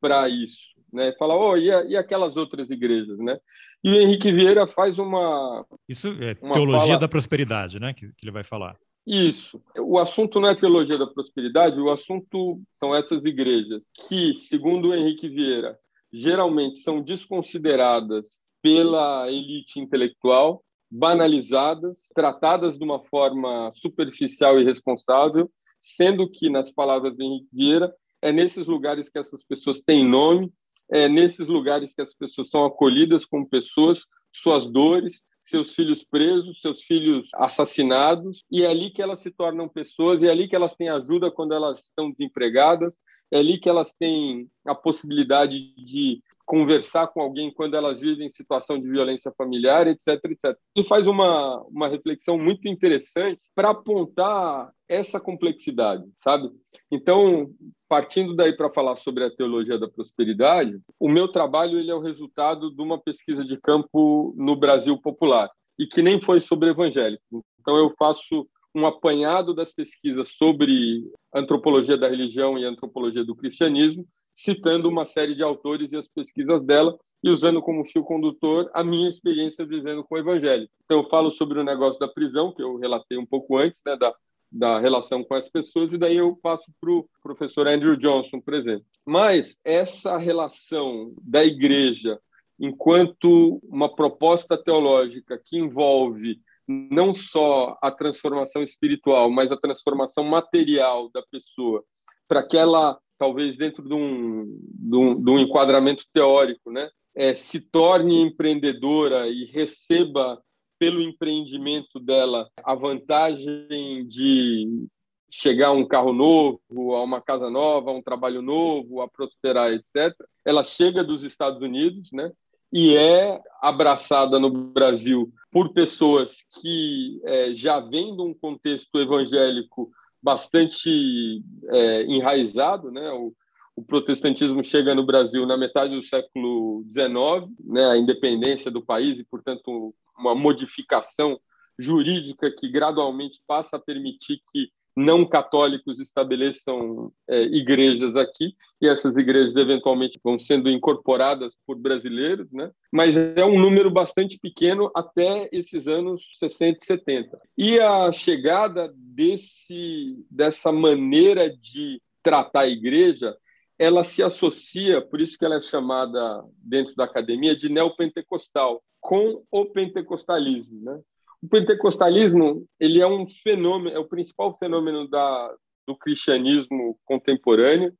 para 0.01 0.27
isso. 0.27 0.69
Né, 0.91 1.13
fala, 1.19 1.35
oh, 1.35 1.55
e, 1.55 1.71
a, 1.71 1.83
e, 1.83 1.95
aquelas 1.95 2.35
outras 2.35 2.71
igrejas, 2.71 3.19
né? 3.19 3.37
E 3.83 3.91
o 3.91 3.93
Henrique 3.93 4.31
Vieira 4.31 4.65
faz 4.65 4.97
uma... 4.97 5.63
Isso 5.87 6.07
é 6.19 6.33
teologia 6.33 6.87
fala... 6.87 6.97
da 6.97 7.07
prosperidade, 7.07 7.79
né? 7.79 7.93
Que, 7.93 8.07
que 8.07 8.25
ele 8.25 8.31
vai 8.31 8.43
falar. 8.43 8.75
Isso. 9.11 9.59
O 9.79 9.97
assunto 9.97 10.39
não 10.39 10.47
é 10.47 10.53
teologia 10.53 10.95
da 10.95 11.07
prosperidade, 11.07 11.81
o 11.81 11.89
assunto 11.89 12.61
são 12.71 12.93
essas 12.93 13.25
igrejas 13.25 13.83
que, 14.07 14.35
segundo 14.35 14.89
o 14.89 14.93
Henrique 14.93 15.27
Vieira, 15.27 15.79
geralmente 16.13 16.79
são 16.81 17.01
desconsideradas 17.01 18.29
pela 18.61 19.27
elite 19.27 19.79
intelectual 19.79 20.63
banalizadas, 20.91 22.03
tratadas 22.13 22.77
de 22.77 22.83
uma 22.83 22.99
forma 23.05 23.71
superficial 23.75 24.59
e 24.59 24.61
irresponsável, 24.61 25.51
sendo 25.79 26.29
que, 26.29 26.47
nas 26.47 26.71
palavras 26.71 27.15
de 27.15 27.23
Henrique 27.23 27.49
Vieira, 27.51 27.91
é 28.21 28.31
nesses 28.31 28.67
lugares 28.67 29.09
que 29.09 29.17
essas 29.17 29.43
pessoas 29.43 29.81
têm 29.81 30.07
nome, 30.07 30.53
é 30.91 31.09
nesses 31.09 31.47
lugares 31.47 31.95
que 31.95 32.01
as 32.03 32.13
pessoas 32.13 32.49
são 32.49 32.63
acolhidas 32.63 33.25
como 33.25 33.49
pessoas, 33.49 34.03
suas 34.31 34.67
dores, 34.67 35.23
seus 35.49 35.73
filhos 35.73 36.03
presos, 36.03 36.61
seus 36.61 36.83
filhos 36.83 37.29
assassinados, 37.35 38.43
e 38.51 38.63
é 38.63 38.67
ali 38.67 38.89
que 38.91 39.01
elas 39.01 39.19
se 39.19 39.31
tornam 39.31 39.67
pessoas, 39.67 40.21
e 40.21 40.27
é 40.27 40.31
ali 40.31 40.47
que 40.47 40.55
elas 40.55 40.73
têm 40.73 40.89
ajuda 40.89 41.31
quando 41.31 41.53
elas 41.53 41.79
estão 41.81 42.11
desempregadas, 42.11 42.95
é 43.31 43.39
ali 43.39 43.57
que 43.57 43.69
elas 43.69 43.93
têm 43.93 44.49
a 44.65 44.75
possibilidade 44.75 45.73
de 45.75 46.21
conversar 46.49 47.05
com 47.05 47.21
alguém 47.21 47.53
quando 47.53 47.75
elas 47.75 48.01
vivem 48.01 48.31
situação 48.31 48.79
de 48.79 48.89
violência 48.89 49.31
familiar, 49.37 49.85
etc, 49.85 50.19
etc. 50.25 50.57
E 50.75 50.83
faz 50.83 51.05
uma, 51.05 51.61
uma 51.65 51.87
reflexão 51.87 52.39
muito 52.39 52.67
interessante 52.67 53.43
para 53.53 53.69
apontar 53.69 54.71
essa 54.87 55.19
complexidade, 55.19 56.03
sabe? 56.23 56.49
Então, 56.91 57.51
partindo 57.87 58.35
daí 58.35 58.51
para 58.51 58.73
falar 58.73 58.95
sobre 58.95 59.25
a 59.25 59.29
teologia 59.29 59.77
da 59.77 59.87
prosperidade, 59.87 60.75
o 60.99 61.07
meu 61.07 61.27
trabalho 61.27 61.77
ele 61.77 61.91
é 61.91 61.95
o 61.95 62.01
resultado 62.01 62.73
de 62.73 62.81
uma 62.81 62.99
pesquisa 62.99 63.45
de 63.45 63.55
campo 63.55 64.33
no 64.35 64.55
Brasil 64.55 64.99
popular 64.99 65.51
e 65.77 65.85
que 65.85 66.01
nem 66.01 66.19
foi 66.19 66.41
sobre 66.41 66.71
evangélico. 66.71 67.45
Então, 67.59 67.77
eu 67.77 67.93
faço 67.95 68.49
um 68.73 68.87
apanhado 68.87 69.53
das 69.53 69.71
pesquisas 69.71 70.29
sobre 70.29 71.03
antropologia 71.31 71.95
da 71.95 72.09
religião 72.09 72.57
e 72.57 72.65
antropologia 72.65 73.23
do 73.23 73.35
cristianismo 73.35 74.03
citando 74.43 74.87
uma 74.87 75.05
série 75.05 75.35
de 75.35 75.43
autores 75.43 75.91
e 75.91 75.97
as 75.97 76.07
pesquisas 76.07 76.63
dela 76.63 76.97
e 77.23 77.29
usando 77.29 77.61
como 77.61 77.85
fio 77.85 78.03
condutor 78.03 78.69
a 78.73 78.83
minha 78.83 79.09
experiência 79.09 79.65
vivendo 79.65 80.03
com 80.03 80.15
o 80.15 80.17
evangelho. 80.17 80.69
Então, 80.85 80.99
eu 80.99 81.03
falo 81.03 81.31
sobre 81.31 81.59
o 81.59 81.63
negócio 81.63 81.99
da 81.99 82.07
prisão, 82.07 82.53
que 82.53 82.61
eu 82.61 82.77
relatei 82.77 83.17
um 83.17 83.25
pouco 83.25 83.57
antes, 83.57 83.81
né, 83.85 83.97
da, 83.97 84.15
da 84.49 84.79
relação 84.79 85.23
com 85.23 85.33
as 85.33 85.49
pessoas, 85.49 85.91
e 85.93 85.97
daí 85.97 86.15
eu 86.15 86.35
passo 86.35 86.71
para 86.79 86.91
o 86.91 87.07
professor 87.21 87.67
Andrew 87.67 87.97
Johnson, 87.97 88.39
por 88.39 88.53
exemplo. 88.53 88.85
Mas 89.05 89.57
essa 89.65 90.17
relação 90.17 91.13
da 91.21 91.43
igreja 91.43 92.19
enquanto 92.59 93.61
uma 93.63 93.93
proposta 93.93 94.61
teológica 94.61 95.41
que 95.43 95.57
envolve 95.57 96.41
não 96.67 97.13
só 97.13 97.77
a 97.81 97.89
transformação 97.89 98.61
espiritual, 98.61 99.31
mas 99.31 99.51
a 99.51 99.57
transformação 99.57 100.23
material 100.23 101.09
da 101.09 101.23
pessoa, 101.31 101.83
para 102.27 102.43
que 102.43 102.57
ela 102.57 102.99
talvez 103.19 103.57
dentro 103.57 103.83
de 103.83 103.93
um, 103.93 104.45
de 104.63 104.95
um, 104.95 105.21
de 105.21 105.29
um 105.29 105.37
enquadramento 105.37 106.05
teórico, 106.13 106.71
né, 106.71 106.89
é, 107.13 107.35
se 107.35 107.59
torne 107.59 108.21
empreendedora 108.21 109.27
e 109.27 109.43
receba 109.45 110.41
pelo 110.79 111.01
empreendimento 111.01 111.99
dela 111.99 112.49
a 112.63 112.73
vantagem 112.73 114.07
de 114.07 114.87
chegar 115.29 115.67
a 115.67 115.73
um 115.73 115.85
carro 115.85 116.13
novo, 116.13 116.61
a 116.95 117.03
uma 117.03 117.21
casa 117.21 117.49
nova, 117.49 117.91
a 117.91 117.93
um 117.93 118.01
trabalho 118.01 118.41
novo, 118.41 119.01
a 119.01 119.07
prosperar, 119.07 119.73
etc. 119.73 120.15
Ela 120.45 120.63
chega 120.63 121.03
dos 121.03 121.23
Estados 121.23 121.61
Unidos, 121.61 122.09
né? 122.13 122.31
E 122.71 122.95
é 122.95 123.41
abraçada 123.61 124.39
no 124.39 124.49
Brasil 124.49 125.31
por 125.51 125.73
pessoas 125.73 126.45
que 126.61 127.19
é, 127.25 127.53
já 127.53 127.79
vêm 127.79 128.15
de 128.15 128.21
um 128.21 128.33
contexto 128.33 128.99
evangélico 128.99 129.91
bastante 130.21 131.41
é, 131.69 132.03
enraizado, 132.03 132.91
né? 132.91 133.11
O, 133.11 133.33
o, 133.75 133.83
protestantismo 133.83 134.63
chega 134.63 134.93
no 134.93 135.05
Brasil 135.05 135.45
na 135.45 135.57
metade 135.57 135.95
do 135.95 136.05
século 136.05 136.85
XIX, 136.93 137.51
né? 137.63 137.85
A 137.91 137.97
independência 137.97 138.69
do 138.69 138.85
país 138.85 139.19
e, 139.19 139.23
portanto, 139.23 139.93
uma 140.17 140.35
modificação 140.35 141.39
jurídica 141.77 142.51
que 142.51 142.67
gradualmente 142.67 143.41
passa 143.47 143.77
a 143.77 143.79
permitir 143.79 144.41
que 144.51 144.69
não 144.95 145.25
católicos 145.25 145.99
estabeleçam 145.99 147.11
é, 147.27 147.43
igrejas 147.43 148.15
aqui 148.15 148.55
e 148.81 148.87
essas 148.87 149.17
igrejas 149.17 149.55
eventualmente 149.55 150.19
vão 150.23 150.39
sendo 150.39 150.69
incorporadas 150.69 151.55
por 151.65 151.77
brasileiros, 151.77 152.51
né? 152.51 152.71
Mas 152.91 153.15
é 153.15 153.45
um 153.45 153.59
número 153.59 153.91
bastante 153.91 154.37
pequeno 154.39 154.91
até 154.95 155.49
esses 155.51 155.87
anos 155.87 156.21
60 156.39 156.79
e 156.81 156.85
70. 156.85 157.39
E 157.57 157.79
a 157.79 158.11
chegada 158.11 158.93
desse 158.95 160.17
dessa 160.29 160.71
maneira 160.71 161.49
de 161.49 162.01
tratar 162.23 162.61
a 162.61 162.69
igreja, 162.69 163.35
ela 163.77 164.03
se 164.03 164.21
associa, 164.21 165.01
por 165.01 165.21
isso 165.21 165.37
que 165.37 165.45
ela 165.45 165.55
é 165.55 165.61
chamada 165.61 166.43
dentro 166.57 166.95
da 166.95 167.05
academia 167.05 167.55
de 167.55 167.69
neopentecostal, 167.69 168.83
com 168.99 169.43
o 169.49 169.65
pentecostalismo, 169.65 170.81
né? 170.81 170.99
O 171.41 171.47
pentecostalismo 171.47 172.67
ele 172.79 173.01
é 173.01 173.07
um 173.07 173.27
fenômeno, 173.27 173.95
é 173.95 173.99
o 173.99 174.07
principal 174.07 174.53
fenômeno 174.57 175.07
da, 175.07 175.55
do 175.87 175.95
cristianismo 175.95 176.99
contemporâneo. 177.05 177.93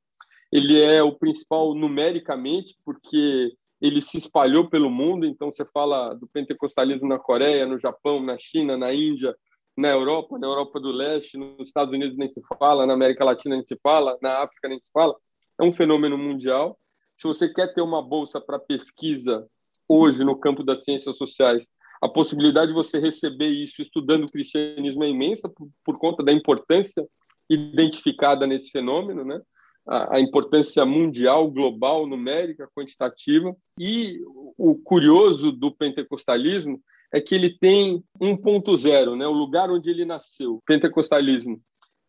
Ele 0.52 0.80
é 0.80 1.02
o 1.02 1.16
principal 1.16 1.74
numericamente 1.74 2.76
porque 2.84 3.54
ele 3.80 4.02
se 4.02 4.18
espalhou 4.18 4.68
pelo 4.68 4.90
mundo. 4.90 5.24
Então 5.24 5.50
você 5.50 5.64
fala 5.64 6.14
do 6.14 6.26
pentecostalismo 6.26 7.08
na 7.08 7.18
Coreia, 7.18 7.66
no 7.66 7.78
Japão, 7.78 8.22
na 8.22 8.36
China, 8.38 8.76
na 8.76 8.92
Índia, 8.92 9.34
na 9.76 9.88
Europa, 9.88 10.38
na 10.38 10.46
Europa 10.46 10.78
do 10.78 10.92
Leste, 10.92 11.38
nos 11.38 11.66
Estados 11.66 11.94
Unidos 11.94 12.16
nem 12.18 12.28
se 12.28 12.40
fala, 12.58 12.86
na 12.86 12.92
América 12.92 13.24
Latina 13.24 13.56
nem 13.56 13.64
se 13.64 13.78
fala, 13.82 14.18
na 14.20 14.42
África 14.42 14.68
nem 14.68 14.78
se 14.78 14.90
fala. 14.92 15.16
É 15.58 15.64
um 15.64 15.72
fenômeno 15.72 16.18
mundial. 16.18 16.78
Se 17.16 17.26
você 17.26 17.48
quer 17.48 17.72
ter 17.72 17.80
uma 17.80 18.02
bolsa 18.02 18.40
para 18.40 18.58
pesquisa 18.58 19.46
hoje 19.88 20.24
no 20.24 20.38
campo 20.38 20.62
das 20.62 20.84
ciências 20.84 21.16
sociais, 21.16 21.64
a 22.00 22.08
possibilidade 22.08 22.68
de 22.68 22.74
você 22.74 22.98
receber 22.98 23.48
isso 23.48 23.82
estudando 23.82 24.24
o 24.24 24.30
cristianismo 24.30 25.04
é 25.04 25.08
imensa 25.08 25.48
por, 25.48 25.68
por 25.84 25.98
conta 25.98 26.22
da 26.22 26.32
importância 26.32 27.06
identificada 27.48 28.46
nesse 28.46 28.70
fenômeno, 28.70 29.24
né? 29.24 29.40
A, 29.86 30.20
importância 30.20 30.84
mundial, 30.86 31.50
global, 31.50 32.06
numérica, 32.06 32.68
quantitativa. 32.76 33.56
E 33.78 34.20
o 34.56 34.76
curioso 34.76 35.50
do 35.50 35.74
pentecostalismo 35.74 36.80
é 37.12 37.20
que 37.20 37.34
ele 37.34 37.58
tem 37.58 38.04
1.0, 38.20 39.16
né? 39.16 39.26
o 39.26 39.32
lugar 39.32 39.68
onde 39.70 39.90
ele 39.90 40.04
nasceu. 40.04 40.56
O 40.56 40.62
pentecostalismo 40.64 41.60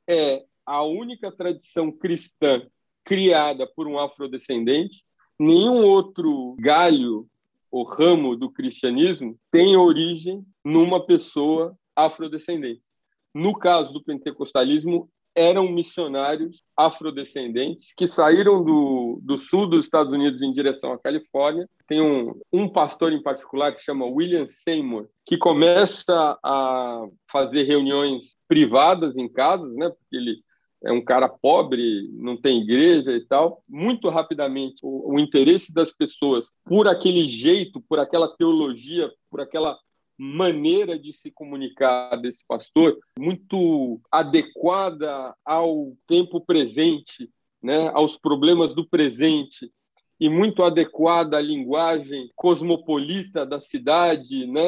é 0.08 0.44
a 0.66 0.84
única 0.84 1.32
tradição 1.32 1.92
cristã 1.92 2.62
criada 3.04 3.66
por 3.66 3.88
um 3.88 3.98
afrodescendente. 3.98 5.04
Nenhum 5.40 5.84
outro 5.84 6.56
galho 6.60 7.28
o 7.72 7.84
ramo 7.84 8.36
do 8.36 8.52
cristianismo 8.52 9.38
tem 9.50 9.78
origem 9.78 10.46
numa 10.64 11.06
pessoa 11.06 11.76
afrodescendente. 11.96 12.82
No 13.34 13.58
caso 13.58 13.94
do 13.94 14.04
pentecostalismo, 14.04 15.10
eram 15.34 15.72
missionários 15.72 16.62
afrodescendentes 16.76 17.94
que 17.96 18.06
saíram 18.06 18.64
do, 18.64 19.20
do 19.24 19.38
sul 19.38 19.66
dos 19.66 19.86
Estados 19.86 20.12
Unidos 20.12 20.42
em 20.42 20.52
direção 20.52 20.92
à 20.92 21.00
Califórnia. 21.00 21.70
Tem 21.88 22.02
um, 22.02 22.38
um 22.52 22.68
pastor 22.68 23.14
em 23.14 23.24
particular 23.24 23.72
que 23.72 23.82
chama 23.82 24.06
William 24.06 24.46
Seymour, 24.48 25.08
que 25.26 25.38
começa 25.38 26.38
a 26.44 27.06
fazer 27.32 27.64
reuniões 27.64 28.36
privadas 28.48 29.18
em 29.18 29.30
casas, 29.30 29.74
né? 29.76 29.90
Porque 29.90 30.18
ele 30.18 30.44
é 30.84 30.92
um 30.92 31.04
cara 31.04 31.30
pobre, 31.30 32.10
não 32.14 32.36
tem 32.36 32.62
igreja 32.62 33.12
e 33.12 33.26
tal. 33.26 33.64
Muito 33.68 34.10
rapidamente, 34.10 34.82
o, 34.84 35.14
o, 35.14 35.20
interesse 35.20 35.74
das 35.74 35.92
pessoas 35.92 36.48
por 36.66 36.88
aquele 36.88 37.24
jeito, 37.28 37.82
por 37.82 38.00
aquela 38.00 38.28
teologia, 38.28 39.12
por 39.30 39.42
aquela 39.42 39.78
maneira 40.18 40.98
de 40.98 41.14
se 41.14 41.32
comunicar 41.32 42.16
desse 42.18 42.46
pastor, 42.48 42.98
muito 43.18 44.00
adequada 44.12 45.36
ao 45.44 45.96
tempo 46.08 46.40
presente, 46.42 47.30
né, 47.62 47.90
aos 47.90 48.18
problemas 48.18 48.74
do 48.74 48.88
presente 48.88 49.72
e 50.20 50.30
muito 50.30 50.64
adequada 50.64 51.38
à 51.38 51.42
linguagem 51.42 52.30
cosmopolita 52.36 53.44
da 53.46 53.60
cidade, 53.60 54.46
né? 54.46 54.62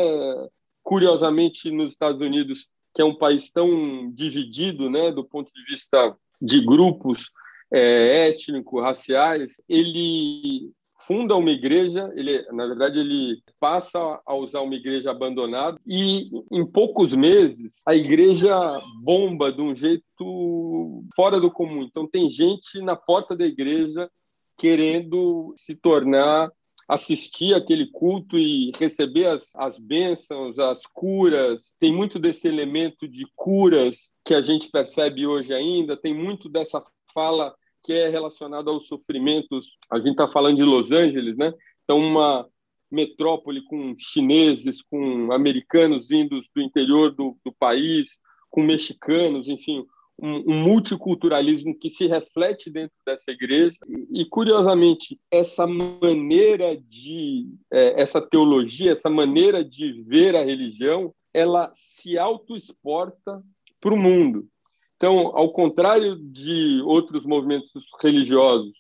Curiosamente, 0.82 1.70
nos 1.70 1.94
Estados 1.94 2.20
Unidos 2.20 2.68
que 2.94 3.02
é 3.02 3.06
um 3.06 3.16
país 3.16 3.50
tão 3.50 4.12
dividido, 4.12 4.90
né, 4.90 5.12
do 5.12 5.24
ponto 5.24 5.52
de 5.54 5.64
vista 5.66 6.16
de 6.42 6.64
grupos 6.64 7.32
é, 7.74 8.36
raciais, 8.82 9.62
ele 9.68 10.72
funda 11.06 11.36
uma 11.36 11.52
igreja, 11.52 12.12
ele, 12.16 12.42
na 12.52 12.66
verdade, 12.66 13.00
ele 13.00 13.42
passa 13.60 14.22
a 14.26 14.36
usar 14.36 14.62
uma 14.62 14.76
igreja 14.76 15.12
abandonada 15.12 15.78
e 15.86 16.30
em 16.52 16.66
poucos 16.66 17.14
meses 17.14 17.82
a 17.86 17.96
igreja 17.96 18.56
bomba 19.02 19.52
de 19.52 19.62
um 19.62 19.76
jeito 19.76 21.04
fora 21.16 21.40
do 21.40 21.52
comum. 21.52 21.84
Então 21.84 22.08
tem 22.08 22.30
gente 22.30 22.80
na 22.82 22.96
porta 22.96 23.36
da 23.36 23.46
igreja 23.46 24.10
querendo 24.58 25.54
se 25.58 25.76
tornar 25.76 26.50
assistir 26.88 27.54
aquele 27.54 27.88
culto 27.88 28.38
e 28.38 28.72
receber 28.78 29.28
as, 29.28 29.50
as 29.56 29.80
bênçãos, 29.80 30.58
as 30.60 30.86
curas. 30.86 31.74
Tem 31.80 31.94
muito 31.94 32.20
desse 32.20 32.48
elemento 32.48 33.08
de 33.08 33.26
curas 33.36 34.12
que 34.26 34.34
a 34.34 34.42
gente 34.42 34.70
percebe 34.70 35.26
hoje 35.26 35.54
ainda, 35.54 35.98
tem 35.98 36.14
muito 36.14 36.50
dessa 36.50 36.84
fala 37.14 37.56
que 37.84 37.94
é 37.94 38.10
relacionada 38.10 38.72
aos 38.72 38.88
sofrimentos. 38.88 39.68
A 39.92 39.98
gente 39.98 40.12
está 40.12 40.28
falando 40.28 40.58
de 40.58 40.64
Los 40.64 40.92
Angeles, 40.92 41.36
né? 41.38 41.54
Então, 41.84 42.00
uma, 42.00 42.48
metrópole 42.94 43.64
com 43.64 43.96
chineses, 43.98 44.82
com 44.84 45.32
americanos 45.34 46.08
vindos 46.08 46.48
do 46.56 46.62
interior 46.62 47.12
do, 47.12 47.36
do 47.44 47.52
país, 47.52 48.20
com 48.52 48.62
mexicanos, 48.62 49.50
enfim, 49.50 49.84
um, 50.22 50.52
um, 50.52 50.64
multiculturalismo 50.64 51.78
que 51.78 51.90
se 51.90 52.08
reflete 52.08 52.70
dentro 52.70 52.96
dessa 53.06 53.32
igreja. 53.32 53.78
E, 54.12 54.26
curiosamente, 54.26 55.20
essa 55.32 55.66
maneira 55.68 56.78
de, 56.78 57.48
é, 57.72 58.02
essa 58.02 58.22
teologia, 58.22 58.92
essa 58.92 59.10
maneira 59.10 59.64
de 59.64 60.04
ver 60.04 60.36
a 60.36 60.44
religião, 60.44 61.14
ela 61.34 61.72
se 61.74 62.18
auto-exporta 62.18 63.44
para 63.82 63.94
o 63.94 63.98
mundo. 63.98 64.48
Então, 64.96 65.36
ao 65.36 65.52
contrário 65.52 66.16
de 66.16 66.82
outros 66.86 67.26
movimentos 67.26 67.84
religiosos, 68.02 68.72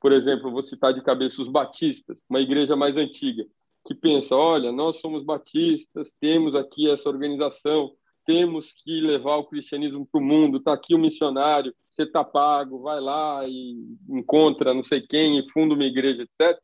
por 0.00 0.12
exemplo, 0.12 0.50
vou 0.50 0.62
citar 0.62 0.92
de 0.92 1.02
cabeça 1.02 1.40
os 1.40 1.48
batistas, 1.48 2.20
uma 2.28 2.40
igreja 2.40 2.76
mais 2.76 2.96
antiga, 2.96 3.44
que 3.84 3.94
pensa: 3.94 4.36
olha, 4.36 4.70
nós 4.70 5.00
somos 5.00 5.24
batistas, 5.24 6.14
temos 6.20 6.54
aqui 6.54 6.90
essa 6.90 7.08
organização, 7.08 7.92
temos 8.24 8.72
que 8.72 9.00
levar 9.00 9.36
o 9.36 9.44
cristianismo 9.44 10.06
para 10.10 10.20
o 10.20 10.24
mundo, 10.24 10.58
está 10.58 10.72
aqui 10.72 10.94
o 10.94 10.98
missionário, 10.98 11.74
você 11.90 12.02
está 12.02 12.24
pago, 12.24 12.82
vai 12.82 13.00
lá 13.00 13.46
e 13.46 13.76
encontra 14.08 14.74
não 14.74 14.84
sei 14.84 15.00
quem 15.00 15.38
e 15.38 15.50
funda 15.52 15.74
uma 15.74 15.84
igreja, 15.84 16.22
etc. 16.22 16.58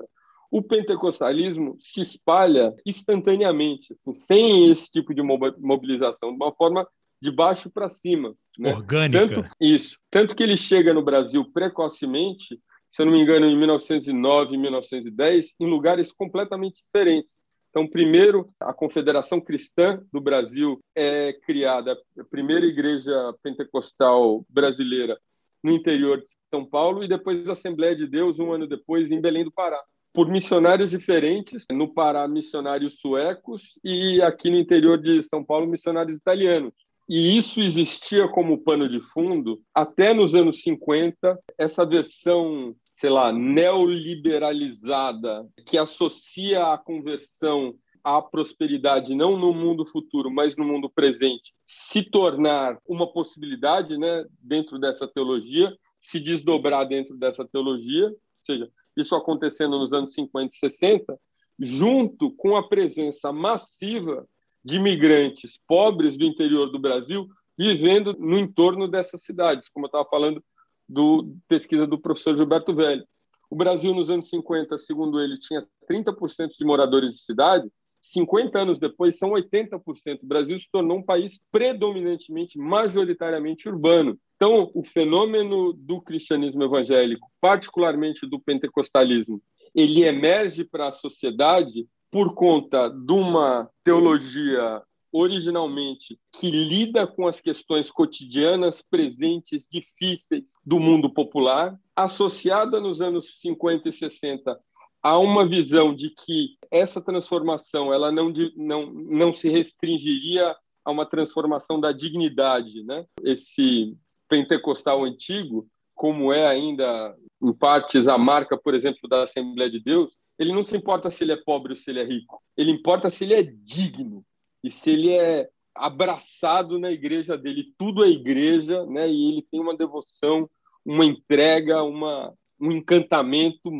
O 0.51 0.63
pentecostalismo 0.63 1.77
se 1.81 2.01
espalha 2.01 2.75
instantaneamente, 2.87 3.93
assim, 3.93 4.15
sem 4.15 4.71
esse 4.71 4.91
tipo 4.91 5.15
de 5.15 5.23
mobilização, 5.23 6.31
de 6.31 6.37
uma 6.37 6.53
forma 6.53 6.87
de 7.21 7.31
baixo 7.31 7.71
para 7.71 7.91
cima. 7.91 8.35
Né? 8.59 8.73
Orgânica. 8.73 9.29
Tanto, 9.29 9.49
isso. 9.61 9.99
Tanto 10.11 10.35
que 10.35 10.43
ele 10.43 10.57
chega 10.57 10.95
no 10.95 11.05
Brasil 11.05 11.45
precocemente, 11.53 12.59
se 12.91 13.03
eu 13.03 13.07
não 13.07 13.13
me 13.13 13.21
engano, 13.21 13.47
em 13.47 13.57
1909 13.57 14.55
e 14.55 14.59
1910, 14.59 15.55
em 15.61 15.67
lugares 15.67 16.13
completamente 16.13 16.83
diferentes. 16.83 17.37
Então, 17.79 17.87
primeiro, 17.87 18.45
a 18.59 18.75
Confederação 18.75 19.41
Cristã 19.41 20.03
do 20.13 20.21
Brasil 20.21 20.81
é 20.97 21.33
criada, 21.33 21.97
a 22.19 22.25
primeira 22.25 22.67
igreja 22.67 23.33
pentecostal 23.41 24.45
brasileira 24.49 25.17
no 25.63 25.71
interior 25.71 26.19
de 26.19 26.27
São 26.53 26.65
Paulo, 26.65 27.05
e 27.05 27.09
depois 27.09 27.49
a 27.49 27.53
Assembleia 27.53 27.95
de 27.95 28.05
Deus, 28.05 28.41
um 28.41 28.53
ano 28.53 28.67
depois, 28.67 29.13
em 29.13 29.21
Belém 29.21 29.45
do 29.45 29.53
Pará. 29.53 29.81
Por 30.13 30.29
missionários 30.29 30.91
diferentes, 30.91 31.67
no 31.71 31.95
Pará, 31.95 32.27
missionários 32.27 32.97
suecos, 33.01 33.79
e 33.85 34.21
aqui 34.23 34.51
no 34.51 34.59
interior 34.59 35.01
de 35.01 35.23
São 35.23 35.45
Paulo, 35.45 35.69
missionários 35.69 36.19
italianos. 36.19 36.73
E 37.09 37.39
isso 37.39 37.61
existia 37.61 38.27
como 38.27 38.59
pano 38.59 38.89
de 38.89 39.01
fundo 39.01 39.61
até 39.73 40.13
nos 40.13 40.35
anos 40.35 40.63
50, 40.63 41.39
essa 41.57 41.87
versão 41.87 42.75
sei 42.99 43.11
lá, 43.11 43.33
neoliberalizada, 43.33 45.49
que 45.65 45.79
associa 45.79 46.73
a 46.73 46.79
conversão 46.79 47.77
à 48.03 48.21
prosperidade 48.21 49.15
não 49.15 49.39
no 49.39 49.55
mundo 49.55 49.87
futuro, 49.87 50.33
mas 50.33 50.57
no 50.57 50.65
mundo 50.65 50.91
presente, 50.91 51.55
se 51.65 52.03
tornar 52.03 52.77
uma 52.85 53.07
possibilidade, 53.07 53.97
né, 53.97 54.25
dentro 54.41 54.81
dessa 54.81 55.07
teologia, 55.07 55.73
se 56.01 56.19
desdobrar 56.19 56.89
dentro 56.89 57.17
dessa 57.17 57.45
teologia, 57.45 58.09
ou 58.09 58.17
seja, 58.45 58.69
isso 58.97 59.15
acontecendo 59.15 59.79
nos 59.79 59.93
anos 59.93 60.13
50 60.15 60.53
e 60.53 60.59
60, 60.59 61.17
junto 61.57 62.33
com 62.33 62.57
a 62.57 62.69
presença 62.69 63.33
massiva 63.33 64.27
de 64.65 64.75
imigrantes 64.75 65.57
pobres 65.69 66.17
do 66.17 66.25
interior 66.25 66.67
do 66.67 66.81
Brasil 66.81 67.29
vivendo 67.57 68.17
no 68.19 68.37
entorno 68.37 68.89
dessas 68.89 69.23
cidades, 69.23 69.69
como 69.69 69.87
eu 69.87 69.89
estava 69.89 70.09
falando 70.09 70.43
do 70.89 71.37
pesquisa 71.47 71.87
do 71.87 71.99
professor 71.99 72.37
Gilberto 72.37 72.75
Velho. 72.75 73.05
O 73.51 73.57
Brasil, 73.57 73.95
nos 73.95 74.11
anos 74.11 74.29
50, 74.29 74.77
segundo 74.79 75.21
ele, 75.21 75.39
tinha 75.39 75.67
30% 75.91 76.51
de 76.59 76.65
moradores 76.65 77.15
de 77.15 77.21
cidade. 77.21 77.69
50 78.01 78.59
anos 78.59 78.79
depois, 78.79 79.19
são 79.19 79.31
80%. 79.31 79.81
O 80.23 80.27
Brasil 80.27 80.59
se 80.59 80.69
tornou 80.71 80.99
um 80.99 81.03
país 81.03 81.41
predominantemente, 81.51 82.59
majoritariamente 82.59 83.69
urbano. 83.69 84.19
Então, 84.37 84.71
o 84.75 84.85
fenômeno 84.85 85.73
do 85.73 86.01
cristianismo 86.01 86.63
evangélico, 86.63 87.29
particularmente 87.41 88.27
do 88.27 88.39
pentecostalismo, 88.39 89.43
ele 89.75 90.05
emerge 90.05 90.65
para 90.65 90.89
a 90.89 90.93
sociedade 90.93 91.87
por 92.11 92.35
conta 92.35 92.89
de 92.89 93.13
uma 93.13 93.69
teologia 93.83 94.83
originalmente 95.13 96.19
que 96.33 96.51
lida 96.51 97.07
com 97.07 97.27
as 97.27 97.41
questões 97.41 97.91
cotidianas, 97.91 98.83
presentes, 98.83 99.67
difíceis 99.71 100.45
do 100.65 100.79
mundo 100.79 101.13
popular, 101.13 101.79
associada 101.97 102.81
nos 102.81 103.01
anos 103.01 103.41
50 103.41 103.89
e 103.89 103.93
60 103.93 104.59
a 105.03 105.19
uma 105.19 105.49
visão 105.49 105.95
de 105.95 106.11
que 106.11 106.57
essa 106.71 107.01
transformação 107.01 107.93
ela 107.93 108.11
não, 108.11 108.33
não, 108.57 108.93
não 108.93 109.33
se 109.33 109.49
restringiria 109.49 110.55
a 110.85 110.91
uma 110.91 111.07
transformação 111.07 111.81
da 111.81 111.93
dignidade. 111.93 112.83
Né? 112.85 113.05
Esse 113.23 113.97
pentecostal 114.29 115.05
antigo, 115.05 115.67
como 115.95 116.33
é 116.33 116.47
ainda 116.47 117.17
em 117.43 117.53
partes 117.53 118.09
a 118.09 118.19
marca, 118.19 118.57
por 118.57 118.75
exemplo, 118.75 119.09
da 119.09 119.23
Assembleia 119.23 119.71
de 119.71 119.81
Deus, 119.81 120.11
ele 120.39 120.53
não 120.53 120.65
se 120.65 120.77
importa 120.77 121.11
se 121.11 121.25
ele 121.25 121.33
é 121.33 121.37
pobre 121.37 121.73
ou 121.73 121.77
se 121.77 121.91
ele 121.91 122.01
é 122.01 122.05
rico, 122.05 122.41
ele 122.57 122.71
importa 122.71 123.11
se 123.11 123.25
ele 123.25 123.35
é 123.35 123.43
digno 123.43 124.25
e 124.63 124.71
se 124.71 124.91
ele 124.91 125.13
é 125.13 125.49
abraçado 125.75 126.79
na 126.79 126.91
igreja 126.91 127.39
dele, 127.39 127.73
tudo 127.79 128.05
é 128.05 128.09
igreja, 128.09 128.85
né? 128.87 129.09
E 129.09 129.31
ele 129.31 129.47
tem 129.51 129.61
uma 129.61 129.77
devoção, 129.77 130.51
uma 130.85 131.05
entrega, 131.05 131.83
uma 131.83 132.35
um 132.61 132.73
encantamento, 132.73 133.71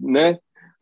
né? 0.00 0.38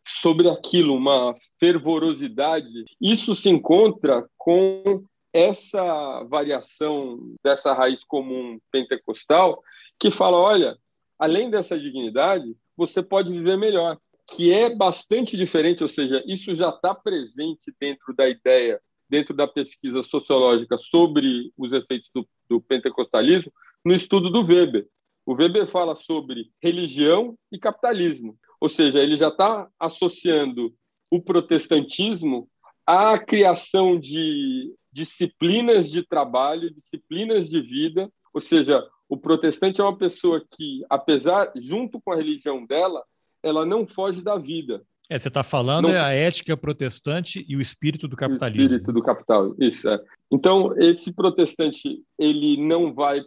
Sobre 0.06 0.48
aquilo, 0.48 0.96
uma 0.96 1.34
fervorosidade. 1.60 2.84
Isso 3.00 3.34
se 3.34 3.48
encontra 3.50 4.26
com 4.36 5.04
essa 5.32 6.24
variação 6.24 7.18
dessa 7.44 7.72
raiz 7.72 8.02
comum 8.04 8.58
pentecostal 8.70 9.62
que 9.98 10.10
fala, 10.10 10.38
olha, 10.38 10.76
além 11.18 11.50
dessa 11.50 11.78
dignidade, 11.78 12.54
você 12.76 13.02
pode 13.02 13.30
viver 13.30 13.56
melhor, 13.56 13.98
que 14.34 14.52
é 14.52 14.74
bastante 14.74 15.36
diferente, 15.36 15.82
ou 15.82 15.88
seja, 15.88 16.22
isso 16.26 16.54
já 16.54 16.70
está 16.70 16.94
presente 16.94 17.72
dentro 17.80 18.14
da 18.14 18.28
ideia 18.28 18.80
dentro 19.12 19.36
da 19.36 19.46
pesquisa 19.46 20.02
sociológica 20.02 20.78
sobre 20.78 21.52
os 21.58 21.70
efeitos 21.74 22.08
do, 22.14 22.26
do 22.48 22.62
pentecostalismo, 22.62 23.52
no 23.84 23.92
estudo 23.92 24.30
do 24.30 24.42
Weber. 24.42 24.88
O 25.26 25.34
Weber 25.34 25.66
fala 25.66 25.94
sobre 25.94 26.50
religião 26.62 27.36
e 27.52 27.58
capitalismo, 27.58 28.38
ou 28.58 28.70
seja, 28.70 29.00
ele 29.00 29.14
já 29.14 29.28
está 29.28 29.68
associando 29.78 30.74
o 31.10 31.20
protestantismo 31.20 32.48
à 32.86 33.18
criação 33.18 34.00
de 34.00 34.74
disciplinas 34.90 35.90
de 35.90 36.02
trabalho, 36.02 36.72
disciplinas 36.72 37.50
de 37.50 37.60
vida, 37.60 38.10
ou 38.32 38.40
seja, 38.40 38.82
o 39.10 39.18
protestante 39.18 39.78
é 39.78 39.84
uma 39.84 39.96
pessoa 39.96 40.42
que, 40.56 40.82
apesar, 40.88 41.52
junto 41.56 42.00
com 42.00 42.12
a 42.12 42.16
religião 42.16 42.64
dela, 42.64 43.04
ela 43.42 43.66
não 43.66 43.86
foge 43.86 44.22
da 44.22 44.38
vida. 44.38 44.82
É, 45.10 45.18
você 45.18 45.28
está 45.28 45.42
falando 45.42 45.88
não... 45.88 45.94
é 45.94 46.00
a 46.00 46.10
ética 46.10 46.56
protestante 46.56 47.44
e 47.48 47.56
o 47.56 47.60
espírito 47.60 48.08
do 48.08 48.16
capitalismo. 48.16 48.62
O 48.62 48.64
espírito 48.64 48.92
do 48.92 49.02
capital, 49.02 49.54
isso 49.58 49.88
é. 49.88 50.00
Então 50.30 50.74
esse 50.78 51.12
protestante 51.12 52.02
ele 52.18 52.56
não 52.56 52.94
vai, 52.94 53.20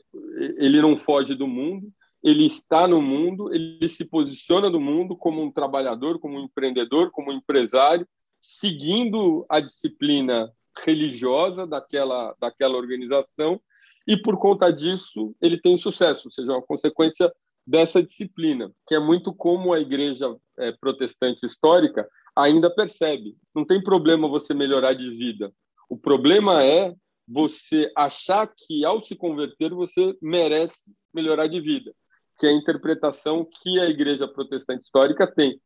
ele 0.57 0.81
não 0.81 0.97
foge 0.97 1.35
do 1.35 1.47
mundo, 1.47 1.91
ele 2.23 2.45
está 2.45 2.87
no 2.87 3.01
mundo, 3.01 3.53
ele 3.53 3.87
se 3.87 4.05
posiciona 4.05 4.69
no 4.69 4.79
mundo 4.79 5.15
como 5.15 5.43
um 5.43 5.51
trabalhador, 5.51 6.19
como 6.19 6.39
um 6.39 6.45
empreendedor, 6.45 7.11
como 7.11 7.31
um 7.31 7.35
empresário, 7.35 8.07
seguindo 8.41 9.45
a 9.47 9.59
disciplina 9.59 10.51
religiosa 10.83 11.67
daquela 11.67 12.35
daquela 12.39 12.77
organização 12.77 13.61
e 14.07 14.17
por 14.17 14.37
conta 14.37 14.71
disso 14.71 15.35
ele 15.41 15.59
tem 15.59 15.77
sucesso, 15.77 16.23
ou 16.25 16.31
seja, 16.31 16.51
uma 16.51 16.61
consequência 16.61 17.31
dessa 17.65 18.03
disciplina, 18.03 18.71
que 18.87 18.93
é 18.93 18.99
muito 18.99 19.33
como 19.33 19.73
a 19.73 19.79
igreja 19.79 20.35
é, 20.59 20.71
protestante 20.71 21.45
histórica 21.45 22.07
ainda 22.35 22.73
percebe. 22.73 23.35
Não 23.53 23.65
tem 23.65 23.81
problema 23.81 24.27
você 24.27 24.53
melhorar 24.53 24.93
de 24.93 25.09
vida. 25.11 25.53
O 25.89 25.97
problema 25.97 26.63
é 26.63 26.93
você 27.27 27.91
achar 27.95 28.47
que, 28.47 28.85
ao 28.85 29.03
se 29.05 29.15
converter, 29.15 29.73
você 29.73 30.15
merece 30.21 30.91
melhorar 31.13 31.47
de 31.47 31.59
vida, 31.59 31.93
que 32.37 32.45
é 32.45 32.49
a 32.49 32.53
interpretação 32.53 33.47
que 33.61 33.79
a 33.79 33.89
igreja 33.89 34.27
protestante 34.27 34.83
histórica 34.83 35.25
tem. 35.25 35.59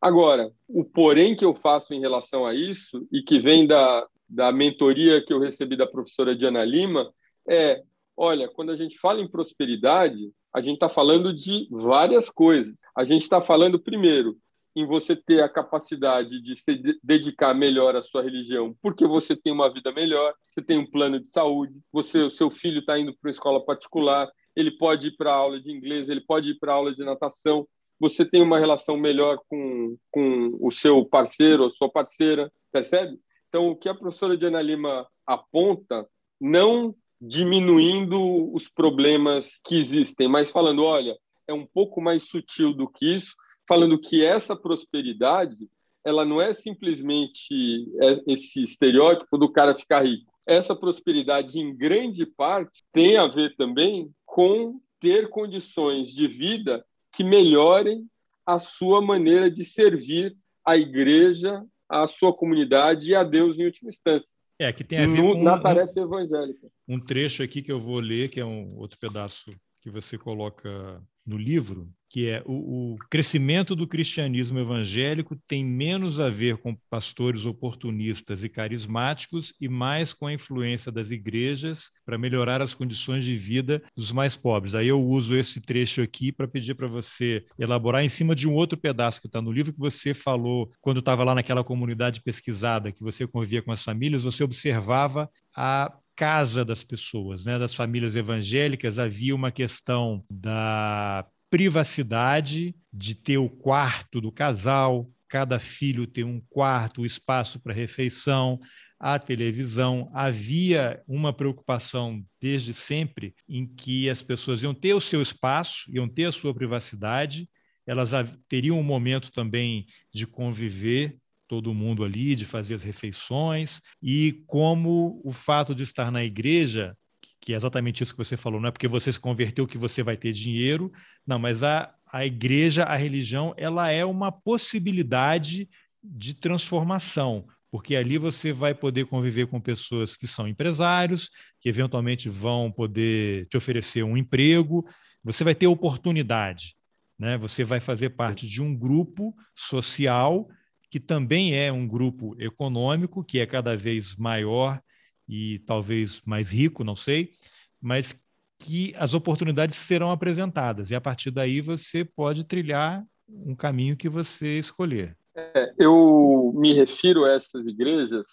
Agora, 0.00 0.52
o 0.68 0.84
porém 0.84 1.34
que 1.34 1.44
eu 1.44 1.54
faço 1.54 1.94
em 1.94 2.00
relação 2.00 2.44
a 2.44 2.54
isso, 2.54 3.06
e 3.10 3.22
que 3.22 3.38
vem 3.38 3.66
da, 3.66 4.06
da 4.28 4.52
mentoria 4.52 5.24
que 5.24 5.32
eu 5.32 5.38
recebi 5.38 5.76
da 5.76 5.86
professora 5.86 6.36
Diana 6.36 6.64
Lima, 6.64 7.10
é: 7.48 7.82
olha, 8.16 8.48
quando 8.48 8.70
a 8.72 8.76
gente 8.76 8.98
fala 8.98 9.20
em 9.20 9.30
prosperidade, 9.30 10.30
a 10.56 10.62
gente 10.62 10.76
está 10.76 10.88
falando 10.88 11.34
de 11.34 11.68
várias 11.70 12.30
coisas. 12.30 12.74
A 12.96 13.04
gente 13.04 13.20
está 13.20 13.42
falando, 13.42 13.78
primeiro, 13.78 14.38
em 14.74 14.86
você 14.86 15.14
ter 15.14 15.42
a 15.42 15.50
capacidade 15.50 16.40
de 16.40 16.56
se 16.56 16.98
dedicar 17.04 17.52
melhor 17.54 17.94
à 17.94 18.00
sua 18.00 18.22
religião, 18.22 18.74
porque 18.80 19.06
você 19.06 19.36
tem 19.36 19.52
uma 19.52 19.70
vida 19.70 19.92
melhor, 19.92 20.32
você 20.50 20.62
tem 20.62 20.78
um 20.78 20.90
plano 20.90 21.20
de 21.20 21.30
saúde, 21.30 21.78
você, 21.92 22.20
o 22.20 22.34
seu 22.34 22.50
filho 22.50 22.80
está 22.80 22.98
indo 22.98 23.12
para 23.12 23.28
uma 23.28 23.32
escola 23.32 23.62
particular, 23.66 24.30
ele 24.56 24.70
pode 24.70 25.08
ir 25.08 25.16
para 25.18 25.30
aula 25.30 25.60
de 25.60 25.70
inglês, 25.70 26.08
ele 26.08 26.22
pode 26.22 26.52
ir 26.52 26.58
para 26.58 26.72
aula 26.72 26.94
de 26.94 27.04
natação, 27.04 27.68
você 28.00 28.24
tem 28.24 28.40
uma 28.40 28.58
relação 28.58 28.96
melhor 28.96 29.38
com, 29.48 29.98
com 30.10 30.56
o 30.58 30.70
seu 30.70 31.04
parceiro 31.04 31.64
ou 31.64 31.70
sua 31.70 31.90
parceira, 31.90 32.50
percebe? 32.72 33.20
Então, 33.50 33.68
o 33.68 33.76
que 33.76 33.90
a 33.90 33.94
professora 33.94 34.38
Diana 34.38 34.62
Lima 34.62 35.06
aponta, 35.26 36.08
não 36.40 36.94
diminuindo 37.20 38.52
os 38.54 38.68
problemas 38.68 39.58
que 39.64 39.76
existem, 39.76 40.28
mas 40.28 40.50
falando, 40.50 40.84
olha, 40.84 41.16
é 41.48 41.52
um 41.52 41.66
pouco 41.66 42.00
mais 42.00 42.24
sutil 42.24 42.74
do 42.74 42.88
que 42.88 43.14
isso, 43.14 43.34
falando 43.68 44.00
que 44.00 44.24
essa 44.24 44.54
prosperidade 44.54 45.68
ela 46.06 46.24
não 46.24 46.40
é 46.40 46.54
simplesmente 46.54 47.84
é, 48.00 48.22
esse 48.28 48.62
estereótipo 48.62 49.36
do 49.36 49.50
cara 49.50 49.74
ficar 49.74 50.04
rico. 50.04 50.32
Essa 50.46 50.72
prosperidade, 50.72 51.58
em 51.58 51.76
grande 51.76 52.24
parte, 52.24 52.84
tem 52.92 53.16
a 53.16 53.26
ver 53.26 53.56
também 53.56 54.08
com 54.24 54.80
ter 55.00 55.28
condições 55.28 56.14
de 56.14 56.28
vida 56.28 56.86
que 57.12 57.24
melhorem 57.24 58.08
a 58.46 58.60
sua 58.60 59.02
maneira 59.02 59.50
de 59.50 59.64
servir 59.64 60.36
a 60.64 60.76
igreja, 60.76 61.64
a 61.88 62.06
sua 62.06 62.32
comunidade 62.32 63.10
e 63.10 63.14
a 63.14 63.24
Deus 63.24 63.58
em 63.58 63.64
última 63.64 63.88
instância. 63.88 64.35
É, 64.58 64.72
que 64.72 64.82
tem 64.82 64.98
a 64.98 65.06
ver 65.06 65.22
no, 65.22 65.34
com 65.34 65.42
na 65.42 65.58
tarefa 65.58 65.92
um, 65.96 66.02
evangélica. 66.02 66.68
Um 66.88 66.98
trecho 66.98 67.42
aqui 67.42 67.60
que 67.62 67.70
eu 67.70 67.80
vou 67.80 68.00
ler, 68.00 68.30
que 68.30 68.40
é 68.40 68.44
um 68.44 68.66
outro 68.76 68.98
pedaço 68.98 69.50
que 69.86 69.90
você 69.90 70.18
coloca 70.18 71.00
no 71.24 71.38
livro, 71.38 71.88
que 72.10 72.28
é 72.28 72.42
o, 72.44 72.94
o, 72.94 72.96
crescimento 73.08 73.76
do 73.76 73.86
cristianismo 73.86 74.58
evangélico 74.58 75.36
tem 75.46 75.64
menos 75.64 76.18
a 76.18 76.28
ver 76.28 76.56
com 76.56 76.76
pastores 76.90 77.46
oportunistas 77.46 78.42
e 78.42 78.48
carismáticos 78.48 79.54
e 79.60 79.68
mais 79.68 80.12
com 80.12 80.26
a 80.26 80.32
influência 80.32 80.90
das 80.90 81.12
igrejas 81.12 81.92
para 82.04 82.18
melhorar 82.18 82.60
as 82.60 82.74
condições 82.74 83.24
de 83.24 83.36
vida 83.36 83.80
dos 83.96 84.10
mais 84.10 84.36
pobres. 84.36 84.74
Aí 84.74 84.88
eu 84.88 85.00
uso 85.00 85.36
esse 85.36 85.60
trecho 85.60 86.02
aqui 86.02 86.32
para 86.32 86.48
pedir 86.48 86.74
para 86.74 86.88
você 86.88 87.44
elaborar 87.56 88.02
em 88.02 88.08
cima 88.08 88.34
de 88.34 88.48
um 88.48 88.54
outro 88.54 88.76
pedaço 88.76 89.20
que 89.20 89.28
está 89.28 89.40
no 89.40 89.52
livro 89.52 89.72
que 89.72 89.78
você 89.78 90.12
falou 90.12 90.68
quando 90.80 90.98
estava 90.98 91.22
lá 91.22 91.32
naquela 91.32 91.62
comunidade 91.62 92.20
pesquisada, 92.22 92.90
que 92.90 93.04
você 93.04 93.24
convivia 93.24 93.62
com 93.62 93.70
as 93.70 93.84
famílias, 93.84 94.24
você 94.24 94.42
observava 94.42 95.30
a 95.56 95.96
casa 96.16 96.64
das 96.64 96.82
pessoas, 96.82 97.44
né, 97.44 97.58
das 97.58 97.74
famílias 97.74 98.16
evangélicas, 98.16 98.98
havia 98.98 99.34
uma 99.34 99.52
questão 99.52 100.24
da 100.30 101.26
privacidade, 101.50 102.74
de 102.92 103.14
ter 103.14 103.38
o 103.38 103.48
quarto 103.48 104.20
do 104.20 104.32
casal, 104.32 105.08
cada 105.28 105.58
filho 105.58 106.06
ter 106.06 106.24
um 106.24 106.40
quarto, 106.48 107.02
o 107.02 107.06
espaço 107.06 107.60
para 107.60 107.74
refeição, 107.74 108.58
a 108.98 109.18
televisão. 109.18 110.10
Havia 110.14 111.02
uma 111.06 111.32
preocupação 111.32 112.24
desde 112.40 112.72
sempre 112.72 113.34
em 113.48 113.66
que 113.66 114.08
as 114.08 114.22
pessoas 114.22 114.62
iam 114.62 114.74
ter 114.74 114.94
o 114.94 115.00
seu 115.00 115.20
espaço, 115.20 115.84
iam 115.88 116.08
ter 116.08 116.24
a 116.24 116.32
sua 116.32 116.54
privacidade, 116.54 117.48
elas 117.86 118.10
teriam 118.48 118.80
um 118.80 118.82
momento 118.82 119.30
também 119.30 119.86
de 120.12 120.26
conviver 120.26 121.16
todo 121.48 121.74
mundo 121.74 122.04
ali, 122.04 122.34
de 122.34 122.44
fazer 122.44 122.74
as 122.74 122.82
refeições, 122.82 123.80
e 124.02 124.44
como 124.46 125.20
o 125.24 125.30
fato 125.30 125.74
de 125.74 125.82
estar 125.82 126.10
na 126.10 126.24
igreja, 126.24 126.96
que 127.40 127.52
é 127.52 127.56
exatamente 127.56 128.02
isso 128.02 128.12
que 128.12 128.18
você 128.18 128.36
falou, 128.36 128.60
não 128.60 128.68
é 128.68 128.72
porque 128.72 128.88
você 128.88 129.12
se 129.12 129.20
converteu 129.20 129.66
que 129.66 129.78
você 129.78 130.02
vai 130.02 130.16
ter 130.16 130.32
dinheiro, 130.32 130.92
não, 131.26 131.38
mas 131.38 131.62
a, 131.62 131.94
a 132.12 132.26
igreja, 132.26 132.84
a 132.84 132.96
religião, 132.96 133.54
ela 133.56 133.90
é 133.90 134.04
uma 134.04 134.32
possibilidade 134.32 135.68
de 136.02 136.34
transformação, 136.34 137.46
porque 137.70 137.94
ali 137.94 138.16
você 138.18 138.52
vai 138.52 138.74
poder 138.74 139.06
conviver 139.06 139.46
com 139.46 139.60
pessoas 139.60 140.16
que 140.16 140.26
são 140.26 140.48
empresários, 140.48 141.30
que 141.60 141.68
eventualmente 141.68 142.28
vão 142.28 142.70
poder 142.70 143.46
te 143.46 143.56
oferecer 143.56 144.02
um 144.02 144.16
emprego, 144.16 144.86
você 145.22 145.44
vai 145.44 145.54
ter 145.54 145.66
oportunidade, 145.66 146.76
né? 147.18 147.36
Você 147.38 147.64
vai 147.64 147.80
fazer 147.80 148.10
parte 148.10 148.46
de 148.46 148.62
um 148.62 148.76
grupo 148.76 149.34
social 149.54 150.48
que 150.90 151.00
também 151.00 151.54
é 151.54 151.72
um 151.72 151.86
grupo 151.86 152.36
econômico 152.38 153.24
que 153.24 153.38
é 153.38 153.46
cada 153.46 153.76
vez 153.76 154.14
maior 154.16 154.80
e 155.28 155.58
talvez 155.60 156.20
mais 156.24 156.52
rico, 156.52 156.84
não 156.84 156.94
sei, 156.94 157.32
mas 157.80 158.18
que 158.58 158.94
as 158.96 159.12
oportunidades 159.12 159.76
serão 159.76 160.10
apresentadas 160.10 160.90
e 160.90 160.94
a 160.94 161.00
partir 161.00 161.30
daí 161.30 161.60
você 161.60 162.04
pode 162.04 162.44
trilhar 162.44 163.04
um 163.28 163.54
caminho 163.54 163.96
que 163.96 164.08
você 164.08 164.58
escolher. 164.58 165.16
É, 165.34 165.74
eu 165.78 166.52
me 166.56 166.72
refiro 166.72 167.24
a 167.24 167.32
essas 167.32 167.66
igrejas. 167.66 168.26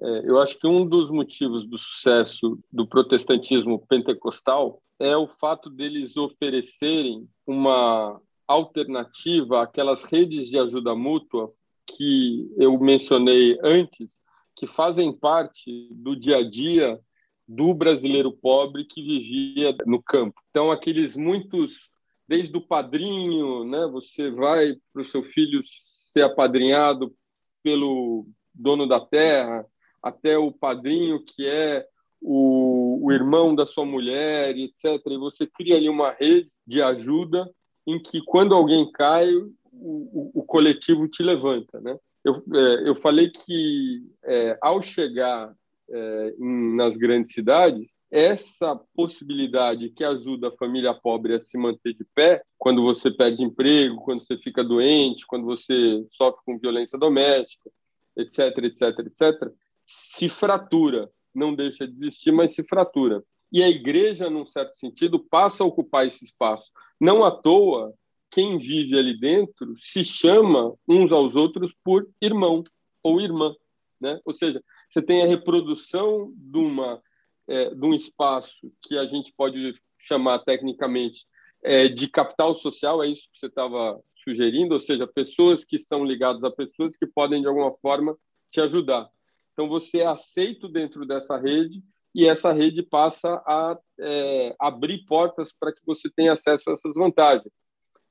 É, 0.00 0.30
eu 0.30 0.40
acho 0.40 0.58
que 0.58 0.66
um 0.66 0.86
dos 0.86 1.10
motivos 1.10 1.68
do 1.68 1.78
sucesso 1.78 2.58
do 2.70 2.86
protestantismo 2.86 3.84
pentecostal 3.88 4.80
é 5.00 5.16
o 5.16 5.26
fato 5.26 5.68
deles 5.70 6.16
oferecerem 6.16 7.26
uma 7.46 8.20
alternativa 8.46 9.62
àquelas 9.62 10.04
redes 10.04 10.48
de 10.48 10.58
ajuda 10.58 10.94
mútua 10.94 11.52
que 11.96 12.52
eu 12.56 12.78
mencionei 12.78 13.58
antes, 13.62 14.08
que 14.54 14.66
fazem 14.66 15.12
parte 15.12 15.88
do 15.92 16.14
dia 16.14 16.38
a 16.38 16.48
dia 16.48 17.00
do 17.48 17.74
brasileiro 17.74 18.32
pobre 18.32 18.84
que 18.84 19.02
vivia 19.02 19.74
no 19.86 20.02
campo. 20.02 20.40
Então, 20.50 20.70
aqueles 20.70 21.16
muitos, 21.16 21.88
desde 22.26 22.56
o 22.56 22.60
padrinho, 22.60 23.64
né, 23.64 23.86
você 23.86 24.30
vai 24.30 24.74
para 24.92 25.02
o 25.02 25.04
seu 25.04 25.22
filho 25.22 25.60
ser 26.06 26.22
apadrinhado 26.22 27.14
pelo 27.62 28.26
dono 28.52 28.86
da 28.86 28.98
terra, 28.98 29.64
até 30.02 30.36
o 30.36 30.50
padrinho 30.50 31.22
que 31.24 31.46
é 31.46 31.86
o, 32.20 33.06
o 33.06 33.12
irmão 33.12 33.54
da 33.54 33.66
sua 33.66 33.84
mulher, 33.84 34.56
etc. 34.56 35.00
E 35.06 35.18
você 35.18 35.46
cria 35.46 35.76
ali 35.76 35.88
uma 35.88 36.10
rede 36.12 36.50
de 36.66 36.82
ajuda 36.82 37.48
em 37.86 38.00
que, 38.00 38.20
quando 38.22 38.54
alguém 38.54 38.90
cai, 38.90 39.30
o, 39.80 40.30
o, 40.40 40.44
coletivo 40.44 41.08
te 41.08 41.22
levanta, 41.22 41.80
né? 41.80 41.96
Eu, 42.24 42.42
é, 42.54 42.88
eu 42.88 42.96
falei 42.96 43.30
que 43.30 44.02
é, 44.24 44.58
ao 44.60 44.82
chegar 44.82 45.54
é, 45.90 46.34
em, 46.38 46.74
nas 46.74 46.96
grandes 46.96 47.32
cidades, 47.32 47.88
essa 48.10 48.78
possibilidade 48.94 49.90
que 49.90 50.04
ajuda 50.04 50.48
a 50.48 50.56
família 50.56 50.94
pobre 50.94 51.34
a 51.34 51.40
se 51.40 51.58
manter 51.58 51.94
de 51.94 52.04
pé, 52.14 52.42
quando 52.56 52.82
você 52.82 53.10
perde 53.10 53.42
emprego, 53.42 53.96
quando 53.96 54.24
você 54.24 54.38
fica 54.38 54.62
doente, 54.62 55.26
quando 55.26 55.44
você 55.44 56.04
sofre 56.12 56.40
com 56.44 56.58
violência 56.58 56.98
doméstica, 56.98 57.70
etc, 58.16 58.58
etc, 58.58 58.98
etc, 59.00 59.52
se 59.84 60.28
fratura. 60.28 61.10
Não 61.34 61.54
deixa 61.54 61.86
de 61.86 61.94
existir, 62.06 62.32
mas 62.32 62.54
se 62.54 62.64
fratura. 62.64 63.22
E 63.52 63.62
a 63.62 63.68
igreja, 63.68 64.30
num 64.30 64.46
certo 64.46 64.76
sentido, 64.76 65.18
passa 65.18 65.62
a 65.62 65.66
ocupar 65.66 66.06
esse 66.06 66.24
espaço. 66.24 66.70
Não 67.00 67.24
à 67.24 67.30
toa, 67.30 67.92
quem 68.36 68.58
vive 68.58 68.98
ali 68.98 69.18
dentro 69.18 69.74
se 69.80 70.04
chama 70.04 70.74
uns 70.86 71.10
aos 71.10 71.34
outros 71.34 71.72
por 71.82 72.06
irmão 72.20 72.62
ou 73.02 73.18
irmã, 73.18 73.56
né? 73.98 74.20
Ou 74.26 74.36
seja, 74.36 74.62
você 74.90 75.00
tem 75.00 75.22
a 75.22 75.26
reprodução 75.26 76.30
de 76.36 76.58
uma 76.58 77.02
é, 77.48 77.70
de 77.70 77.82
um 77.82 77.94
espaço 77.94 78.70
que 78.82 78.98
a 78.98 79.06
gente 79.06 79.32
pode 79.32 79.74
chamar 79.96 80.40
tecnicamente 80.40 81.24
é, 81.62 81.88
de 81.88 82.08
capital 82.08 82.54
social, 82.54 83.02
é 83.02 83.06
isso 83.06 83.26
que 83.32 83.38
você 83.38 83.46
estava 83.46 83.98
sugerindo, 84.22 84.74
ou 84.74 84.80
seja, 84.80 85.06
pessoas 85.06 85.64
que 85.64 85.76
estão 85.76 86.04
ligadas 86.04 86.44
a 86.44 86.50
pessoas 86.50 86.94
que 86.94 87.06
podem 87.06 87.40
de 87.40 87.48
alguma 87.48 87.72
forma 87.78 88.18
te 88.50 88.60
ajudar. 88.60 89.08
Então 89.54 89.66
você 89.66 90.00
é 90.00 90.06
aceito 90.06 90.68
dentro 90.68 91.06
dessa 91.06 91.38
rede 91.38 91.82
e 92.14 92.26
essa 92.26 92.52
rede 92.52 92.82
passa 92.82 93.42
a 93.46 93.78
é, 93.98 94.54
abrir 94.60 95.06
portas 95.06 95.54
para 95.58 95.72
que 95.72 95.80
você 95.86 96.10
tenha 96.10 96.34
acesso 96.34 96.68
a 96.68 96.74
essas 96.74 96.92
vantagens. 96.94 97.50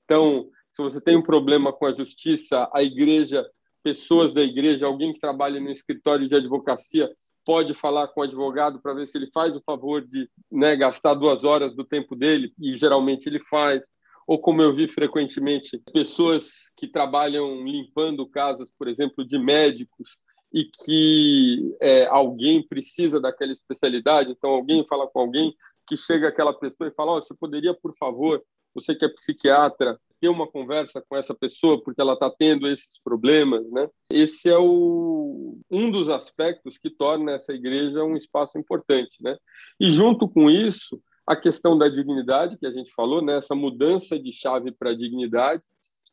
Então, 0.06 0.50
se 0.72 0.82
você 0.82 1.02
tem 1.02 1.18
um 1.18 1.24
problema 1.24 1.74
com 1.74 1.86
a 1.86 1.94
justiça, 1.94 2.70
a 2.74 2.82
igreja, 2.82 3.46
pessoas 3.84 4.34
da 4.34 4.42
igreja, 4.42 4.86
alguém 4.86 5.14
que 5.14 5.20
trabalha 5.20 5.60
no 5.60 5.72
escritório 5.72 6.28
de 6.28 6.36
advocacia, 6.36 7.10
pode 7.46 7.74
falar 7.74 8.08
com 8.08 8.22
o 8.22 8.24
advogado 8.24 8.82
para 8.82 8.94
ver 8.94 9.08
se 9.08 9.18
ele 9.18 9.30
faz 9.32 9.56
o 9.56 9.62
favor 9.64 10.06
de 10.06 10.28
né, 10.52 10.76
gastar 10.76 11.14
duas 11.14 11.44
horas 11.44 11.76
do 11.76 11.84
tempo 11.84 12.16
dele, 12.16 12.54
e 12.60 12.76
geralmente 12.76 13.28
ele 13.28 13.40
faz. 13.50 13.88
Ou, 14.28 14.40
como 14.40 14.62
eu 14.62 14.74
vi 14.74 14.88
frequentemente, 14.88 15.78
pessoas 15.94 16.50
que 16.76 16.88
trabalham 16.88 17.64
limpando 17.64 18.28
casas, 18.28 18.72
por 18.76 18.88
exemplo, 18.88 19.24
de 19.24 19.38
médicos, 19.38 20.18
e 20.52 20.66
que 20.84 21.76
é, 21.82 22.06
alguém 22.08 22.66
precisa 22.66 23.20
daquela 23.20 23.52
especialidade, 23.52 24.32
então 24.32 24.52
alguém 24.52 24.86
fala 24.88 25.08
com 25.08 25.20
alguém 25.20 25.54
que 25.86 25.98
chega 25.98 26.30
aquela 26.30 26.54
pessoa 26.54 26.88
e 26.88 26.96
fala: 26.96 27.14
oh, 27.14 27.22
você 27.22 27.36
poderia, 27.36 27.74
por 27.74 27.94
favor, 27.96 28.44
você 28.76 28.94
que 28.94 29.06
é 29.06 29.10
psiquiatra, 29.10 30.00
ter 30.20 30.30
uma 30.30 30.48
conversa 30.48 31.04
com 31.08 31.16
essa 31.16 31.34
pessoa 31.34 31.82
porque 31.84 32.02
ela 32.02 32.14
está 32.14 32.30
tendo 32.30 32.68
esses 32.68 33.00
problemas, 33.04 33.70
né? 33.72 33.88
Esse 34.10 34.50
é 34.50 34.58
o, 34.58 35.58
um 35.70 35.90
dos 35.90 36.10
aspectos 36.10 36.78
que 36.78 36.90
torna 36.90 37.34
essa 37.34 37.54
igreja 37.54 38.04
um 38.04 38.16
espaço 38.16 38.58
importante, 38.58 39.22
né? 39.22 39.38
E 39.80 39.92
junto 39.92 40.28
com 40.28 40.50
isso, 40.50 41.02
a 41.28 41.36
questão 41.36 41.78
da 41.78 41.88
dignidade 41.88 42.58
que 42.58 42.66
a 42.66 42.72
gente 42.72 42.92
falou, 42.94 43.22
né? 43.22 43.38
Essa 43.38 43.56
mudança 43.56 44.20
de 44.20 44.32
chave 44.32 44.72
para 44.72 44.92
a 44.92 44.96
dignidade, 44.96 45.62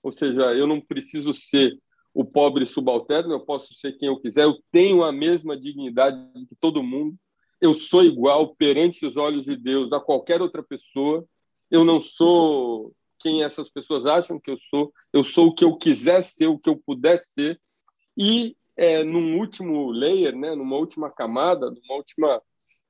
ou 0.03 0.13
seja, 0.13 0.55
eu 0.55 0.67
não 0.67 0.81
preciso 0.81 1.33
ser 1.33 1.79
o 2.15 2.25
pobre 2.25 2.67
subalterno, 2.67 3.33
eu 3.33 3.41
posso 3.41 3.73
ser 3.75 3.93
quem 3.93 4.09
eu 4.09 4.21
quiser, 4.21 4.45
eu 4.45 4.59
tenho 4.71 5.03
a 5.03 5.13
mesma 5.13 5.59
dignidade 5.59 6.19
que 6.49 6.55
todo 6.61 6.83
mundo, 6.83 7.17
eu 7.61 7.75
sou 7.75 8.05
igual 8.05 8.55
perante 8.57 9.07
os 9.07 9.17
olhos 9.17 9.45
de 9.45 9.57
Deus 9.57 9.93
a 9.93 10.01
qualquer 10.01 10.43
outra 10.43 10.63
pessoa, 10.63 11.25
eu 11.73 11.85
não 11.85 12.01
sou 12.01 12.93
quem 13.19 13.43
essas 13.43 13.69
pessoas 13.69 14.07
acham 14.07 14.39
que 14.39 14.51
eu 14.51 14.59
sou, 14.59 14.93
eu 15.13 15.25
sou 15.25 15.49
o 15.49 15.55
que 15.55 15.65
eu 15.65 15.77
quiser 15.77 16.23
ser, 16.23 16.47
o 16.47 16.59
que 16.59 16.69
eu 16.69 16.77
puder 16.77 17.19
ser, 17.19 17.61
e 18.17 18.57
é, 18.77 19.03
num 19.03 19.39
último 19.39 19.91
layer, 19.91 20.37
né, 20.37 20.55
numa 20.55 20.77
última 20.77 21.11
camada, 21.11 21.71
numa 21.71 21.95
última 21.97 22.43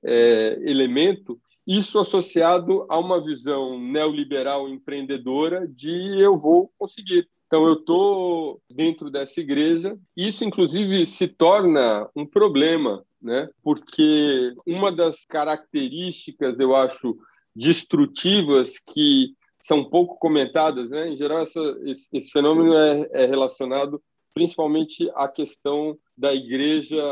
é, 0.05 0.59
elemento, 0.67 1.41
isso 1.67 1.99
associado 1.99 2.87
a 2.89 2.99
uma 2.99 3.23
visão 3.23 3.79
neoliberal 3.79 4.69
empreendedora 4.69 5.67
de 5.69 6.21
eu 6.21 6.37
vou 6.37 6.73
conseguir. 6.77 7.29
Então, 7.47 7.67
eu 7.67 7.75
estou 7.75 8.61
dentro 8.69 9.11
dessa 9.11 9.39
igreja. 9.39 9.97
Isso, 10.17 10.45
inclusive, 10.45 11.05
se 11.05 11.29
torna 11.29 12.09
um 12.17 12.27
problema, 12.27 13.05
né? 13.21 13.49
porque 13.63 14.55
uma 14.67 14.91
das 14.91 15.25
características, 15.25 16.59
eu 16.59 16.75
acho, 16.75 17.17
destrutivas 17.55 18.79
que 18.79 19.35
são 19.61 19.85
pouco 19.85 20.19
comentadas, 20.19 20.91
né? 20.91 21.09
em 21.09 21.16
geral, 21.16 21.39
essa, 21.39 21.61
esse, 21.85 22.09
esse, 22.12 22.31
fenômeno 22.31 22.74
é, 22.74 23.09
é 23.12 23.27
relacionado 23.27 24.03
principalmente 24.35 25.11
à 25.15 25.29
questão 25.29 25.97
da 26.16 26.35
igreja 26.35 27.03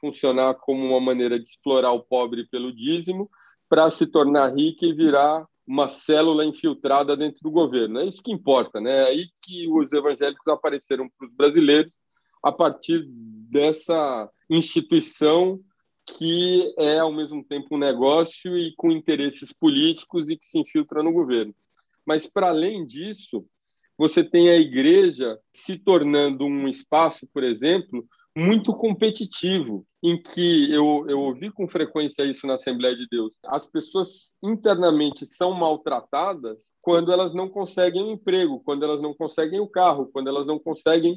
funcionar 0.00 0.54
como 0.54 0.84
uma 0.84 1.00
maneira 1.00 1.38
de 1.38 1.48
explorar 1.48 1.92
o 1.92 2.02
pobre 2.02 2.46
pelo 2.48 2.72
dízimo 2.72 3.28
para 3.68 3.90
se 3.90 4.06
tornar 4.06 4.54
rica 4.54 4.86
e 4.86 4.92
virar 4.92 5.46
uma 5.66 5.88
célula 5.88 6.44
infiltrada 6.44 7.16
dentro 7.16 7.40
do 7.42 7.50
governo. 7.50 8.00
É 8.00 8.06
isso 8.06 8.22
que 8.22 8.32
importa, 8.32 8.80
né? 8.80 8.90
É 8.90 9.04
aí 9.04 9.26
que 9.42 9.68
os 9.68 9.92
evangélicos 9.92 10.46
apareceram 10.46 11.08
para 11.18 11.26
os 11.26 11.34
brasileiros 11.34 11.92
a 12.42 12.50
partir 12.50 13.04
dessa 13.06 14.30
instituição 14.48 15.60
que 16.16 16.74
é 16.78 16.98
ao 16.98 17.12
mesmo 17.12 17.44
tempo 17.44 17.74
um 17.74 17.78
negócio 17.78 18.56
e 18.56 18.74
com 18.76 18.90
interesses 18.90 19.52
políticos 19.52 20.28
e 20.28 20.36
que 20.36 20.46
se 20.46 20.58
infiltra 20.58 21.02
no 21.02 21.12
governo. 21.12 21.54
Mas 22.06 22.26
para 22.26 22.48
além 22.48 22.86
disso, 22.86 23.44
você 23.96 24.24
tem 24.24 24.48
a 24.48 24.56
igreja 24.56 25.38
se 25.52 25.76
tornando 25.76 26.46
um 26.46 26.66
espaço, 26.68 27.26
por 27.32 27.44
exemplo, 27.44 28.06
muito 28.36 28.72
competitivo, 28.72 29.84
em 30.02 30.20
que 30.20 30.72
eu, 30.72 31.04
eu 31.08 31.20
ouvi 31.20 31.50
com 31.50 31.68
frequência 31.68 32.22
isso 32.22 32.46
na 32.46 32.54
Assembleia 32.54 32.94
de 32.94 33.06
Deus. 33.10 33.32
As 33.44 33.66
pessoas 33.66 34.32
internamente 34.42 35.26
são 35.26 35.52
maltratadas 35.52 36.72
quando 36.80 37.12
elas 37.12 37.34
não 37.34 37.48
conseguem 37.48 38.02
o 38.02 38.06
um 38.06 38.12
emprego, 38.12 38.62
quando 38.64 38.84
elas 38.84 39.02
não 39.02 39.12
conseguem 39.12 39.60
o 39.60 39.68
carro, 39.68 40.08
quando 40.12 40.28
elas 40.28 40.46
não 40.46 40.58
conseguem 40.58 41.16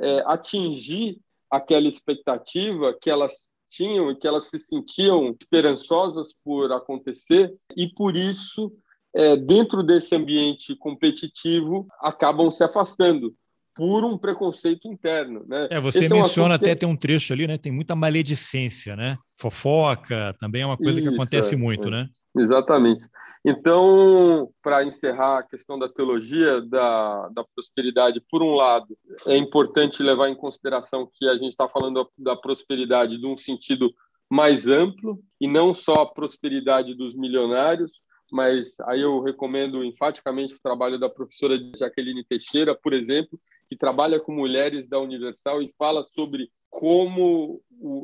é, 0.00 0.22
atingir 0.26 1.20
aquela 1.50 1.86
expectativa 1.86 2.96
que 2.98 3.10
elas 3.10 3.51
tinham 3.72 4.10
e 4.10 4.16
que 4.16 4.26
elas 4.26 4.48
se 4.48 4.58
sentiam 4.58 5.34
esperançosas 5.40 6.34
por 6.44 6.70
acontecer, 6.72 7.52
e 7.76 7.88
por 7.88 8.16
isso, 8.16 8.72
é, 9.16 9.36
dentro 9.36 9.82
desse 9.82 10.14
ambiente 10.14 10.76
competitivo, 10.76 11.86
acabam 12.00 12.50
se 12.50 12.62
afastando 12.62 13.34
por 13.74 14.04
um 14.04 14.18
preconceito 14.18 14.86
interno, 14.86 15.44
né? 15.48 15.66
É, 15.70 15.80
você 15.80 16.00
Esse 16.00 16.12
menciona 16.12 16.50
é 16.50 16.52
um 16.52 16.56
até 16.56 16.74
que... 16.74 16.80
tem 16.80 16.88
um 16.88 16.96
trecho 16.96 17.32
ali, 17.32 17.46
né? 17.46 17.56
Tem 17.56 17.72
muita 17.72 17.96
maledicência, 17.96 18.94
né? 18.94 19.16
Fofoca 19.34 20.36
também 20.38 20.62
é 20.62 20.66
uma 20.66 20.76
coisa 20.76 21.00
Isso, 21.00 21.08
que 21.08 21.14
acontece 21.14 21.54
é, 21.54 21.56
muito, 21.56 21.88
é. 21.88 21.90
né? 21.90 22.08
Exatamente. 22.36 23.06
Então, 23.44 24.52
para 24.62 24.84
encerrar 24.84 25.38
a 25.38 25.42
questão 25.42 25.76
da 25.76 25.88
teologia 25.88 26.60
da, 26.60 27.28
da 27.30 27.44
prosperidade, 27.44 28.22
por 28.30 28.40
um 28.40 28.54
lado, 28.54 28.96
é 29.26 29.36
importante 29.36 30.02
levar 30.02 30.28
em 30.28 30.34
consideração 30.34 31.10
que 31.12 31.28
a 31.28 31.34
gente 31.34 31.50
está 31.50 31.68
falando 31.68 32.08
da 32.16 32.36
prosperidade 32.36 33.18
de 33.18 33.26
um 33.26 33.36
sentido 33.36 33.92
mais 34.30 34.68
amplo 34.68 35.20
e 35.40 35.48
não 35.48 35.74
só 35.74 36.02
a 36.02 36.06
prosperidade 36.06 36.94
dos 36.94 37.14
milionários, 37.14 37.90
mas 38.32 38.78
aí 38.86 39.00
eu 39.02 39.20
recomendo 39.20 39.84
enfaticamente 39.84 40.54
o 40.54 40.62
trabalho 40.62 40.98
da 40.98 41.10
professora 41.10 41.58
Jaqueline 41.76 42.24
Teixeira, 42.24 42.74
por 42.74 42.92
exemplo, 42.92 43.38
que 43.68 43.76
trabalha 43.76 44.20
com 44.20 44.32
mulheres 44.32 44.86
da 44.86 45.00
Universal 45.00 45.60
e 45.60 45.74
fala 45.76 46.04
sobre 46.14 46.48
como 46.72 47.60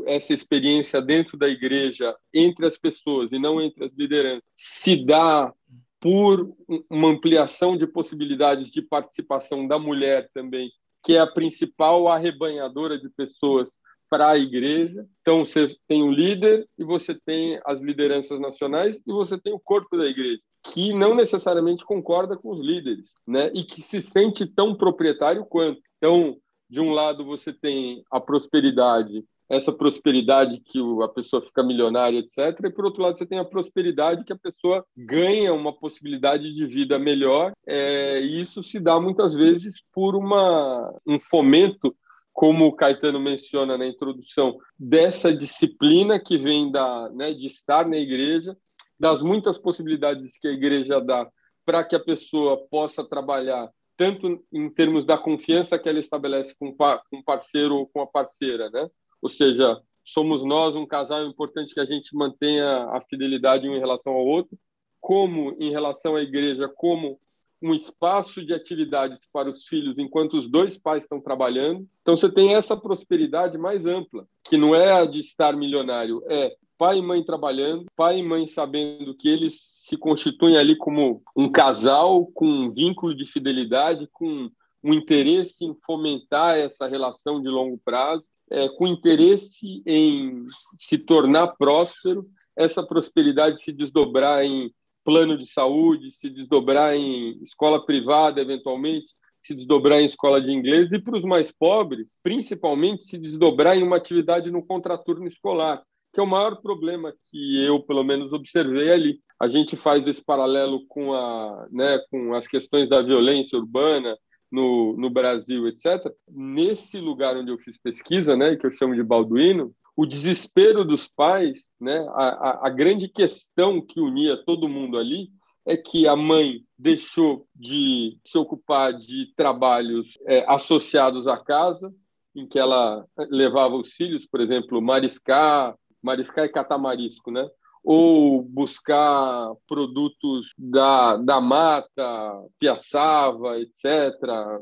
essa 0.06 0.34
experiência 0.34 1.00
dentro 1.00 1.38
da 1.38 1.48
igreja, 1.48 2.14
entre 2.34 2.66
as 2.66 2.76
pessoas 2.76 3.32
e 3.32 3.38
não 3.38 3.62
entre 3.62 3.86
as 3.86 3.92
lideranças, 3.96 4.50
se 4.54 5.06
dá 5.06 5.50
por 5.98 6.54
uma 6.90 7.08
ampliação 7.08 7.78
de 7.78 7.86
possibilidades 7.86 8.70
de 8.70 8.82
participação 8.82 9.66
da 9.66 9.78
mulher 9.78 10.28
também, 10.34 10.70
que 11.02 11.16
é 11.16 11.20
a 11.20 11.26
principal 11.26 12.08
arrebanhadora 12.08 12.98
de 12.98 13.08
pessoas 13.08 13.70
para 14.10 14.28
a 14.28 14.38
igreja. 14.38 15.06
Então, 15.22 15.46
você 15.46 15.74
tem 15.88 16.02
o 16.02 16.10
líder 16.10 16.68
e 16.78 16.84
você 16.84 17.14
tem 17.14 17.58
as 17.64 17.80
lideranças 17.80 18.38
nacionais 18.38 18.98
e 18.98 19.10
você 19.10 19.38
tem 19.38 19.54
o 19.54 19.60
corpo 19.60 19.96
da 19.96 20.04
igreja 20.04 20.40
que 20.62 20.92
não 20.92 21.14
necessariamente 21.14 21.84
concorda 21.84 22.36
com 22.36 22.50
os 22.50 22.60
líderes, 22.60 23.06
né? 23.26 23.50
E 23.54 23.64
que 23.64 23.80
se 23.80 24.02
sente 24.02 24.44
tão 24.44 24.74
proprietário 24.74 25.46
quanto. 25.46 25.80
Então, 25.96 26.36
de 26.68 26.80
um 26.80 26.90
lado 26.90 27.24
você 27.24 27.52
tem 27.52 28.02
a 28.10 28.20
prosperidade, 28.20 29.24
essa 29.48 29.72
prosperidade 29.72 30.60
que 30.60 30.78
a 31.02 31.08
pessoa 31.08 31.40
fica 31.40 31.62
milionária, 31.62 32.18
etc. 32.18 32.60
E 32.64 32.70
por 32.70 32.84
outro 32.84 33.02
lado 33.02 33.18
você 33.18 33.24
tem 33.24 33.38
a 33.38 33.44
prosperidade 33.44 34.24
que 34.24 34.32
a 34.32 34.38
pessoa 34.38 34.84
ganha 34.96 35.54
uma 35.54 35.72
possibilidade 35.72 36.52
de 36.52 36.66
vida 36.66 36.98
melhor. 36.98 37.52
É, 37.66 38.20
e 38.20 38.40
isso 38.40 38.62
se 38.62 38.78
dá 38.78 39.00
muitas 39.00 39.34
vezes 39.34 39.82
por 39.92 40.14
uma 40.14 40.94
um 41.06 41.18
fomento 41.18 41.96
como 42.38 42.66
o 42.66 42.72
Caetano 42.72 43.18
menciona 43.18 43.76
na 43.76 43.84
introdução, 43.84 44.58
dessa 44.78 45.34
disciplina 45.34 46.20
que 46.20 46.38
vem 46.38 46.70
da, 46.70 47.08
né, 47.08 47.34
de 47.34 47.48
estar 47.48 47.84
na 47.84 47.96
igreja, 47.96 48.56
das 48.96 49.22
muitas 49.22 49.58
possibilidades 49.58 50.38
que 50.38 50.46
a 50.46 50.52
igreja 50.52 51.00
dá 51.00 51.28
para 51.66 51.82
que 51.82 51.96
a 51.96 52.00
pessoa 52.00 52.56
possa 52.70 53.02
trabalhar 53.02 53.68
tanto 53.98 54.42
em 54.52 54.70
termos 54.70 55.04
da 55.04 55.18
confiança 55.18 55.76
que 55.76 55.88
ela 55.88 55.98
estabelece 55.98 56.54
com 56.56 56.74
um 57.12 57.22
parceiro 57.22 57.74
ou 57.74 57.86
com 57.86 58.00
a 58.00 58.06
parceira, 58.06 58.70
né? 58.70 58.88
Ou 59.20 59.28
seja, 59.28 59.76
somos 60.04 60.44
nós 60.44 60.76
um 60.76 60.86
casal 60.86 61.24
importante 61.24 61.74
que 61.74 61.80
a 61.80 61.84
gente 61.84 62.14
mantenha 62.14 62.84
a 62.84 63.00
fidelidade 63.00 63.68
um 63.68 63.74
em 63.74 63.80
relação 63.80 64.12
ao 64.12 64.24
outro, 64.24 64.56
como 65.00 65.56
em 65.58 65.70
relação 65.72 66.14
à 66.14 66.22
igreja, 66.22 66.68
como 66.68 67.20
um 67.60 67.74
espaço 67.74 68.46
de 68.46 68.54
atividades 68.54 69.28
para 69.32 69.50
os 69.50 69.66
filhos 69.66 69.98
enquanto 69.98 70.38
os 70.38 70.48
dois 70.48 70.78
pais 70.78 71.02
estão 71.02 71.20
trabalhando. 71.20 71.84
Então 72.00 72.16
você 72.16 72.30
tem 72.30 72.54
essa 72.54 72.76
prosperidade 72.76 73.58
mais 73.58 73.84
ampla, 73.84 74.28
que 74.48 74.56
não 74.56 74.76
é 74.76 74.92
a 74.92 75.04
de 75.04 75.18
estar 75.18 75.56
milionário, 75.56 76.22
é 76.30 76.54
pai 76.78 76.98
e 76.98 77.02
mãe 77.02 77.22
trabalhando, 77.24 77.86
pai 77.96 78.20
e 78.20 78.22
mãe 78.22 78.46
sabendo 78.46 79.14
que 79.14 79.28
eles 79.28 79.82
se 79.84 79.96
constituem 79.96 80.56
ali 80.56 80.76
como 80.76 81.20
um 81.36 81.50
casal 81.50 82.26
com 82.26 82.46
um 82.46 82.72
vínculo 82.72 83.14
de 83.14 83.26
fidelidade, 83.26 84.08
com 84.12 84.48
um 84.82 84.94
interesse 84.94 85.64
em 85.64 85.76
fomentar 85.84 86.56
essa 86.56 86.86
relação 86.86 87.42
de 87.42 87.48
longo 87.48 87.78
prazo, 87.84 88.24
é, 88.48 88.68
com 88.68 88.86
interesse 88.86 89.82
em 89.84 90.46
se 90.78 90.98
tornar 90.98 91.48
próspero, 91.48 92.26
essa 92.56 92.82
prosperidade 92.82 93.60
se 93.60 93.72
desdobrar 93.72 94.44
em 94.44 94.72
plano 95.04 95.36
de 95.36 95.46
saúde, 95.46 96.12
se 96.12 96.30
desdobrar 96.30 96.94
em 96.94 97.42
escola 97.42 97.84
privada, 97.84 98.40
eventualmente, 98.40 99.14
se 99.42 99.54
desdobrar 99.54 100.00
em 100.00 100.06
escola 100.06 100.40
de 100.40 100.52
inglês, 100.52 100.92
e 100.92 100.98
para 100.98 101.16
os 101.16 101.22
mais 101.22 101.50
pobres, 101.50 102.16
principalmente, 102.22 103.04
se 103.04 103.18
desdobrar 103.18 103.76
em 103.76 103.82
uma 103.82 103.96
atividade 103.96 104.50
no 104.50 104.64
contraturno 104.64 105.26
escolar 105.26 105.82
que 106.18 106.20
é 106.20 106.24
o 106.24 106.26
maior 106.26 106.56
problema 106.56 107.14
que 107.30 107.64
eu, 107.64 107.80
pelo 107.80 108.02
menos, 108.02 108.32
observei 108.32 108.90
ali. 108.90 109.20
A 109.38 109.46
gente 109.46 109.76
faz 109.76 110.04
esse 110.08 110.20
paralelo 110.20 110.84
com, 110.88 111.12
a, 111.12 111.68
né, 111.70 111.96
com 112.10 112.34
as 112.34 112.48
questões 112.48 112.88
da 112.88 113.00
violência 113.00 113.56
urbana 113.56 114.18
no, 114.50 114.96
no 114.96 115.08
Brasil, 115.08 115.68
etc. 115.68 116.12
Nesse 116.28 116.98
lugar 116.98 117.36
onde 117.36 117.52
eu 117.52 117.58
fiz 117.58 117.78
pesquisa, 117.78 118.36
né, 118.36 118.56
que 118.56 118.66
eu 118.66 118.72
chamo 118.72 118.96
de 118.96 119.02
Balduino, 119.04 119.72
o 119.96 120.04
desespero 120.04 120.84
dos 120.84 121.06
pais, 121.06 121.70
né, 121.80 122.04
a, 122.08 122.24
a, 122.24 122.66
a 122.66 122.68
grande 122.68 123.06
questão 123.06 123.80
que 123.80 124.00
unia 124.00 124.36
todo 124.44 124.68
mundo 124.68 124.98
ali 124.98 125.28
é 125.64 125.76
que 125.76 126.08
a 126.08 126.16
mãe 126.16 126.64
deixou 126.76 127.46
de 127.54 128.18
se 128.24 128.36
ocupar 128.36 128.92
de 128.92 129.32
trabalhos 129.36 130.18
é, 130.26 130.44
associados 130.48 131.28
à 131.28 131.36
casa, 131.36 131.94
em 132.34 132.44
que 132.44 132.58
ela 132.58 133.06
levava 133.30 133.76
os 133.76 133.92
filhos, 133.92 134.26
por 134.26 134.40
exemplo, 134.40 134.82
mariscar, 134.82 135.76
mariscar 136.02 136.44
e 136.44 136.48
catar 136.50 136.78
marisco, 136.78 137.30
né? 137.30 137.48
Ou 137.84 138.42
buscar 138.42 139.52
produtos 139.66 140.52
da, 140.58 141.16
da 141.16 141.40
mata, 141.40 142.44
piaçava, 142.58 143.58
etc., 143.58 144.14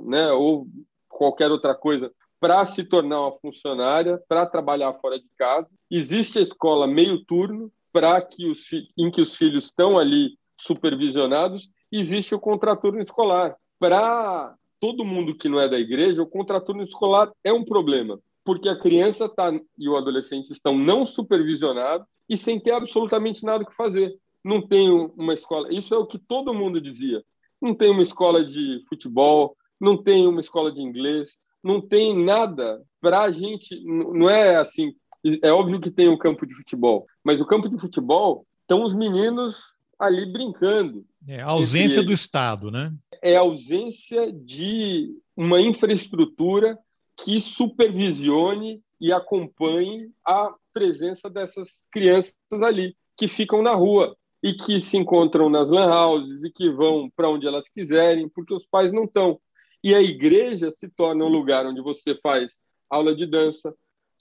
né? 0.05 0.31
Ou 0.33 0.67
qualquer 1.09 1.51
outra 1.51 1.75
coisa 1.75 2.13
para 2.39 2.65
se 2.67 2.85
tornar 2.85 3.21
uma 3.23 3.33
funcionária, 3.33 4.23
para 4.29 4.47
trabalhar 4.47 4.93
fora 4.95 5.19
de 5.19 5.29
casa. 5.39 5.73
Existe 5.91 6.39
a 6.39 6.43
escola 6.43 6.87
meio 6.87 7.25
turno 7.25 7.73
para 7.93 8.21
que 8.21 8.47
os 8.47 8.69
em 8.97 9.11
que 9.11 9.23
os 9.23 9.37
filhos 9.37 9.65
estão 9.65 9.99
ali 9.99 10.39
supervisionados. 10.61 11.71
Existe 11.91 12.35
o 12.35 12.41
contraturno 12.41 13.01
escolar. 13.01 13.57
Para 13.79 14.55
todo 14.79 15.05
mundo 15.05 15.37
que 15.37 15.49
não 15.49 15.59
é 15.59 15.69
da 15.69 15.79
igreja, 15.79 16.23
o 16.23 16.27
contraturno 16.27 16.83
escolar 16.83 17.31
é 17.43 17.53
um 17.53 17.65
problema, 17.65 18.21
porque 18.47 18.69
a 18.69 18.79
criança 18.79 19.29
tá, 19.29 19.53
e 19.77 19.89
o 19.89 19.97
adolescente 19.97 20.53
estão 20.53 20.79
não 20.79 21.05
supervisionados 21.05 22.07
e 22.29 22.37
sem 22.37 22.61
ter 22.61 22.71
absolutamente 22.71 23.45
nada 23.45 23.65
que 23.65 23.75
fazer. 23.75 24.15
Não 24.45 24.63
tem 24.63 24.89
uma 24.89 25.35
escola. 25.35 25.67
Isso 25.69 25.93
é 25.93 25.99
o 25.99 26.07
que 26.07 26.17
todo 26.17 26.55
mundo 26.55 26.81
dizia. 26.81 27.23
não 27.61 27.75
tem 27.75 27.91
uma 27.91 28.05
escola 28.05 28.45
de 28.45 28.85
futebol, 28.89 29.57
não 29.81 30.01
tem 30.01 30.29
uma 30.29 30.41
escola 30.41 30.71
de 30.71 30.81
inglês, 30.81 31.37
não 31.61 31.81
tem 31.81 32.17
nada 32.25 32.81
para 33.01 33.23
a 33.23 33.31
gente. 33.33 33.83
Não 33.85 34.31
é 34.31 34.55
assim. 34.55 34.95
É 35.43 35.51
óbvio 35.51 35.81
que 35.81 35.91
tem 35.91 36.09
um 36.09 36.17
campo 36.17 36.47
de 36.47 36.55
futebol, 36.55 37.05
mas 37.25 37.41
o 37.41 37.47
campo 37.47 37.69
de 37.69 37.81
futebol 37.81 38.47
estão 38.61 38.85
os 38.85 38.95
meninos 38.95 39.75
ali 39.99 40.25
brincando. 40.25 41.05
É 41.27 41.41
a 41.41 41.47
ausência 41.47 42.05
do 42.05 42.13
Estado, 42.13 42.71
né? 42.71 42.95
É 43.21 43.35
a 43.35 43.41
ausência 43.41 44.33
de 44.33 45.11
uma 45.37 45.61
infraestrutura 45.61 46.79
que 47.17 47.41
supervisione 47.41 48.83
e 49.01 49.13
acompanhe 49.13 50.11
a 50.25 50.55
presença 50.73 51.31
dessas 51.31 51.87
crianças 51.91 52.37
ali 52.63 52.97
que 53.17 53.29
ficam 53.29 53.63
na 53.63 53.75
rua 53.75 54.17
e 54.43 54.53
que 54.53 54.81
se 54.81 54.97
encontram 54.97 55.49
nas 55.49 55.71
lan 55.71 55.93
houses 55.93 56.45
e 56.45 56.51
que 56.51 56.71
vão 56.71 57.11
para 57.11 57.29
onde 57.29 57.47
elas 57.47 57.69
quiserem, 57.69 58.29
porque 58.29 58.55
os 58.55 58.67
pais 58.67 58.93
não 58.93 59.05
estão. 59.05 59.41
E 59.83 59.95
a 59.95 60.03
igreja 60.03 60.71
se 60.71 60.89
torna 60.89 61.25
um 61.25 61.29
lugar 61.29 61.67
onde 61.67 61.81
você 61.81 62.15
faz 62.15 62.61
aula 62.89 63.15
de 63.15 63.27
dança, 63.27 63.75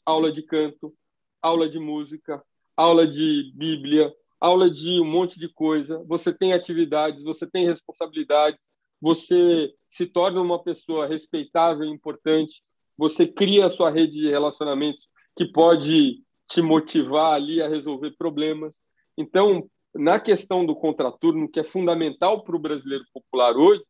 aula 0.06 0.32
de 0.32 0.42
canto, 0.42 0.94
aula 1.42 1.68
de 1.68 1.80
música, 1.80 2.44
aula 2.76 3.08
de 3.08 3.52
Bíblia, 3.56 4.14
aula 4.40 4.70
de 4.70 5.00
um 5.00 5.06
monte 5.06 5.40
de 5.40 5.50
coisa. 5.50 6.04
Você 6.08 6.34
tem 6.34 6.54
atividades, 6.54 7.24
você 7.24 7.46
tem 7.48 7.66
responsabilidades, 7.66 8.60
você 9.02 9.74
se 9.86 10.06
torna 10.06 10.42
uma 10.42 10.64
pessoa 10.64 11.08
respeitável 11.08 11.86
e 11.86 11.92
importante, 11.92 12.64
você 12.98 13.28
cria 13.28 13.66
a 13.66 13.70
sua 13.70 13.90
rede 13.90 14.14
de 14.14 14.30
relacionamentos 14.30 15.08
que 15.36 15.46
pode 15.46 16.24
te 16.48 16.62
motivar 16.62 17.34
ali 17.34 17.62
a 17.62 17.68
resolver 17.68 18.12
problemas. 18.18 18.78
Então, 19.18 19.70
na 19.94 20.20
questão 20.20 20.66
do 20.66 20.76
contraturno, 20.76 21.50
que 21.50 21.60
é 21.60 21.64
fundamental 21.64 22.44
para 22.44 22.56
o 22.56 22.60
brasileiro 22.60 23.06
popular 23.14 23.56
hoje, 23.56 23.84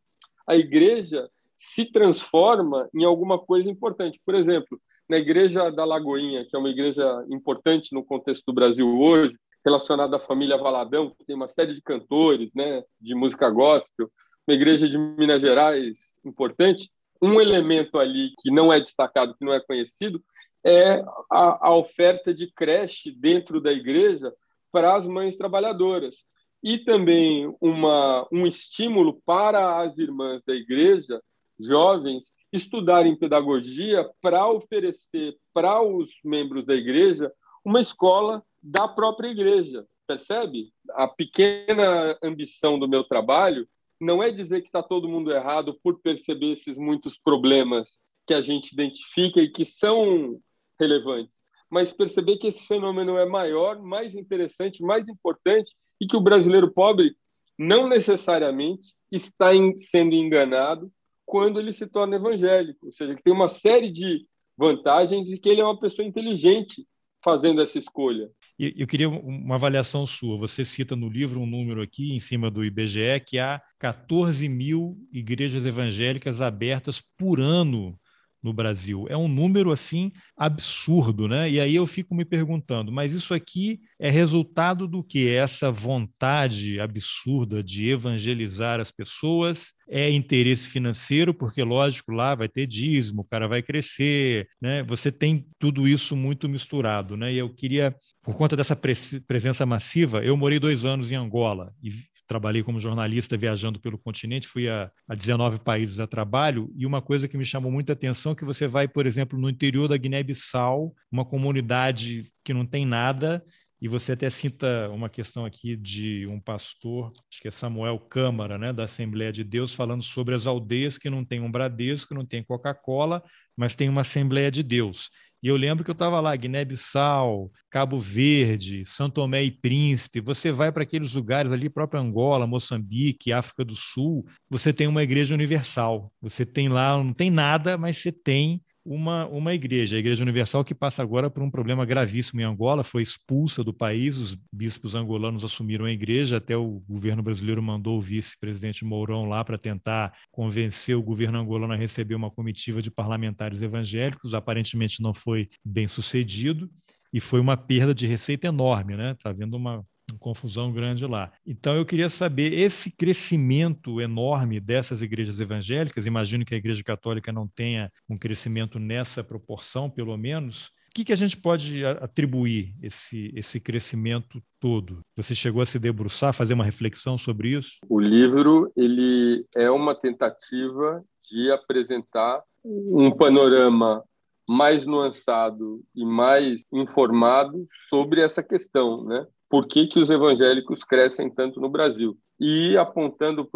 a 0.47 0.55
igreja 0.55 1.29
se 1.57 1.91
transforma 1.91 2.87
em 2.93 3.03
alguma 3.03 3.39
coisa 3.39 3.69
importante. 3.69 4.19
Por 4.25 4.35
exemplo, 4.35 4.79
na 5.09 5.17
igreja 5.17 5.69
da 5.71 5.85
Lagoinha, 5.85 6.45
que 6.45 6.55
é 6.55 6.59
uma 6.59 6.69
igreja 6.69 7.25
importante 7.29 7.93
no 7.93 8.03
contexto 8.03 8.43
do 8.47 8.53
Brasil 8.53 8.99
hoje, 8.99 9.35
relacionada 9.65 10.17
à 10.17 10.19
família 10.19 10.57
Valadão, 10.57 11.09
que 11.09 11.25
tem 11.25 11.35
uma 11.35 11.47
série 11.47 11.73
de 11.73 11.81
cantores, 11.81 12.51
né, 12.53 12.83
de 13.01 13.15
música 13.15 13.49
gospel, 13.49 14.11
uma 14.47 14.53
igreja 14.53 14.87
de 14.87 14.97
Minas 14.97 15.41
Gerais 15.41 15.97
importante, 16.23 16.91
um 17.21 17.39
elemento 17.39 17.97
ali 17.97 18.31
que 18.41 18.51
não 18.51 18.71
é 18.71 18.79
destacado, 18.79 19.35
que 19.35 19.45
não 19.45 19.53
é 19.53 19.59
conhecido, 19.59 20.23
é 20.65 21.03
a, 21.31 21.69
a 21.69 21.75
oferta 21.75 22.33
de 22.33 22.51
creche 22.51 23.11
dentro 23.11 23.61
da 23.61 23.71
igreja 23.71 24.33
para 24.71 24.95
as 24.95 25.07
mães 25.07 25.35
trabalhadoras. 25.35 26.23
E 26.63 26.79
também 26.79 27.53
uma, 27.61 28.27
um 28.31 28.45
estímulo 28.47 29.21
para 29.25 29.79
as 29.81 29.97
irmãs 29.97 30.41
da 30.45 30.55
igreja, 30.55 31.21
jovens, 31.59 32.23
estudarem 32.51 33.17
pedagogia 33.17 34.09
para 34.21 34.47
oferecer 34.47 35.37
para 35.53 35.81
os 35.81 36.09
membros 36.23 36.65
da 36.65 36.73
igreja 36.73 37.31
uma 37.63 37.81
escola 37.81 38.43
da 38.61 38.87
própria 38.87 39.29
igreja. 39.29 39.85
Percebe? 40.07 40.71
A 40.91 41.07
pequena 41.07 42.17
ambição 42.23 42.79
do 42.79 42.87
meu 42.87 43.03
trabalho 43.03 43.67
não 44.05 44.21
é 44.21 44.31
dizer 44.31 44.61
que 44.61 44.67
está 44.67 44.83
todo 44.83 45.09
mundo 45.09 45.31
errado 45.31 45.77
por 45.83 45.99
perceber 45.99 46.51
esses 46.51 46.77
muitos 46.77 47.17
problemas 47.17 47.89
que 48.27 48.33
a 48.33 48.41
gente 48.41 48.71
identifica 48.71 49.41
e 49.41 49.51
que 49.51 49.65
são 49.65 50.39
relevantes, 50.79 51.41
mas 51.69 51.91
perceber 51.91 52.37
que 52.37 52.47
esse 52.47 52.65
fenômeno 52.65 53.17
é 53.17 53.25
maior, 53.25 53.81
mais 53.81 54.15
interessante, 54.15 54.83
mais 54.83 55.07
importante 55.07 55.75
e 55.99 56.05
que 56.05 56.15
o 56.15 56.21
brasileiro 56.21 56.71
pobre 56.71 57.15
não 57.57 57.87
necessariamente 57.87 58.93
está 59.11 59.49
sendo 59.77 60.13
enganado 60.13 60.91
quando 61.25 61.59
ele 61.59 61.73
se 61.73 61.87
torna 61.87 62.17
evangélico, 62.17 62.87
ou 62.87 62.93
seja, 62.93 63.15
que 63.15 63.23
tem 63.23 63.33
uma 63.33 63.47
série 63.47 63.89
de 63.89 64.27
vantagens 64.57 65.31
e 65.31 65.39
que 65.39 65.49
ele 65.49 65.61
é 65.61 65.63
uma 65.63 65.79
pessoa 65.79 66.07
inteligente 66.07 66.87
fazendo 67.23 67.61
essa 67.61 67.79
escolha. 67.79 68.29
Eu 68.57 68.87
queria 68.87 69.09
uma 69.09 69.55
avaliação 69.55 70.05
sua. 70.05 70.37
Você 70.37 70.63
cita 70.63 70.95
no 70.95 71.09
livro 71.09 71.41
um 71.41 71.45
número 71.45 71.81
aqui 71.81 72.13
em 72.13 72.19
cima 72.19 72.49
do 72.49 72.63
IBGE 72.63 73.19
que 73.25 73.37
há 73.37 73.61
14 73.77 74.47
mil 74.47 74.97
igrejas 75.11 75.65
evangélicas 75.65 76.41
abertas 76.41 77.01
por 77.17 77.39
ano 77.41 77.99
no 78.45 78.53
Brasil. 78.53 79.05
É 79.09 79.17
um 79.17 79.27
número 79.27 79.71
assim 79.71 80.11
absurdo, 80.37 81.27
né? 81.27 81.49
E 81.49 81.59
aí 81.59 81.75
eu 81.75 81.85
fico 81.85 82.15
me 82.15 82.23
perguntando, 82.23 82.91
mas 82.91 83.11
isso 83.11 83.33
aqui 83.33 83.81
é 83.99 84.09
resultado 84.09 84.87
do 84.87 85.03
que? 85.03 85.27
Essa 85.27 85.71
vontade 85.71 86.79
absurda 86.79 87.63
de 87.63 87.89
evangelizar 87.89 88.79
as 88.79 88.91
pessoas? 88.91 89.73
É 89.87 90.09
interesse 90.09 90.67
financeiro, 90.67 91.33
porque 91.33 91.63
lógico, 91.63 92.11
lá 92.11 92.33
vai 92.35 92.47
ter 92.47 92.65
dízimo, 92.65 93.21
o 93.21 93.25
cara 93.25 93.47
vai 93.47 93.61
crescer, 93.61 94.47
né? 94.61 94.83
Você 94.83 95.11
tem 95.11 95.45
tudo 95.59 95.87
isso 95.87 96.15
muito 96.15 96.47
misturado, 96.47 97.17
né? 97.17 97.33
E 97.33 97.37
eu 97.37 97.49
queria, 97.53 97.95
por 98.23 98.35
conta 98.35 98.55
dessa 98.55 98.75
presença 98.75 99.65
massiva, 99.65 100.23
eu 100.23 100.37
morei 100.37 100.59
dois 100.59 100.85
anos 100.85 101.11
em 101.11 101.15
Angola 101.15 101.73
e 101.83 101.91
trabalhei 102.27 102.63
como 102.63 102.79
jornalista 102.79 103.37
viajando 103.37 103.79
pelo 103.79 103.97
continente, 103.97 104.47
fui 104.47 104.67
a, 104.67 104.91
a 105.07 105.15
19 105.15 105.59
países 105.59 105.99
a 105.99 106.07
trabalho, 106.07 106.71
e 106.75 106.85
uma 106.85 107.01
coisa 107.01 107.27
que 107.27 107.37
me 107.37 107.45
chamou 107.45 107.71
muita 107.71 107.93
atenção 107.93 108.31
é 108.31 108.35
que 108.35 108.45
você 108.45 108.67
vai, 108.67 108.87
por 108.87 109.05
exemplo, 109.05 109.39
no 109.39 109.49
interior 109.49 109.87
da 109.87 109.97
Guiné-Bissau, 109.97 110.93
uma 111.11 111.25
comunidade 111.25 112.31
que 112.43 112.53
não 112.53 112.65
tem 112.65 112.85
nada, 112.85 113.43
e 113.81 113.87
você 113.87 114.13
até 114.13 114.29
cita 114.29 114.89
uma 114.89 115.09
questão 115.09 115.45
aqui 115.45 115.75
de 115.75 116.25
um 116.27 116.39
pastor, 116.39 117.11
acho 117.29 117.41
que 117.41 117.47
é 117.47 117.51
Samuel 117.51 117.99
Câmara, 117.99 118.57
né, 118.57 118.71
da 118.71 118.85
Assembleia 118.85 119.31
de 119.31 119.43
Deus, 119.43 119.73
falando 119.73 120.01
sobre 120.01 120.33
as 120.33 120.47
aldeias 120.47 120.97
que 120.97 121.09
não 121.09 121.25
têm 121.25 121.41
um 121.41 121.51
Bradesco, 121.51 122.15
não 122.15 122.25
tem 122.25 122.43
Coca-Cola, 122.43 123.21
mas 123.55 123.75
tem 123.75 123.89
uma 123.89 124.01
Assembleia 124.01 124.49
de 124.49 124.63
Deus. 124.63 125.09
E 125.45 125.47
eu 125.47 125.55
lembro 125.55 125.83
que 125.83 125.91
eu 125.91 125.93
estava 125.93 126.19
lá, 126.19 126.35
Guiné-Bissau, 126.35 127.51
Cabo 127.69 127.99
Verde, 127.99 128.83
São 128.83 129.11
Tomé 129.11 129.43
e 129.43 129.51
Príncipe. 129.51 130.19
Você 130.19 130.51
vai 130.51 130.71
para 130.71 130.81
aqueles 130.81 131.13
lugares 131.13 131.51
ali, 131.51 131.69
próprio 131.69 132.01
Angola, 132.01 132.47
Moçambique, 132.47 133.31
África 133.31 133.63
do 133.63 133.75
Sul, 133.75 134.25
você 134.49 134.73
tem 134.73 134.87
uma 134.87 135.03
igreja 135.03 135.35
universal. 135.35 136.11
Você 136.19 136.47
tem 136.47 136.67
lá, 136.67 136.97
não 136.97 137.13
tem 137.13 137.29
nada, 137.29 137.77
mas 137.77 137.99
você 137.99 138.11
tem 138.11 138.59
uma, 138.85 139.25
uma 139.27 139.53
igreja, 139.53 139.95
a 139.95 139.99
Igreja 139.99 140.21
Universal, 140.21 140.63
que 140.63 140.75
passa 140.75 141.01
agora 141.01 141.27
por 141.27 141.41
um 141.41 141.49
problema 141.49 141.83
gravíssimo 141.83 142.39
em 142.39 142.43
Angola, 142.43 142.83
foi 142.83 143.01
expulsa 143.01 143.63
do 143.63 143.73
país, 143.73 144.15
os 144.17 144.37
bispos 144.53 144.93
angolanos 144.93 145.43
assumiram 145.43 145.85
a 145.85 145.91
igreja, 145.91 146.37
até 146.37 146.55
o 146.55 146.83
governo 146.87 147.23
brasileiro 147.23 147.63
mandou 147.63 147.97
o 147.97 148.01
vice-presidente 148.01 148.85
Mourão 148.85 149.25
lá 149.25 149.43
para 149.43 149.57
tentar 149.57 150.13
convencer 150.31 150.95
o 150.95 151.01
governo 151.01 151.39
angolano 151.39 151.73
a 151.73 151.77
receber 151.77 152.13
uma 152.13 152.29
comitiva 152.29 152.79
de 152.79 152.91
parlamentares 152.91 153.63
evangélicos, 153.63 154.35
aparentemente 154.35 155.01
não 155.01 155.13
foi 155.13 155.49
bem 155.63 155.87
sucedido, 155.87 156.69
e 157.11 157.19
foi 157.19 157.39
uma 157.39 157.57
perda 157.57 157.95
de 157.95 158.05
receita 158.05 158.47
enorme, 158.47 158.95
né? 158.95 159.11
Está 159.11 159.31
havendo 159.31 159.57
uma, 159.57 159.83
confusão 160.19 160.71
grande 160.71 161.05
lá. 161.05 161.31
Então 161.45 161.75
eu 161.75 161.85
queria 161.85 162.09
saber 162.09 162.53
esse 162.53 162.91
crescimento 162.91 163.99
enorme 164.01 164.59
dessas 164.59 165.01
igrejas 165.01 165.39
evangélicas, 165.39 166.05
imagino 166.05 166.45
que 166.45 166.53
a 166.53 166.57
Igreja 166.57 166.83
Católica 166.83 167.31
não 167.31 167.47
tenha 167.47 167.91
um 168.09 168.17
crescimento 168.17 168.79
nessa 168.79 169.23
proporção, 169.23 169.89
pelo 169.89 170.15
menos. 170.17 170.67
O 170.89 170.95
que, 170.95 171.05
que 171.05 171.13
a 171.13 171.17
gente 171.17 171.35
pode 171.35 171.85
atribuir 171.85 172.73
esse, 172.81 173.29
esse 173.35 173.59
crescimento 173.59 174.41
todo? 174.61 175.01
Você 175.17 175.35
chegou 175.35 175.61
a 175.61 175.65
se 175.65 175.77
debruçar, 175.77 176.33
fazer 176.33 176.53
uma 176.53 176.63
reflexão 176.63 177.17
sobre 177.17 177.49
isso? 177.49 177.79
O 177.89 177.99
livro 177.99 178.71
ele 178.77 179.43
é 179.55 179.69
uma 179.69 179.93
tentativa 179.93 181.03
de 181.29 181.51
apresentar 181.51 182.41
um 182.63 183.11
panorama 183.11 184.03
mais 184.49 184.85
nuançado 184.85 185.83
e 185.95 186.05
mais 186.05 186.63
informado 186.71 187.65
sobre 187.89 188.21
essa 188.21 188.41
questão, 188.41 189.03
né? 189.03 189.25
Por 189.55 189.69
que, 189.69 189.87
que 189.87 190.01
os 190.01 190.09
evangélicos 190.09 190.83
crescem 190.83 191.29
tanto 191.29 191.61
no 191.61 191.69
Brasil. 191.69 192.17
E 192.37 192.75
apontando 192.75 193.49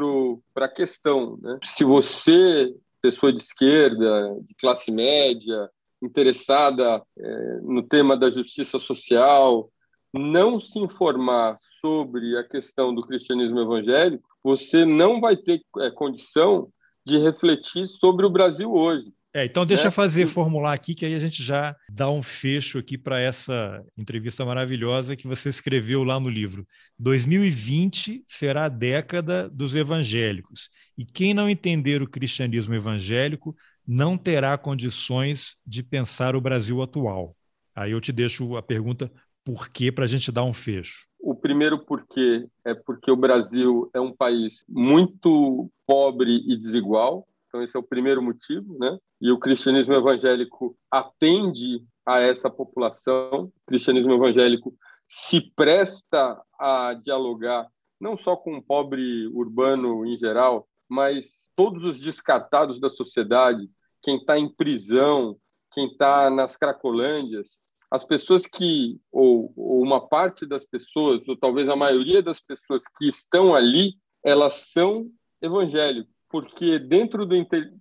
para 0.54 0.66
a 0.66 0.74
questão, 0.74 1.38
né? 1.42 1.60
se 1.62 1.84
você, 1.84 2.74
pessoa 3.02 3.34
de 3.34 3.42
esquerda, 3.42 4.34
de 4.48 4.56
classe 4.56 4.94
média, 4.94 5.70
interessada 6.02 7.04
é, 7.18 7.60
no 7.64 7.84
tema 7.84 8.16
da 8.16 8.30
justiça 8.30 8.80
social, 8.80 9.70
não 10.14 10.58
se 10.58 10.80
informar 10.80 11.58
sobre 11.82 12.38
a 12.38 12.46
questão 12.46 12.96
do 12.96 13.06
cristianismo 13.06 13.60
evangélico, 13.60 14.24
você 14.42 14.86
não 14.86 15.20
vai 15.20 15.36
ter 15.36 15.62
é, 15.80 15.92
condição 15.92 16.70
de 17.06 17.18
refletir 17.18 17.90
sobre 17.90 18.26
o 18.26 18.30
Brasil 18.30 18.72
hoje. 18.72 19.12
É, 19.34 19.46
então 19.46 19.64
deixa 19.64 19.84
né? 19.84 19.88
eu 19.88 19.92
fazer, 19.92 20.26
formular 20.26 20.74
aqui, 20.74 20.96
que 20.96 21.06
aí 21.06 21.14
a 21.14 21.20
gente 21.20 21.44
já 21.44 21.76
dá 21.88 22.10
um 22.10 22.24
fecho 22.24 22.80
aqui 22.80 22.98
para 22.98 23.22
essa 23.22 23.84
entrevista 23.96 24.44
maravilhosa 24.44 25.16
que 25.16 25.28
você 25.28 25.50
escreveu 25.50 26.04
lá 26.04 26.20
no 26.20 26.30
livro. 26.30 26.68
2020 26.98 28.24
será 28.28 28.66
a 28.66 28.70
década 28.70 29.48
dos 29.48 29.76
evangélicos. 29.76 30.70
E 30.98 31.06
quem 31.06 31.34
não 31.34 31.48
entender 31.48 32.02
o 32.02 32.10
cristianismo 32.10 32.74
evangélico 32.74 33.56
não 33.88 34.18
terá 34.18 34.58
condições 34.58 35.56
de 35.66 35.84
pensar 35.84 36.36
o 36.36 36.42
Brasil 36.42 36.82
atual. 36.82 37.36
Aí 37.76 37.92
eu 37.92 38.02
te 38.02 38.12
deixo 38.12 38.58
a 38.58 38.64
pergunta 38.64 39.12
por 39.46 39.70
quê 39.70 39.92
para 39.92 40.06
a 40.06 40.08
gente 40.08 40.32
dar 40.32 40.44
um 40.44 40.54
fecho. 40.54 41.08
O 41.20 41.36
primeiro 41.36 41.78
porquê 41.78 42.48
é 42.66 42.74
porque 42.74 43.12
o 43.12 43.16
Brasil 43.16 43.90
é 43.94 44.00
um 44.00 44.12
país 44.12 44.64
muito 44.68 45.70
pobre 45.86 46.44
e 46.48 46.58
desigual. 46.58 47.28
Então, 47.50 47.64
esse 47.64 47.76
é 47.76 47.80
o 47.80 47.84
primeiro 47.84 48.22
motivo, 48.22 48.78
né? 48.78 48.98
E 49.20 49.32
o 49.32 49.40
cristianismo 49.40 49.94
evangélico 49.94 50.78
atende 50.90 51.84
a 52.06 52.22
essa 52.22 52.50
população. 52.50 53.46
O 53.46 53.54
cristianismo 53.66 54.14
evangélico 54.14 54.74
se 55.08 55.52
presta 55.56 56.42
a 56.60 56.94
dialogar 56.94 57.68
não 58.00 58.16
só 58.16 58.36
com 58.36 58.56
o 58.56 58.62
pobre 58.62 59.28
urbano 59.28 60.06
em 60.06 60.16
geral, 60.16 60.68
mas 60.88 61.50
todos 61.56 61.84
os 61.84 62.00
descartados 62.00 62.80
da 62.80 62.90
sociedade, 62.90 63.70
quem 64.02 64.18
está 64.18 64.38
em 64.40 64.48
prisão, 64.48 65.38
quem 65.72 65.88
está 65.88 66.30
nas 66.30 66.56
cracolândias, 66.56 67.58
as 67.92 68.06
pessoas 68.06 68.46
que, 68.46 69.00
ou, 69.12 69.52
ou, 69.56 69.82
uma 69.84 70.08
parte 70.08 70.46
das 70.46 70.64
pessoas, 70.64 71.28
ou 71.28 71.36
talvez 71.36 71.68
a 71.68 71.76
maioria 71.76 72.22
das 72.22 72.40
pessoas 72.40 72.84
que 72.98 73.08
estão 73.10 73.54
ali, 73.54 73.96
elas 74.24 74.70
são 74.72 75.12
evangélicos. 75.42 76.14
Porque 76.30 76.78
dentro 76.78 77.26
do, 77.26 77.36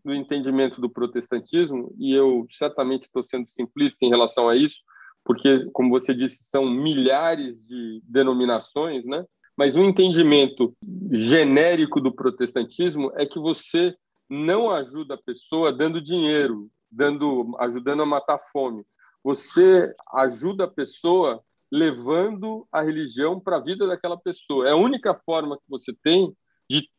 do 0.05 0.15
entendimento 0.15 0.81
do 0.81 0.89
protestantismo, 0.89 1.95
e 1.99 2.15
eu 2.15 2.47
certamente 2.51 3.03
estou 3.03 3.23
sendo 3.23 3.47
simplista 3.49 4.05
em 4.05 4.09
relação 4.09 4.49
a 4.49 4.55
isso, 4.55 4.79
porque, 5.25 5.67
como 5.73 5.91
você 5.91 6.15
disse, 6.15 6.45
são 6.45 6.69
milhares 6.71 7.67
de 7.67 8.01
denominações, 8.05 9.05
né? 9.05 9.25
Mas 9.57 9.77
o 9.77 9.81
um 9.81 9.85
entendimento 9.85 10.75
genérico 11.11 12.01
do 12.01 12.11
protestantismo 12.13 13.13
é 13.17 13.27
que 13.27 13.39
você 13.39 13.95
não 14.31 14.71
ajuda 14.71 15.15
a 15.15 15.23
pessoa 15.23 15.73
dando 15.73 16.01
dinheiro, 16.01 16.71
dando, 16.91 17.51
ajudando 17.59 18.03
a 18.03 18.07
matar 18.07 18.39
fome. 18.53 18.85
Você 19.23 19.93
ajuda 20.15 20.65
a 20.65 20.71
pessoa 20.71 21.43
levando 21.71 22.67
a 22.73 22.81
religião 22.81 23.39
para 23.39 23.57
a 23.57 23.63
vida 23.63 23.87
daquela 23.87 24.17
pessoa. 24.17 24.67
É 24.67 24.73
a 24.73 24.77
única 24.77 25.15
forma 25.27 25.57
que 25.57 25.65
você 25.69 25.93
tem 26.03 26.35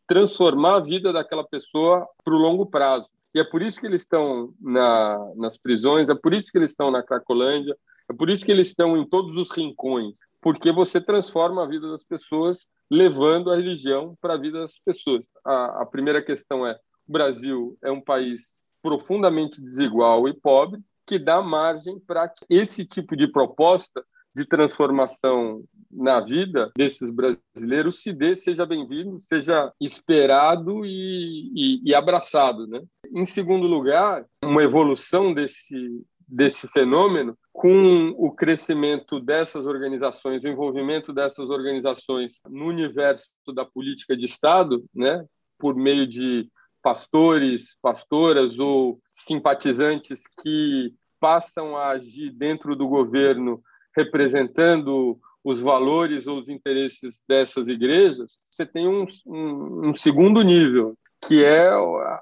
transformar 0.10 0.78
a 0.78 0.80
vida 0.80 1.14
daquela 1.14 1.48
pessoa 1.48 2.08
para 2.24 2.34
o 2.34 2.38
longo 2.38 2.66
prazo. 2.66 3.08
E 3.34 3.40
é 3.40 3.44
por 3.44 3.62
isso 3.62 3.80
que 3.80 3.86
eles 3.86 4.02
estão 4.02 4.52
na, 4.60 5.34
nas 5.36 5.56
prisões, 5.56 6.10
é 6.10 6.16
por 6.16 6.34
isso 6.34 6.52
que 6.52 6.58
eles 6.58 6.72
estão 6.72 6.90
na 6.90 7.04
Cracolândia, 7.04 7.78
é 8.10 8.14
por 8.14 8.28
isso 8.28 8.44
que 8.44 8.52
eles 8.52 8.70
estão 8.70 8.98
em 8.98 9.08
todos 9.08 9.36
os 9.36 9.52
rincões, 9.52 10.18
porque 10.42 10.72
você 10.72 11.00
transforma 11.00 11.64
a 11.64 11.68
vida 11.68 11.92
das 11.92 12.04
pessoas 12.04 12.58
levando 12.90 13.52
a 13.52 13.56
religião 13.56 14.18
para 14.20 14.34
a 14.34 14.38
vida 14.38 14.62
das 14.62 14.80
pessoas. 14.80 15.28
A, 15.46 15.84
a 15.84 15.86
primeira 15.86 16.24
questão 16.24 16.66
é: 16.66 16.74
o 17.08 17.12
Brasil 17.12 17.78
é 17.84 17.92
um 17.92 18.02
país 18.02 18.60
profundamente 18.82 19.62
desigual 19.62 20.28
e 20.28 20.34
pobre, 20.34 20.82
que 21.06 21.20
dá 21.20 21.40
margem 21.40 22.00
para 22.00 22.28
que 22.28 22.44
esse 22.50 22.84
tipo 22.84 23.16
de 23.16 23.28
proposta 23.28 24.04
de 24.36 24.44
transformação 24.44 25.64
na 25.92 26.20
vida 26.20 26.72
desses 26.78 27.10
brasileiros 27.10 28.02
se 28.02 28.14
dê, 28.14 28.36
seja 28.36 28.66
bem-vindo, 28.66 29.20
seja 29.20 29.72
esperado 29.82 30.86
e, 30.86 31.52
e, 31.56 31.82
e, 31.90 31.96
abraçado. 31.96 32.68
Né? 32.68 32.82
Em 33.14 33.26
segundo 33.26 33.68
lugar, 33.68 34.26
uma 34.44 34.64
evolução 34.64 35.34
desse, 35.34 36.04
desse 36.28 36.68
fenômeno 36.68 37.38
com 37.52 38.14
o 38.18 38.32
crescimento 38.32 39.20
dessas 39.20 39.66
organizações, 39.66 40.44
o 40.44 40.48
envolvimento 40.48 41.12
dessas 41.12 41.50
organizações 41.50 42.40
no 42.48 42.68
universo 42.68 43.32
da 43.54 43.66
política 43.66 44.16
de 44.16 44.26
Estado, 44.26 44.86
né, 44.94 45.26
por 45.58 45.76
meio 45.76 46.08
de 46.08 46.50
pastores, 46.82 47.76
pastoras 47.82 48.58
ou 48.58 49.02
simpatizantes 49.14 50.22
que 50.42 50.94
passam 51.20 51.76
a 51.76 51.90
agir 51.90 52.32
dentro 52.32 52.76
do 52.76 52.88
governo 52.88 53.62
representando 53.96 55.20
os 55.44 55.62
valores 55.62 56.28
ou 56.28 56.40
os 56.40 56.50
interesses 56.50 57.24
dessas 57.28 57.68
igrejas, 57.68 58.38
você 58.50 58.66
tem 58.66 58.88
um, 58.88 59.06
um, 59.26 59.90
um 59.90 59.94
segundo 59.94 60.42
nível, 60.42 60.98
que 61.22 61.44
é 61.44 61.70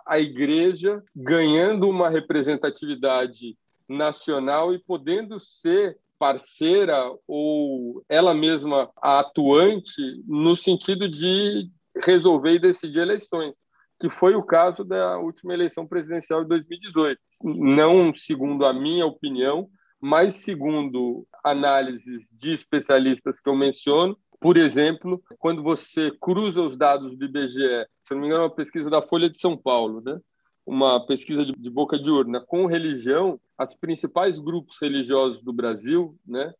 a 0.05 0.19
igreja 0.19 1.03
ganhando 1.15 1.89
uma 1.89 2.09
representatividade 2.09 3.57
nacional 3.87 4.73
e 4.73 4.79
podendo 4.79 5.39
ser 5.39 5.97
parceira 6.19 7.11
ou 7.27 8.03
ela 8.09 8.33
mesma 8.33 8.89
atuante 8.97 10.01
no 10.27 10.55
sentido 10.55 11.07
de 11.07 11.69
resolver 12.03 12.53
e 12.53 12.59
decidir 12.59 12.99
eleições 12.99 13.53
que 13.99 14.09
foi 14.09 14.35
o 14.35 14.45
caso 14.45 14.83
da 14.83 15.17
última 15.17 15.53
eleição 15.53 15.87
presidencial 15.87 16.43
de 16.43 16.49
2018. 16.49 17.19
Não 17.43 18.13
segundo 18.15 18.65
a 18.65 18.73
minha 18.73 19.05
opinião, 19.05 19.69
mas 19.99 20.35
segundo 20.35 21.27
análises 21.43 22.25
de 22.31 22.53
especialistas 22.53 23.39
que 23.39 23.49
eu 23.49 23.55
menciono, 23.55 24.17
por 24.39 24.55
exemplo, 24.57 25.21
quando 25.39 25.63
você 25.63 26.11
cruza 26.21 26.61
os 26.61 26.77
dados 26.77 27.17
do 27.17 27.25
IBGE, 27.25 27.87
se 28.03 28.13
não 28.13 28.21
me 28.21 28.27
engano, 28.27 28.43
é 28.43 28.47
uma 28.47 28.55
pesquisa 28.55 28.89
da 28.89 29.01
Folha 29.01 29.29
de 29.29 29.39
São 29.39 29.57
Paulo, 29.57 30.01
né? 30.05 30.19
uma 30.67 31.05
pesquisa 31.05 31.45
de, 31.45 31.53
de 31.53 31.69
boca 31.69 31.97
de 31.97 32.09
urna 32.09 32.41
com 32.41 32.65
religião, 32.65 33.39
os 33.57 33.73
principais 33.75 34.37
grupos 34.37 34.77
religiosos 34.81 35.41
do 35.41 35.53
Brasil, 35.53 36.19
né, 36.27 36.53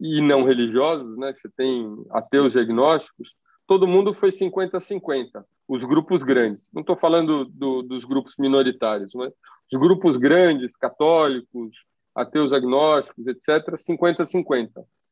e 0.00 0.20
não 0.22 0.44
religiosos, 0.44 1.16
né, 1.18 1.34
você 1.34 1.48
tem 1.54 1.86
ateus 2.10 2.54
e 2.54 2.58
agnósticos, 2.58 3.34
todo 3.66 3.86
mundo 3.86 4.14
foi 4.14 4.30
50-50 4.30 5.44
os 5.68 5.84
grupos 5.84 6.24
grandes. 6.24 6.60
Não 6.72 6.80
estou 6.80 6.96
falando 6.96 7.44
do, 7.44 7.82
dos 7.82 8.04
grupos 8.04 8.34
minoritários, 8.36 9.12
mas 9.14 9.32
os 9.72 9.78
grupos 9.78 10.16
grandes, 10.16 10.74
católicos, 10.74 11.70
ateus 12.14 12.52
agnósticos, 12.52 13.26
etc., 13.26 13.74
50-50, 13.74 14.70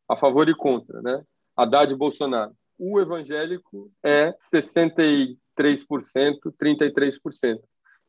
a 0.09 0.17
favor 0.17 0.49
e 0.49 0.55
contra, 0.55 1.03
né? 1.03 1.23
Haddad 1.57 1.93
e 1.93 1.97
Bolsonaro. 1.97 2.53
O 2.79 3.01
evangélico 3.01 3.91
é 4.05 4.33
63%, 4.55 5.37
33%. 5.59 7.59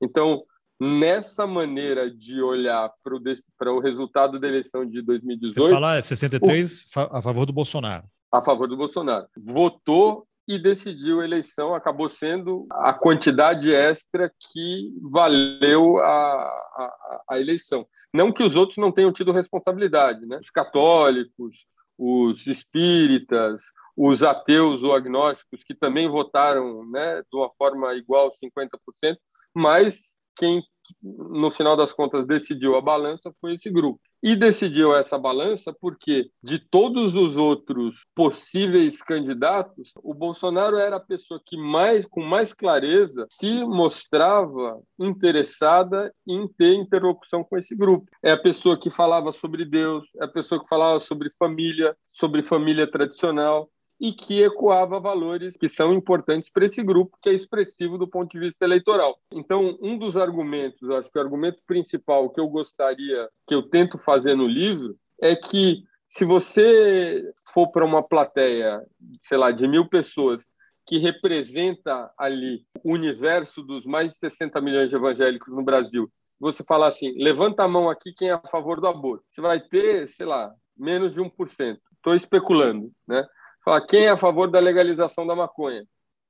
Então, 0.02 0.44
nessa 0.80 1.46
maneira 1.46 2.10
de 2.10 2.42
olhar 2.42 2.90
para 3.04 3.74
o 3.74 3.80
resultado 3.80 4.40
da 4.40 4.48
eleição 4.48 4.86
de 4.86 5.02
2018. 5.02 5.60
Você 5.60 5.74
fala 5.74 6.02
63 6.02 6.86
o, 6.96 7.18
a 7.18 7.22
favor 7.22 7.46
do 7.46 7.52
Bolsonaro. 7.52 8.06
A 8.32 8.42
favor 8.42 8.68
do 8.68 8.78
Bolsonaro. 8.78 9.28
Votou 9.36 10.26
e 10.50 10.58
decidiu 10.58 11.22
a 11.22 11.24
eleição, 11.24 11.76
acabou 11.76 12.10
sendo 12.10 12.66
a 12.72 12.92
quantidade 12.92 13.72
extra 13.72 14.34
que 14.40 14.92
valeu 15.00 16.00
a, 16.00 16.44
a, 16.44 17.22
a, 17.30 17.40
eleição. 17.40 17.88
Não 18.12 18.32
que 18.32 18.42
os 18.42 18.56
outros 18.56 18.78
não 18.78 18.92
tenham 18.92 19.14
tido 19.14 19.32
responsabilidade, 19.32 20.26
né? 20.26 20.40
Os 20.40 20.50
católicos, 20.50 21.68
os 21.96 22.48
espíritas, 22.48 23.62
os 23.96 24.24
ateus 24.24 24.82
ou 24.82 24.96
agnósticos 24.96 25.64
que 25.64 25.76
também 25.76 26.10
votaram, 26.10 26.84
né, 26.90 27.22
de 27.22 27.38
uma 27.38 27.52
forma 27.56 27.94
igual 27.94 28.32
50%, 28.44 29.18
mas 29.54 30.16
quem 30.36 30.64
no 31.04 31.52
final 31.52 31.78
das 31.78 31.94
contas 31.94 32.26
decidiu 32.26 32.76
a 32.76 32.82
balança 32.82 33.32
foi 33.40 33.54
esse 33.54 33.70
grupo 33.70 34.02
e 34.22 34.36
decidiu 34.36 34.96
essa 34.96 35.18
balança 35.18 35.74
porque, 35.80 36.30
de 36.44 36.60
todos 36.60 37.16
os 37.16 37.38
outros 37.38 38.06
possíveis 38.14 39.02
candidatos, 39.02 39.92
o 40.04 40.14
Bolsonaro 40.14 40.78
era 40.78 40.98
a 40.98 41.02
pessoa 41.02 41.42
que 41.44 41.58
mais, 41.58 42.06
com 42.06 42.22
mais 42.22 42.54
clareza, 42.54 43.26
se 43.30 43.64
mostrava 43.64 44.82
interessada 45.00 46.14
em 46.28 46.48
ter 46.48 46.74
interlocução 46.74 47.44
com 47.44 47.58
esse 47.58 47.76
grupo. 47.76 48.06
É 48.24 48.32
a 48.32 48.42
pessoa 48.42 48.78
que 48.78 48.90
falava 48.90 49.32
sobre 49.32 49.66
Deus, 49.66 50.06
é 50.22 50.26
a 50.26 50.28
pessoa 50.28 50.62
que 50.62 50.68
falava 50.68 51.00
sobre 51.00 51.30
família, 51.38 51.96
sobre 52.12 52.44
família 52.44 52.90
tradicional, 52.90 53.70
e 54.00 54.14
que 54.14 54.42
ecoava 54.42 55.00
valores 55.00 55.58
que 55.58 55.68
são 55.68 55.94
importantes 55.94 56.50
para 56.50 56.66
esse 56.66 56.82
grupo, 56.82 57.18
que 57.22 57.30
é 57.30 57.34
expressivo 57.34 57.98
do 57.98 58.08
ponto 58.08 58.32
de 58.32 58.40
vista 58.40 58.64
eleitoral. 58.64 59.20
Então, 59.32 59.78
um 59.82 59.98
dos 59.98 60.16
argumentos, 60.16 60.90
acho 60.92 61.12
que 61.12 61.18
o 61.18 61.22
argumento 61.22 61.60
principal 61.68 62.30
que 62.30 62.40
eu 62.40 62.48
gostaria, 62.48 63.30
que 63.46 63.54
eu 63.54 63.64
tento 63.64 63.98
fazer 63.98 64.36
no 64.36 64.48
livro, 64.48 64.96
é 65.22 65.36
que 65.36 65.84
se 66.08 66.24
você 66.24 67.24
for 67.54 67.72
para 67.72 67.86
uma 67.86 68.02
plateia, 68.02 68.82
sei 69.24 69.38
lá, 69.38 69.52
de 69.52 69.68
mil 69.68 69.88
pessoas, 69.88 70.42
que 70.88 70.98
representa 70.98 72.12
ali 72.18 72.66
o 72.84 72.94
universo 72.94 73.62
dos 73.62 73.86
mais 73.86 74.12
de 74.12 74.18
60 74.18 74.60
milhões 74.60 74.90
de 74.90 74.96
evangélicos 74.96 75.54
no 75.54 75.62
Brasil, 75.62 76.12
você 76.40 76.64
falar 76.64 76.88
assim, 76.88 77.14
levanta 77.22 77.64
a 77.64 77.68
mão 77.68 77.90
aqui 77.90 78.14
quem 78.14 78.30
é 78.30 78.34
a 78.34 78.48
favor 78.50 78.80
do 78.80 78.88
aborto. 78.88 79.24
Você 79.30 79.42
vai 79.42 79.60
ter, 79.60 80.10
sei 80.10 80.26
lá, 80.26 80.52
menos 80.76 81.14
de 81.14 81.20
1%. 81.20 81.78
Estou 81.94 82.16
especulando, 82.16 82.92
né? 83.06 83.24
Fala, 83.70 83.86
quem 83.86 84.06
é 84.06 84.10
a 84.10 84.18
favor 84.18 84.50
da 84.50 84.60
legalização 84.60 85.28
da 85.28 85.36
maconha? 85.36 85.86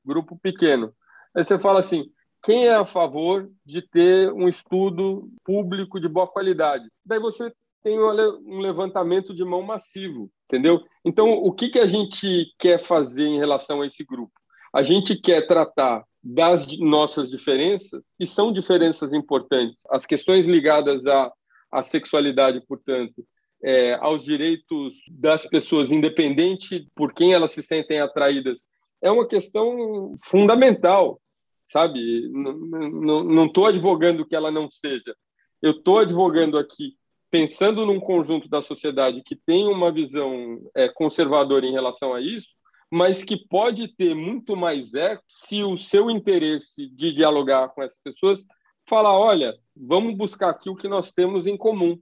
Grupo 0.06 0.38
pequeno. 0.38 0.94
Aí 1.34 1.42
você 1.42 1.58
fala 1.58 1.80
assim, 1.80 2.12
quem 2.44 2.68
é 2.68 2.76
a 2.76 2.84
favor 2.84 3.50
de 3.66 3.82
ter 3.82 4.30
um 4.34 4.50
estudo 4.50 5.32
público 5.46 6.02
de 6.02 6.10
boa 6.10 6.28
qualidade? 6.28 6.86
Daí 7.06 7.18
você 7.18 7.50
tem 7.82 7.98
um 7.98 8.60
levantamento 8.60 9.34
de 9.34 9.46
mão 9.46 9.62
massivo, 9.62 10.30
entendeu? 10.50 10.84
Então, 11.06 11.32
o 11.32 11.54
que, 11.54 11.70
que 11.70 11.80
a 11.80 11.88
gente 11.88 12.54
quer 12.60 12.78
fazer 12.78 13.28
em 13.28 13.40
relação 13.40 13.82
a 13.82 13.88
esse 13.88 14.04
grupo? 14.04 14.34
A 14.74 14.84
gente 14.84 15.16
quer 15.16 15.48
tratar 15.48 16.04
das 16.22 16.78
nossas 16.78 17.30
diferenças, 17.30 18.04
e 18.20 18.28
são 18.28 18.52
diferenças 18.52 19.14
importantes. 19.14 19.78
As 19.90 20.06
questões 20.06 20.46
ligadas 20.46 21.06
à, 21.06 21.32
à 21.72 21.84
sexualidade, 21.84 22.62
portanto, 22.68 23.26
é, 23.64 23.94
aos 23.96 24.24
direitos 24.24 24.96
das 25.10 25.46
pessoas, 25.46 25.92
independente 25.92 26.88
por 26.96 27.14
quem 27.14 27.34
elas 27.34 27.52
se 27.52 27.62
sentem 27.62 28.00
atraídas, 28.00 28.64
é 29.02 29.12
uma 29.12 29.28
questão 29.28 30.14
fundamental, 30.26 31.22
sabe? 31.68 32.30
Não 32.30 33.46
estou 33.46 33.66
advogando 33.66 34.26
que 34.26 34.36
ela 34.36 34.52
não 34.52 34.70
seja. 34.70 35.16
Eu 35.62 35.72
estou 35.72 36.00
advogando 36.00 36.58
aqui, 36.58 36.96
pensando 37.30 37.86
num 37.86 38.00
conjunto 38.00 38.50
da 38.50 38.62
sociedade 38.62 39.22
que 39.24 39.36
tem 39.36 39.68
uma 39.68 39.92
visão 39.92 40.60
é, 40.76 40.88
conservadora 40.88 41.66
em 41.66 41.72
relação 41.72 42.14
a 42.14 42.22
isso, 42.22 42.50
mas 42.92 43.24
que 43.24 43.38
pode 43.48 43.88
ter 43.96 44.16
muito 44.16 44.58
mais 44.58 44.94
eco 44.94 45.24
se 45.28 45.64
o 45.64 45.78
seu 45.78 46.10
interesse 46.10 46.88
de 46.90 47.14
dialogar 47.14 47.70
com 47.70 47.84
essas 47.84 48.00
pessoas 48.04 48.46
falar, 48.88 49.18
olha, 49.18 49.56
vamos 49.76 50.18
buscar 50.18 50.50
aqui 50.50 50.70
o 50.70 50.76
que 50.76 50.88
nós 50.88 51.12
temos 51.12 51.46
em 51.46 51.56
comum. 51.56 52.00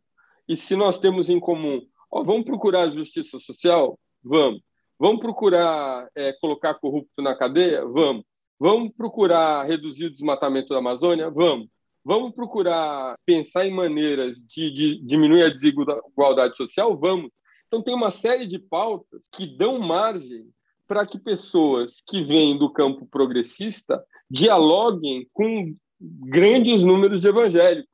E 0.47 0.55
se 0.55 0.75
nós 0.75 0.97
temos 0.99 1.29
em 1.29 1.39
comum, 1.39 1.81
ó, 2.11 2.23
vamos 2.23 2.45
procurar 2.45 2.89
justiça 2.89 3.39
social? 3.39 3.99
Vamos. 4.23 4.61
Vamos 4.99 5.19
procurar 5.19 6.09
é, 6.15 6.33
colocar 6.33 6.73
corrupto 6.75 7.21
na 7.21 7.35
cadeia? 7.35 7.85
Vamos. 7.85 8.23
Vamos 8.59 8.91
procurar 8.95 9.65
reduzir 9.65 10.05
o 10.05 10.11
desmatamento 10.11 10.69
da 10.69 10.79
Amazônia? 10.79 11.29
Vamos. 11.29 11.67
Vamos 12.03 12.33
procurar 12.33 13.15
pensar 13.25 13.67
em 13.67 13.73
maneiras 13.73 14.37
de, 14.37 14.71
de 14.71 15.05
diminuir 15.05 15.43
a 15.43 15.49
desigualdade 15.49 16.55
social? 16.55 16.97
Vamos. 16.97 17.29
Então, 17.67 17.83
tem 17.83 17.93
uma 17.93 18.09
série 18.09 18.47
de 18.47 18.57
pautas 18.57 19.21
que 19.31 19.45
dão 19.45 19.77
margem 19.77 20.49
para 20.87 21.05
que 21.05 21.19
pessoas 21.19 22.01
que 22.07 22.23
vêm 22.23 22.57
do 22.57 22.71
campo 22.71 23.05
progressista 23.05 24.01
dialoguem 24.31 25.27
com 25.33 25.75
grandes 25.99 26.83
números 26.83 27.25
evangélicos. 27.25 27.91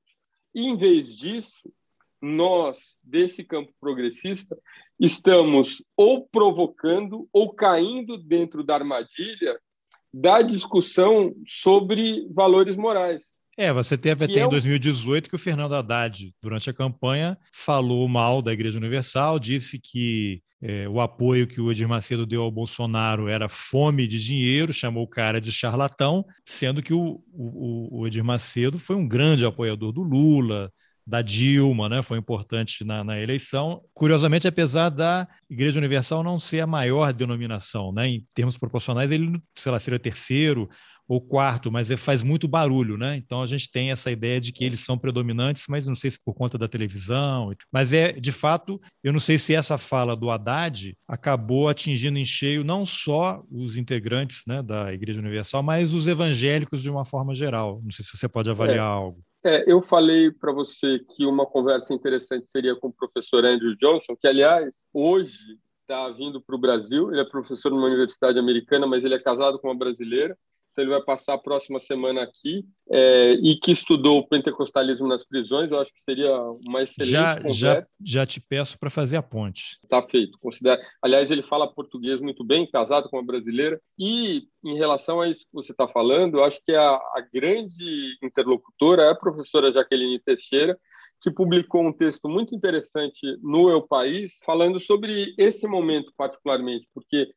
E, 0.54 0.68
em 0.68 0.78
vez 0.78 1.16
disso, 1.16 1.74
nós, 2.24 2.78
desse 3.04 3.44
campo 3.44 3.74
progressista, 3.82 4.58
estamos 4.98 5.84
ou 5.98 6.26
provocando 6.26 7.28
ou 7.34 7.54
caindo 7.54 8.18
dentro 8.18 8.64
da 8.64 8.76
armadilha 8.76 9.60
da 10.14 10.42
discussão 10.42 11.36
sobre 11.46 12.26
valores 12.34 12.78
morais. 12.78 13.34
É, 13.58 13.74
você 13.74 13.98
teve 13.98 14.24
até 14.24 14.40
é 14.40 14.46
em 14.46 14.50
2018 14.50 15.30
que 15.30 15.36
o 15.36 15.40
Fernando 15.40 15.76
Haddad, 15.76 16.34
durante 16.42 16.70
a 16.70 16.74
campanha, 16.74 17.38
falou 17.52 18.08
mal 18.08 18.42
da 18.42 18.54
Igreja 18.54 18.78
Universal, 18.78 19.38
disse 19.38 19.78
que 19.78 20.42
é, 20.62 20.88
o 20.88 21.02
apoio 21.02 21.46
que 21.46 21.60
o 21.60 21.70
Edir 21.72 21.88
Macedo 21.90 22.26
deu 22.26 22.42
ao 22.42 22.52
Bolsonaro 22.52 23.28
era 23.28 23.50
fome 23.50 24.08
de 24.08 24.24
dinheiro, 24.24 24.72
chamou 24.72 25.04
o 25.04 25.10
cara 25.10 25.42
de 25.42 25.52
charlatão, 25.52 26.26
sendo 26.46 26.82
que 26.82 26.94
o, 26.94 27.22
o, 27.34 28.00
o 28.00 28.08
Edir 28.08 28.24
Macedo 28.24 28.80
foi 28.80 28.96
um 28.96 29.08
grande 29.08 29.46
apoiador 29.46 29.92
do 29.92 30.02
Lula, 30.02 30.72
da 31.06 31.22
Dilma, 31.22 31.90
né? 31.90 32.02
Foi 32.02 32.18
importante 32.18 32.84
na, 32.84 33.04
na, 33.04 33.20
eleição. 33.20 33.82
Curiosamente, 33.94 34.48
apesar 34.48 34.90
da 34.90 35.28
Igreja 35.50 35.78
Universal 35.78 36.24
não 36.24 36.40
ser 36.40 36.62
a 36.62 36.68
maior 36.68 37.14
denominação, 37.14 37.92
né? 37.92 38.08
Em 38.08 38.26
termos 38.34 38.58
proporcionais, 38.58 39.12
ele, 39.12 39.42
sei 39.56 39.72
lá, 39.72 39.80
seria 39.80 40.00
terceiro 40.00 40.70
ou 41.08 41.20
quarto, 41.20 41.72
mas 41.72 41.92
faz 42.00 42.24
muito 42.24 42.48
barulho, 42.48 42.98
né? 42.98 43.16
Então 43.18 43.42
a 43.42 43.46
gente 43.46 43.70
tem 43.70 43.92
essa 43.92 44.10
ideia 44.10 44.40
de 44.40 44.52
que 44.52 44.64
eles 44.64 44.80
são 44.80 44.98
predominantes, 44.98 45.66
mas 45.68 45.86
não 45.86 45.96
sei 45.96 46.12
se 46.12 46.20
por 46.24 46.34
conta 46.34 46.58
da 46.58 46.68
televisão. 46.68 47.54
Mas 47.72 47.92
é, 47.92 48.14
de 48.14 48.32
fato, 48.32 48.80
eu 49.04 49.12
não 49.12 49.20
sei 49.20 49.38
se 49.38 49.54
essa 49.54 49.78
fala 49.78 50.16
do 50.16 50.32
Haddad 50.32 50.98
acabou 51.08 51.68
atingindo 51.68 52.18
em 52.18 52.26
cheio 52.26 52.64
não 52.64 52.86
só 52.86 53.44
os 53.52 53.78
integrantes 53.78 54.44
né, 54.48 54.62
da 54.64 54.94
Igreja 54.94 55.20
Universal, 55.20 55.62
mas 55.62 55.94
os 55.94 56.08
evangélicos 56.08 56.82
de 56.82 56.90
uma 56.90 57.04
forma 57.04 57.36
geral. 57.36 57.82
Não 57.84 57.92
sei 57.92 58.06
se 58.06 58.18
você 58.18 58.28
pode 58.28 58.50
avaliar 58.50 58.78
é. 58.78 58.80
algo. 58.80 59.22
É, 59.46 59.70
eu 59.70 59.82
falei 59.82 60.32
para 60.32 60.54
você 60.54 61.00
que 61.00 61.26
uma 61.26 61.46
conversa 61.46 61.94
interessante 61.94 62.50
seria 62.50 62.76
com 62.76 62.88
o 62.88 62.94
professor 62.94 63.44
Andrew 63.46 63.76
Johnson, 63.76 64.16
que, 64.16 64.28
aliás, 64.28 64.86
hoje 64.94 65.60
está 65.82 66.10
vindo 66.10 66.42
para 66.42 66.56
o 66.56 66.60
Brasil. 66.60 67.12
Ele 67.12 67.22
é 67.22 67.26
professor 67.26 67.70
numa 67.70 67.88
universidade 67.88 68.40
americana, 68.40 68.88
mas 68.88 69.04
ele 69.04 69.16
é 69.16 69.20
casado 69.20 69.60
com 69.60 69.68
uma 69.68 69.78
brasileira 69.78 70.38
então 70.74 70.84
ele 70.84 70.92
vai 70.92 71.02
passar 71.02 71.36
a 71.36 71.38
próxima 71.38 71.80
semana 71.80 72.24
aqui, 72.24 72.66
é, 72.92 73.34
e 73.34 73.56
que 73.56 73.72
estudou 73.72 74.20
o 74.20 74.28
pentecostalismo 74.28 75.08
nas 75.08 75.24
prisões, 75.24 75.72
eu 75.72 75.80
acho 75.80 75.94
que 75.94 76.02
seria 76.04 76.36
uma 76.68 76.82
excelente 76.82 77.12
já, 77.12 77.36
conversa. 77.36 77.56
Já, 77.56 77.88
já 78.04 78.26
te 78.26 78.42
peço 78.42 78.78
para 78.78 78.90
fazer 78.90 79.18
a 79.18 79.24
ponte. 79.24 79.78
Está 79.84 80.02
feito. 80.02 80.38
Considera... 80.40 80.82
Aliás, 81.02 81.30
ele 81.30 81.44
fala 81.44 81.72
português 81.72 82.20
muito 82.20 82.44
bem, 82.44 82.70
casado 82.70 83.08
com 83.08 83.18
uma 83.18 83.26
brasileira, 83.26 83.80
e 83.98 84.48
em 84.66 84.76
relação 84.76 85.22
a 85.22 85.28
isso 85.28 85.42
que 85.42 85.54
você 85.54 85.72
está 85.72 85.88
falando, 85.88 86.40
eu 86.40 86.44
acho 86.44 86.60
que 86.66 86.74
a, 86.74 86.90
a 86.90 87.24
grande 87.32 88.18
interlocutora 88.24 89.04
é 89.04 89.10
a 89.12 89.16
professora 89.16 89.72
Jaqueline 89.72 90.20
Teixeira, 90.20 90.78
que 91.22 91.32
publicou 91.32 91.86
um 91.86 91.94
texto 91.94 92.28
muito 92.28 92.56
interessante 92.56 93.22
no 93.42 93.70
Eu 93.70 93.82
País, 93.82 94.40
falando 94.44 94.80
sobre 94.80 95.34
esse 95.38 95.68
momento 95.68 96.12
particularmente, 96.18 96.88
porque 96.94 97.30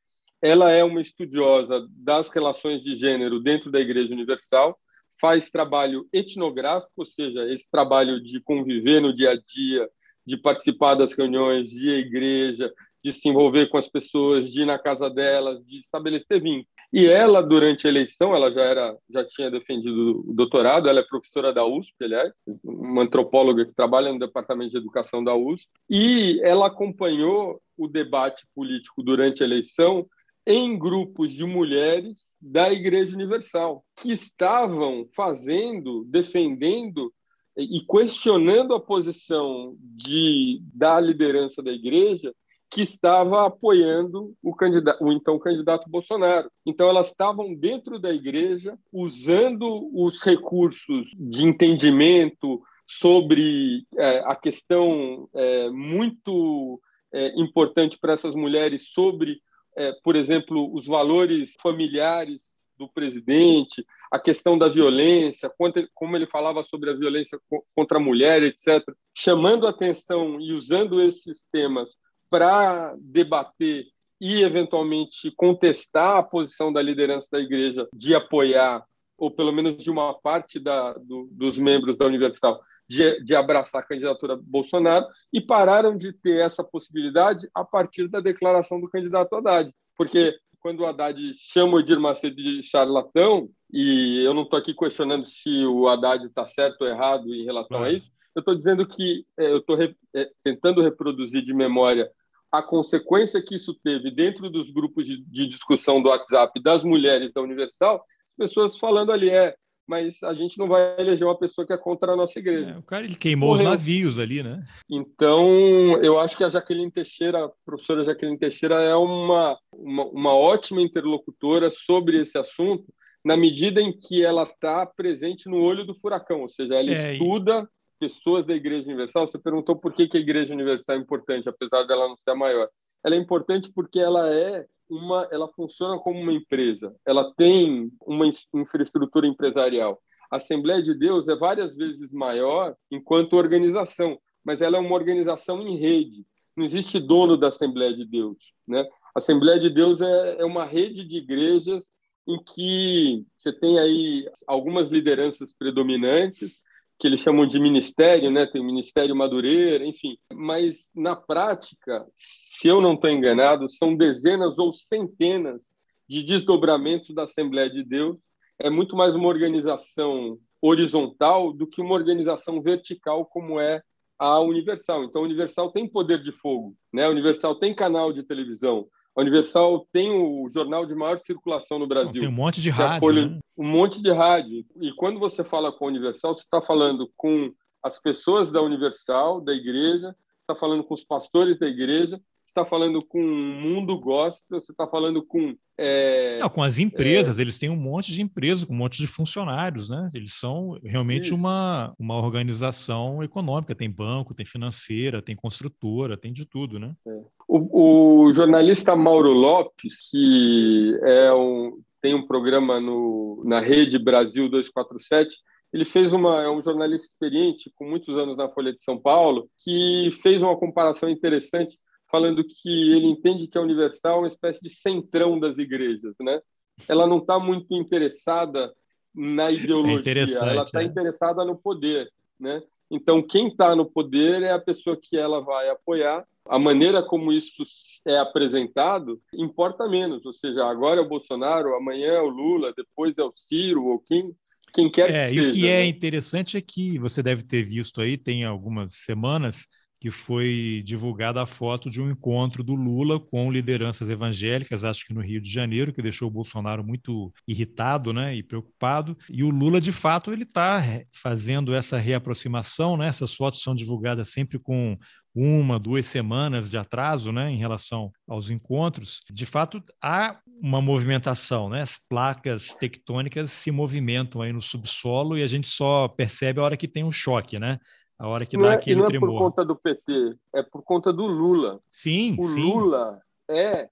ela 0.42 0.70
é 0.70 0.84
uma 0.84 1.00
estudiosa 1.00 1.86
das 1.90 2.28
relações 2.28 2.82
de 2.82 2.94
gênero 2.94 3.40
dentro 3.40 3.70
da 3.70 3.80
Igreja 3.80 4.12
Universal, 4.12 4.78
faz 5.20 5.50
trabalho 5.50 6.06
etnográfico, 6.12 6.92
ou 6.96 7.06
seja, 7.06 7.50
esse 7.52 7.70
trabalho 7.70 8.22
de 8.22 8.40
conviver 8.40 9.00
no 9.00 9.14
dia 9.14 9.30
a 9.30 9.36
dia, 9.36 9.88
de 10.26 10.36
participar 10.36 10.94
das 10.94 11.12
reuniões 11.12 11.70
de 11.70 11.88
igreja, 11.88 12.72
de 13.02 13.12
se 13.12 13.28
envolver 13.28 13.68
com 13.68 13.78
as 13.78 13.88
pessoas, 13.88 14.52
de 14.52 14.62
ir 14.62 14.66
na 14.66 14.78
casa 14.78 15.08
delas, 15.08 15.64
de 15.64 15.78
estabelecer 15.78 16.42
vínculo. 16.42 16.66
E 16.92 17.06
ela, 17.06 17.40
durante 17.40 17.86
a 17.86 17.90
eleição, 17.90 18.34
ela 18.34 18.50
já 18.50 18.62
era, 18.62 18.96
já 19.08 19.24
tinha 19.24 19.50
defendido 19.50 20.24
o 20.26 20.34
doutorado. 20.34 20.88
Ela 20.88 21.00
é 21.00 21.04
professora 21.04 21.52
da 21.52 21.64
USP, 21.64 21.92
aliás, 22.02 22.32
uma 22.64 23.02
antropóloga 23.02 23.64
que 23.64 23.74
trabalha 23.74 24.12
no 24.12 24.18
departamento 24.18 24.72
de 24.72 24.78
educação 24.78 25.22
da 25.22 25.34
USP. 25.34 25.70
E 25.90 26.40
ela 26.44 26.66
acompanhou 26.66 27.60
o 27.76 27.86
debate 27.86 28.44
político 28.54 29.02
durante 29.02 29.42
a 29.42 29.46
eleição 29.46 30.06
em 30.46 30.78
grupos 30.78 31.32
de 31.32 31.44
mulheres 31.44 32.36
da 32.40 32.72
Igreja 32.72 33.14
Universal, 33.14 33.84
que 34.00 34.12
estavam 34.12 35.08
fazendo, 35.14 36.04
defendendo 36.04 37.12
e 37.56 37.80
questionando 37.80 38.74
a 38.74 38.80
posição 38.80 39.74
de, 39.80 40.60
da 40.72 41.00
liderança 41.00 41.62
da 41.62 41.72
igreja 41.72 42.32
que 42.70 42.82
estava 42.82 43.46
apoiando 43.46 44.34
o, 44.42 44.54
candidato, 44.54 45.02
o 45.02 45.12
então 45.12 45.38
candidato 45.38 45.88
Bolsonaro. 45.88 46.50
Então, 46.64 46.88
elas 46.88 47.06
estavam 47.06 47.54
dentro 47.54 47.98
da 47.98 48.12
igreja, 48.12 48.78
usando 48.92 49.88
os 49.94 50.20
recursos 50.20 51.10
de 51.16 51.44
entendimento 51.44 52.60
sobre 52.86 53.86
é, 53.96 54.18
a 54.26 54.36
questão 54.36 55.28
é, 55.34 55.70
muito 55.70 56.80
é, 57.12 57.40
importante 57.40 57.98
para 57.98 58.12
essas 58.12 58.34
mulheres 58.34 58.88
sobre 58.92 59.40
é, 59.76 59.92
por 60.02 60.16
exemplo, 60.16 60.72
os 60.74 60.86
valores 60.86 61.54
familiares 61.60 62.56
do 62.78 62.88
presidente, 62.88 63.84
a 64.10 64.18
questão 64.18 64.56
da 64.56 64.68
violência, 64.68 65.50
como 65.94 66.16
ele 66.16 66.26
falava 66.26 66.62
sobre 66.62 66.90
a 66.90 66.94
violência 66.94 67.38
contra 67.74 67.98
a 67.98 68.00
mulher, 68.00 68.42
etc., 68.42 68.82
chamando 69.14 69.66
atenção 69.66 70.40
e 70.40 70.52
usando 70.52 71.00
esses 71.00 71.44
temas 71.50 71.96
para 72.28 72.94
debater 72.98 73.86
e, 74.20 74.42
eventualmente, 74.42 75.30
contestar 75.36 76.16
a 76.16 76.22
posição 76.22 76.72
da 76.72 76.82
liderança 76.82 77.28
da 77.32 77.40
igreja 77.40 77.86
de 77.92 78.14
apoiar, 78.14 78.84
ou 79.16 79.30
pelo 79.30 79.52
menos 79.52 79.82
de 79.82 79.90
uma 79.90 80.14
parte 80.14 80.58
da, 80.58 80.92
do, 80.94 81.28
dos 81.30 81.58
membros 81.58 81.96
da 81.96 82.06
Universal, 82.06 82.60
de, 82.88 83.22
de 83.24 83.34
abraçar 83.34 83.82
a 83.82 83.86
candidatura 83.86 84.38
Bolsonaro 84.40 85.06
e 85.32 85.40
pararam 85.40 85.96
de 85.96 86.12
ter 86.12 86.40
essa 86.40 86.62
possibilidade 86.62 87.48
a 87.54 87.64
partir 87.64 88.08
da 88.08 88.20
declaração 88.20 88.80
do 88.80 88.88
candidato 88.88 89.34
Haddad. 89.34 89.72
Porque 89.96 90.36
quando 90.60 90.80
o 90.80 90.86
Haddad 90.86 91.18
chama 91.34 91.74
o 91.74 91.80
Edir 91.80 92.00
Macedo 92.00 92.36
de 92.36 92.62
charlatão, 92.62 93.48
e 93.72 94.22
eu 94.24 94.34
não 94.34 94.42
estou 94.42 94.58
aqui 94.58 94.74
questionando 94.74 95.24
se 95.26 95.64
o 95.64 95.88
Haddad 95.88 96.26
está 96.26 96.46
certo 96.46 96.82
ou 96.82 96.88
errado 96.88 97.32
em 97.34 97.44
relação 97.44 97.82
a 97.82 97.90
isso, 97.90 98.10
eu 98.34 98.40
estou 98.40 98.54
dizendo 98.54 98.86
que 98.86 99.24
é, 99.38 99.50
eu 99.50 99.58
estou 99.58 99.76
re, 99.76 99.96
é, 100.14 100.30
tentando 100.44 100.82
reproduzir 100.82 101.42
de 101.42 101.54
memória 101.54 102.10
a 102.52 102.62
consequência 102.62 103.42
que 103.42 103.54
isso 103.54 103.74
teve 103.82 104.10
dentro 104.10 104.50
dos 104.50 104.70
grupos 104.70 105.06
de, 105.06 105.22
de 105.24 105.48
discussão 105.48 106.02
do 106.02 106.08
WhatsApp 106.08 106.62
das 106.62 106.82
mulheres 106.82 107.32
da 107.32 107.42
Universal, 107.42 108.04
as 108.26 108.34
pessoas 108.34 108.78
falando 108.78 109.10
ali, 109.10 109.30
é, 109.30 109.54
mas 109.86 110.22
a 110.22 110.34
gente 110.34 110.58
não 110.58 110.66
vai 110.66 110.96
eleger 110.98 111.26
uma 111.26 111.38
pessoa 111.38 111.66
que 111.66 111.72
é 111.72 111.76
contra 111.78 112.12
a 112.12 112.16
nossa 112.16 112.38
igreja. 112.38 112.70
É, 112.70 112.78
o 112.78 112.82
cara 112.82 113.04
ele 113.04 113.14
queimou 113.14 113.50
Morreu. 113.50 113.64
os 113.64 113.70
navios 113.70 114.18
ali, 114.18 114.42
né? 114.42 114.64
Então, 114.90 115.96
eu 116.02 116.18
acho 116.18 116.36
que 116.36 116.44
a 116.44 116.50
Jaqueline 116.50 116.90
Teixeira, 116.90 117.44
a 117.44 117.50
professora 117.64 118.02
Jaqueline 118.02 118.38
Teixeira, 118.38 118.82
é 118.82 118.94
uma, 118.94 119.58
uma, 119.72 120.04
uma 120.06 120.34
ótima 120.34 120.82
interlocutora 120.82 121.70
sobre 121.70 122.20
esse 122.20 122.36
assunto, 122.36 122.84
na 123.24 123.36
medida 123.36 123.80
em 123.80 123.96
que 123.96 124.24
ela 124.24 124.42
está 124.42 124.86
presente 124.86 125.48
no 125.48 125.62
olho 125.62 125.84
do 125.84 125.94
furacão, 125.94 126.42
ou 126.42 126.48
seja, 126.48 126.74
ela 126.74 126.90
é, 126.90 127.12
estuda 127.12 127.68
pessoas 127.98 128.44
da 128.44 128.54
Igreja 128.54 128.88
Universal. 128.88 129.26
Você 129.26 129.38
perguntou 129.38 129.76
por 129.76 129.92
que, 129.92 130.06
que 130.06 130.16
a 130.16 130.20
Igreja 130.20 130.54
Universal 130.54 130.96
é 130.96 130.98
importante, 130.98 131.48
apesar 131.48 131.84
dela 131.84 132.08
não 132.08 132.16
ser 132.16 132.30
a 132.30 132.34
maior. 132.34 132.68
Ela 133.04 133.14
é 133.14 133.18
importante 133.18 133.70
porque 133.72 133.98
ela 133.98 134.32
é 134.32 134.66
uma, 134.88 135.28
ela 135.30 135.48
funciona 135.48 135.98
como 135.98 136.20
uma 136.20 136.32
empresa, 136.32 136.94
ela 137.04 137.32
tem 137.36 137.90
uma 138.00 138.26
infraestrutura 138.54 139.26
empresarial. 139.26 140.00
A 140.30 140.36
Assembleia 140.36 140.82
de 140.82 140.94
Deus 140.94 141.28
é 141.28 141.36
várias 141.36 141.76
vezes 141.76 142.12
maior 142.12 142.74
enquanto 142.90 143.34
organização, 143.34 144.18
mas 144.44 144.60
ela 144.60 144.76
é 144.76 144.80
uma 144.80 144.94
organização 144.94 145.66
em 145.66 145.76
rede. 145.76 146.24
Não 146.56 146.64
existe 146.64 146.98
dono 146.98 147.36
da 147.36 147.48
Assembleia 147.48 147.94
de 147.94 148.04
Deus. 148.04 148.52
Né? 148.66 148.80
A 149.14 149.18
Assembleia 149.18 149.60
de 149.60 149.70
Deus 149.70 150.00
é, 150.00 150.36
é 150.40 150.44
uma 150.44 150.64
rede 150.64 151.04
de 151.04 151.16
igrejas 151.16 151.90
em 152.26 152.42
que 152.42 153.24
você 153.36 153.52
tem 153.52 153.78
aí 153.78 154.28
algumas 154.46 154.88
lideranças 154.88 155.52
predominantes, 155.52 156.60
que 156.98 157.06
eles 157.06 157.20
chamam 157.20 157.46
de 157.46 157.58
ministério, 157.60 158.30
né? 158.30 158.46
Tem 158.46 158.60
o 158.60 158.64
Ministério 158.64 159.14
Madureira, 159.14 159.84
enfim. 159.84 160.16
Mas 160.32 160.90
na 160.94 161.14
prática, 161.14 162.06
se 162.18 162.68
eu 162.68 162.80
não 162.80 162.94
estou 162.94 163.10
enganado, 163.10 163.70
são 163.70 163.94
dezenas 163.94 164.58
ou 164.58 164.72
centenas 164.72 165.64
de 166.08 166.22
desdobramentos 166.22 167.14
da 167.14 167.24
Assembleia 167.24 167.68
de 167.68 167.84
Deus. 167.84 168.16
É 168.58 168.70
muito 168.70 168.96
mais 168.96 169.14
uma 169.14 169.28
organização 169.28 170.38
horizontal 170.60 171.52
do 171.52 171.66
que 171.66 171.82
uma 171.82 171.94
organização 171.94 172.62
vertical 172.62 173.26
como 173.26 173.60
é 173.60 173.82
a 174.18 174.40
Universal. 174.40 175.04
Então, 175.04 175.22
a 175.22 175.24
Universal 175.24 175.70
tem 175.72 175.86
poder 175.86 176.22
de 176.22 176.32
fogo, 176.32 176.74
né? 176.92 177.04
A 177.04 177.10
Universal 177.10 177.56
tem 177.56 177.74
canal 177.74 178.12
de 178.12 178.22
televisão, 178.22 178.88
a 179.16 179.20
Universal 179.22 179.88
tem 179.90 180.10
o 180.10 180.46
jornal 180.50 180.84
de 180.84 180.94
maior 180.94 181.18
circulação 181.24 181.78
no 181.78 181.86
Brasil. 181.86 182.20
Tem 182.20 182.28
um 182.28 182.32
monte 182.32 182.60
de 182.60 182.68
rádio. 182.68 183.00
Folha, 183.00 183.26
né? 183.26 183.38
Um 183.56 183.66
monte 183.66 184.02
de 184.02 184.12
rádio. 184.12 184.62
E 184.78 184.92
quando 184.92 185.18
você 185.18 185.42
fala 185.42 185.72
com 185.72 185.86
a 185.86 185.88
Universal, 185.88 186.34
você 186.34 186.40
está 186.40 186.60
falando 186.60 187.10
com 187.16 187.50
as 187.82 187.98
pessoas 187.98 188.52
da 188.52 188.60
Universal, 188.60 189.40
da 189.40 189.54
igreja, 189.54 190.14
está 190.42 190.54
falando 190.54 190.84
com 190.84 190.92
os 190.92 191.02
pastores 191.02 191.58
da 191.58 191.66
igreja, 191.66 192.20
está 192.56 192.64
falando 192.64 193.04
com 193.04 193.20
o 193.20 193.26
mundo 193.26 194.00
gospel, 194.00 194.60
você 194.60 194.72
está 194.72 194.86
falando 194.86 195.22
com. 195.22 195.54
É, 195.78 196.38
Não, 196.38 196.48
com 196.48 196.62
as 196.62 196.78
empresas, 196.78 197.38
é, 197.38 197.42
eles 197.42 197.58
têm 197.58 197.68
um 197.68 197.76
monte 197.76 198.10
de 198.10 198.22
empresas, 198.22 198.64
com 198.64 198.72
um 198.72 198.78
monte 198.78 198.96
de 198.96 199.06
funcionários, 199.06 199.90
né? 199.90 200.08
Eles 200.14 200.32
são 200.32 200.78
realmente 200.82 201.34
uma, 201.34 201.92
uma 201.98 202.16
organização 202.16 203.22
econômica, 203.22 203.74
tem 203.74 203.90
banco, 203.90 204.34
tem 204.34 204.46
financeira, 204.46 205.20
tem 205.20 205.36
construtora, 205.36 206.16
tem 206.16 206.32
de 206.32 206.46
tudo, 206.46 206.78
né? 206.78 206.94
É. 207.06 207.20
O, 207.46 208.24
o, 208.24 208.32
jornalista 208.32 208.96
Mauro 208.96 209.32
Lopes, 209.32 210.10
que 210.10 210.98
é 211.02 211.32
um, 211.32 211.78
tem 212.00 212.14
um 212.14 212.26
programa 212.26 212.80
no, 212.80 213.42
na 213.44 213.60
rede 213.60 213.98
Brasil 213.98 214.48
247, 214.48 215.36
ele 215.72 215.84
fez 215.84 216.14
uma 216.14 216.42
é 216.42 216.50
um 216.50 216.60
jornalista 216.60 217.08
experiente 217.08 217.70
com 217.74 217.84
muitos 217.84 218.16
anos 218.16 218.36
na 218.36 218.48
Folha 218.48 218.72
de 218.72 218.82
São 218.82 218.98
Paulo 218.98 219.48
que 219.62 220.10
fez 220.22 220.42
uma 220.42 220.56
comparação 220.56 221.08
interessante 221.08 221.76
falando 222.10 222.44
que 222.44 222.92
ele 222.92 223.06
entende 223.06 223.46
que 223.46 223.58
a 223.58 223.62
Universal 223.62 224.16
é 224.16 224.20
uma 224.20 224.26
espécie 224.26 224.60
de 224.60 224.70
centrão 224.70 225.38
das 225.38 225.58
igrejas, 225.58 226.14
né? 226.20 226.40
Ela 226.88 227.06
não 227.06 227.18
está 227.18 227.38
muito 227.38 227.74
interessada 227.74 228.72
na 229.14 229.50
ideologia, 229.50 230.24
é 230.24 230.50
ela 230.50 230.64
está 230.64 230.82
é. 230.82 230.84
interessada 230.84 231.44
no 231.44 231.56
poder, 231.56 232.10
né? 232.38 232.62
Então, 232.90 233.20
quem 233.20 233.48
está 233.48 233.74
no 233.74 233.84
poder 233.84 234.42
é 234.42 234.52
a 234.52 234.60
pessoa 234.60 234.96
que 234.96 235.16
ela 235.16 235.40
vai 235.40 235.68
apoiar. 235.68 236.24
A 236.48 236.58
maneira 236.58 237.02
como 237.02 237.32
isso 237.32 237.64
é 238.06 238.18
apresentado 238.18 239.20
importa 239.34 239.88
menos. 239.88 240.24
Ou 240.24 240.32
seja, 240.32 240.64
agora 240.64 241.00
é 241.00 241.04
o 241.04 241.08
Bolsonaro, 241.08 241.74
amanhã 241.74 242.12
é 242.12 242.20
o 242.20 242.28
Lula, 242.28 242.72
depois 242.76 243.18
é 243.18 243.24
o 243.24 243.32
Ciro 243.34 243.86
ou 243.86 243.98
quem, 243.98 244.32
quem 244.72 244.88
quer 244.88 245.10
é, 245.10 245.26
que 245.26 245.34
seja. 245.34 245.42
E 245.42 245.50
o 245.50 245.54
que 245.54 245.66
é 245.66 245.78
né? 245.78 245.86
interessante 245.86 246.56
é 246.56 246.60
que 246.60 246.98
você 246.98 247.22
deve 247.22 247.42
ter 247.42 247.64
visto 247.64 248.00
aí, 248.00 248.16
tem 248.16 248.44
algumas 248.44 248.92
semanas, 248.94 249.66
que 250.00 250.10
foi 250.10 250.82
divulgada 250.84 251.42
a 251.42 251.46
foto 251.46 251.88
de 251.88 252.00
um 252.00 252.10
encontro 252.10 252.62
do 252.62 252.74
Lula 252.74 253.18
com 253.18 253.50
lideranças 253.50 254.10
evangélicas, 254.10 254.84
acho 254.84 255.06
que 255.06 255.14
no 255.14 255.20
Rio 255.20 255.40
de 255.40 255.50
Janeiro, 255.50 255.92
que 255.92 256.02
deixou 256.02 256.28
o 256.28 256.30
Bolsonaro 256.30 256.84
muito 256.84 257.32
irritado 257.48 258.12
né, 258.12 258.34
e 258.34 258.42
preocupado. 258.42 259.16
E 259.30 259.42
o 259.42 259.50
Lula, 259.50 259.80
de 259.80 259.92
fato, 259.92 260.32
ele 260.32 260.42
está 260.42 260.82
fazendo 261.10 261.74
essa 261.74 261.98
reaproximação, 261.98 262.96
né? 262.96 263.08
essas 263.08 263.34
fotos 263.34 263.62
são 263.62 263.74
divulgadas 263.74 264.28
sempre 264.28 264.58
com 264.58 264.98
uma, 265.34 265.78
duas 265.78 266.06
semanas 266.06 266.70
de 266.70 266.78
atraso 266.78 267.30
né, 267.30 267.50
em 267.50 267.56
relação 267.56 268.10
aos 268.26 268.48
encontros. 268.48 269.20
De 269.30 269.44
fato, 269.44 269.82
há 270.02 270.38
uma 270.60 270.80
movimentação, 270.80 271.68
né? 271.68 271.82
as 271.82 271.98
placas 272.08 272.68
tectônicas 272.74 273.50
se 273.52 273.70
movimentam 273.70 274.40
aí 274.40 274.52
no 274.52 274.62
subsolo 274.62 275.36
e 275.36 275.42
a 275.42 275.46
gente 275.46 275.66
só 275.66 276.08
percebe 276.08 276.60
a 276.60 276.62
hora 276.62 276.76
que 276.76 276.88
tem 276.88 277.04
um 277.04 277.12
choque, 277.12 277.58
né? 277.58 277.78
A 278.18 278.26
hora 278.28 278.46
que 278.46 278.56
não 278.56 278.64
dá 278.64 278.72
é, 278.72 278.76
aquele 278.76 279.00
não 279.00 279.06
é 279.06 279.08
tremor. 279.08 279.30
por 279.30 279.38
conta 279.38 279.64
do 279.64 279.76
PT, 279.76 280.36
é 280.54 280.62
por 280.62 280.82
conta 280.82 281.12
do 281.12 281.26
Lula. 281.26 281.80
Sim, 281.90 282.36
o 282.38 282.48
sim. 282.48 282.62
Lula 282.62 283.20
é 283.50 283.88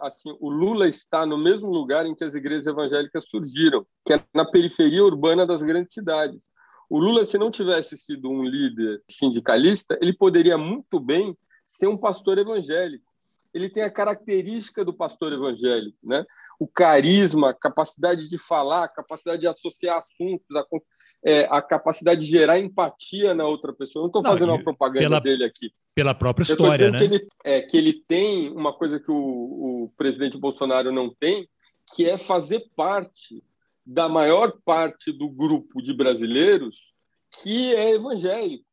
assim, 0.00 0.36
o 0.40 0.50
Lula 0.50 0.88
está 0.88 1.24
no 1.24 1.38
mesmo 1.38 1.68
lugar 1.68 2.04
em 2.06 2.14
que 2.14 2.24
as 2.24 2.34
igrejas 2.34 2.66
evangélicas 2.66 3.24
surgiram, 3.28 3.86
que 4.04 4.14
é 4.14 4.24
na 4.34 4.44
periferia 4.44 5.04
urbana 5.04 5.46
das 5.46 5.62
grandes 5.62 5.92
cidades. 5.92 6.48
O 6.90 6.98
Lula, 6.98 7.24
se 7.24 7.38
não 7.38 7.50
tivesse 7.50 7.96
sido 7.96 8.30
um 8.30 8.42
líder 8.42 9.02
sindicalista, 9.08 9.98
ele 10.00 10.12
poderia 10.12 10.56
muito 10.56 10.98
bem 10.98 11.36
ser 11.64 11.86
um 11.86 11.96
pastor 11.96 12.38
evangélico. 12.38 13.04
Ele 13.52 13.68
tem 13.68 13.82
a 13.82 13.90
característica 13.90 14.84
do 14.84 14.92
pastor 14.92 15.32
evangélico, 15.32 15.98
né? 16.02 16.24
O 16.58 16.66
carisma, 16.66 17.50
a 17.50 17.54
capacidade 17.54 18.28
de 18.28 18.38
falar, 18.38 18.84
a 18.84 18.88
capacidade 18.88 19.42
de 19.42 19.46
associar 19.46 19.98
assuntos, 19.98 20.56
a 20.56 20.64
é, 21.24 21.46
a 21.50 21.60
capacidade 21.60 22.20
de 22.20 22.26
gerar 22.26 22.58
empatia 22.58 23.34
na 23.34 23.44
outra 23.44 23.72
pessoa. 23.72 24.02
não 24.02 24.08
estou 24.08 24.22
fazendo 24.22 24.50
uma 24.50 24.62
propaganda 24.62 25.08
pela, 25.08 25.20
dele 25.20 25.44
aqui. 25.44 25.72
Pela 25.94 26.14
própria 26.14 26.44
história, 26.44 26.90
né? 26.90 26.98
Que 26.98 27.04
ele, 27.04 27.28
é, 27.44 27.60
que 27.60 27.76
ele 27.76 28.04
tem 28.06 28.50
uma 28.50 28.72
coisa 28.72 29.00
que 29.00 29.10
o, 29.10 29.16
o 29.84 29.92
presidente 29.96 30.38
Bolsonaro 30.38 30.92
não 30.92 31.12
tem, 31.12 31.48
que 31.94 32.08
é 32.08 32.16
fazer 32.16 32.64
parte 32.76 33.42
da 33.84 34.08
maior 34.08 34.52
parte 34.64 35.10
do 35.10 35.28
grupo 35.30 35.82
de 35.82 35.94
brasileiros 35.94 36.76
que 37.42 37.74
é 37.74 37.90
evangélico, 37.90 38.64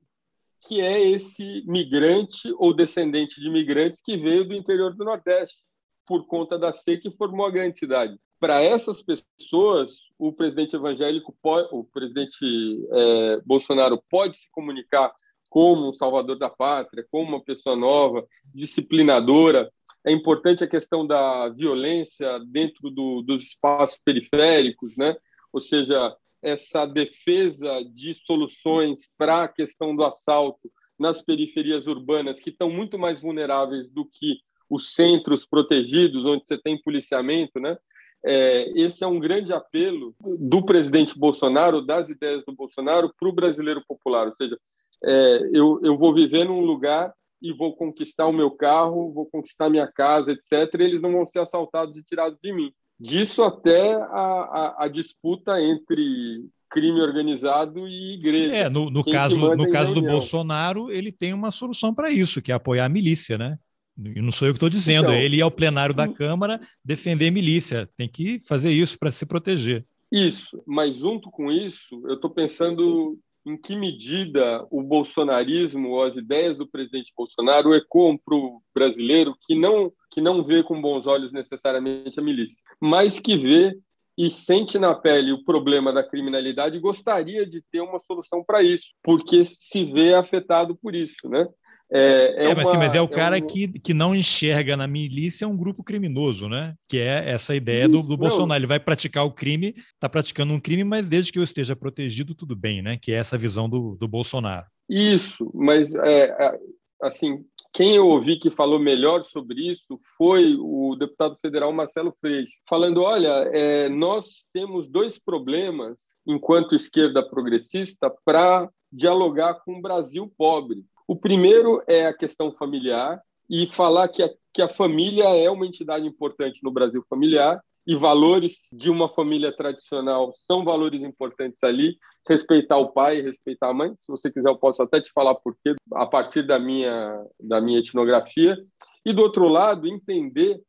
que 0.68 0.82
é 0.82 1.02
esse 1.02 1.64
migrante 1.66 2.54
ou 2.58 2.74
descendente 2.74 3.40
de 3.40 3.48
imigrantes 3.48 4.02
que 4.02 4.18
veio 4.18 4.48
do 4.48 4.54
interior 4.54 4.94
do 4.94 5.06
Nordeste 5.06 5.64
por 6.06 6.26
conta 6.28 6.58
da 6.58 6.72
seca 6.72 7.08
e 7.08 7.18
formou 7.18 7.46
a 7.46 7.52
grande 7.52 7.78
cidade 7.78 8.18
para 8.40 8.62
essas 8.62 9.02
pessoas, 9.02 9.94
o 10.18 10.32
presidente 10.32 10.76
evangélico, 10.76 11.36
o 11.72 11.84
presidente 11.84 12.88
é, 12.92 13.42
Bolsonaro 13.46 14.02
pode 14.10 14.38
se 14.38 14.52
comunicar 14.52 15.14
como 15.50 15.90
um 15.90 15.94
salvador 15.94 16.38
da 16.38 16.50
pátria, 16.50 17.06
como 17.10 17.30
uma 17.30 17.44
pessoa 17.44 17.76
nova, 17.76 18.28
disciplinadora. 18.54 19.72
É 20.06 20.12
importante 20.12 20.64
a 20.64 20.68
questão 20.68 21.06
da 21.08 21.50
violência 21.50 22.40
dentro 22.48 22.90
do, 22.90 23.22
dos 23.22 23.44
espaços 23.44 24.00
periféricos, 24.04 24.96
né? 24.98 25.16
ou 25.52 25.62
seja, 25.62 26.16
essa 26.42 26.86
defesa 26.86 27.82
de 27.94 28.14
soluções 28.14 29.10
para 29.18 29.44
a 29.44 29.48
questão 29.48 29.96
do 29.96 30.04
assalto 30.04 30.70
nas 31.00 31.22
periferias 31.22 31.88
urbanas, 31.88 32.40
que 32.40 32.50
estão 32.50 32.70
muito 32.70 33.00
mais 33.00 33.22
vulneráveis 33.22 33.90
do 33.90 34.06
que 34.06 34.40
os 34.70 34.94
centros 34.94 35.46
protegidos, 35.46 36.26
onde 36.26 36.46
você 36.46 36.58
tem 36.58 36.82
policiamento, 36.82 37.60
né? 37.60 37.78
É, 38.26 38.72
esse 38.76 39.04
é 39.04 39.08
um 39.08 39.20
grande 39.20 39.54
apelo 39.54 40.16
do 40.20 40.66
presidente 40.66 41.18
Bolsonaro, 41.18 41.86
das 41.86 42.10
ideias 42.10 42.44
do 42.46 42.56
Bolsonaro, 42.56 43.14
para 43.20 43.30
o 43.30 43.34
brasileiro 43.34 43.84
popular. 43.88 44.28
Ou 44.28 44.36
seja, 44.36 44.58
é, 45.04 45.50
eu, 45.54 45.80
eu 45.84 45.98
vou 45.98 46.14
viver 46.14 46.46
num 46.46 46.62
lugar 46.62 47.14
e 47.42 47.54
vou 47.54 47.76
conquistar 47.76 48.26
o 48.26 48.34
meu 48.34 48.50
carro, 48.50 49.14
vou 49.14 49.28
conquistar 49.28 49.70
minha 49.70 49.88
casa, 49.88 50.32
etc. 50.32 50.74
E 50.80 50.84
eles 50.84 51.02
não 51.02 51.12
vão 51.12 51.26
ser 51.26 51.40
assaltados 51.40 51.96
e 51.98 52.04
tirados 52.04 52.40
de 52.42 52.52
mim. 52.52 52.72
Disso 53.00 53.44
até 53.44 53.94
a, 53.94 54.06
a, 54.08 54.86
a 54.86 54.88
disputa 54.88 55.62
entre 55.62 56.46
crime 56.70 57.02
organizado 57.02 57.88
e 57.88 58.16
igreja. 58.16 58.56
É, 58.56 58.70
no, 58.70 58.90
no 58.90 59.04
caso, 59.04 59.56
no 59.56 59.70
caso 59.70 59.94
do 59.94 60.02
Bolsonaro, 60.02 60.92
ele 60.92 61.12
tem 61.12 61.34
uma 61.34 61.52
solução 61.52 61.94
para 61.94 62.10
isso, 62.10 62.42
que 62.42 62.52
é 62.52 62.56
apoiar 62.56 62.86
a 62.86 62.90
milícia, 62.90 63.38
né? 63.38 63.58
E 63.98 64.22
não 64.22 64.32
sou 64.32 64.48
eu 64.48 64.54
que 64.54 64.58
estou 64.58 64.70
dizendo, 64.70 65.06
então, 65.06 65.14
é 65.14 65.24
ele 65.24 65.38
ir 65.38 65.42
ao 65.42 65.52
plenário 65.52 65.96
da 65.96 66.08
Câmara 66.08 66.60
defender 66.84 67.32
milícia. 67.32 67.90
Tem 67.96 68.10
que 68.10 68.40
fazer 68.40 68.72
isso 68.72 68.98
para 69.00 69.12
se 69.12 69.26
proteger. 69.26 69.86
Isso, 70.12 70.62
mas 70.66 70.98
junto 70.98 71.32
com 71.32 71.52
isso, 71.52 72.02
eu 72.08 72.16
estou 72.16 72.30
pensando 72.30 73.18
em 73.46 73.56
que 73.56 73.76
medida 73.76 74.66
o 74.72 74.82
bolsonarismo 74.82 75.90
ou 75.92 76.04
as 76.04 76.18
ideias 76.18 76.58
do 76.58 76.68
presidente 76.68 77.14
Bolsonaro 77.16 77.76
ecoam 77.76 78.18
para 78.18 78.36
o 78.36 78.62
brasileiro 78.74 79.36
que 79.40 79.54
não, 79.56 79.92
que 80.10 80.20
não 80.20 80.44
vê 80.44 80.64
com 80.64 80.82
bons 80.82 81.06
olhos 81.06 81.32
necessariamente 81.32 82.20
a 82.20 82.24
milícia, 82.24 82.62
mas 82.82 83.20
que 83.20 83.38
vê 83.38 83.78
e 84.18 84.32
sente 84.32 84.80
na 84.80 84.96
pele 84.96 85.32
o 85.32 85.44
problema 85.44 85.92
da 85.92 86.04
criminalidade 86.04 86.78
e 86.78 86.82
gostaria 86.82 87.46
de 87.46 87.62
ter 87.72 87.82
uma 87.82 88.00
solução 88.00 88.44
para 88.44 88.64
isso, 88.64 88.88
porque 89.04 89.44
se 89.44 89.84
vê 89.92 90.14
afetado 90.14 90.76
por 90.76 90.96
isso, 90.96 91.28
né? 91.30 91.46
É, 91.92 92.48
é, 92.48 92.52
é 92.52 92.56
mas, 92.56 92.68
uma, 92.68 92.78
mas, 92.78 92.96
é 92.96 93.02
o 93.02 93.08
cara 93.08 93.38
um... 93.38 93.42
que, 93.42 93.68
que 93.80 93.94
não 93.94 94.16
enxerga 94.16 94.76
na 94.76 94.88
milícia 94.88 95.48
um 95.48 95.56
grupo 95.56 95.84
criminoso, 95.84 96.50
né? 96.50 96.74
Que 96.88 97.00
é 97.00 97.30
essa 97.30 97.56
ideia 97.56 97.84
Isso, 97.84 97.92
do, 97.92 98.04
do 98.04 98.18
Bolsonaro. 98.18 98.60
Ele 98.60 98.68
vai 98.68 98.80
praticar 98.80 99.26
o 99.26 99.32
crime, 99.32 99.76
está 99.94 100.10
praticando 100.10 100.54
um 100.54 100.60
crime, 100.60 100.84
mas 100.84 101.08
desde 101.08 101.32
que 101.32 101.40
eu 101.40 101.44
esteja 101.44 101.76
protegido, 101.76 102.34
tudo 102.34 102.56
bem, 102.56 102.82
né? 102.82 102.98
Que 103.00 103.12
é 103.12 103.16
essa 103.16 103.38
visão 103.38 103.70
do, 103.70 103.96
do 103.96 104.08
Bolsonaro. 104.08 104.66
Isso, 104.90 105.52
mas 105.54 105.94
é, 105.96 106.26
é 106.30 106.60
assim, 107.02 107.44
quem 107.74 107.96
eu 107.96 108.08
ouvi 108.08 108.38
que 108.38 108.50
falou 108.50 108.80
melhor 108.80 109.24
sobre 109.24 109.70
isso 109.70 109.98
foi 110.18 110.56
o 110.60 110.96
deputado 110.96 111.38
federal 111.42 111.72
Marcelo 111.72 112.16
Freixo, 112.20 112.54
falando: 112.68 113.02
olha, 113.02 113.50
é, 113.54 113.90
nós 113.90 114.44
temos 114.54 114.88
dois 114.88 115.20
problemas 115.20 116.00
enquanto 116.26 116.76
esquerda 116.76 117.28
progressista 117.28 118.12
para 118.24 118.70
dialogar 118.92 119.56
com 119.56 119.78
o 119.78 119.82
Brasil 119.82 120.32
pobre 120.38 120.84
O 121.08 121.16
primeiro 121.16 121.84
é 121.88 122.08
a 122.08 122.14
questão 122.14 122.52
familiar 122.52 123.22
e 123.50 123.68
falar 123.68 124.08
que 124.08 124.24
a, 124.24 124.30
que 124.52 124.62
a 124.62 124.68
família 124.68 125.26
é 125.36 125.50
uma 125.50 125.66
entidade 125.66 126.06
importante 126.06 126.62
no 126.64 126.72
Brasil 126.72 127.06
familiar 127.10 127.62
e 127.86 127.96
valores 127.96 128.68
de 128.74 128.90
uma 128.90 129.08
família 129.08 129.56
tradicional 129.56 130.34
são 130.50 130.64
valores 130.64 131.02
importantes 131.02 131.64
ali. 131.64 131.98
Respeitar 132.28 132.78
o 132.78 132.92
pai, 132.92 133.22
respeitar 133.22 133.70
a 133.70 133.74
mãe. 133.74 133.94
Se 134.00 134.08
você 134.08 134.32
quiser, 134.32 134.50
eu 134.50 134.58
posso 134.58 134.82
até 134.82 135.00
te 135.00 135.12
falar 135.12 135.36
por 135.36 135.56
quê, 135.64 135.76
a 135.94 136.08
partir 136.08 136.42
da 136.42 136.58
minha, 136.58 137.24
da 137.40 137.62
minha 137.62 137.80
etnografia. 137.80 138.58
E, 139.06 139.14
do 139.14 139.22
outro 139.22 139.48
lado, 139.48 139.88
entender 139.88 140.60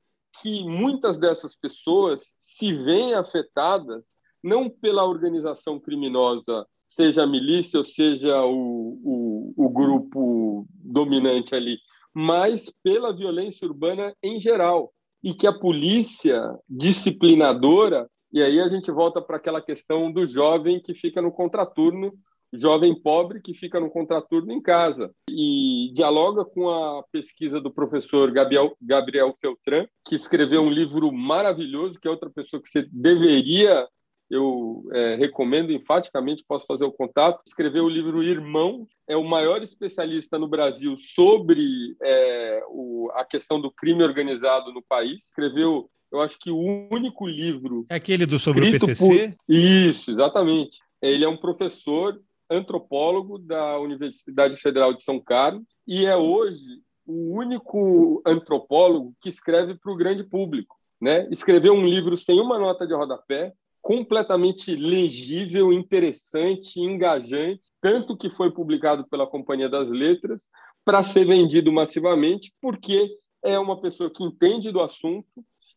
que 0.43 0.63
muitas 0.65 1.17
dessas 1.17 1.57
pessoas 1.57 2.35
se 2.39 2.75
veem 2.75 3.15
afetadas 3.15 4.09
não 4.43 4.69
pela 4.69 5.05
organização 5.05 5.81
criminosa, 5.81 6.67
seja 6.89 7.23
a 7.23 7.27
milícia 7.27 7.79
ou 7.79 7.85
seja 7.85 8.43
o, 8.45 9.01
o, 9.05 9.55
o 9.57 9.69
grupo 9.69 10.67
dominante 10.71 11.55
ali, 11.55 11.79
mas 12.15 12.73
pela 12.83 13.15
violência 13.15 13.67
urbana 13.67 14.15
em 14.23 14.41
geral 14.41 14.93
e 15.23 15.35
que 15.35 15.47
a 15.47 15.53
polícia 15.53 16.41
disciplinadora, 16.69 18.09
e 18.33 18.43
aí 18.43 18.61
a 18.61 18.69
gente 18.69 18.91
volta 18.91 19.21
para 19.21 19.37
aquela 19.37 19.61
questão 19.61 20.13
do 20.13 20.27
jovem 20.27 20.81
que 20.81 20.95
fica 20.95 21.21
no 21.21 21.33
contraturno, 21.33 22.13
jovem 22.53 22.95
pobre 22.95 23.41
que 23.41 23.53
fica 23.53 23.81
no 23.81 23.91
contraturno 23.91 24.53
em 24.53 24.63
casa. 24.63 25.13
E 25.29 25.91
dialoga 25.93 26.45
com 26.45 26.71
a 26.71 27.03
pesquisa 27.11 27.61
do 27.61 27.73
professor 27.73 28.31
Gabriel, 28.31 28.77
Gabriel 28.81 29.37
Feltran, 29.41 29.87
que 30.05 30.15
escreveu 30.15 30.63
um 30.63 30.71
livro 30.71 31.13
maravilhoso, 31.13 31.99
que 32.01 32.09
é 32.09 32.11
outra 32.11 32.31
pessoa 32.31 32.63
que 32.63 32.69
você 32.69 32.87
deveria 32.93 33.87
eu 34.31 34.85
é, 34.93 35.15
recomendo 35.17 35.73
enfaticamente, 35.73 36.45
posso 36.47 36.67
fazer 36.67 36.85
o 36.85 36.93
contato. 36.93 37.43
Escreveu 37.47 37.85
o 37.85 37.89
livro 37.89 38.23
Irmão, 38.23 38.87
é 39.09 39.17
o 39.17 39.25
maior 39.25 39.63
especialista 39.63 40.39
no 40.39 40.49
Brasil 40.49 40.97
sobre 40.99 41.97
é, 42.03 42.63
o, 42.69 43.11
a 43.15 43.25
questão 43.25 43.61
do 43.61 43.71
crime 43.71 44.03
organizado 44.03 44.73
no 44.73 44.83
país. 44.83 45.25
Escreveu, 45.29 45.89
eu 46.13 46.21
acho 46.21 46.39
que 46.39 46.51
o 46.51 46.89
único 46.91 47.27
livro. 47.27 47.87
É 47.89 47.97
aquele 47.97 48.27
do 48.27 48.39
sobre 48.39 48.69
o 48.69 48.73
PCC? 48.73 49.29
Por... 49.29 49.37
Isso, 49.49 50.11
exatamente. 50.11 50.79
Ele 51.01 51.25
é 51.25 51.29
um 51.29 51.37
professor 51.37 52.21
antropólogo 52.51 53.39
da 53.39 53.79
Universidade 53.79 54.57
Federal 54.57 54.93
de 54.93 55.03
São 55.03 55.21
Carlos 55.21 55.65
e 55.87 56.07
é 56.07 56.17
hoje 56.17 56.81
o 57.07 57.39
único 57.39 58.23
antropólogo 58.27 59.15
que 59.21 59.29
escreve 59.29 59.77
para 59.77 59.93
o 59.93 59.97
grande 59.97 60.25
público. 60.25 60.77
Né? 61.01 61.29
Escreveu 61.31 61.75
um 61.75 61.85
livro 61.85 62.17
sem 62.17 62.41
uma 62.41 62.59
nota 62.59 62.87
de 62.87 62.95
rodapé, 62.95 63.53
completamente 63.87 64.75
legível, 64.75 65.73
interessante, 65.73 66.81
engajante, 66.81 67.69
tanto 67.81 68.17
que 68.17 68.29
foi 68.29 68.51
publicado 68.51 69.07
pela 69.09 69.29
Companhia 69.29 69.69
das 69.69 69.89
Letras, 69.89 70.43
para 70.85 71.05
ser 71.05 71.25
vendido 71.25 71.73
massivamente, 71.73 72.53
porque 72.61 73.09
é 73.45 73.57
uma 73.57 73.81
pessoa 73.81 74.11
que 74.11 74.25
entende 74.25 74.73
do 74.73 74.81
assunto 74.81 75.29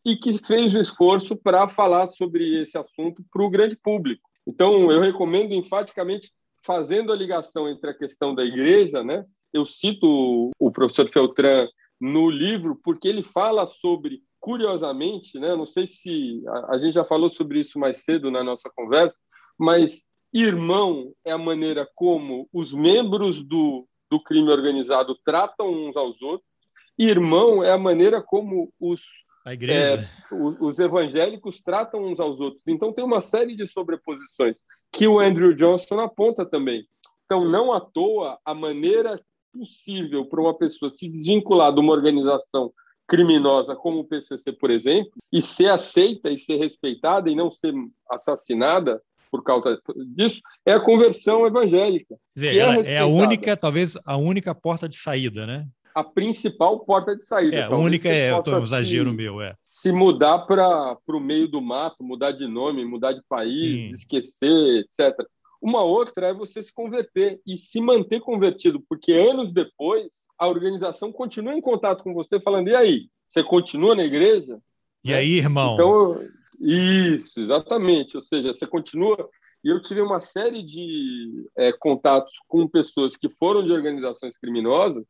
e 0.04 0.16
que 0.16 0.32
fez 0.44 0.74
o 0.74 0.80
esforço 0.80 1.36
para 1.36 1.68
falar 1.68 2.08
sobre 2.08 2.60
esse 2.60 2.76
assunto 2.76 3.22
para 3.32 3.44
o 3.44 3.50
grande 3.50 3.76
público. 3.76 4.28
Então, 4.44 4.90
eu 4.90 5.00
recomendo 5.00 5.54
enfaticamente, 5.54 6.32
fazendo 6.66 7.12
a 7.12 7.16
ligação 7.16 7.68
entre 7.68 7.90
a 7.90 7.96
questão 7.96 8.34
da 8.34 8.44
igreja, 8.44 9.04
né? 9.04 9.24
Eu 9.52 9.64
cito 9.64 10.50
o 10.58 10.72
professor 10.72 11.08
Feltran 11.08 11.68
no 12.00 12.28
livro 12.28 12.74
porque 12.82 13.06
ele 13.06 13.22
fala 13.22 13.66
sobre 13.66 14.20
curiosamente, 14.40 15.38
né, 15.38 15.54
não 15.54 15.66
sei 15.66 15.86
se 15.86 16.42
a, 16.48 16.74
a, 16.74 16.78
gente 16.78 16.94
já 16.94 17.04
falou 17.04 17.28
sobre 17.28 17.60
isso 17.60 17.78
mais 17.78 17.98
cedo 17.98 18.30
na 18.30 18.42
nossa 18.42 18.70
conversa, 18.74 19.16
mas 19.58 20.06
irmão 20.32 21.12
é 21.24 21.32
a 21.32 21.38
maneira 21.38 21.86
como 21.94 22.48
os 22.52 22.72
membros 22.72 23.42
do, 23.42 23.86
do 24.10 24.22
crime 24.22 24.50
organizado 24.50 25.16
tratam 25.24 25.70
uns 25.70 25.96
aos 25.96 26.20
outros, 26.22 26.48
irmão 26.98 27.62
é 27.62 27.70
a 27.70 27.78
maneira 27.78 28.22
como 28.22 28.72
os, 28.80 29.02
é, 29.46 30.08
os, 30.32 30.60
os 30.60 30.78
evangélicos 30.78 31.60
tratam 31.60 32.04
uns 32.04 32.18
aos 32.18 32.40
outros. 32.40 32.62
Então 32.66 32.92
tem 32.92 33.04
uma 33.04 33.20
série 33.20 33.54
de 33.54 33.66
sobreposições 33.66 34.56
que 34.92 35.06
o 35.06 35.20
Andrew 35.20 35.54
Johnson 35.54 36.00
aponta 36.00 36.44
também. 36.44 36.86
Então, 37.24 37.44
não 37.48 37.72
à 37.72 37.80
toa, 37.80 38.38
a 38.44 38.52
maneira 38.52 39.20
possível 39.52 40.26
para 40.26 40.40
uma 40.40 40.56
pessoa 40.56 40.90
se 40.90 41.08
desvincular 41.08 41.72
de 41.72 41.80
uma 41.80 41.92
organização 41.92 42.72
criminosa 43.10 43.74
como 43.74 43.98
o 43.98 44.04
PCC, 44.04 44.52
por 44.52 44.70
exemplo, 44.70 45.10
e 45.32 45.42
ser 45.42 45.66
aceita 45.66 46.30
e 46.30 46.38
ser 46.38 46.58
respeitada 46.58 47.28
e 47.28 47.34
não 47.34 47.50
ser 47.50 47.74
assassinada 48.08 49.02
por 49.28 49.42
causa 49.42 49.80
disso, 50.14 50.40
é 50.64 50.72
a 50.72 50.80
conversão 50.80 51.44
evangélica. 51.44 52.16
Dizer, 52.34 52.56
é, 52.56 52.94
é, 52.94 52.98
a 52.98 53.06
única, 53.06 53.56
talvez, 53.56 53.96
a 54.04 54.16
única 54.16 54.54
porta 54.54 54.88
de 54.88 54.96
saída, 54.96 55.44
né? 55.44 55.66
A 55.92 56.04
principal 56.04 56.80
porta 56.80 57.16
de 57.16 57.26
saída. 57.26 57.56
É, 57.56 57.62
a 57.64 57.76
única 57.76 58.08
é, 58.08 58.30
eu 58.30 58.42
um 58.46 58.62
exagero 58.62 59.12
meu, 59.12 59.40
é. 59.40 59.54
Se 59.64 59.90
mudar 59.90 60.40
para 60.40 60.96
o 61.08 61.20
meio 61.20 61.48
do 61.48 61.60
mato, 61.60 62.02
mudar 62.02 62.30
de 62.30 62.46
nome, 62.46 62.84
mudar 62.84 63.12
de 63.12 63.22
país, 63.28 63.88
Sim. 63.88 63.90
esquecer, 63.90 64.84
etc. 64.84 65.16
Uma 65.60 65.82
outra 65.82 66.28
é 66.28 66.34
você 66.34 66.62
se 66.62 66.72
converter 66.72 67.40
e 67.46 67.58
se 67.58 67.80
manter 67.80 68.20
convertido, 68.20 68.82
porque 68.88 69.12
anos 69.12 69.52
depois 69.52 70.26
a 70.38 70.48
organização 70.48 71.12
continua 71.12 71.54
em 71.54 71.60
contato 71.60 72.02
com 72.02 72.14
você, 72.14 72.40
falando: 72.40 72.68
e 72.68 72.74
aí, 72.74 73.08
você 73.30 73.44
continua 73.44 73.94
na 73.94 74.04
igreja? 74.04 74.58
E 75.04 75.12
aí, 75.12 75.38
irmão? 75.38 75.74
Então, 75.74 76.28
isso, 76.60 77.40
exatamente. 77.40 78.16
Ou 78.16 78.22
seja, 78.22 78.52
você 78.52 78.66
continua. 78.66 79.28
E 79.62 79.68
eu 79.68 79.80
tive 79.82 80.00
uma 80.00 80.20
série 80.20 80.62
de 80.62 81.46
é, 81.56 81.70
contatos 81.72 82.32
com 82.48 82.66
pessoas 82.66 83.16
que 83.16 83.28
foram 83.28 83.62
de 83.62 83.72
organizações 83.72 84.38
criminosas 84.38 85.04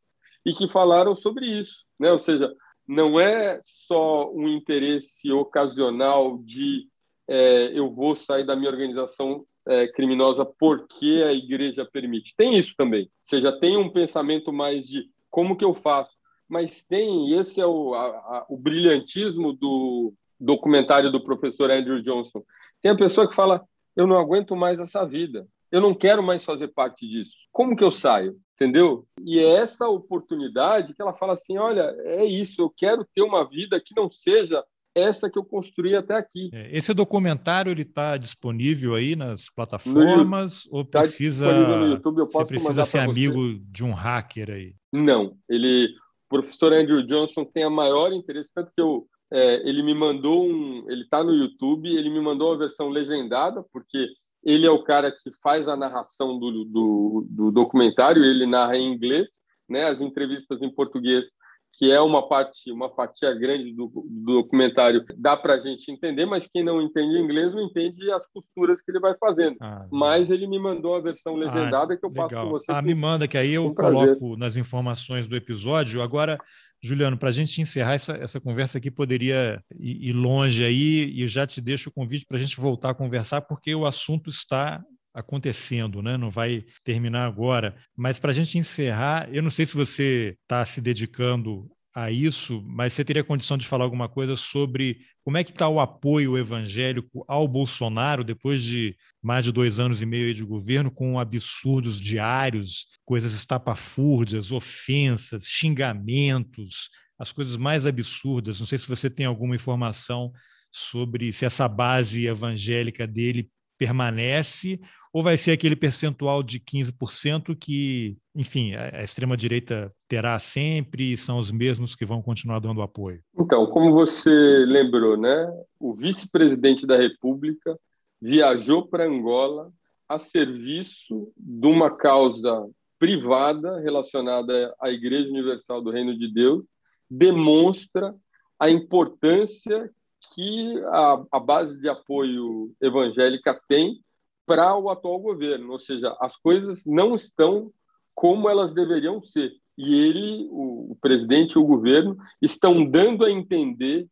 e 0.45 0.53
que 0.53 0.67
falaram 0.67 1.15
sobre 1.15 1.45
isso. 1.45 1.85
Né? 1.97 2.11
Ou 2.11 2.19
seja, 2.19 2.53
não 2.87 3.17
é 3.17 3.59
só 3.63 4.29
um 4.31 4.49
interesse 4.49 5.31
ocasional 5.31 6.37
de 6.39 6.87
é, 7.27 7.71
eu 7.77 7.93
vou 7.93 8.15
sair 8.15 8.43
da 8.43 8.55
minha 8.55 8.69
organização 8.69 9.45
é, 9.67 9.87
criminosa 9.87 10.45
porque 10.45 11.23
a 11.25 11.31
igreja 11.31 11.85
permite. 11.85 12.35
Tem 12.35 12.57
isso 12.57 12.73
também. 12.75 13.03
Ou 13.03 13.09
seja, 13.29 13.51
tem 13.51 13.77
um 13.77 13.91
pensamento 13.91 14.51
mais 14.51 14.87
de 14.87 15.09
como 15.29 15.55
que 15.55 15.65
eu 15.65 15.73
faço. 15.73 16.17
Mas 16.47 16.83
tem, 16.83 17.29
e 17.29 17.35
esse 17.35 17.61
é 17.61 17.65
o, 17.65 17.93
a, 17.93 18.07
a, 18.07 18.45
o 18.49 18.57
brilhantismo 18.57 19.53
do 19.53 20.13
documentário 20.39 21.11
do 21.11 21.23
professor 21.23 21.71
Andrew 21.71 22.01
Johnson. 22.01 22.43
Tem 22.81 22.91
a 22.91 22.97
pessoa 22.97 23.27
que 23.27 23.35
fala: 23.35 23.63
eu 23.95 24.05
não 24.05 24.17
aguento 24.17 24.55
mais 24.55 24.79
essa 24.79 25.05
vida, 25.05 25.47
eu 25.71 25.79
não 25.79 25.95
quero 25.95 26.21
mais 26.21 26.43
fazer 26.43 26.67
parte 26.69 27.07
disso. 27.07 27.37
Como 27.51 27.75
que 27.75 27.83
eu 27.83 27.91
saio? 27.91 28.37
Entendeu? 28.55 29.07
E 29.23 29.39
é 29.39 29.53
essa 29.55 29.87
oportunidade 29.87 30.93
que 30.93 31.01
ela 31.01 31.13
fala 31.13 31.33
assim: 31.33 31.57
olha, 31.57 31.95
é 32.03 32.25
isso, 32.25 32.61
eu 32.61 32.69
quero 32.69 33.07
ter 33.15 33.21
uma 33.21 33.47
vida 33.47 33.79
que 33.79 33.95
não 33.95 34.09
seja 34.09 34.63
essa 34.95 35.29
que 35.29 35.39
eu 35.39 35.43
construí 35.43 35.95
até 35.95 36.15
aqui. 36.15 36.49
É, 36.53 36.75
esse 36.75 36.93
documentário 36.93 37.71
ele 37.71 37.83
está 37.83 38.17
disponível 38.17 38.95
aí 38.95 39.15
nas 39.15 39.49
plataformas 39.49 40.65
no, 40.65 40.77
ou 40.77 40.85
tá 40.85 41.01
precisa 41.01 41.45
YouTube, 41.85 42.23
você 42.23 42.45
precisa 42.45 42.85
ser 42.85 42.99
amigo 42.99 43.53
você. 43.53 43.61
de 43.69 43.83
um 43.83 43.93
hacker 43.93 44.49
aí? 44.49 44.75
Não, 44.91 45.35
ele, 45.49 45.87
o 46.25 46.29
professor 46.29 46.73
Andrew 46.73 47.01
Johnson 47.03 47.45
tem 47.45 47.63
a 47.63 47.69
maior 47.69 48.11
interesse 48.11 48.51
tanto 48.53 48.71
que 48.73 48.81
eu 48.81 49.07
é, 49.33 49.67
ele 49.67 49.81
me 49.81 49.93
mandou 49.93 50.45
um, 50.45 50.85
ele 50.89 51.03
está 51.03 51.23
no 51.23 51.33
YouTube, 51.33 51.87
ele 51.87 52.09
me 52.09 52.19
mandou 52.19 52.49
uma 52.49 52.57
versão 52.57 52.89
legendada 52.89 53.63
porque 53.71 54.09
ele 54.43 54.65
é 54.65 54.69
o 54.69 54.83
cara 54.83 55.09
que 55.09 55.31
faz 55.41 55.67
a 55.69 55.77
narração 55.77 56.37
do, 56.37 56.65
do, 56.65 57.27
do 57.29 57.51
documentário, 57.51 58.25
ele 58.25 58.45
narra 58.45 58.75
em 58.75 58.91
inglês, 58.91 59.29
né? 59.69 59.83
As 59.83 60.01
entrevistas 60.01 60.61
em 60.61 60.69
português 60.69 61.29
que 61.73 61.91
é 61.91 62.01
uma 62.01 62.27
parte, 62.27 62.71
uma 62.71 62.89
fatia 62.89 63.33
grande 63.33 63.73
do, 63.73 63.87
do 63.87 64.33
documentário, 64.35 65.05
dá 65.17 65.37
para 65.37 65.55
a 65.55 65.59
gente 65.59 65.89
entender, 65.89 66.25
mas 66.25 66.47
quem 66.47 66.63
não 66.63 66.81
entende 66.81 67.17
inglês 67.17 67.53
não 67.53 67.63
entende 67.63 68.11
as 68.11 68.25
costuras 68.27 68.81
que 68.81 68.91
ele 68.91 68.99
vai 68.99 69.15
fazendo. 69.17 69.55
Ah, 69.61 69.87
mas 69.91 70.29
ele 70.29 70.47
me 70.47 70.59
mandou 70.59 70.95
a 70.95 70.99
versão 70.99 71.35
legendada 71.35 71.93
ah, 71.93 71.97
que 71.97 72.05
eu 72.05 72.11
passo 72.11 72.29
para 72.29 72.43
você. 72.43 72.71
Ah, 72.71 72.81
me 72.81 72.93
manda, 72.93 73.27
que 73.27 73.37
aí 73.37 73.53
eu 73.53 73.73
coloco 73.73 74.35
nas 74.35 74.57
informações 74.57 75.27
do 75.27 75.35
episódio. 75.35 76.01
Agora, 76.01 76.37
Juliano, 76.83 77.17
para 77.17 77.29
a 77.29 77.33
gente 77.33 77.61
encerrar 77.61 77.93
essa, 77.93 78.13
essa 78.13 78.41
conversa 78.41 78.77
aqui, 78.77 78.91
poderia 78.91 79.63
ir, 79.79 80.09
ir 80.09 80.13
longe 80.13 80.65
aí, 80.65 81.11
e 81.15 81.25
já 81.25 81.47
te 81.47 81.61
deixo 81.61 81.89
o 81.89 81.93
convite 81.93 82.25
para 82.25 82.37
a 82.37 82.39
gente 82.39 82.59
voltar 82.59 82.89
a 82.89 82.95
conversar, 82.95 83.41
porque 83.41 83.73
o 83.73 83.85
assunto 83.85 84.29
está 84.29 84.83
acontecendo, 85.13 86.01
né? 86.01 86.17
não 86.17 86.29
vai 86.29 86.65
terminar 86.83 87.25
agora. 87.25 87.75
Mas 87.95 88.19
para 88.19 88.31
a 88.31 88.33
gente 88.33 88.57
encerrar, 88.57 89.29
eu 89.31 89.41
não 89.41 89.49
sei 89.49 89.65
se 89.65 89.75
você 89.75 90.37
está 90.43 90.63
se 90.65 90.81
dedicando 90.81 91.69
a 91.93 92.09
isso, 92.09 92.63
mas 92.65 92.93
você 92.93 93.03
teria 93.03 93.23
condição 93.23 93.57
de 93.57 93.67
falar 93.67 93.83
alguma 93.83 94.07
coisa 94.07 94.35
sobre 94.35 94.99
como 95.23 95.37
é 95.37 95.43
que 95.43 95.51
está 95.51 95.67
o 95.67 95.79
apoio 95.79 96.37
evangélico 96.37 97.25
ao 97.27 97.47
Bolsonaro 97.47 98.23
depois 98.23 98.63
de 98.63 98.95
mais 99.21 99.43
de 99.43 99.51
dois 99.51 99.77
anos 99.77 100.01
e 100.01 100.05
meio 100.05 100.33
de 100.33 100.43
governo, 100.43 100.89
com 100.89 101.19
absurdos 101.19 101.99
diários, 101.99 102.87
coisas 103.03 103.33
estapafúrdias, 103.33 104.51
ofensas, 104.53 105.43
xingamentos, 105.45 106.89
as 107.19 107.31
coisas 107.31 107.57
mais 107.57 107.85
absurdas. 107.85 108.59
Não 108.59 108.67
sei 108.67 108.77
se 108.77 108.87
você 108.87 109.09
tem 109.09 109.25
alguma 109.25 109.55
informação 109.55 110.31
sobre 110.71 111.33
se 111.33 111.45
essa 111.45 111.67
base 111.67 112.25
evangélica 112.25 113.05
dele 113.05 113.49
permanece 113.77 114.79
ou 115.13 115.21
vai 115.21 115.37
ser 115.37 115.51
aquele 115.51 115.75
percentual 115.75 116.41
de 116.41 116.59
15% 116.59 117.55
que, 117.57 118.17
enfim, 118.35 118.73
a 118.73 119.03
extrema-direita 119.03 119.93
terá 120.07 120.39
sempre 120.39 121.11
e 121.11 121.17
são 121.17 121.37
os 121.37 121.51
mesmos 121.51 121.95
que 121.95 122.05
vão 122.05 122.21
continuar 122.21 122.59
dando 122.59 122.81
apoio? 122.81 123.21
Então, 123.37 123.65
como 123.67 123.91
você 123.91 124.29
lembrou, 124.65 125.17
né, 125.17 125.47
o 125.79 125.93
vice-presidente 125.93 126.85
da 126.85 126.95
República 126.95 127.77
viajou 128.21 128.87
para 128.87 129.05
Angola 129.05 129.71
a 130.07 130.17
serviço 130.17 131.31
de 131.37 131.67
uma 131.67 131.89
causa 131.89 132.67
privada 132.97 133.79
relacionada 133.79 134.73
à 134.79 134.91
Igreja 134.91 135.27
Universal 135.29 135.81
do 135.81 135.89
Reino 135.89 136.17
de 136.17 136.31
Deus, 136.31 136.63
demonstra 137.09 138.15
a 138.59 138.69
importância 138.69 139.89
que 140.35 140.79
a, 140.85 141.23
a 141.31 141.39
base 141.39 141.81
de 141.81 141.89
apoio 141.89 142.71
evangélica 142.79 143.59
tem 143.67 143.99
para 144.45 144.75
o 144.75 144.89
atual 144.89 145.19
governo, 145.19 145.71
ou 145.71 145.79
seja, 145.79 146.15
as 146.19 146.35
coisas 146.35 146.83
não 146.85 147.15
estão 147.15 147.71
como 148.13 148.49
elas 148.49 148.73
deveriam 148.73 149.21
ser. 149.23 149.53
E 149.77 149.95
ele, 149.95 150.47
o, 150.51 150.91
o 150.91 150.97
presidente 151.01 151.53
e 151.53 151.59
o 151.59 151.65
governo 151.65 152.17
estão 152.41 152.85
dando 152.85 153.25
a 153.25 153.31
entender 153.31 154.07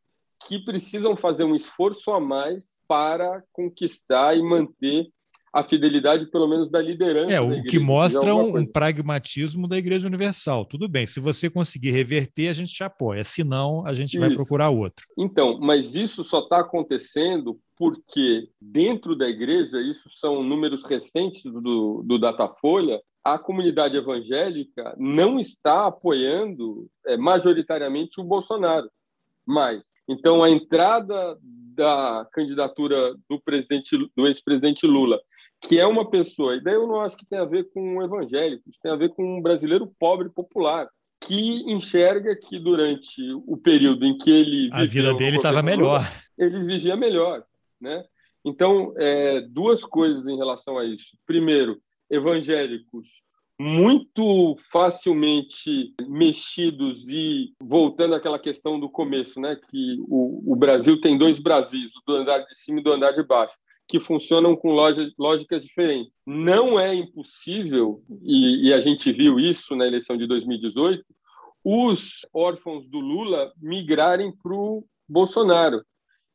que 0.47 0.59
precisam 0.59 1.17
fazer 1.17 1.43
um 1.43 1.55
esforço 1.55 2.11
a 2.11 2.19
mais 2.19 2.81
para 2.87 3.43
conquistar 3.51 4.35
e 4.35 4.41
manter 4.41 5.09
a 5.53 5.63
fidelidade, 5.63 6.29
pelo 6.29 6.47
menos, 6.47 6.69
da 6.69 6.81
liderança. 6.81 7.31
É, 7.31 7.41
o 7.41 7.63
que 7.63 7.79
mostra 7.79 8.35
um, 8.35 8.65
pragmatismo 8.65 9.67
da 9.67 9.77
Igreja 9.77 10.07
Universal. 10.07 10.65
Tudo 10.65 10.87
bem, 10.87 11.05
se 11.05 11.19
você 11.19 11.49
conseguir 11.49 11.91
reverter, 11.91 12.49
a 12.49 12.53
gente 12.53 12.73
te 12.73 12.83
apoia, 12.83 13.23
se 13.23 13.43
não, 13.43 13.85
a 13.85 13.93
gente 13.93 14.11
isso. 14.11 14.19
vai 14.19 14.33
procurar 14.33 14.69
outro. 14.69 15.05
Então, 15.17 15.59
mas 15.59 15.95
isso 15.95 16.23
só 16.23 16.39
está 16.39 16.59
acontecendo 16.59 17.59
porque, 17.75 18.49
dentro 18.59 19.15
da 19.15 19.27
igreja, 19.27 19.81
isso 19.81 20.09
são 20.19 20.43
números 20.43 20.83
recentes 20.83 21.43
do, 21.43 22.03
do 22.05 22.17
Datafolha, 22.17 23.01
a 23.23 23.37
comunidade 23.37 23.95
evangélica 23.95 24.95
não 24.97 25.39
está 25.39 25.87
apoiando 25.87 26.87
é, 27.05 27.17
majoritariamente 27.17 28.19
o 28.19 28.23
Bolsonaro. 28.23 28.89
Mas, 29.45 29.81
então, 30.07 30.43
a 30.43 30.49
entrada 30.49 31.37
da 31.41 32.27
candidatura 32.33 33.15
do 33.29 33.39
presidente 33.39 33.97
do 34.15 34.27
ex-presidente 34.27 34.85
Lula 34.85 35.19
que 35.61 35.79
é 35.79 35.85
uma 35.85 36.09
pessoa, 36.09 36.55
e 36.55 36.63
daí 36.63 36.75
eu 36.75 36.87
não 36.87 37.01
acho 37.01 37.17
que 37.17 37.25
tem 37.25 37.39
a 37.39 37.45
ver 37.45 37.69
com 37.73 38.01
evangélico, 38.01 38.69
isso 38.69 38.79
tem 38.81 38.91
a 38.91 38.95
ver 38.95 39.09
com 39.09 39.37
um 39.37 39.41
brasileiro 39.41 39.91
pobre 39.99 40.29
popular, 40.29 40.87
que 41.19 41.69
enxerga 41.69 42.35
que 42.35 42.57
durante 42.57 43.21
o 43.45 43.57
período 43.57 44.05
em 44.05 44.17
que 44.17 44.31
ele 44.31 44.69
a 44.71 44.85
vida 44.85 45.13
dele 45.15 45.37
estava 45.37 45.61
melhor, 45.61 46.09
ele 46.37 46.63
vivia 46.63 46.95
melhor, 46.95 47.43
né? 47.79 48.03
Então, 48.43 48.93
é, 48.97 49.41
duas 49.41 49.83
coisas 49.83 50.25
em 50.25 50.37
relação 50.37 50.77
a 50.77 50.85
isso. 50.85 51.17
Primeiro, 51.25 51.77
evangélicos 52.09 53.21
muito 53.59 54.55
facilmente 54.71 55.93
mexidos 56.07 57.05
e 57.05 57.53
voltando 57.61 58.15
àquela 58.15 58.39
questão 58.39 58.79
do 58.79 58.89
começo, 58.89 59.41
né, 59.41 59.57
que 59.69 59.97
o, 60.07 60.53
o 60.53 60.55
Brasil 60.55 61.01
tem 61.01 61.17
dois 61.17 61.39
Brasis, 61.39 61.91
o 61.93 62.01
do 62.07 62.15
andar 62.15 62.39
de 62.39 62.57
cima 62.57 62.79
e 62.79 62.83
do 62.83 62.93
andar 62.93 63.11
de 63.11 63.21
baixo 63.21 63.57
que 63.89 63.99
funcionam 63.99 64.55
com 64.55 64.77
lógicas 65.17 65.63
diferentes. 65.63 66.13
Não 66.23 66.79
é 66.79 66.93
impossível, 66.93 68.03
e, 68.21 68.67
e 68.67 68.73
a 68.73 68.79
gente 68.79 69.11
viu 69.11 69.39
isso 69.39 69.75
na 69.75 69.87
eleição 69.87 70.15
de 70.15 70.27
2018, 70.27 71.03
os 71.65 72.19
órfãos 72.31 72.87
do 72.87 72.99
Lula 72.99 73.51
migrarem 73.59 74.31
para 74.31 74.53
o 74.53 74.85
Bolsonaro. 75.07 75.83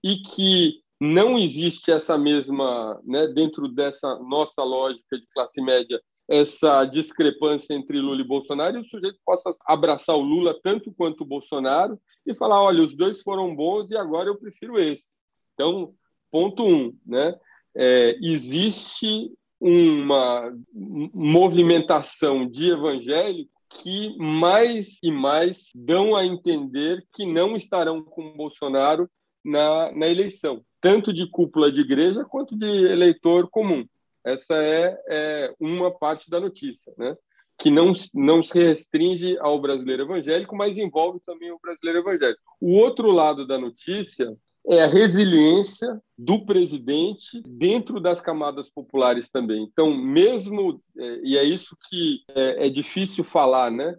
E 0.03 0.17
que 0.17 0.83
não 1.01 1.39
existe 1.39 1.93
essa 1.93 2.19
mesma, 2.19 3.01
né, 3.05 3.29
dentro 3.29 3.69
dessa 3.69 4.19
nossa 4.19 4.65
lógica 4.65 5.17
de 5.17 5.27
classe 5.33 5.63
média, 5.63 6.03
essa 6.27 6.85
discrepância 6.85 7.73
entre 7.73 8.01
Lula 8.01 8.21
e 8.21 8.27
Bolsonaro, 8.27 8.79
e 8.79 8.81
o 8.81 8.85
sujeito 8.85 9.19
possa 9.25 9.53
abraçar 9.65 10.17
o 10.17 10.23
Lula 10.23 10.59
tanto 10.61 10.93
quanto 10.93 11.21
o 11.21 11.27
Bolsonaro 11.27 12.01
e 12.27 12.35
falar: 12.35 12.61
olha, 12.61 12.83
os 12.83 12.97
dois 12.97 13.23
foram 13.23 13.55
bons 13.55 13.93
e 13.93 13.97
agora 13.97 14.29
eu 14.29 14.37
prefiro 14.37 14.77
esse. 14.77 15.15
Então, 15.55 15.95
Ponto 16.35 16.65
um, 16.65 16.93
né? 17.07 17.33
É, 17.77 18.19
existe 18.21 19.33
uma 19.61 20.53
movimentação 20.75 22.45
de 22.45 22.73
evangélicos 22.73 23.55
que 23.69 24.19
mais 24.19 24.99
e 25.01 25.13
mais 25.13 25.69
dão 25.77 26.17
a 26.17 26.27
entender 26.27 27.07
que 27.15 27.25
não 27.25 27.55
estarão 27.55 28.03
com 28.03 28.37
Bolsonaro 28.37 29.09
na, 29.45 29.93
na 29.93 30.09
eleição, 30.09 30.65
tanto 30.81 31.13
de 31.13 31.31
cúpula 31.31 31.71
de 31.71 31.83
igreja 31.83 32.25
quanto 32.25 32.59
de 32.59 32.67
eleitor 32.67 33.49
comum. 33.49 33.87
Essa 34.25 34.57
é, 34.57 35.01
é 35.09 35.55
uma 35.61 35.93
parte 35.93 36.29
da 36.29 36.41
notícia, 36.41 36.93
né? 36.99 37.17
que 37.57 37.71
não, 37.71 37.93
não 38.13 38.43
se 38.43 38.59
restringe 38.59 39.39
ao 39.39 39.61
brasileiro 39.61 40.03
evangélico, 40.03 40.57
mas 40.57 40.79
envolve 40.79 41.21
também 41.21 41.53
o 41.53 41.61
brasileiro 41.61 42.01
evangélico. 42.01 42.43
O 42.61 42.75
outro 42.75 43.13
lado 43.13 43.47
da 43.47 43.57
notícia 43.57 44.37
é 44.67 44.83
a 44.83 44.87
resiliência 44.87 46.01
do 46.17 46.45
presidente 46.47 47.43
dentro 47.47 48.01
das 48.01 48.21
camadas 48.21 48.71
populares 48.71 49.29
também. 49.29 49.63
Então, 49.63 49.95
mesmo, 49.95 50.81
é, 50.97 51.21
e 51.23 51.37
é 51.37 51.45
isso 51.45 51.77
que 51.89 52.21
é, 52.35 52.67
é 52.67 52.71
difícil 52.71 53.23
falar, 53.23 53.71
né? 53.71 53.95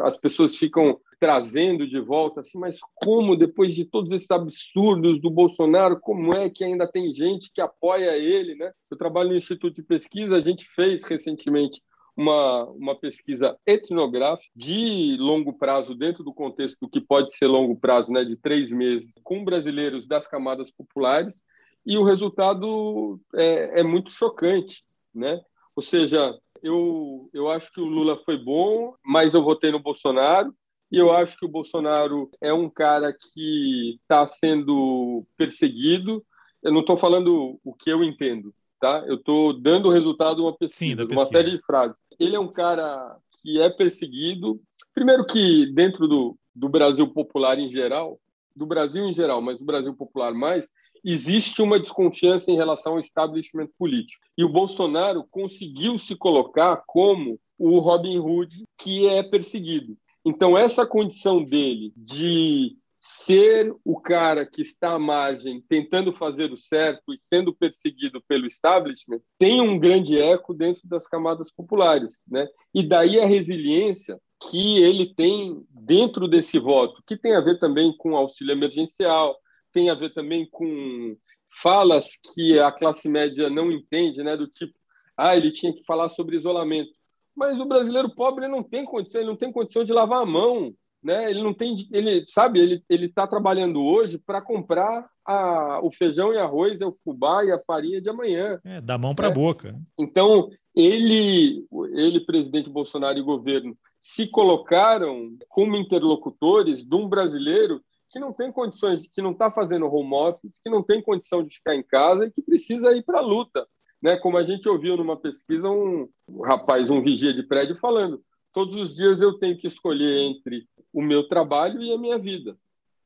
As 0.00 0.16
pessoas 0.16 0.56
ficam 0.56 0.98
trazendo 1.18 1.86
de 1.86 2.00
volta 2.00 2.40
assim, 2.40 2.58
mas 2.58 2.78
como 2.94 3.36
depois 3.36 3.74
de 3.74 3.84
todos 3.84 4.10
esses 4.12 4.30
absurdos 4.30 5.20
do 5.20 5.30
Bolsonaro, 5.30 6.00
como 6.00 6.32
é 6.34 6.48
que 6.48 6.64
ainda 6.64 6.90
tem 6.90 7.12
gente 7.12 7.50
que 7.52 7.60
apoia 7.60 8.16
ele, 8.16 8.54
né? 8.54 8.72
Eu 8.90 8.96
trabalho 8.96 9.30
no 9.30 9.36
Instituto 9.36 9.74
de 9.74 9.82
Pesquisa, 9.82 10.36
a 10.36 10.40
gente 10.40 10.64
fez 10.64 11.04
recentemente 11.04 11.82
uma, 12.20 12.64
uma 12.70 12.94
pesquisa 12.94 13.58
etnográfica 13.66 14.50
de 14.54 15.16
longo 15.18 15.54
prazo, 15.54 15.94
dentro 15.94 16.22
do 16.22 16.34
contexto 16.34 16.76
do 16.82 16.88
que 16.88 17.00
pode 17.00 17.34
ser 17.34 17.46
longo 17.46 17.74
prazo, 17.74 18.12
né, 18.12 18.22
de 18.22 18.36
três 18.36 18.70
meses, 18.70 19.08
com 19.24 19.42
brasileiros 19.42 20.06
das 20.06 20.28
camadas 20.28 20.70
populares, 20.70 21.42
e 21.84 21.96
o 21.96 22.04
resultado 22.04 23.18
é, 23.34 23.80
é 23.80 23.82
muito 23.82 24.10
chocante. 24.10 24.84
Né? 25.14 25.40
Ou 25.74 25.82
seja, 25.82 26.38
eu, 26.62 27.30
eu 27.32 27.50
acho 27.50 27.72
que 27.72 27.80
o 27.80 27.86
Lula 27.86 28.20
foi 28.24 28.36
bom, 28.36 28.94
mas 29.02 29.32
eu 29.32 29.42
votei 29.42 29.70
no 29.72 29.80
Bolsonaro, 29.80 30.54
e 30.92 30.98
eu 30.98 31.14
acho 31.16 31.38
que 31.38 31.46
o 31.46 31.50
Bolsonaro 31.50 32.30
é 32.40 32.52
um 32.52 32.68
cara 32.68 33.12
que 33.12 33.98
está 34.02 34.26
sendo 34.26 35.24
perseguido. 35.36 36.22
Eu 36.62 36.72
não 36.72 36.80
estou 36.80 36.96
falando 36.96 37.58
o 37.64 37.72
que 37.72 37.90
eu 37.90 38.02
entendo, 38.02 38.52
tá? 38.80 39.04
Eu 39.06 39.14
estou 39.14 39.52
dando 39.52 39.88
o 39.88 39.92
resultado 39.92 40.36
de 40.36 40.42
uma 40.42 40.56
pesquisa, 40.56 41.06
de 41.06 41.12
uma 41.12 41.26
série 41.26 41.52
de 41.52 41.62
frases 41.64 41.96
ele 42.20 42.36
é 42.36 42.40
um 42.40 42.52
cara 42.52 43.16
que 43.42 43.60
é 43.60 43.70
perseguido. 43.70 44.60
Primeiro 44.94 45.24
que 45.24 45.66
dentro 45.72 46.06
do, 46.06 46.38
do 46.54 46.68
Brasil 46.68 47.08
popular 47.08 47.58
em 47.58 47.72
geral, 47.72 48.20
do 48.54 48.66
Brasil 48.66 49.04
em 49.08 49.14
geral, 49.14 49.40
mas 49.40 49.58
do 49.58 49.64
Brasil 49.64 49.94
popular 49.94 50.34
mais, 50.34 50.68
existe 51.02 51.62
uma 51.62 51.80
desconfiança 51.80 52.50
em 52.50 52.56
relação 52.56 52.92
ao 52.92 53.00
establishment 53.00 53.68
político. 53.78 54.22
E 54.36 54.44
o 54.44 54.52
Bolsonaro 54.52 55.24
conseguiu 55.30 55.98
se 55.98 56.14
colocar 56.14 56.82
como 56.86 57.40
o 57.58 57.78
Robin 57.78 58.18
Hood 58.18 58.64
que 58.76 59.08
é 59.08 59.22
perseguido. 59.22 59.96
Então, 60.22 60.56
essa 60.56 60.86
condição 60.86 61.42
dele 61.42 61.92
de 61.96 62.76
ser 63.00 63.74
o 63.82 63.98
cara 63.98 64.44
que 64.44 64.60
está 64.60 64.92
à 64.92 64.98
margem, 64.98 65.64
tentando 65.66 66.12
fazer 66.12 66.52
o 66.52 66.56
certo 66.56 67.14
e 67.14 67.18
sendo 67.18 67.54
perseguido 67.54 68.22
pelo 68.28 68.46
establishment, 68.46 69.20
tem 69.38 69.60
um 69.62 69.78
grande 69.78 70.18
eco 70.18 70.52
dentro 70.52 70.86
das 70.86 71.06
camadas 71.06 71.50
populares, 71.50 72.20
né? 72.28 72.46
E 72.74 72.82
daí 72.82 73.18
a 73.18 73.24
resiliência 73.24 74.20
que 74.50 74.82
ele 74.82 75.14
tem 75.14 75.64
dentro 75.70 76.28
desse 76.28 76.58
voto, 76.58 77.02
que 77.06 77.16
tem 77.16 77.34
a 77.34 77.40
ver 77.40 77.58
também 77.58 77.94
com 77.96 78.16
auxílio 78.16 78.52
emergencial, 78.52 79.36
tem 79.72 79.88
a 79.88 79.94
ver 79.94 80.12
também 80.12 80.46
com 80.50 81.16
falas 81.50 82.18
que 82.34 82.58
a 82.58 82.70
classe 82.70 83.08
média 83.08 83.48
não 83.48 83.72
entende, 83.72 84.22
né? 84.22 84.36
Do 84.36 84.46
tipo, 84.46 84.74
ah, 85.16 85.36
ele 85.36 85.50
tinha 85.50 85.72
que 85.72 85.84
falar 85.84 86.10
sobre 86.10 86.36
isolamento. 86.36 86.92
Mas 87.34 87.58
o 87.58 87.64
brasileiro 87.64 88.14
pobre 88.14 88.46
não 88.46 88.62
tem 88.62 88.84
condição, 88.84 89.20
ele 89.20 89.30
não 89.30 89.36
tem 89.36 89.52
condição 89.52 89.84
de 89.84 89.92
lavar 89.92 90.22
a 90.22 90.26
mão, 90.26 90.74
né? 91.02 91.30
Ele 91.30 91.42
não 91.42 91.54
tem, 91.54 91.74
ele 91.92 92.24
sabe, 92.28 92.60
ele 92.60 92.82
ele 92.88 93.06
está 93.06 93.26
trabalhando 93.26 93.82
hoje 93.82 94.18
para 94.18 94.42
comprar 94.42 95.08
a, 95.24 95.80
o 95.82 95.90
feijão 95.92 96.32
e 96.32 96.38
arroz, 96.38 96.80
o 96.82 96.96
fubá 97.04 97.44
e 97.44 97.50
a 97.50 97.58
farinha 97.58 98.00
de 98.00 98.10
amanhã. 98.10 98.60
É, 98.64 98.80
da 98.80 98.98
mão 98.98 99.14
para 99.14 99.28
a 99.28 99.30
né? 99.30 99.34
boca. 99.34 99.80
Então 99.98 100.50
ele, 100.74 101.66
ele, 101.94 102.20
presidente 102.20 102.70
Bolsonaro 102.70 103.18
e 103.18 103.22
governo, 103.22 103.76
se 103.98 104.30
colocaram 104.30 105.36
como 105.48 105.76
interlocutores 105.76 106.84
de 106.84 106.96
um 106.96 107.08
brasileiro 107.08 107.82
que 108.10 108.18
não 108.18 108.32
tem 108.32 108.50
condições, 108.50 109.08
que 109.08 109.22
não 109.22 109.32
está 109.32 109.50
fazendo 109.50 109.86
home 109.86 110.14
office, 110.14 110.60
que 110.62 110.70
não 110.70 110.82
tem 110.82 111.02
condição 111.02 111.44
de 111.44 111.54
ficar 111.54 111.76
em 111.76 111.82
casa 111.82 112.26
e 112.26 112.30
que 112.30 112.42
precisa 112.42 112.92
ir 112.96 113.04
para 113.04 113.18
a 113.18 113.22
luta. 113.22 113.66
Né? 114.02 114.16
Como 114.16 114.36
a 114.36 114.42
gente 114.42 114.68
ouviu 114.68 114.96
numa 114.96 115.16
pesquisa, 115.16 115.68
um, 115.68 116.08
um 116.28 116.42
rapaz, 116.42 116.90
um 116.90 117.02
vigia 117.02 117.32
de 117.32 117.42
prédio, 117.42 117.76
falando: 117.76 118.20
todos 118.52 118.74
os 118.76 118.96
dias 118.96 119.20
eu 119.20 119.38
tenho 119.38 119.56
que 119.56 119.66
escolher 119.66 120.22
entre 120.22 120.66
o 120.92 121.02
meu 121.02 121.28
trabalho 121.28 121.82
e 121.82 121.92
a 121.92 121.98
minha 121.98 122.18
vida, 122.18 122.56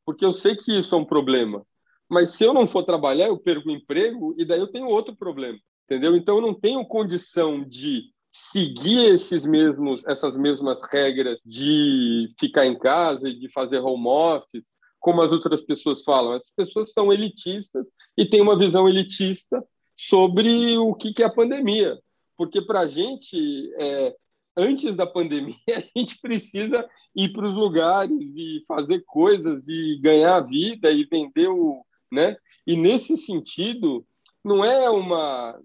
porque 0.05 0.25
eu 0.25 0.33
sei 0.33 0.55
que 0.55 0.79
isso 0.79 0.95
é 0.95 0.97
um 0.97 1.05
problema. 1.05 1.65
Mas 2.09 2.31
se 2.31 2.43
eu 2.43 2.53
não 2.53 2.67
for 2.67 2.83
trabalhar, 2.83 3.27
eu 3.27 3.37
perco 3.37 3.69
o 3.69 3.71
emprego 3.71 4.35
e 4.37 4.45
daí 4.45 4.59
eu 4.59 4.71
tenho 4.71 4.87
outro 4.87 5.15
problema. 5.15 5.57
entendeu? 5.85 6.15
Então 6.15 6.37
eu 6.37 6.41
não 6.41 6.53
tenho 6.53 6.85
condição 6.85 7.63
de 7.63 8.03
seguir 8.31 9.05
esses 9.05 9.45
mesmos, 9.45 10.03
essas 10.05 10.35
mesmas 10.35 10.81
regras 10.91 11.39
de 11.45 12.33
ficar 12.39 12.65
em 12.65 12.77
casa 12.77 13.29
e 13.29 13.33
de 13.33 13.49
fazer 13.49 13.79
home 13.79 14.07
office, 14.07 14.75
como 14.99 15.21
as 15.21 15.31
outras 15.31 15.61
pessoas 15.61 16.03
falam. 16.03 16.33
As 16.33 16.51
pessoas 16.51 16.91
são 16.91 17.13
elitistas 17.13 17.85
e 18.17 18.25
têm 18.25 18.41
uma 18.41 18.57
visão 18.57 18.89
elitista 18.89 19.63
sobre 19.97 20.77
o 20.77 20.93
que 20.93 21.23
é 21.23 21.25
a 21.25 21.33
pandemia. 21.33 21.97
Porque 22.37 22.61
para 22.61 22.81
a 22.81 22.87
gente, 22.87 23.71
é, 23.79 24.13
antes 24.55 24.95
da 24.95 25.05
pandemia, 25.05 25.55
a 25.75 25.99
gente 25.99 26.19
precisa 26.19 26.87
ir 27.15 27.31
para 27.31 27.47
os 27.47 27.53
lugares 27.53 28.23
e 28.35 28.63
fazer 28.67 29.03
coisas 29.05 29.67
e 29.67 29.99
ganhar 30.01 30.39
vida 30.41 30.91
e 30.91 31.05
vender 31.05 31.47
o. 31.47 31.85
Né? 32.11 32.35
E 32.65 32.75
nesse 32.75 33.17
sentido, 33.17 34.05
não 34.43 34.63
é 34.63 34.89
uma, 34.89 35.59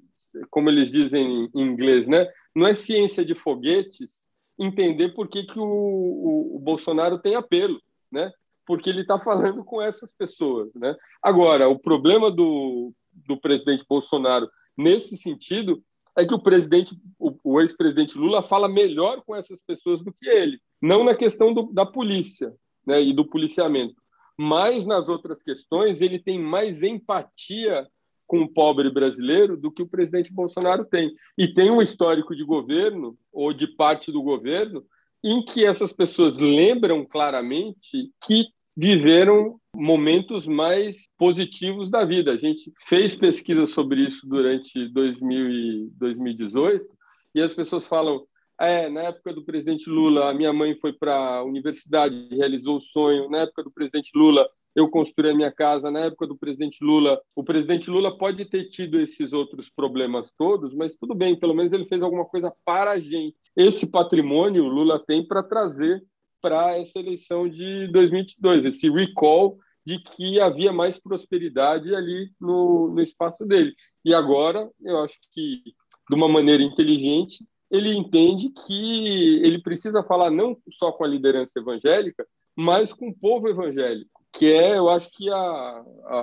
como 0.51 0.69
eles 0.69 0.91
dizem 0.91 1.49
em 1.55 1.63
inglês, 1.63 2.07
né? 2.07 2.27
não 2.55 2.67
é 2.67 2.75
ciência 2.75 3.25
de 3.25 3.35
foguetes 3.35 4.25
entender 4.59 5.11
por 5.11 5.29
que, 5.29 5.45
que 5.45 5.59
o, 5.59 5.65
o, 5.65 6.57
o 6.57 6.59
Bolsonaro 6.59 7.19
tem 7.19 7.35
apelo, 7.35 7.81
né? 8.11 8.31
porque 8.67 8.91
ele 8.91 9.03
está 9.03 9.19
falando 9.19 9.65
com 9.65 9.81
essas 9.81 10.13
pessoas. 10.13 10.71
Né? 10.75 10.95
Agora, 11.23 11.69
o 11.69 11.79
problema 11.79 12.31
do, 12.31 12.93
do 13.13 13.41
presidente 13.41 13.85
Bolsonaro 13.89 14.51
nesse 14.77 15.17
sentido 15.17 15.83
é 16.19 16.25
que 16.25 16.35
o 16.35 16.43
presidente, 16.43 16.97
o, 17.19 17.35
o 17.45 17.61
ex-presidente 17.61 18.17
Lula 18.17 18.43
fala 18.43 18.69
melhor 18.69 19.23
com 19.25 19.35
essas 19.35 19.61
pessoas 19.63 20.03
do 20.03 20.13
que 20.13 20.29
ele, 20.29 20.61
não 20.81 21.05
na 21.05 21.15
questão 21.15 21.53
do, 21.53 21.73
da 21.73 21.87
polícia 21.87 22.53
né, 22.87 23.03
e 23.03 23.13
do 23.13 23.25
policiamento, 23.25 24.01
mas 24.39 24.85
nas 24.85 25.09
outras 25.09 25.43
questões 25.43 26.01
ele 26.01 26.19
tem 26.19 26.39
mais 26.39 26.83
empatia 26.83 27.87
com 28.27 28.43
o 28.43 28.49
pobre 28.49 28.89
brasileiro 28.89 29.57
do 29.57 29.73
que 29.73 29.83
o 29.83 29.89
presidente 29.89 30.33
Bolsonaro 30.33 30.85
tem. 30.85 31.13
E 31.37 31.53
tem 31.53 31.69
um 31.69 31.83
histórico 31.83 32.35
de 32.35 32.45
governo, 32.45 33.19
ou 33.33 33.53
de 33.53 33.67
parte 33.67 34.13
do 34.13 34.23
governo, 34.23 34.85
em 35.23 35.45
que 35.45 35.65
essas 35.65 35.93
pessoas 35.93 36.37
lembram 36.37 37.05
claramente 37.05 38.13
que 38.25 38.47
viveram 38.77 39.61
momentos 39.75 40.47
mais 40.47 41.09
positivos 41.17 41.91
da 41.91 42.05
vida. 42.05 42.33
A 42.33 42.37
gente 42.37 42.73
fez 42.87 43.15
pesquisa 43.15 43.67
sobre 43.67 44.03
isso 44.03 44.27
durante 44.27 44.89
2000 44.89 45.51
e 45.51 45.91
2018 45.97 46.87
e 47.35 47.43
as 47.43 47.53
pessoas 47.53 47.87
falam 47.87 48.25
é, 48.61 48.91
na 48.91 49.05
época 49.05 49.33
do 49.33 49.43
presidente 49.43 49.89
Lula, 49.89 50.31
a 50.31 50.35
minha 50.35 50.53
mãe 50.53 50.77
foi 50.79 50.93
para 50.93 51.15
a 51.15 51.43
universidade, 51.43 52.29
realizou 52.31 52.77
o 52.77 52.81
sonho. 52.81 53.31
Na 53.31 53.39
época 53.39 53.63
do 53.63 53.71
presidente 53.71 54.11
Lula, 54.15 54.47
eu 54.77 54.91
construí 54.91 55.31
a 55.31 55.35
minha 55.35 55.51
casa. 55.51 55.91
Na 55.91 56.01
época 56.01 56.27
do 56.27 56.37
presidente 56.37 56.85
Lula, 56.85 57.19
o 57.35 57.43
presidente 57.43 57.91
Lula 57.91 58.19
pode 58.19 58.45
ter 58.45 58.69
tido 58.69 59.01
esses 59.01 59.33
outros 59.33 59.71
problemas 59.71 60.31
todos, 60.37 60.75
mas 60.75 60.93
tudo 60.93 61.15
bem, 61.15 61.39
pelo 61.39 61.55
menos 61.55 61.73
ele 61.73 61.87
fez 61.87 62.03
alguma 62.03 62.27
coisa 62.27 62.53
para 62.63 62.91
a 62.91 62.99
gente. 62.99 63.35
Esse 63.57 63.91
patrimônio 63.91 64.65
o 64.65 64.69
Lula 64.69 65.03
tem 65.07 65.27
para 65.27 65.43
trazer 65.43 66.05
para 66.41 66.79
essa 66.79 66.99
eleição 66.99 67.49
de 67.49 67.89
2022, 67.89 68.65
esse 68.65 68.91
recall 68.91 69.59
de 69.85 69.99
que 69.99 70.41
havia 70.41 70.73
mais 70.73 70.99
prosperidade 70.99 71.95
ali 71.95 72.31
no, 72.41 72.89
no 72.89 73.01
espaço 73.01 73.45
dele. 73.45 73.75
E 74.05 74.15
agora, 74.15 74.71
eu 74.81 75.01
acho 75.01 75.19
que, 75.33 75.63
de 76.09 76.15
uma 76.15 76.29
maneira 76.29 76.63
inteligente, 76.63 77.47
ele 77.71 77.95
entende 77.95 78.51
que 78.51 79.41
ele 79.43 79.63
precisa 79.63 80.03
falar 80.03 80.31
não 80.31 80.57
só 80.71 80.93
com 80.93 81.05
a 81.05 81.09
liderança 81.09 81.59
evangélica, 81.59 82.27
mas 82.55 82.93
com 82.93 83.09
o 83.09 83.15
povo 83.15 83.49
evangélico, 83.49 84.11
que 84.33 84.53
é, 84.53 84.77
eu 84.77 84.89
acho 84.89 85.11
que 85.13 85.31
a, 85.31 85.37
a, 85.37 86.21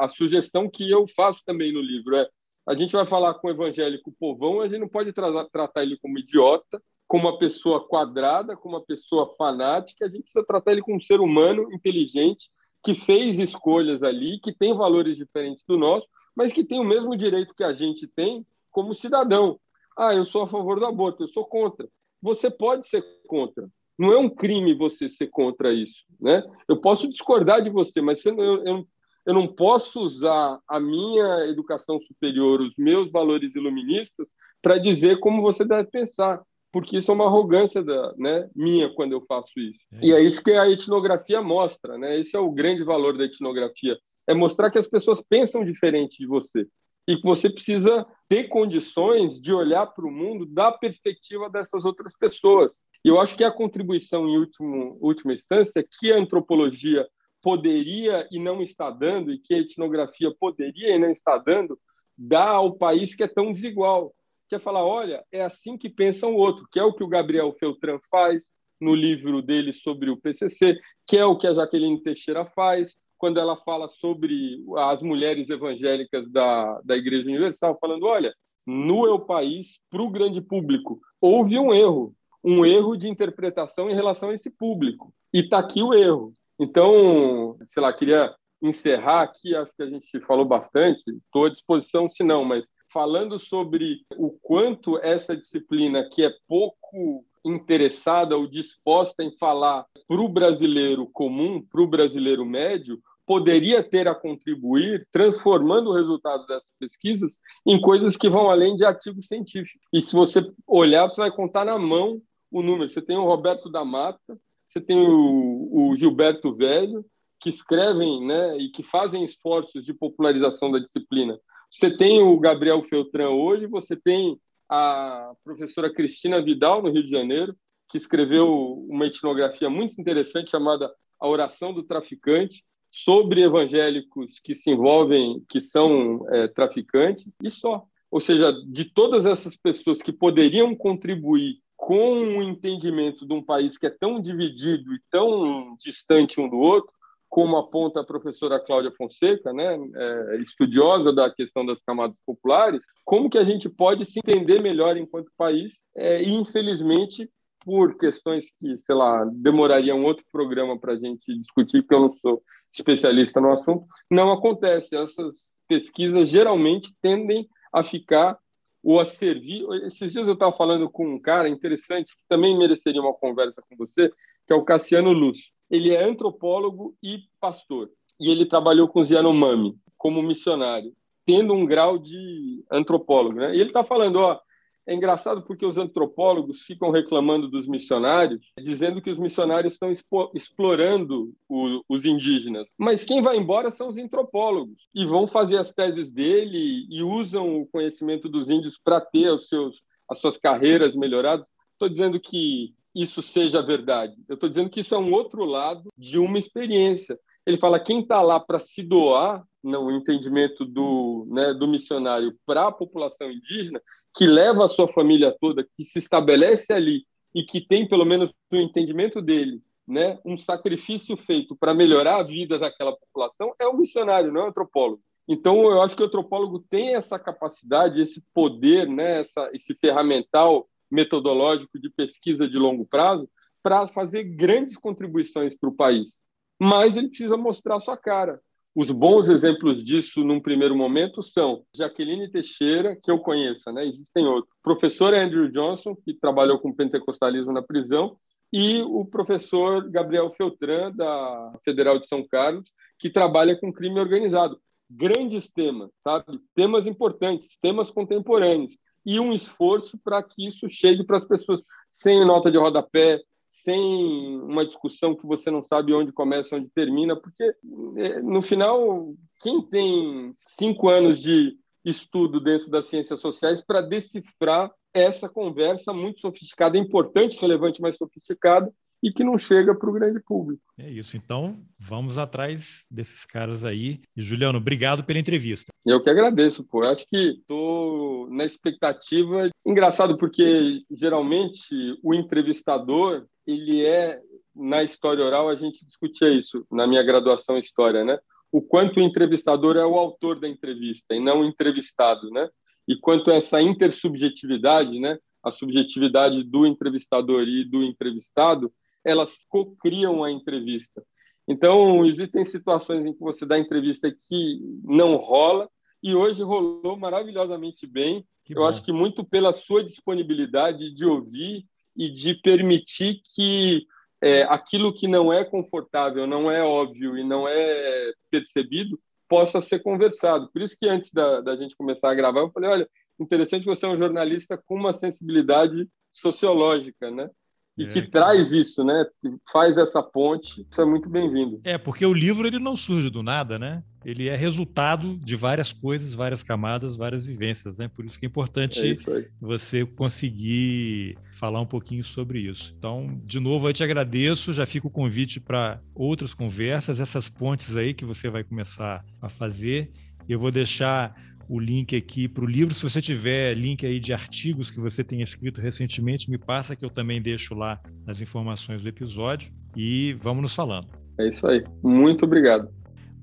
a, 0.00 0.04
a 0.04 0.08
sugestão 0.08 0.68
que 0.68 0.90
eu 0.90 1.06
faço 1.06 1.42
também 1.46 1.72
no 1.72 1.80
livro 1.80 2.16
é 2.16 2.28
a 2.66 2.74
gente 2.74 2.92
vai 2.92 3.04
falar 3.04 3.34
com 3.34 3.48
o 3.48 3.50
evangélico 3.50 4.14
povão, 4.18 4.60
a 4.60 4.68
gente 4.68 4.80
não 4.80 4.88
pode 4.88 5.12
tra 5.12 5.44
tratar 5.48 5.82
ele 5.82 5.98
como 5.98 6.18
idiota, 6.18 6.82
como 7.14 7.28
uma 7.28 7.38
pessoa 7.38 7.86
quadrada, 7.86 8.56
como 8.56 8.74
uma 8.74 8.84
pessoa 8.84 9.32
fanática, 9.36 10.04
a 10.04 10.08
gente 10.08 10.24
precisa 10.24 10.44
tratar 10.44 10.72
ele 10.72 10.80
como 10.82 10.96
um 10.96 11.00
ser 11.00 11.20
humano 11.20 11.72
inteligente 11.72 12.50
que 12.82 12.92
fez 12.92 13.38
escolhas 13.38 14.02
ali, 14.02 14.40
que 14.40 14.52
tem 14.52 14.76
valores 14.76 15.16
diferentes 15.16 15.62
do 15.64 15.78
nosso, 15.78 16.08
mas 16.34 16.52
que 16.52 16.64
tem 16.64 16.80
o 16.80 16.84
mesmo 16.84 17.16
direito 17.16 17.54
que 17.54 17.62
a 17.62 17.72
gente 17.72 18.08
tem 18.08 18.44
como 18.68 18.96
cidadão. 18.96 19.60
Ah, 19.96 20.12
eu 20.12 20.24
sou 20.24 20.42
a 20.42 20.48
favor 20.48 20.80
do 20.80 20.86
aborto, 20.86 21.22
eu 21.22 21.28
sou 21.28 21.44
contra. 21.44 21.88
Você 22.20 22.50
pode 22.50 22.88
ser 22.88 23.04
contra. 23.28 23.70
Não 23.96 24.12
é 24.12 24.18
um 24.18 24.28
crime 24.28 24.74
você 24.74 25.08
ser 25.08 25.28
contra 25.28 25.72
isso, 25.72 26.04
né? 26.20 26.42
Eu 26.66 26.80
posso 26.80 27.08
discordar 27.08 27.62
de 27.62 27.70
você, 27.70 28.00
mas 28.00 28.26
eu, 28.26 28.34
eu, 28.34 29.34
não 29.34 29.46
posso 29.46 30.00
usar 30.00 30.58
a 30.66 30.80
minha 30.80 31.46
educação 31.46 32.00
superior, 32.00 32.60
os 32.60 32.74
meus 32.76 33.08
valores 33.12 33.54
iluministas, 33.54 34.26
para 34.60 34.78
dizer 34.78 35.20
como 35.20 35.42
você 35.42 35.64
deve 35.64 35.88
pensar 35.92 36.42
porque 36.74 36.98
isso 36.98 37.12
é 37.12 37.14
uma 37.14 37.26
arrogância 37.26 37.80
da, 37.84 38.12
né, 38.18 38.50
minha 38.52 38.92
quando 38.92 39.12
eu 39.12 39.24
faço 39.28 39.52
isso. 39.60 39.78
É. 39.92 40.06
E 40.06 40.12
é 40.12 40.20
isso 40.20 40.42
que 40.42 40.50
a 40.50 40.68
etnografia 40.68 41.40
mostra, 41.40 41.96
né? 41.96 42.18
Esse 42.18 42.34
é 42.34 42.40
o 42.40 42.50
grande 42.50 42.82
valor 42.82 43.16
da 43.16 43.22
etnografia, 43.22 43.96
é 44.26 44.34
mostrar 44.34 44.72
que 44.72 44.78
as 44.78 44.88
pessoas 44.88 45.22
pensam 45.22 45.64
diferente 45.64 46.18
de 46.18 46.26
você 46.26 46.66
e 47.06 47.14
que 47.16 47.22
você 47.22 47.48
precisa 47.48 48.04
ter 48.28 48.48
condições 48.48 49.40
de 49.40 49.52
olhar 49.52 49.86
para 49.86 50.04
o 50.04 50.10
mundo 50.10 50.44
da 50.46 50.72
perspectiva 50.72 51.48
dessas 51.48 51.84
outras 51.84 52.12
pessoas. 52.18 52.72
E 53.04 53.08
eu 53.08 53.20
acho 53.20 53.36
que 53.36 53.44
a 53.44 53.52
contribuição 53.52 54.28
em 54.28 54.36
último, 54.36 54.98
última 55.00 55.32
instância 55.32 55.86
que 56.00 56.12
a 56.12 56.18
antropologia 56.18 57.06
poderia 57.40 58.26
e 58.32 58.40
não 58.40 58.60
está 58.60 58.90
dando 58.90 59.30
e 59.30 59.38
que 59.38 59.54
a 59.54 59.58
etnografia 59.58 60.34
poderia 60.40 60.96
e 60.96 60.98
não 60.98 61.12
está 61.12 61.38
dando 61.38 61.78
dá 62.18 62.48
ao 62.48 62.74
país 62.74 63.14
que 63.14 63.22
é 63.22 63.28
tão 63.28 63.52
desigual 63.52 64.12
que 64.48 64.54
é 64.54 64.58
falar, 64.58 64.84
olha, 64.84 65.24
é 65.32 65.42
assim 65.42 65.76
que 65.76 65.88
pensa 65.88 66.26
o 66.26 66.34
outro, 66.34 66.66
que 66.70 66.78
é 66.78 66.84
o 66.84 66.92
que 66.92 67.02
o 67.02 67.08
Gabriel 67.08 67.52
Feltran 67.52 67.98
faz 68.10 68.46
no 68.80 68.94
livro 68.94 69.40
dele 69.40 69.72
sobre 69.72 70.10
o 70.10 70.16
PCC, 70.16 70.78
que 71.06 71.16
é 71.16 71.24
o 71.24 71.36
que 71.36 71.46
a 71.46 71.54
Jaqueline 71.54 72.02
Teixeira 72.02 72.44
faz 72.44 72.96
quando 73.16 73.40
ela 73.40 73.56
fala 73.56 73.88
sobre 73.88 74.62
as 74.76 75.00
mulheres 75.00 75.48
evangélicas 75.48 76.30
da, 76.30 76.80
da 76.84 76.96
Igreja 76.96 77.30
Universal, 77.30 77.78
falando, 77.80 78.04
olha, 78.04 78.34
no 78.66 79.06
Eu 79.06 79.20
País, 79.20 79.78
para 79.90 80.02
o 80.02 80.10
grande 80.10 80.40
público, 80.40 81.00
houve 81.20 81.58
um 81.58 81.72
erro, 81.72 82.14
um 82.42 82.64
erro 82.64 82.96
de 82.96 83.08
interpretação 83.08 83.88
em 83.88 83.94
relação 83.94 84.30
a 84.30 84.34
esse 84.34 84.50
público. 84.50 85.12
E 85.32 85.40
está 85.40 85.58
aqui 85.58 85.82
o 85.82 85.94
erro. 85.94 86.32
Então, 86.58 87.56
sei 87.66 87.82
lá, 87.82 87.92
queria 87.92 88.34
encerrar 88.62 89.22
aqui, 89.22 89.54
acho 89.54 89.74
que 89.76 89.82
a 89.82 89.88
gente 89.88 90.20
falou 90.20 90.44
bastante, 90.44 91.02
estou 91.08 91.46
à 91.46 91.50
disposição, 91.50 92.08
se 92.08 92.22
não, 92.22 92.44
mas 92.44 92.66
falando 92.94 93.40
sobre 93.40 94.02
o 94.16 94.30
quanto 94.30 94.96
essa 95.02 95.36
disciplina, 95.36 96.08
que 96.08 96.24
é 96.24 96.32
pouco 96.46 97.24
interessada 97.44 98.36
ou 98.36 98.46
disposta 98.46 99.24
em 99.24 99.36
falar 99.36 99.84
para 100.06 100.20
o 100.20 100.28
brasileiro 100.28 101.04
comum, 101.08 101.60
para 101.60 101.82
o 101.82 101.88
brasileiro 101.88 102.46
médio, 102.46 103.02
poderia 103.26 103.82
ter 103.82 104.06
a 104.06 104.14
contribuir, 104.14 105.08
transformando 105.10 105.90
o 105.90 105.94
resultado 105.94 106.46
dessas 106.46 106.68
pesquisas 106.78 107.40
em 107.66 107.80
coisas 107.80 108.16
que 108.16 108.28
vão 108.28 108.48
além 108.48 108.76
de 108.76 108.84
artigos 108.84 109.26
científicos. 109.26 109.80
E 109.92 110.00
se 110.00 110.14
você 110.14 110.48
olhar, 110.64 111.08
você 111.08 111.20
vai 111.20 111.32
contar 111.32 111.64
na 111.64 111.78
mão 111.78 112.22
o 112.48 112.62
número. 112.62 112.88
Você 112.88 113.02
tem 113.02 113.16
o 113.16 113.24
Roberto 113.24 113.68
da 113.70 113.84
Mata, 113.84 114.38
você 114.68 114.80
tem 114.80 114.98
o, 114.98 115.90
o 115.90 115.96
Gilberto 115.96 116.54
Velho, 116.54 117.04
que 117.44 117.48
escrevem 117.48 118.26
né, 118.26 118.56
e 118.58 118.70
que 118.70 118.82
fazem 118.82 119.22
esforços 119.22 119.84
de 119.84 119.94
popularização 119.94 120.72
da 120.72 120.80
disciplina 120.80 121.38
você 121.76 121.90
tem 121.90 122.22
o 122.22 122.38
Gabriel 122.38 122.80
Feltran 122.84 123.30
hoje, 123.30 123.66
você 123.66 123.96
tem 123.96 124.38
a 124.68 125.32
professora 125.42 125.92
Cristina 125.92 126.40
Vidal, 126.40 126.80
no 126.80 126.88
Rio 126.88 127.02
de 127.02 127.10
Janeiro, 127.10 127.56
que 127.88 127.98
escreveu 127.98 128.86
uma 128.88 129.06
etnografia 129.06 129.68
muito 129.68 130.00
interessante 130.00 130.50
chamada 130.50 130.88
A 131.18 131.28
Oração 131.28 131.72
do 131.72 131.82
Traficante, 131.82 132.64
sobre 132.92 133.42
evangélicos 133.42 134.38
que 134.38 134.54
se 134.54 134.70
envolvem, 134.70 135.44
que 135.48 135.60
são 135.60 136.24
é, 136.30 136.46
traficantes, 136.46 137.28
e 137.42 137.50
só. 137.50 137.84
Ou 138.08 138.20
seja, 138.20 138.52
de 138.68 138.84
todas 138.84 139.26
essas 139.26 139.56
pessoas 139.56 140.00
que 140.00 140.12
poderiam 140.12 140.76
contribuir 140.76 141.58
com 141.76 142.38
o 142.38 142.42
entendimento 142.42 143.26
de 143.26 143.34
um 143.34 143.42
país 143.42 143.76
que 143.76 143.86
é 143.86 143.90
tão 143.90 144.20
dividido 144.20 144.94
e 144.94 145.00
tão 145.10 145.76
distante 145.80 146.40
um 146.40 146.48
do 146.48 146.56
outro, 146.56 146.92
como 147.34 147.56
aponta 147.56 147.98
a 147.98 148.04
professora 148.04 148.60
Cláudia 148.60 148.92
Fonseca, 148.96 149.52
né, 149.52 149.76
é, 149.96 150.36
estudiosa 150.36 151.12
da 151.12 151.28
questão 151.28 151.66
das 151.66 151.82
camadas 151.82 152.16
populares, 152.24 152.80
como 153.04 153.28
que 153.28 153.36
a 153.36 153.42
gente 153.42 153.68
pode 153.68 154.04
se 154.04 154.20
entender 154.20 154.62
melhor 154.62 154.96
enquanto 154.96 155.32
país 155.36 155.80
é, 155.96 156.22
e, 156.22 156.32
infelizmente, 156.32 157.28
por 157.64 157.96
questões 157.98 158.52
que, 158.56 158.78
sei 158.78 158.94
lá, 158.94 159.28
demoraria 159.32 159.96
um 159.96 160.04
outro 160.04 160.24
programa 160.30 160.78
para 160.78 160.92
a 160.92 160.96
gente 160.96 161.36
discutir, 161.36 161.82
porque 161.82 161.96
eu 161.96 162.02
não 162.02 162.12
sou 162.12 162.40
especialista 162.72 163.40
no 163.40 163.50
assunto, 163.50 163.84
não 164.08 164.30
acontece. 164.30 164.94
Essas 164.94 165.50
pesquisas 165.66 166.28
geralmente 166.28 166.94
tendem 167.02 167.48
a 167.72 167.82
ficar 167.82 168.38
ou 168.80 169.00
a 169.00 169.04
servir. 169.04 169.66
Esses 169.84 170.12
dias 170.12 170.28
eu 170.28 170.34
estava 170.34 170.52
falando 170.52 170.88
com 170.88 171.16
um 171.16 171.20
cara 171.20 171.48
interessante 171.48 172.12
que 172.12 172.22
também 172.28 172.56
mereceria 172.56 173.00
uma 173.00 173.12
conversa 173.12 173.60
com 173.68 173.76
você, 173.76 174.08
que 174.46 174.52
é 174.52 174.54
o 174.54 174.64
Cassiano 174.64 175.12
Luz. 175.12 175.52
Ele 175.70 175.92
é 175.92 176.02
antropólogo 176.02 176.96
e 177.02 177.24
pastor. 177.40 177.90
E 178.20 178.30
ele 178.30 178.46
trabalhou 178.46 178.88
com 178.88 179.00
os 179.00 179.10
Yanomami 179.10 179.76
como 179.96 180.22
missionário. 180.22 180.92
tendo 181.26 181.54
um 181.54 181.64
grau 181.64 181.98
de 181.98 182.62
antropólogo. 182.70 183.36
Né? 183.40 183.56
E 183.56 183.60
ele 183.60 183.70
está 183.70 183.82
falando, 183.82 184.16
ó, 184.16 184.38
é 184.86 184.94
engraçado 184.94 185.42
porque 185.42 185.64
os 185.64 185.78
antropólogos 185.78 186.62
ficam 186.62 186.90
reclamando 186.90 187.48
dos 187.48 187.66
missionários, 187.66 188.52
dizendo 188.62 189.00
que 189.00 189.10
os 189.10 189.16
missionários 189.16 189.72
estão 189.72 189.90
explorando 190.34 191.32
o, 191.48 191.82
os 191.88 192.04
indígenas. 192.04 192.66
Mas 192.76 193.02
quem 193.02 193.22
vai 193.22 193.38
embora 193.38 193.70
são 193.70 193.88
os 193.88 193.98
antropólogos 193.98 194.86
e 194.94 195.06
vão 195.06 195.26
fazer 195.26 195.56
as 195.56 195.72
teses 195.72 196.10
dele 196.10 196.86
e 196.90 197.02
usam 197.02 197.62
o 197.62 197.66
conhecimento 197.66 198.28
dos 198.28 198.50
índios 198.50 198.78
para 198.78 199.00
ter 199.00 199.30
os 199.30 199.48
seus, 199.48 199.80
as 200.10 200.18
suas 200.18 200.36
carreiras 200.36 200.94
melhoradas. 200.94 201.48
Estou 201.72 201.88
dizendo 201.88 202.20
que 202.20 202.74
isso 202.94 203.22
seja 203.22 203.62
verdade. 203.62 204.14
Eu 204.28 204.34
estou 204.34 204.48
dizendo 204.48 204.70
que 204.70 204.80
isso 204.80 204.94
é 204.94 204.98
um 204.98 205.12
outro 205.12 205.44
lado 205.44 205.92
de 205.96 206.18
uma 206.18 206.38
experiência. 206.38 207.18
Ele 207.46 207.56
fala 207.56 207.80
quem 207.80 208.00
está 208.00 208.22
lá 208.22 208.38
para 208.38 208.58
se 208.58 208.82
doar, 208.82 209.44
no 209.62 209.90
entendimento 209.90 210.64
do, 210.64 211.26
né, 211.30 211.54
do 211.54 211.66
missionário 211.66 212.36
para 212.44 212.66
a 212.66 212.72
população 212.72 213.30
indígena, 213.30 213.80
que 214.14 214.26
leva 214.26 214.64
a 214.64 214.68
sua 214.68 214.86
família 214.86 215.34
toda, 215.40 215.66
que 215.76 215.82
se 215.82 215.98
estabelece 215.98 216.72
ali 216.72 217.06
e 217.34 217.42
que 217.42 217.66
tem, 217.66 217.88
pelo 217.88 218.04
menos 218.04 218.30
no 218.50 218.60
entendimento 218.60 219.22
dele, 219.22 219.62
né, 219.86 220.18
um 220.24 220.36
sacrifício 220.36 221.16
feito 221.16 221.56
para 221.56 221.74
melhorar 221.74 222.16
a 222.16 222.22
vida 222.22 222.58
daquela 222.58 222.94
população, 222.94 223.54
é 223.58 223.66
um 223.66 223.78
missionário, 223.78 224.30
não 224.30 224.42
é 224.42 224.44
um 224.44 224.48
antropólogo. 224.48 225.02
Então, 225.26 225.64
eu 225.70 225.80
acho 225.80 225.96
que 225.96 226.02
o 226.02 226.06
antropólogo 226.06 226.64
tem 226.68 226.94
essa 226.94 227.18
capacidade, 227.18 228.00
esse 228.00 228.22
poder, 228.34 228.86
né, 228.86 229.20
essa, 229.20 229.48
esse 229.54 229.74
ferramental 229.74 230.68
metodológico 230.94 231.78
de 231.78 231.90
pesquisa 231.90 232.48
de 232.48 232.56
longo 232.56 232.86
prazo 232.86 233.28
para 233.62 233.88
fazer 233.88 234.22
grandes 234.22 234.76
contribuições 234.76 235.54
para 235.54 235.68
o 235.68 235.74
país. 235.74 236.20
Mas 236.60 236.96
ele 236.96 237.08
precisa 237.08 237.36
mostrar 237.36 237.80
sua 237.80 237.96
cara. 237.96 238.40
Os 238.74 238.90
bons 238.90 239.28
exemplos 239.28 239.84
disso, 239.84 240.24
num 240.24 240.40
primeiro 240.40 240.76
momento, 240.76 241.22
são 241.22 241.64
Jaqueline 241.74 242.30
Teixeira, 242.30 242.96
que 242.96 243.10
eu 243.10 243.18
conheço, 243.18 243.70
né? 243.72 243.86
existem 243.86 244.26
outros. 244.26 244.52
Professor 244.62 245.14
Andrew 245.14 245.48
Johnson, 245.48 245.94
que 245.94 246.12
trabalhou 246.14 246.58
com 246.58 246.74
pentecostalismo 246.74 247.52
na 247.52 247.62
prisão, 247.62 248.16
e 248.52 248.82
o 248.82 249.04
professor 249.04 249.88
Gabriel 249.90 250.32
Feltran, 250.32 250.92
da 250.92 251.52
Federal 251.64 251.98
de 251.98 252.06
São 252.06 252.26
Carlos, 252.26 252.70
que 252.98 253.10
trabalha 253.10 253.58
com 253.58 253.72
crime 253.72 253.98
organizado. 253.98 254.60
Grandes 254.90 255.50
temas, 255.50 255.90
sabe? 256.00 256.38
Temas 256.54 256.86
importantes, 256.86 257.56
temas 257.60 257.90
contemporâneos. 257.90 258.76
E 259.04 259.20
um 259.20 259.32
esforço 259.32 259.98
para 259.98 260.22
que 260.22 260.46
isso 260.46 260.68
chegue 260.68 261.04
para 261.04 261.16
as 261.16 261.24
pessoas 261.24 261.64
sem 261.90 262.24
nota 262.24 262.50
de 262.50 262.58
rodapé, 262.58 263.22
sem 263.48 264.40
uma 264.40 264.64
discussão 264.64 265.14
que 265.14 265.26
você 265.26 265.50
não 265.50 265.62
sabe 265.62 265.94
onde 265.94 266.12
começa, 266.12 266.56
onde 266.56 266.68
termina, 266.68 267.14
porque 267.14 267.54
é, 267.96 268.20
no 268.20 268.42
final, 268.42 269.14
quem 269.40 269.62
tem 269.62 270.34
cinco 270.38 270.88
anos 270.88 271.20
de 271.20 271.56
estudo 271.84 272.40
dentro 272.40 272.68
das 272.70 272.86
ciências 272.86 273.20
sociais 273.20 273.60
para 273.60 273.80
decifrar 273.80 274.72
essa 274.92 275.28
conversa 275.28 275.92
muito 275.92 276.20
sofisticada, 276.20 276.78
importante, 276.78 277.38
relevante, 277.40 277.82
mas 277.82 277.96
sofisticada, 277.96 278.72
e 279.04 279.12
que 279.12 279.22
não 279.22 279.36
chega 279.36 279.74
para 279.74 279.90
o 279.90 279.92
grande 279.92 280.18
público. 280.18 280.62
É 280.78 280.90
isso. 280.90 281.14
Então, 281.14 281.62
vamos 281.78 282.16
atrás 282.16 282.86
desses 282.90 283.26
caras 283.26 283.62
aí. 283.62 284.00
E, 284.16 284.22
Juliano, 284.22 284.56
obrigado 284.56 285.04
pela 285.04 285.18
entrevista. 285.18 285.70
Eu 285.84 286.02
que 286.02 286.08
agradeço, 286.08 286.64
pô. 286.64 286.82
Eu 286.82 286.90
acho 286.90 287.06
que 287.06 287.32
estou 287.32 288.30
na 288.30 288.46
expectativa. 288.46 289.46
Engraçado, 289.64 290.16
porque 290.16 290.80
geralmente 290.90 291.98
o 292.02 292.14
entrevistador 292.14 293.26
ele 293.46 293.84
é 293.84 294.18
na 294.56 294.82
história 294.82 295.22
oral 295.22 295.50
a 295.50 295.54
gente 295.54 295.84
discutia 295.84 296.30
isso 296.30 296.64
na 296.70 296.86
minha 296.86 297.02
graduação 297.02 297.58
em 297.58 297.60
história, 297.60 298.04
né? 298.04 298.18
O 298.50 298.62
quanto 298.62 299.00
o 299.00 299.02
entrevistador 299.02 299.76
é 299.76 299.84
o 299.84 299.98
autor 299.98 300.40
da 300.40 300.48
entrevista 300.48 301.14
e 301.14 301.20
não 301.20 301.40
o 301.40 301.44
entrevistado, 301.44 302.30
né? 302.30 302.48
E 302.88 302.96
quanto 302.96 303.30
essa 303.30 303.60
intersubjetividade, 303.60 304.98
né? 304.98 305.18
A 305.42 305.50
subjetividade 305.50 306.42
do 306.42 306.64
entrevistador 306.64 307.46
e 307.46 307.64
do 307.64 307.82
entrevistado, 307.82 308.72
elas 309.04 309.44
co-criam 309.48 310.24
a 310.24 310.30
entrevista. 310.30 311.04
Então, 311.46 312.04
existem 312.04 312.44
situações 312.44 313.04
em 313.04 313.12
que 313.12 313.20
você 313.20 313.44
dá 313.44 313.58
entrevista 313.58 314.10
que 314.10 314.60
não 314.82 315.16
rola, 315.16 315.68
e 316.02 316.14
hoje 316.14 316.42
rolou 316.42 316.98
maravilhosamente 316.98 317.86
bem. 317.86 318.26
Que 318.44 318.52
Eu 318.52 318.60
bom. 318.60 318.68
acho 318.68 318.84
que 318.84 318.92
muito 318.92 319.24
pela 319.24 319.54
sua 319.54 319.82
disponibilidade 319.82 320.92
de 320.92 321.04
ouvir 321.04 321.64
e 321.96 322.10
de 322.10 322.34
permitir 322.34 323.22
que 323.34 323.86
é, 324.22 324.42
aquilo 324.42 324.92
que 324.92 325.08
não 325.08 325.32
é 325.32 325.44
confortável, 325.44 326.26
não 326.26 326.50
é 326.50 326.62
óbvio 326.62 327.16
e 327.16 327.24
não 327.24 327.48
é 327.48 328.12
percebido 328.30 329.00
possa 329.26 329.60
ser 329.60 329.80
conversado. 329.80 330.50
Por 330.52 330.60
isso 330.60 330.76
que 330.78 330.86
antes 330.86 331.10
da, 331.10 331.40
da 331.40 331.56
gente 331.56 331.76
começar 331.76 332.10
a 332.10 332.14
gravar, 332.14 332.40
eu 332.40 332.50
falei, 332.50 332.70
olha, 332.70 332.90
interessante 333.18 333.64
você 333.64 333.86
é 333.86 333.88
um 333.88 333.96
jornalista 333.96 334.56
com 334.56 334.74
uma 334.74 334.92
sensibilidade 334.92 335.88
sociológica, 336.12 337.10
né? 337.10 337.30
E 337.76 337.84
é, 337.84 337.88
que 337.88 338.02
traz 338.02 338.52
isso, 338.52 338.84
né? 338.84 339.04
Que 339.20 339.30
faz 339.50 339.76
essa 339.76 340.02
ponte. 340.02 340.64
Isso 340.70 340.80
é 340.80 340.84
muito 340.84 341.08
bem-vindo. 341.08 341.60
É, 341.64 341.76
porque 341.76 342.06
o 342.06 342.12
livro 342.12 342.46
ele 342.46 342.58
não 342.58 342.76
surge 342.76 343.10
do 343.10 343.22
nada, 343.22 343.58
né? 343.58 343.82
Ele 344.04 344.28
é 344.28 344.36
resultado 344.36 345.16
de 345.16 345.34
várias 345.34 345.72
coisas, 345.72 346.14
várias 346.14 346.42
camadas, 346.42 346.96
várias 346.96 347.26
vivências, 347.26 347.78
né? 347.78 347.88
Por 347.88 348.04
isso 348.04 348.18
que 348.18 348.26
é 348.26 348.28
importante 348.28 348.92
é 348.92 349.28
você 349.40 349.84
conseguir 349.84 351.16
falar 351.32 351.60
um 351.60 351.66
pouquinho 351.66 352.04
sobre 352.04 352.38
isso. 352.40 352.74
Então, 352.78 353.20
de 353.24 353.40
novo, 353.40 353.68
eu 353.68 353.72
te 353.72 353.82
agradeço. 353.82 354.52
Já 354.52 354.66
fica 354.66 354.86
o 354.86 354.90
convite 354.90 355.40
para 355.40 355.80
outras 355.94 356.32
conversas, 356.32 357.00
essas 357.00 357.28
pontes 357.28 357.76
aí 357.76 357.92
que 357.92 358.04
você 358.04 358.28
vai 358.28 358.44
começar 358.44 359.04
a 359.20 359.28
fazer. 359.28 359.90
Eu 360.28 360.38
vou 360.38 360.50
deixar 360.50 361.14
o 361.48 361.58
link 361.58 361.96
aqui 361.96 362.28
para 362.28 362.44
o 362.44 362.46
livro. 362.46 362.74
Se 362.74 362.82
você 362.82 363.00
tiver 363.00 363.54
link 363.54 363.84
aí 363.86 364.00
de 364.00 364.12
artigos 364.12 364.70
que 364.70 364.80
você 364.80 365.02
tenha 365.02 365.24
escrito 365.24 365.60
recentemente, 365.60 366.30
me 366.30 366.38
passa 366.38 366.76
que 366.76 366.84
eu 366.84 366.90
também 366.90 367.20
deixo 367.20 367.54
lá 367.54 367.80
nas 368.06 368.20
informações 368.20 368.82
do 368.82 368.88
episódio. 368.88 369.52
E 369.76 370.14
vamos 370.20 370.42
nos 370.42 370.54
falando. 370.54 370.88
É 371.18 371.28
isso 371.28 371.46
aí. 371.46 371.64
Muito 371.82 372.24
obrigado. 372.24 372.68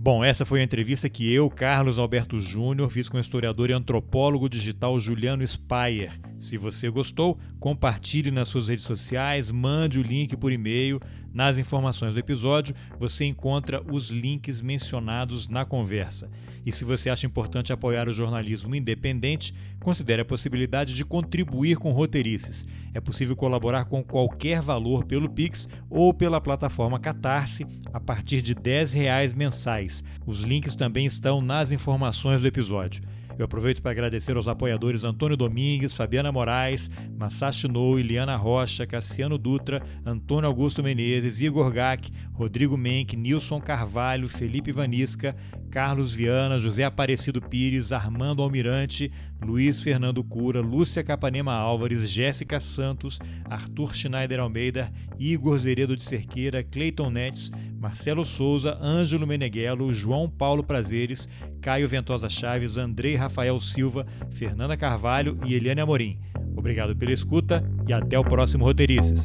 Bom, 0.03 0.23
essa 0.23 0.45
foi 0.45 0.61
a 0.61 0.64
entrevista 0.64 1.07
que 1.07 1.31
eu, 1.31 1.48
Carlos 1.48 1.99
Alberto 1.99 2.39
Júnior, 2.39 2.89
fiz 2.89 3.07
com 3.07 3.18
o 3.18 3.19
historiador 3.19 3.69
e 3.69 3.73
antropólogo 3.73 4.49
digital 4.49 4.99
Juliano 4.99 5.45
Spayer. 5.45 6.19
Se 6.39 6.57
você 6.57 6.89
gostou, 6.89 7.38
compartilhe 7.60 8.31
nas 8.31 8.48
suas 8.48 8.68
redes 8.68 8.84
sociais, 8.84 9.52
mande 9.52 9.99
o 9.99 10.02
link 10.02 10.35
por 10.35 10.52
e-mail. 10.52 10.99
Nas 11.33 11.57
informações 11.57 12.13
do 12.13 12.19
episódio, 12.19 12.75
você 12.99 13.25
encontra 13.25 13.81
os 13.89 14.09
links 14.09 14.61
mencionados 14.61 15.47
na 15.47 15.63
conversa. 15.63 16.29
E 16.65 16.71
se 16.71 16.83
você 16.83 17.09
acha 17.09 17.25
importante 17.25 17.71
apoiar 17.71 18.07
o 18.07 18.13
jornalismo 18.13 18.75
independente, 18.75 19.53
considere 19.79 20.21
a 20.21 20.25
possibilidade 20.25 20.93
de 20.93 21.05
contribuir 21.05 21.77
com 21.77 21.91
roteirices. 21.91 22.67
É 22.93 22.99
possível 22.99 23.35
colaborar 23.35 23.85
com 23.85 24.03
qualquer 24.03 24.61
valor 24.61 25.05
pelo 25.05 25.29
Pix 25.29 25.67
ou 25.89 26.13
pela 26.13 26.41
plataforma 26.41 26.99
Catarse 26.99 27.65
a 27.93 27.99
partir 27.99 28.41
de 28.41 28.53
R$ 28.53 28.59
10 28.59 29.33
mensais. 29.33 30.03
Os 30.25 30.41
links 30.41 30.75
também 30.75 31.05
estão 31.05 31.41
nas 31.41 31.71
informações 31.71 32.41
do 32.41 32.47
episódio. 32.47 33.01
Eu 33.37 33.45
aproveito 33.45 33.81
para 33.81 33.91
agradecer 33.91 34.35
aos 34.35 34.47
apoiadores 34.47 35.03
Antônio 35.03 35.35
Domingues, 35.37 35.95
Fabiana 35.95 36.31
Moraes, 36.31 36.89
Masashi 37.17 37.67
Nou, 37.67 37.99
Iliana 37.99 38.35
Rocha, 38.35 38.85
Cassiano 38.85 39.37
Dutra, 39.37 39.81
Antônio 40.05 40.47
Augusto 40.47 40.83
Menezes, 40.83 41.41
Igor 41.41 41.71
Gack, 41.71 42.11
Rodrigo 42.33 42.77
Menck, 42.77 43.15
Nilson 43.15 43.59
Carvalho, 43.59 44.27
Felipe 44.27 44.71
Vanisca, 44.71 45.35
Carlos 45.69 46.13
Viana, 46.13 46.59
José 46.59 46.83
Aparecido 46.83 47.41
Pires, 47.41 47.91
Armando 47.91 48.43
Almirante, 48.43 49.11
Luiz 49.43 49.81
Fernando 49.81 50.23
Cura, 50.23 50.61
Lúcia 50.61 51.03
Capanema 51.03 51.53
Álvares, 51.53 52.09
Jéssica 52.09 52.59
Santos, 52.59 53.19
Arthur 53.45 53.95
Schneider 53.95 54.39
Almeida, 54.39 54.91
Igor 55.18 55.57
Zeredo 55.57 55.97
de 55.97 56.03
Cerqueira, 56.03 56.63
Cleiton 56.63 57.09
Nets, 57.09 57.51
Marcelo 57.80 58.23
Souza, 58.23 58.77
Ângelo 58.81 59.26
Meneghello, 59.26 59.91
João 59.91 60.30
Paulo 60.30 60.63
Prazeres, 60.63 61.27
Caio 61.59 61.88
Ventosa 61.88 62.30
Chaves, 62.30 62.77
Andrei 62.77 63.15
Rafael 63.15 63.59
Silva, 63.59 64.05
Fernanda 64.30 64.77
Carvalho 64.77 65.39
e 65.45 65.55
Eliane 65.55 65.81
Amorim. 65.81 66.19
Obrigado 66.55 66.95
pela 66.95 67.11
escuta 67.11 67.63
e 67.88 67.93
até 67.93 68.19
o 68.19 68.23
próximo 68.23 68.65
Roteirices. 68.65 69.23